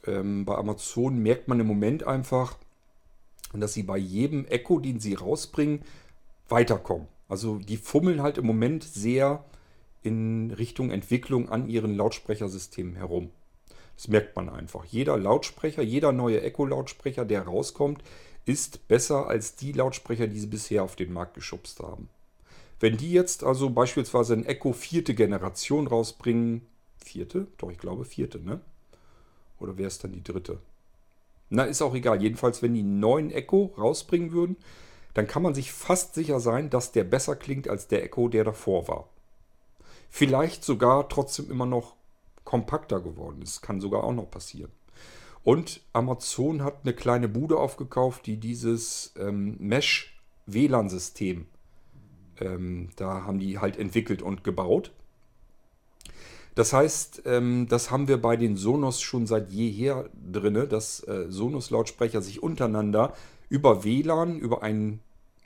ähm, 0.06 0.44
bei 0.44 0.56
Amazon 0.56 1.18
merkt 1.18 1.48
man 1.48 1.60
im 1.60 1.66
Moment 1.66 2.06
einfach, 2.06 2.58
dass 3.58 3.72
sie 3.72 3.82
bei 3.82 3.98
jedem 3.98 4.44
Echo, 4.46 4.78
den 4.78 5.00
sie 5.00 5.14
rausbringen, 5.14 5.82
weiterkommen. 6.48 7.08
Also 7.28 7.58
die 7.58 7.76
fummeln 7.76 8.22
halt 8.22 8.38
im 8.38 8.46
Moment 8.46 8.84
sehr 8.84 9.44
in 10.02 10.50
Richtung 10.52 10.90
Entwicklung 10.90 11.48
an 11.48 11.68
ihren 11.68 11.96
Lautsprechersystemen 11.96 12.94
herum. 12.94 13.30
Das 13.96 14.08
merkt 14.08 14.36
man 14.36 14.48
einfach. 14.48 14.84
Jeder 14.84 15.18
Lautsprecher, 15.18 15.82
jeder 15.82 16.12
neue 16.12 16.42
Echo-Lautsprecher, 16.42 17.24
der 17.24 17.42
rauskommt, 17.42 18.02
ist 18.46 18.88
besser 18.88 19.26
als 19.26 19.56
die 19.56 19.72
Lautsprecher, 19.72 20.26
die 20.26 20.40
sie 20.40 20.46
bisher 20.46 20.82
auf 20.82 20.96
den 20.96 21.12
Markt 21.12 21.34
geschubst 21.34 21.80
haben. 21.80 22.08
Wenn 22.80 22.96
die 22.96 23.12
jetzt 23.12 23.44
also 23.44 23.68
beispielsweise 23.68 24.32
ein 24.32 24.46
Echo 24.46 24.72
vierte 24.72 25.14
Generation 25.14 25.86
rausbringen, 25.86 26.62
vierte? 26.96 27.46
Doch, 27.58 27.70
ich 27.70 27.78
glaube 27.78 28.06
vierte, 28.06 28.40
ne? 28.40 28.60
Oder 29.58 29.76
wäre 29.76 29.88
es 29.88 29.98
dann 29.98 30.12
die 30.12 30.24
dritte? 30.24 30.58
Na, 31.50 31.64
ist 31.64 31.82
auch 31.82 31.94
egal. 31.94 32.22
Jedenfalls, 32.22 32.62
wenn 32.62 32.74
die 32.74 32.80
einen 32.80 33.00
neuen 33.00 33.30
Echo 33.30 33.74
rausbringen 33.76 34.32
würden, 34.32 34.56
dann 35.14 35.26
kann 35.26 35.42
man 35.42 35.54
sich 35.54 35.72
fast 35.72 36.14
sicher 36.14 36.38
sein, 36.40 36.70
dass 36.70 36.92
der 36.92 37.04
besser 37.04 37.34
klingt 37.36 37.68
als 37.68 37.88
der 37.88 38.04
Echo, 38.04 38.28
der 38.28 38.44
davor 38.44 38.88
war. 38.88 39.08
Vielleicht 40.08 40.64
sogar 40.64 41.08
trotzdem 41.08 41.50
immer 41.50 41.66
noch 41.66 41.94
kompakter 42.44 43.00
geworden 43.00 43.42
ist. 43.42 43.62
Kann 43.62 43.80
sogar 43.80 44.04
auch 44.04 44.14
noch 44.14 44.30
passieren. 44.30 44.70
Und 45.42 45.80
Amazon 45.92 46.62
hat 46.62 46.80
eine 46.82 46.94
kleine 46.94 47.28
Bude 47.28 47.56
aufgekauft, 47.56 48.26
die 48.26 48.36
dieses 48.36 49.14
ähm, 49.18 49.56
Mesh-WLAN-System, 49.58 51.46
ähm, 52.40 52.90
da 52.96 53.24
haben 53.24 53.38
die 53.38 53.58
halt 53.58 53.78
entwickelt 53.78 54.22
und 54.22 54.44
gebaut. 54.44 54.92
Das 56.54 56.72
heißt, 56.72 57.22
ähm, 57.26 57.66
das 57.68 57.90
haben 57.90 58.08
wir 58.08 58.20
bei 58.20 58.36
den 58.36 58.56
Sonos 58.56 59.00
schon 59.00 59.26
seit 59.26 59.50
jeher 59.50 60.08
drin, 60.14 60.68
dass 60.68 61.06
äh, 61.06 61.26
Sonos-Lautsprecher 61.28 62.22
sich 62.22 62.42
untereinander 62.42 63.14
über 63.48 63.84
WLAN, 63.84 64.38
über 64.38 64.62
ein 64.62 65.00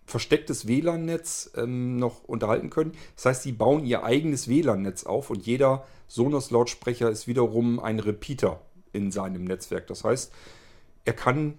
verstecktes 0.06 0.66
WLAN-Netz 0.66 1.52
ähm, 1.56 1.96
noch 1.98 2.24
unterhalten 2.24 2.70
können. 2.70 2.92
Das 3.16 3.26
heißt, 3.26 3.42
sie 3.42 3.52
bauen 3.52 3.84
ihr 3.84 4.04
eigenes 4.04 4.48
WLAN-Netz 4.48 5.04
auf 5.04 5.30
und 5.30 5.46
jeder 5.46 5.84
Sonos-Lautsprecher 6.08 7.10
ist 7.10 7.26
wiederum 7.26 7.80
ein 7.80 8.00
Repeater 8.00 8.60
in 8.92 9.10
seinem 9.10 9.44
Netzwerk. 9.44 9.86
Das 9.86 10.04
heißt, 10.04 10.32
er 11.04 11.12
kann 11.12 11.54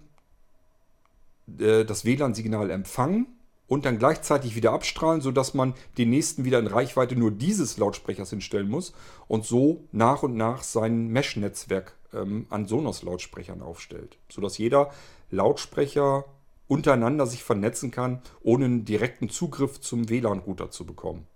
äh, 1.58 1.84
das 1.84 2.04
WLAN-Signal 2.04 2.70
empfangen 2.70 3.35
und 3.68 3.84
dann 3.84 3.98
gleichzeitig 3.98 4.56
wieder 4.56 4.72
abstrahlen, 4.72 5.20
sodass 5.20 5.54
man 5.54 5.74
den 5.98 6.10
nächsten 6.10 6.44
wieder 6.44 6.58
in 6.58 6.66
Reichweite 6.66 7.16
nur 7.16 7.30
dieses 7.30 7.78
Lautsprechers 7.78 8.30
hinstellen 8.30 8.68
muss 8.68 8.92
und 9.28 9.44
so 9.44 9.84
nach 9.92 10.22
und 10.22 10.36
nach 10.36 10.62
sein 10.62 11.08
Mesh-Netzwerk 11.08 11.94
ähm, 12.12 12.46
an 12.50 12.66
Sonos-Lautsprechern 12.66 13.62
aufstellt, 13.62 14.18
sodass 14.28 14.58
jeder 14.58 14.90
Lautsprecher 15.30 16.24
untereinander 16.68 17.26
sich 17.26 17.44
vernetzen 17.44 17.90
kann, 17.90 18.22
ohne 18.42 18.64
einen 18.66 18.84
direkten 18.84 19.28
Zugriff 19.28 19.80
zum 19.80 20.08
WLAN-Router 20.08 20.70
zu 20.70 20.84
bekommen. 20.84 21.26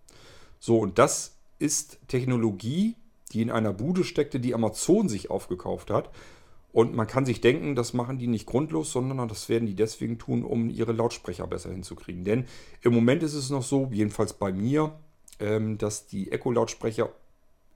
So, 0.59 0.79
und 0.79 0.99
das 0.99 1.37
ist 1.59 1.99
Technologie, 2.09 2.97
die 3.33 3.43
in 3.43 3.51
einer 3.51 3.73
Bude 3.73 4.05
steckte, 4.05 4.41
die 4.41 4.55
Amazon 4.55 5.09
sich 5.09 5.31
aufgekauft 5.31 5.91
hat. 5.91 6.11
Und 6.73 6.95
man 6.95 7.07
kann 7.07 7.27
sich 7.27 7.41
denken, 7.41 7.75
das 7.75 7.95
machen 7.95 8.19
die 8.19 8.29
nicht 8.29 8.47
grundlos, 8.47 8.93
sondern 8.93 9.29
das 9.29 9.49
werden 9.49 9.67
die 9.67 9.75
deswegen 9.75 10.19
tun, 10.19 10.45
um 10.45 10.71
ihre 10.71 10.93
Lautsprecher 10.93 11.47
besser 11.47 11.71
hinzukriegen. 11.71 12.25
Denn 12.25 12.45
im 12.83 12.95
Moment 12.95 13.23
ist 13.23 13.35
es 13.35 13.51
noch 13.51 13.63
so, 13.63 13.89
jedenfalls 13.93 14.35
bei 14.35 14.53
mir, 14.53 14.93
ähm, 15.41 15.79
dass 15.79 16.07
die 16.07 16.31
Echo-Lautsprecher 16.31 17.11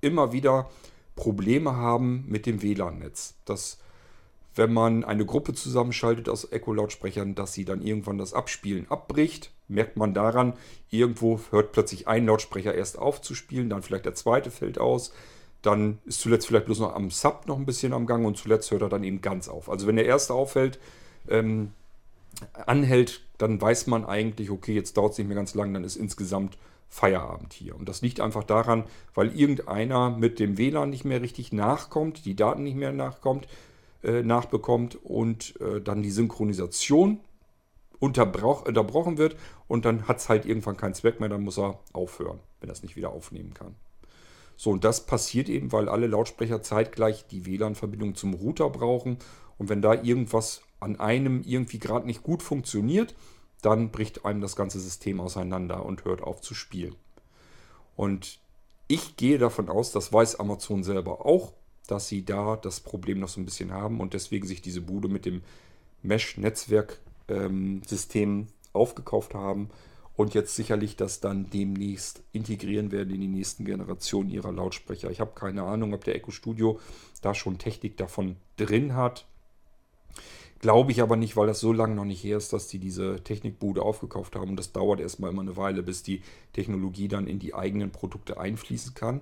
immer 0.01 0.33
wieder 0.33 0.71
Probleme 1.17 1.75
haben 1.75 2.25
mit 2.29 2.47
dem 2.47 2.63
WLAN-Netz. 2.63 3.35
Dass 3.45 3.79
wenn 4.55 4.73
man 4.73 5.03
eine 5.03 5.27
Gruppe 5.27 5.53
zusammenschaltet 5.55 6.29
aus 6.29 6.51
Echo-Lautsprechern, 6.53 7.35
dass 7.35 7.53
sie 7.53 7.65
dann 7.65 7.83
irgendwann 7.83 8.19
das 8.19 8.35
Abspielen 8.35 8.89
abbricht. 8.89 9.51
Merkt 9.67 9.97
man 9.97 10.15
daran, 10.15 10.55
irgendwo 10.91 11.41
hört 11.51 11.73
plötzlich 11.73 12.07
ein 12.07 12.27
Lautsprecher 12.27 12.75
erst 12.75 12.99
auf 12.99 13.21
zu 13.21 13.35
spielen, 13.35 13.71
dann 13.71 13.83
vielleicht 13.83 14.05
der 14.05 14.15
zweite 14.15 14.51
fällt 14.53 14.79
aus 14.79 15.13
dann 15.65 15.99
ist 16.05 16.21
zuletzt 16.21 16.47
vielleicht 16.47 16.67
bloß 16.67 16.81
noch 16.81 16.95
am 16.95 17.11
Sub 17.11 17.47
noch 17.47 17.57
ein 17.57 17.67
bisschen 17.67 17.93
am 17.93 18.07
Gang 18.07 18.27
und 18.27 18.37
zuletzt 18.37 18.71
hört 18.71 18.83
er 18.83 18.89
dann 18.89 19.05
eben 19.05 19.21
ganz 19.21 19.49
auf. 19.49 19.71
Also 19.71 19.87
wenn 19.87 19.97
der 19.97 20.07
erste 20.07 20.35
aufhält, 20.35 20.79
ähm, 21.29 21.73
anhält, 22.67 23.23
dann 23.39 23.61
weiß 23.61 23.87
man 23.87 24.05
eigentlich, 24.05 24.51
okay, 24.51 24.75
jetzt 24.75 24.97
dauert 24.97 25.13
es 25.13 25.19
nicht 25.19 25.29
mehr 25.29 25.37
ganz 25.37 25.55
lang, 25.55 25.73
dann 25.73 25.85
ist 25.85 25.97
insgesamt 25.97 26.59
Feierabend 26.89 27.53
hier. 27.53 27.77
Und 27.77 27.89
das 27.89 28.03
liegt 28.03 28.21
einfach 28.21 28.45
daran, 28.45 28.85
weil 29.15 29.35
irgendeiner 29.37 30.11
mit 30.11 30.39
dem 30.39 30.59
WLAN 30.59 30.91
nicht 30.91 31.05
mehr 31.05 31.23
richtig 31.23 31.53
nachkommt, 31.53 32.25
die 32.25 32.37
Daten 32.37 32.63
nicht 32.63 32.77
mehr 32.77 32.93
nachkommt, 32.93 33.49
äh, 34.03 34.23
nachbekommt 34.23 34.99
und 35.03 35.59
äh, 35.61 35.81
dann 35.81 36.03
die 36.03 36.11
Synchronisation 36.11 37.21
unterbrochen 37.99 39.19
wird 39.19 39.37
und 39.67 39.87
dann 39.87 40.07
hat 40.07 40.19
es 40.19 40.29
halt 40.29 40.45
irgendwann 40.45 40.77
keinen 40.77 40.95
Zweck 40.95 41.21
mehr, 41.21 41.31
dann 41.31 41.43
muss 41.43 41.59
er 41.59 41.81
aufhören, 41.93 42.39
wenn 42.61 42.69
er 42.69 42.75
es 42.75 42.83
nicht 42.83 42.97
wieder 42.97 43.11
aufnehmen 43.11 43.55
kann. 43.55 43.75
So, 44.57 44.71
und 44.71 44.85
das 44.85 45.07
passiert 45.07 45.49
eben, 45.49 45.73
weil 45.73 45.89
alle 45.89 46.07
Lautsprecher 46.07 46.63
zeitgleich 46.63 47.27
die 47.27 47.47
WLAN-Verbindung 47.47 48.15
zum 48.15 48.35
Router 48.35 48.71
brauchen. 48.71 49.19
Und 49.59 49.69
wenn 49.69 49.83
da 49.83 49.95
irgendwas 49.95 50.63
an 50.81 51.01
einem 51.01 51.43
irgendwie 51.43 51.79
gerade 51.79 52.07
nicht 52.07 52.23
gut 52.23 52.43
funktioniert, 52.43 53.15
dann 53.63 53.91
bricht 53.91 54.25
einem 54.25 54.41
das 54.41 54.57
ganze 54.57 54.81
System 54.81 55.21
auseinander 55.21 55.85
und 55.85 56.05
hört 56.05 56.23
auf 56.23 56.41
zu 56.41 56.55
spielen. 56.55 56.95
Und 57.97 58.39
ich 58.89 59.17
gehe 59.17 59.39
davon 59.39 59.69
aus, 59.69 59.93
das 59.93 60.13
weiß 60.13 60.41
Amazon 60.41 60.83
selber 60.85 61.25
auch, 61.25 61.55
dass 61.87 62.09
sie 62.09 62.25
da 62.25 62.57
das 62.57 62.81
Problem 62.81 63.21
noch 63.21 63.29
so 63.29 63.41
ein 63.41 63.47
bisschen 63.47 63.73
haben 63.73 64.01
und 64.01 64.15
deswegen 64.15 64.47
sich 64.47 64.63
diese 64.63 64.81
Bude 64.81 65.09
mit 65.09 65.25
dem 65.25 65.43
Mesh-Netzwerk-System 66.03 68.41
ähm, 68.41 68.49
aufgekauft 68.73 69.35
haben 69.35 69.71
und 70.17 70.35
jetzt 70.35 70.55
sicherlich 70.55 70.97
das 70.97 71.21
dann 71.21 71.51
demnächst 71.51 72.23
integrieren 72.33 72.93
werden 72.93 73.13
in 73.13 73.21
die 73.21 73.29
nächsten 73.29 73.65
Generationen 73.65 74.31
ihrer 74.31 74.53
Lautsprecher. 74.53 75.11
Ich 75.11 75.21
habe 75.21 75.33
keine 75.35 75.65
Ahnung, 75.65 75.93
ob 75.93 76.05
der 76.05 76.15
Echo 76.15 76.31
Studio 76.31 76.79
da 77.21 77.35
schon 77.35 77.59
Technik 77.59 77.97
davon 77.97 78.37
drin 78.57 78.95
hat. 78.95 79.27
Glaube 80.61 80.93
ich 80.93 81.03
aber 81.03 81.17
nicht, 81.17 81.37
weil 81.37 81.47
das 81.47 81.61
so 81.61 81.73
lange 81.73 81.95
noch 81.95 82.05
nicht 82.05 82.23
her 82.23 82.39
ist, 82.39 82.53
dass 82.53 82.69
die 82.69 82.79
diese 82.79 83.23
Technikbude 83.23 83.83
aufgekauft 83.83 84.37
haben. 84.37 84.51
Und 84.51 84.57
das 84.57 84.73
dauert 84.73 85.01
erstmal 85.01 85.31
immer 85.31 85.43
eine 85.43 85.57
Weile, 85.57 85.83
bis 85.83 86.03
die 86.03 86.23
Technologie 86.53 87.09
dann 87.09 87.27
in 87.27 87.39
die 87.39 87.55
eigenen 87.55 87.91
Produkte 87.91 88.39
einfließen 88.39 88.95
kann. 88.95 89.21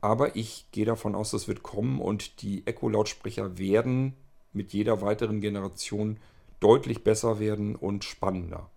Aber 0.00 0.36
ich 0.36 0.66
gehe 0.70 0.86
davon 0.86 1.14
aus, 1.14 1.32
das 1.32 1.48
wird 1.48 1.62
kommen 1.62 2.00
und 2.00 2.42
die 2.42 2.66
Echo-Lautsprecher 2.66 3.58
werden 3.58 4.14
mit 4.52 4.72
jeder 4.72 5.02
weiteren 5.02 5.40
Generation 5.40 6.18
deutlich 6.60 7.02
besser 7.04 7.40
werden 7.40 7.74
und 7.76 8.04
spannender. 8.04 8.70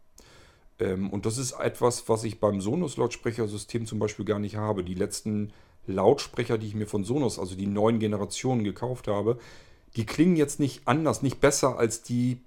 Ähm, 0.82 1.10
und 1.12 1.26
das 1.26 1.38
ist 1.38 1.54
etwas, 1.54 2.10
was 2.10 2.24
ich 2.26 2.40
beim 2.40 2.60
Sonos-Lautsprechersystem 2.60 3.86
zum 3.86 4.00
Beispiel 4.00 4.26
gar 4.26 4.40
nicht 4.40 4.58
habe. 4.58 4.84
Die 4.84 4.96
letzten 4.96 5.54
Lautsprecher, 5.88 6.58
die 6.58 6.68
ich 6.68 6.76
mir 6.76 6.88
von 6.88 7.04
Sonos, 7.04 7.40
also 7.40 7.56
die 7.56 7.68
neuen 7.68 8.00
Generationen 8.00 8.64
gekauft 8.64 9.08
habe, 9.08 9.40
die 9.96 10.06
klingen 10.06 10.36
jetzt 10.36 10.60
nicht 10.60 10.88
anders, 10.88 11.22
nicht 11.22 11.40
besser 11.40 11.78
als 11.78 12.02
die 12.02 12.42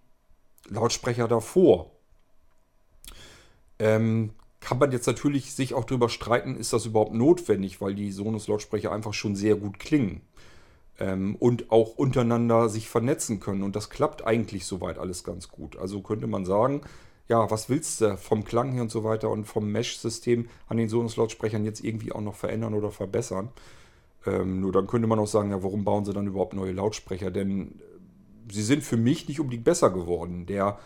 Lautsprecher 0.68 1.28
davor. 1.28 1.90
Ähm, 3.78 4.30
kann 4.60 4.78
man 4.78 4.92
jetzt 4.92 5.06
natürlich 5.06 5.52
sich 5.52 5.74
auch 5.74 5.84
darüber 5.84 6.08
streiten, 6.08 6.56
ist 6.56 6.72
das 6.72 6.86
überhaupt 6.86 7.12
notwendig, 7.14 7.80
weil 7.80 7.94
die 7.94 8.10
Sonos-Lautsprecher 8.12 8.90
einfach 8.92 9.14
schon 9.14 9.36
sehr 9.36 9.56
gut 9.56 9.78
klingen. 9.78 10.22
ähm, 10.98 11.36
und 11.36 11.70
auch 11.70 11.96
untereinander 11.96 12.68
sich 12.68 12.88
vernetzen 12.88 13.40
können. 13.40 13.62
Und 13.62 13.76
das 13.76 13.90
klappt 13.90 14.26
eigentlich 14.26 14.66
soweit 14.66 14.98
alles 14.98 15.24
ganz 15.24 15.48
gut. 15.48 15.76
Also 15.76 16.02
könnte 16.02 16.26
man 16.26 16.44
sagen, 16.44 16.82
ja, 17.28 17.50
was 17.50 17.68
willst 17.68 18.00
du 18.00 18.16
vom 18.16 18.44
Klang 18.44 18.72
her 18.72 18.82
und 18.82 18.90
so 18.90 19.04
weiter 19.04 19.30
und 19.30 19.44
vom 19.44 19.70
Mesh-System 19.70 20.48
an 20.68 20.76
den 20.76 20.88
Sonos-Lautsprechern 20.88 21.64
jetzt 21.64 21.82
irgendwie 21.82 22.12
auch 22.12 22.20
noch 22.20 22.34
verändern 22.34 22.74
oder 22.74 22.90
verbessern? 22.90 23.48
Ähm, 24.26 24.60
nur 24.60 24.72
dann 24.72 24.86
könnte 24.86 25.08
man 25.08 25.18
auch 25.18 25.26
sagen, 25.26 25.50
ja, 25.50 25.62
warum 25.62 25.84
bauen 25.84 26.04
sie 26.04 26.12
dann 26.12 26.26
überhaupt 26.26 26.54
neue 26.54 26.72
Lautsprecher? 26.72 27.30
Denn 27.30 27.78
äh, 27.78 28.52
sie 28.52 28.62
sind 28.62 28.82
für 28.82 28.96
mich 28.96 29.28
nicht 29.28 29.40
unbedingt 29.40 29.64
besser 29.64 29.90
geworden. 29.90 30.46
Der 30.46 30.78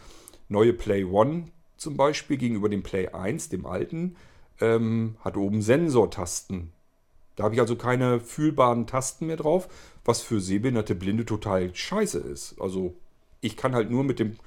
neue 0.49 0.73
Play 0.73 1.05
One 1.05 1.45
zum 1.77 1.97
Beispiel 1.97 2.37
gegenüber 2.37 2.69
dem 2.69 2.83
Play 2.83 3.09
1, 3.09 3.49
dem 3.49 3.67
alten, 3.67 4.17
ähm, 4.61 5.17
hat 5.21 5.37
oben 5.37 5.63
Sensortasten. 5.63 6.73
Da 7.37 7.45
habe 7.45 7.55
ich 7.55 7.61
also 7.61 7.77
keine 7.77 8.21
fühlbaren 8.21 8.89
Tasten 8.89 9.27
mehr 9.27 9.37
drauf, 9.37 9.69
was 10.05 10.21
für 10.21 10.41
sehbehinderte 10.41 10.97
Blinde 10.97 11.25
total 11.25 11.73
scheiße 11.73 12.19
ist. 12.19 12.61
Also 12.61 12.97
ich 13.41 13.57
kann 13.57 13.75
halt 13.75 13.91
nur 13.91 14.03
mit 14.03 14.19
den 14.19 14.39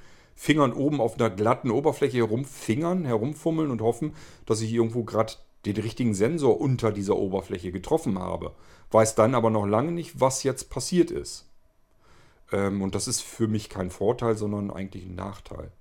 Fingern 0.41 0.73
oben 0.73 1.01
auf 1.01 1.19
einer 1.19 1.29
glatten 1.29 1.69
Oberfläche 1.69 2.17
herumfingern, 2.17 3.05
herumfummeln 3.05 3.69
und 3.69 3.79
hoffen, 3.79 4.15
dass 4.47 4.61
ich 4.61 4.73
irgendwo 4.73 5.03
gerade 5.03 5.33
den 5.67 5.77
richtigen 5.77 6.15
Sensor 6.15 6.59
unter 6.59 6.91
dieser 6.91 7.15
Oberfläche 7.15 7.71
getroffen 7.71 8.17
habe. 8.17 8.55
Weiß 8.89 9.13
dann 9.13 9.35
aber 9.35 9.51
noch 9.51 9.67
lange 9.67 9.91
nicht, 9.91 10.19
was 10.19 10.41
jetzt 10.41 10.71
passiert 10.71 11.11
ist. 11.11 11.47
Ähm, 12.51 12.81
und 12.81 12.95
das 12.95 13.07
ist 13.07 13.21
für 13.21 13.47
mich 13.47 13.69
kein 13.69 13.91
Vorteil, 13.91 14.35
sondern 14.35 14.71
eigentlich 14.71 15.05
ein 15.05 15.13
Nachteil. 15.13 15.71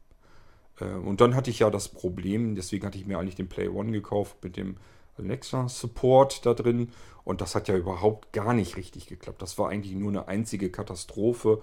Ähm, 0.78 1.08
und 1.08 1.22
dann 1.22 1.34
hatte 1.34 1.48
ich 1.48 1.60
ja 1.60 1.70
das 1.70 1.88
Problem, 1.88 2.54
deswegen 2.54 2.84
hatte 2.84 2.98
ich 2.98 3.06
mir 3.06 3.18
eigentlich 3.18 3.36
den 3.36 3.48
Play 3.48 3.68
One 3.68 3.92
gekauft 3.92 4.36
mit 4.42 4.58
dem 4.58 4.76
Alexa 5.16 5.70
Support 5.70 6.44
da 6.44 6.52
drin. 6.52 6.90
Und 7.24 7.40
das 7.40 7.54
hat 7.54 7.68
ja 7.68 7.78
überhaupt 7.78 8.34
gar 8.34 8.52
nicht 8.52 8.76
richtig 8.76 9.06
geklappt. 9.06 9.40
Das 9.40 9.56
war 9.56 9.70
eigentlich 9.70 9.94
nur 9.94 10.10
eine 10.10 10.28
einzige 10.28 10.68
Katastrophe. 10.68 11.62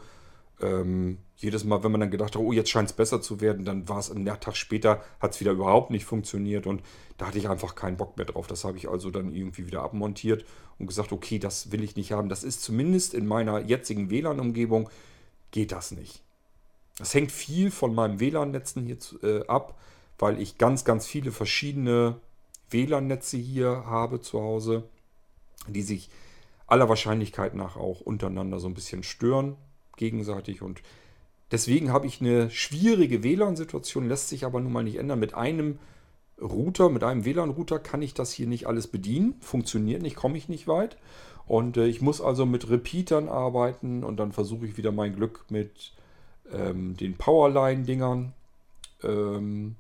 Ähm, 0.60 1.20
jedes 1.36 1.64
Mal, 1.64 1.84
wenn 1.84 1.92
man 1.92 2.02
dann 2.02 2.10
gedacht 2.10 2.36
hat, 2.36 2.42
oh, 2.42 2.52
jetzt 2.52 2.70
scheint 2.70 2.90
es 2.90 2.96
besser 2.96 3.22
zu 3.22 3.42
werden, 3.42 3.64
dann 3.64 3.88
war 3.88 4.00
es 4.00 4.10
einen 4.10 4.26
Tag 4.26 4.56
später, 4.56 5.04
hat 5.20 5.34
es 5.34 5.40
wieder 5.40 5.52
überhaupt 5.52 5.92
nicht 5.92 6.06
funktioniert 6.06 6.66
und 6.66 6.82
da 7.18 7.28
hatte 7.28 7.38
ich 7.38 7.48
einfach 7.48 7.76
keinen 7.76 7.98
Bock 7.98 8.18
mehr 8.18 8.26
drauf. 8.26 8.48
Das 8.48 8.64
habe 8.64 8.78
ich 8.78 8.90
also 8.90 9.12
dann 9.12 9.32
irgendwie 9.32 9.68
wieder 9.68 9.84
abmontiert 9.84 10.46
und 10.80 10.88
gesagt, 10.88 11.12
okay, 11.12 11.38
das 11.38 11.72
will 11.72 11.84
ich 11.84 11.96
nicht 11.96 12.12
haben. 12.12 12.30
Das 12.30 12.44
ist 12.44 12.64
zumindest 12.64 13.14
in 13.14 13.28
meiner 13.28 13.60
jetzigen 13.60 14.10
WLAN-Umgebung, 14.10 14.90
geht 15.52 15.72
das 15.72 15.92
nicht. 15.92 16.24
Das 16.98 17.14
hängt 17.14 17.32
viel 17.32 17.70
von 17.70 17.94
meinem 17.94 18.20
WLAN-Netzen 18.20 18.84
hier 18.84 18.98
äh, 19.22 19.46
ab, 19.48 19.80
weil 20.18 20.42
ich 20.42 20.58
ganz, 20.58 20.86
ganz 20.86 21.06
viele 21.06 21.32
verschiedene 21.32 22.20
WLAN-Netze 22.72 23.38
hier 23.38 23.84
habe 23.86 24.22
zu 24.22 24.42
Hause, 24.42 24.84
die 25.68 25.84
sich 25.84 26.10
aller 26.66 26.90
Wahrscheinlichkeit 26.90 27.54
nach 27.54 27.78
auch 27.78 28.02
untereinander 28.02 28.60
so 28.60 28.68
ein 28.68 28.74
bisschen 28.74 29.04
stören, 29.04 29.56
gegenseitig. 29.98 30.62
Und 30.62 30.82
deswegen 31.52 31.92
habe 31.92 32.08
ich 32.08 32.22
eine 32.22 32.50
schwierige 32.50 33.24
WLAN-Situation, 33.24 34.08
lässt 34.08 34.30
sich 34.30 34.46
aber 34.46 34.60
nun 34.60 34.72
mal 34.72 34.84
nicht 34.84 34.98
ändern. 34.98 35.20
Mit 35.20 35.34
einem 35.34 35.80
Router, 36.42 36.90
mit 36.90 37.04
einem 37.04 37.26
WLAN-Router 37.26 37.80
kann 37.80 38.02
ich 38.02 38.14
das 38.14 38.32
hier 38.32 38.48
nicht 38.48 38.68
alles 38.68 38.88
bedienen. 38.88 39.36
Funktioniert 39.42 40.02
nicht, 40.02 40.16
komme 40.16 40.38
ich 40.38 40.50
nicht 40.50 40.68
weit. 40.68 40.98
Und 41.46 41.78
äh, 41.78 41.88
ich 41.88 42.02
muss 42.02 42.22
also 42.22 42.46
mit 42.46 42.70
Repeatern 42.70 43.30
arbeiten 43.30 44.04
und 44.04 44.18
dann 44.18 44.32
versuche 44.32 44.66
ich 44.66 44.78
wieder 44.78 44.92
mein 44.92 45.16
Glück 45.16 45.46
mit 45.50 45.94
ähm, 46.52 46.96
den 46.98 47.16
Powerline-Dingern. 47.16 48.34
Ähm, 49.04 49.76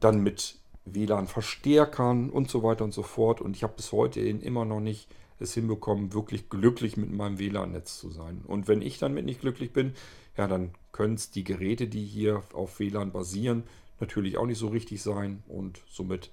dann 0.00 0.22
mit 0.22 0.56
WLAN-Verstärkern 0.84 2.30
und 2.30 2.50
so 2.50 2.62
weiter 2.62 2.84
und 2.84 2.92
so 2.92 3.02
fort. 3.02 3.40
Und 3.40 3.56
ich 3.56 3.62
habe 3.62 3.74
bis 3.76 3.92
heute 3.92 4.20
immer 4.20 4.64
noch 4.64 4.80
nicht 4.80 5.08
es 5.40 5.54
hinbekommen, 5.54 6.12
wirklich 6.12 6.48
glücklich 6.48 6.96
mit 6.96 7.12
meinem 7.12 7.38
WLAN-Netz 7.38 7.98
zu 7.98 8.10
sein. 8.10 8.42
Und 8.46 8.68
wenn 8.68 8.82
ich 8.82 8.98
damit 8.98 9.24
nicht 9.24 9.40
glücklich 9.40 9.72
bin, 9.72 9.94
ja, 10.36 10.46
dann 10.46 10.72
können 10.92 11.14
es 11.14 11.30
die 11.30 11.44
Geräte, 11.44 11.88
die 11.88 12.04
hier 12.04 12.42
auf 12.52 12.78
WLAN 12.78 13.12
basieren, 13.12 13.64
natürlich 14.00 14.36
auch 14.38 14.46
nicht 14.46 14.58
so 14.58 14.68
richtig 14.68 15.02
sein. 15.02 15.42
Und 15.48 15.82
somit 15.88 16.30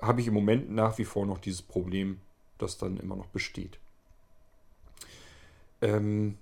habe 0.00 0.20
ich 0.20 0.26
im 0.26 0.34
Moment 0.34 0.70
nach 0.70 0.98
wie 0.98 1.04
vor 1.04 1.26
noch 1.26 1.38
dieses 1.38 1.62
Problem, 1.62 2.20
das 2.58 2.78
dann 2.78 2.96
immer 2.96 3.16
noch 3.16 3.26
besteht. 3.26 3.78
Ähm, 5.82 6.38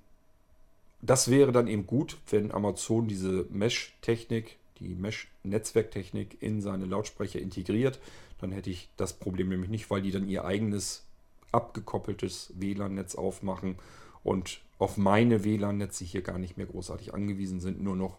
das 1.00 1.30
wäre 1.30 1.52
dann 1.52 1.66
eben 1.66 1.86
gut, 1.86 2.18
wenn 2.30 2.52
Amazon 2.52 3.08
diese 3.08 3.46
Mesh-Technik 3.50 4.58
die 4.82 4.94
Mesh-Netzwerktechnik 4.94 6.42
in 6.42 6.60
seine 6.60 6.86
Lautsprecher 6.86 7.40
integriert. 7.40 8.00
Dann 8.40 8.52
hätte 8.52 8.70
ich 8.70 8.88
das 8.96 9.12
Problem 9.12 9.48
nämlich 9.48 9.70
nicht, 9.70 9.90
weil 9.90 10.02
die 10.02 10.10
dann 10.10 10.28
ihr 10.28 10.44
eigenes 10.44 11.04
abgekoppeltes 11.52 12.52
WLAN-Netz 12.56 13.14
aufmachen 13.14 13.76
und 14.24 14.60
auf 14.78 14.96
meine 14.96 15.44
WLAN-Netze 15.44 16.04
hier 16.04 16.22
gar 16.22 16.38
nicht 16.38 16.56
mehr 16.56 16.66
großartig 16.66 17.14
angewiesen 17.14 17.60
sind. 17.60 17.82
Nur 17.82 17.96
noch, 17.96 18.18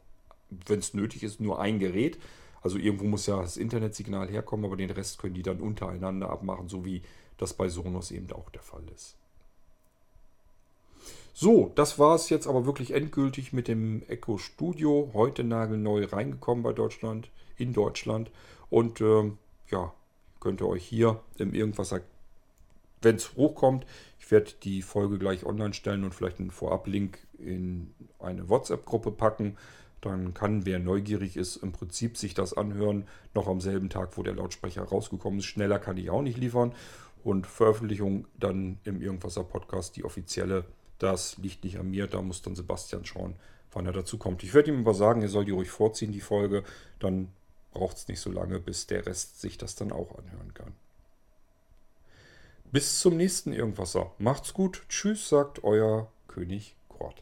wenn 0.49 0.79
es 0.79 0.93
nötig 0.93 1.23
ist, 1.23 1.39
nur 1.39 1.59
ein 1.59 1.79
Gerät. 1.79 2.19
Also 2.61 2.77
irgendwo 2.77 3.05
muss 3.05 3.25
ja 3.25 3.41
das 3.41 3.57
Internetsignal 3.57 4.29
herkommen, 4.29 4.65
aber 4.65 4.77
den 4.77 4.89
Rest 4.89 5.19
können 5.19 5.33
die 5.33 5.43
dann 5.43 5.59
untereinander 5.59 6.29
abmachen, 6.29 6.69
so 6.69 6.85
wie 6.85 7.01
das 7.37 7.53
bei 7.53 7.67
Sonos 7.67 8.11
eben 8.11 8.31
auch 8.31 8.49
der 8.51 8.61
Fall 8.61 8.83
ist. 8.95 9.17
So, 11.33 11.71
das 11.75 11.97
war 11.97 12.15
es 12.15 12.29
jetzt 12.29 12.47
aber 12.47 12.65
wirklich 12.65 12.91
endgültig 12.91 13.53
mit 13.53 13.67
dem 13.67 14.03
Echo 14.07 14.37
Studio. 14.37 15.09
Heute 15.13 15.43
nagelneu 15.43 16.05
reingekommen 16.05 16.63
bei 16.63 16.73
Deutschland, 16.73 17.31
in 17.57 17.73
Deutschland. 17.73 18.31
Und 18.69 19.01
ähm, 19.01 19.39
ja, 19.69 19.93
könnt 20.39 20.61
ihr 20.61 20.67
euch 20.67 20.85
hier 20.85 21.19
im 21.37 21.53
Irgendwas, 21.53 21.91
wenn 23.03 23.15
es 23.15 23.35
hochkommt, 23.35 23.85
ich 24.19 24.31
werde 24.31 24.51
die 24.63 24.81
Folge 24.81 25.17
gleich 25.19 25.45
online 25.45 25.73
stellen 25.73 26.03
und 26.03 26.15
vielleicht 26.15 26.39
einen 26.39 26.51
Vorab-Link 26.51 27.19
in 27.37 27.93
eine 28.19 28.49
WhatsApp-Gruppe 28.49 29.11
packen. 29.11 29.57
Dann 30.01 30.33
kann, 30.33 30.65
wer 30.65 30.79
neugierig 30.79 31.37
ist, 31.37 31.57
im 31.57 31.71
Prinzip 31.71 32.17
sich 32.17 32.33
das 32.33 32.53
anhören, 32.55 33.07
noch 33.33 33.47
am 33.47 33.61
selben 33.61 33.89
Tag, 33.89 34.17
wo 34.17 34.23
der 34.23 34.35
Lautsprecher 34.35 34.83
rausgekommen 34.83 35.39
ist. 35.39 35.45
Schneller 35.45 35.79
kann 35.79 35.97
ich 35.97 36.09
auch 36.09 36.21
nicht 36.21 36.37
liefern. 36.37 36.73
Und 37.23 37.47
Veröffentlichung 37.47 38.27
dann 38.37 38.79
im 38.83 39.01
Irgendwaser 39.01 39.45
Podcast, 39.45 39.95
die 39.95 40.03
offizielle 40.03 40.65
das 41.03 41.37
liegt 41.37 41.63
nicht 41.63 41.77
an 41.77 41.89
mir, 41.89 42.07
da 42.07 42.21
muss 42.21 42.41
dann 42.41 42.55
Sebastian 42.55 43.05
schauen, 43.05 43.35
wann 43.73 43.85
er 43.85 43.91
dazu 43.91 44.17
kommt. 44.17 44.43
Ich 44.43 44.53
werde 44.53 44.71
ihm 44.71 44.79
aber 44.79 44.93
sagen, 44.93 45.21
er 45.21 45.27
soll 45.27 45.45
die 45.45 45.51
ruhig 45.51 45.69
vorziehen, 45.69 46.11
die 46.11 46.21
Folge. 46.21 46.63
Dann 46.99 47.29
braucht 47.71 47.97
es 47.97 48.07
nicht 48.07 48.21
so 48.21 48.31
lange, 48.31 48.59
bis 48.59 48.87
der 48.87 49.05
Rest 49.05 49.41
sich 49.41 49.57
das 49.57 49.75
dann 49.75 49.91
auch 49.91 50.17
anhören 50.17 50.53
kann. 50.53 50.73
Bis 52.73 53.01
zum 53.01 53.17
nächsten 53.17 53.53
Irgendwasser. 53.53 54.13
Macht's 54.17 54.51
gut. 54.51 54.81
Tschüss, 54.89 55.29
sagt 55.29 55.63
euer 55.63 56.11
König 56.27 56.75
Kort. 56.89 57.21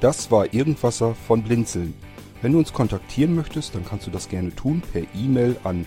Das 0.00 0.30
war 0.30 0.52
Irgendwasser 0.52 1.14
von 1.14 1.42
Blinzeln. 1.42 1.94
Wenn 2.42 2.52
du 2.52 2.58
uns 2.58 2.74
kontaktieren 2.74 3.34
möchtest, 3.34 3.74
dann 3.74 3.86
kannst 3.86 4.06
du 4.06 4.10
das 4.10 4.28
gerne 4.28 4.54
tun 4.54 4.82
per 4.92 5.04
E-Mail 5.14 5.56
an 5.64 5.86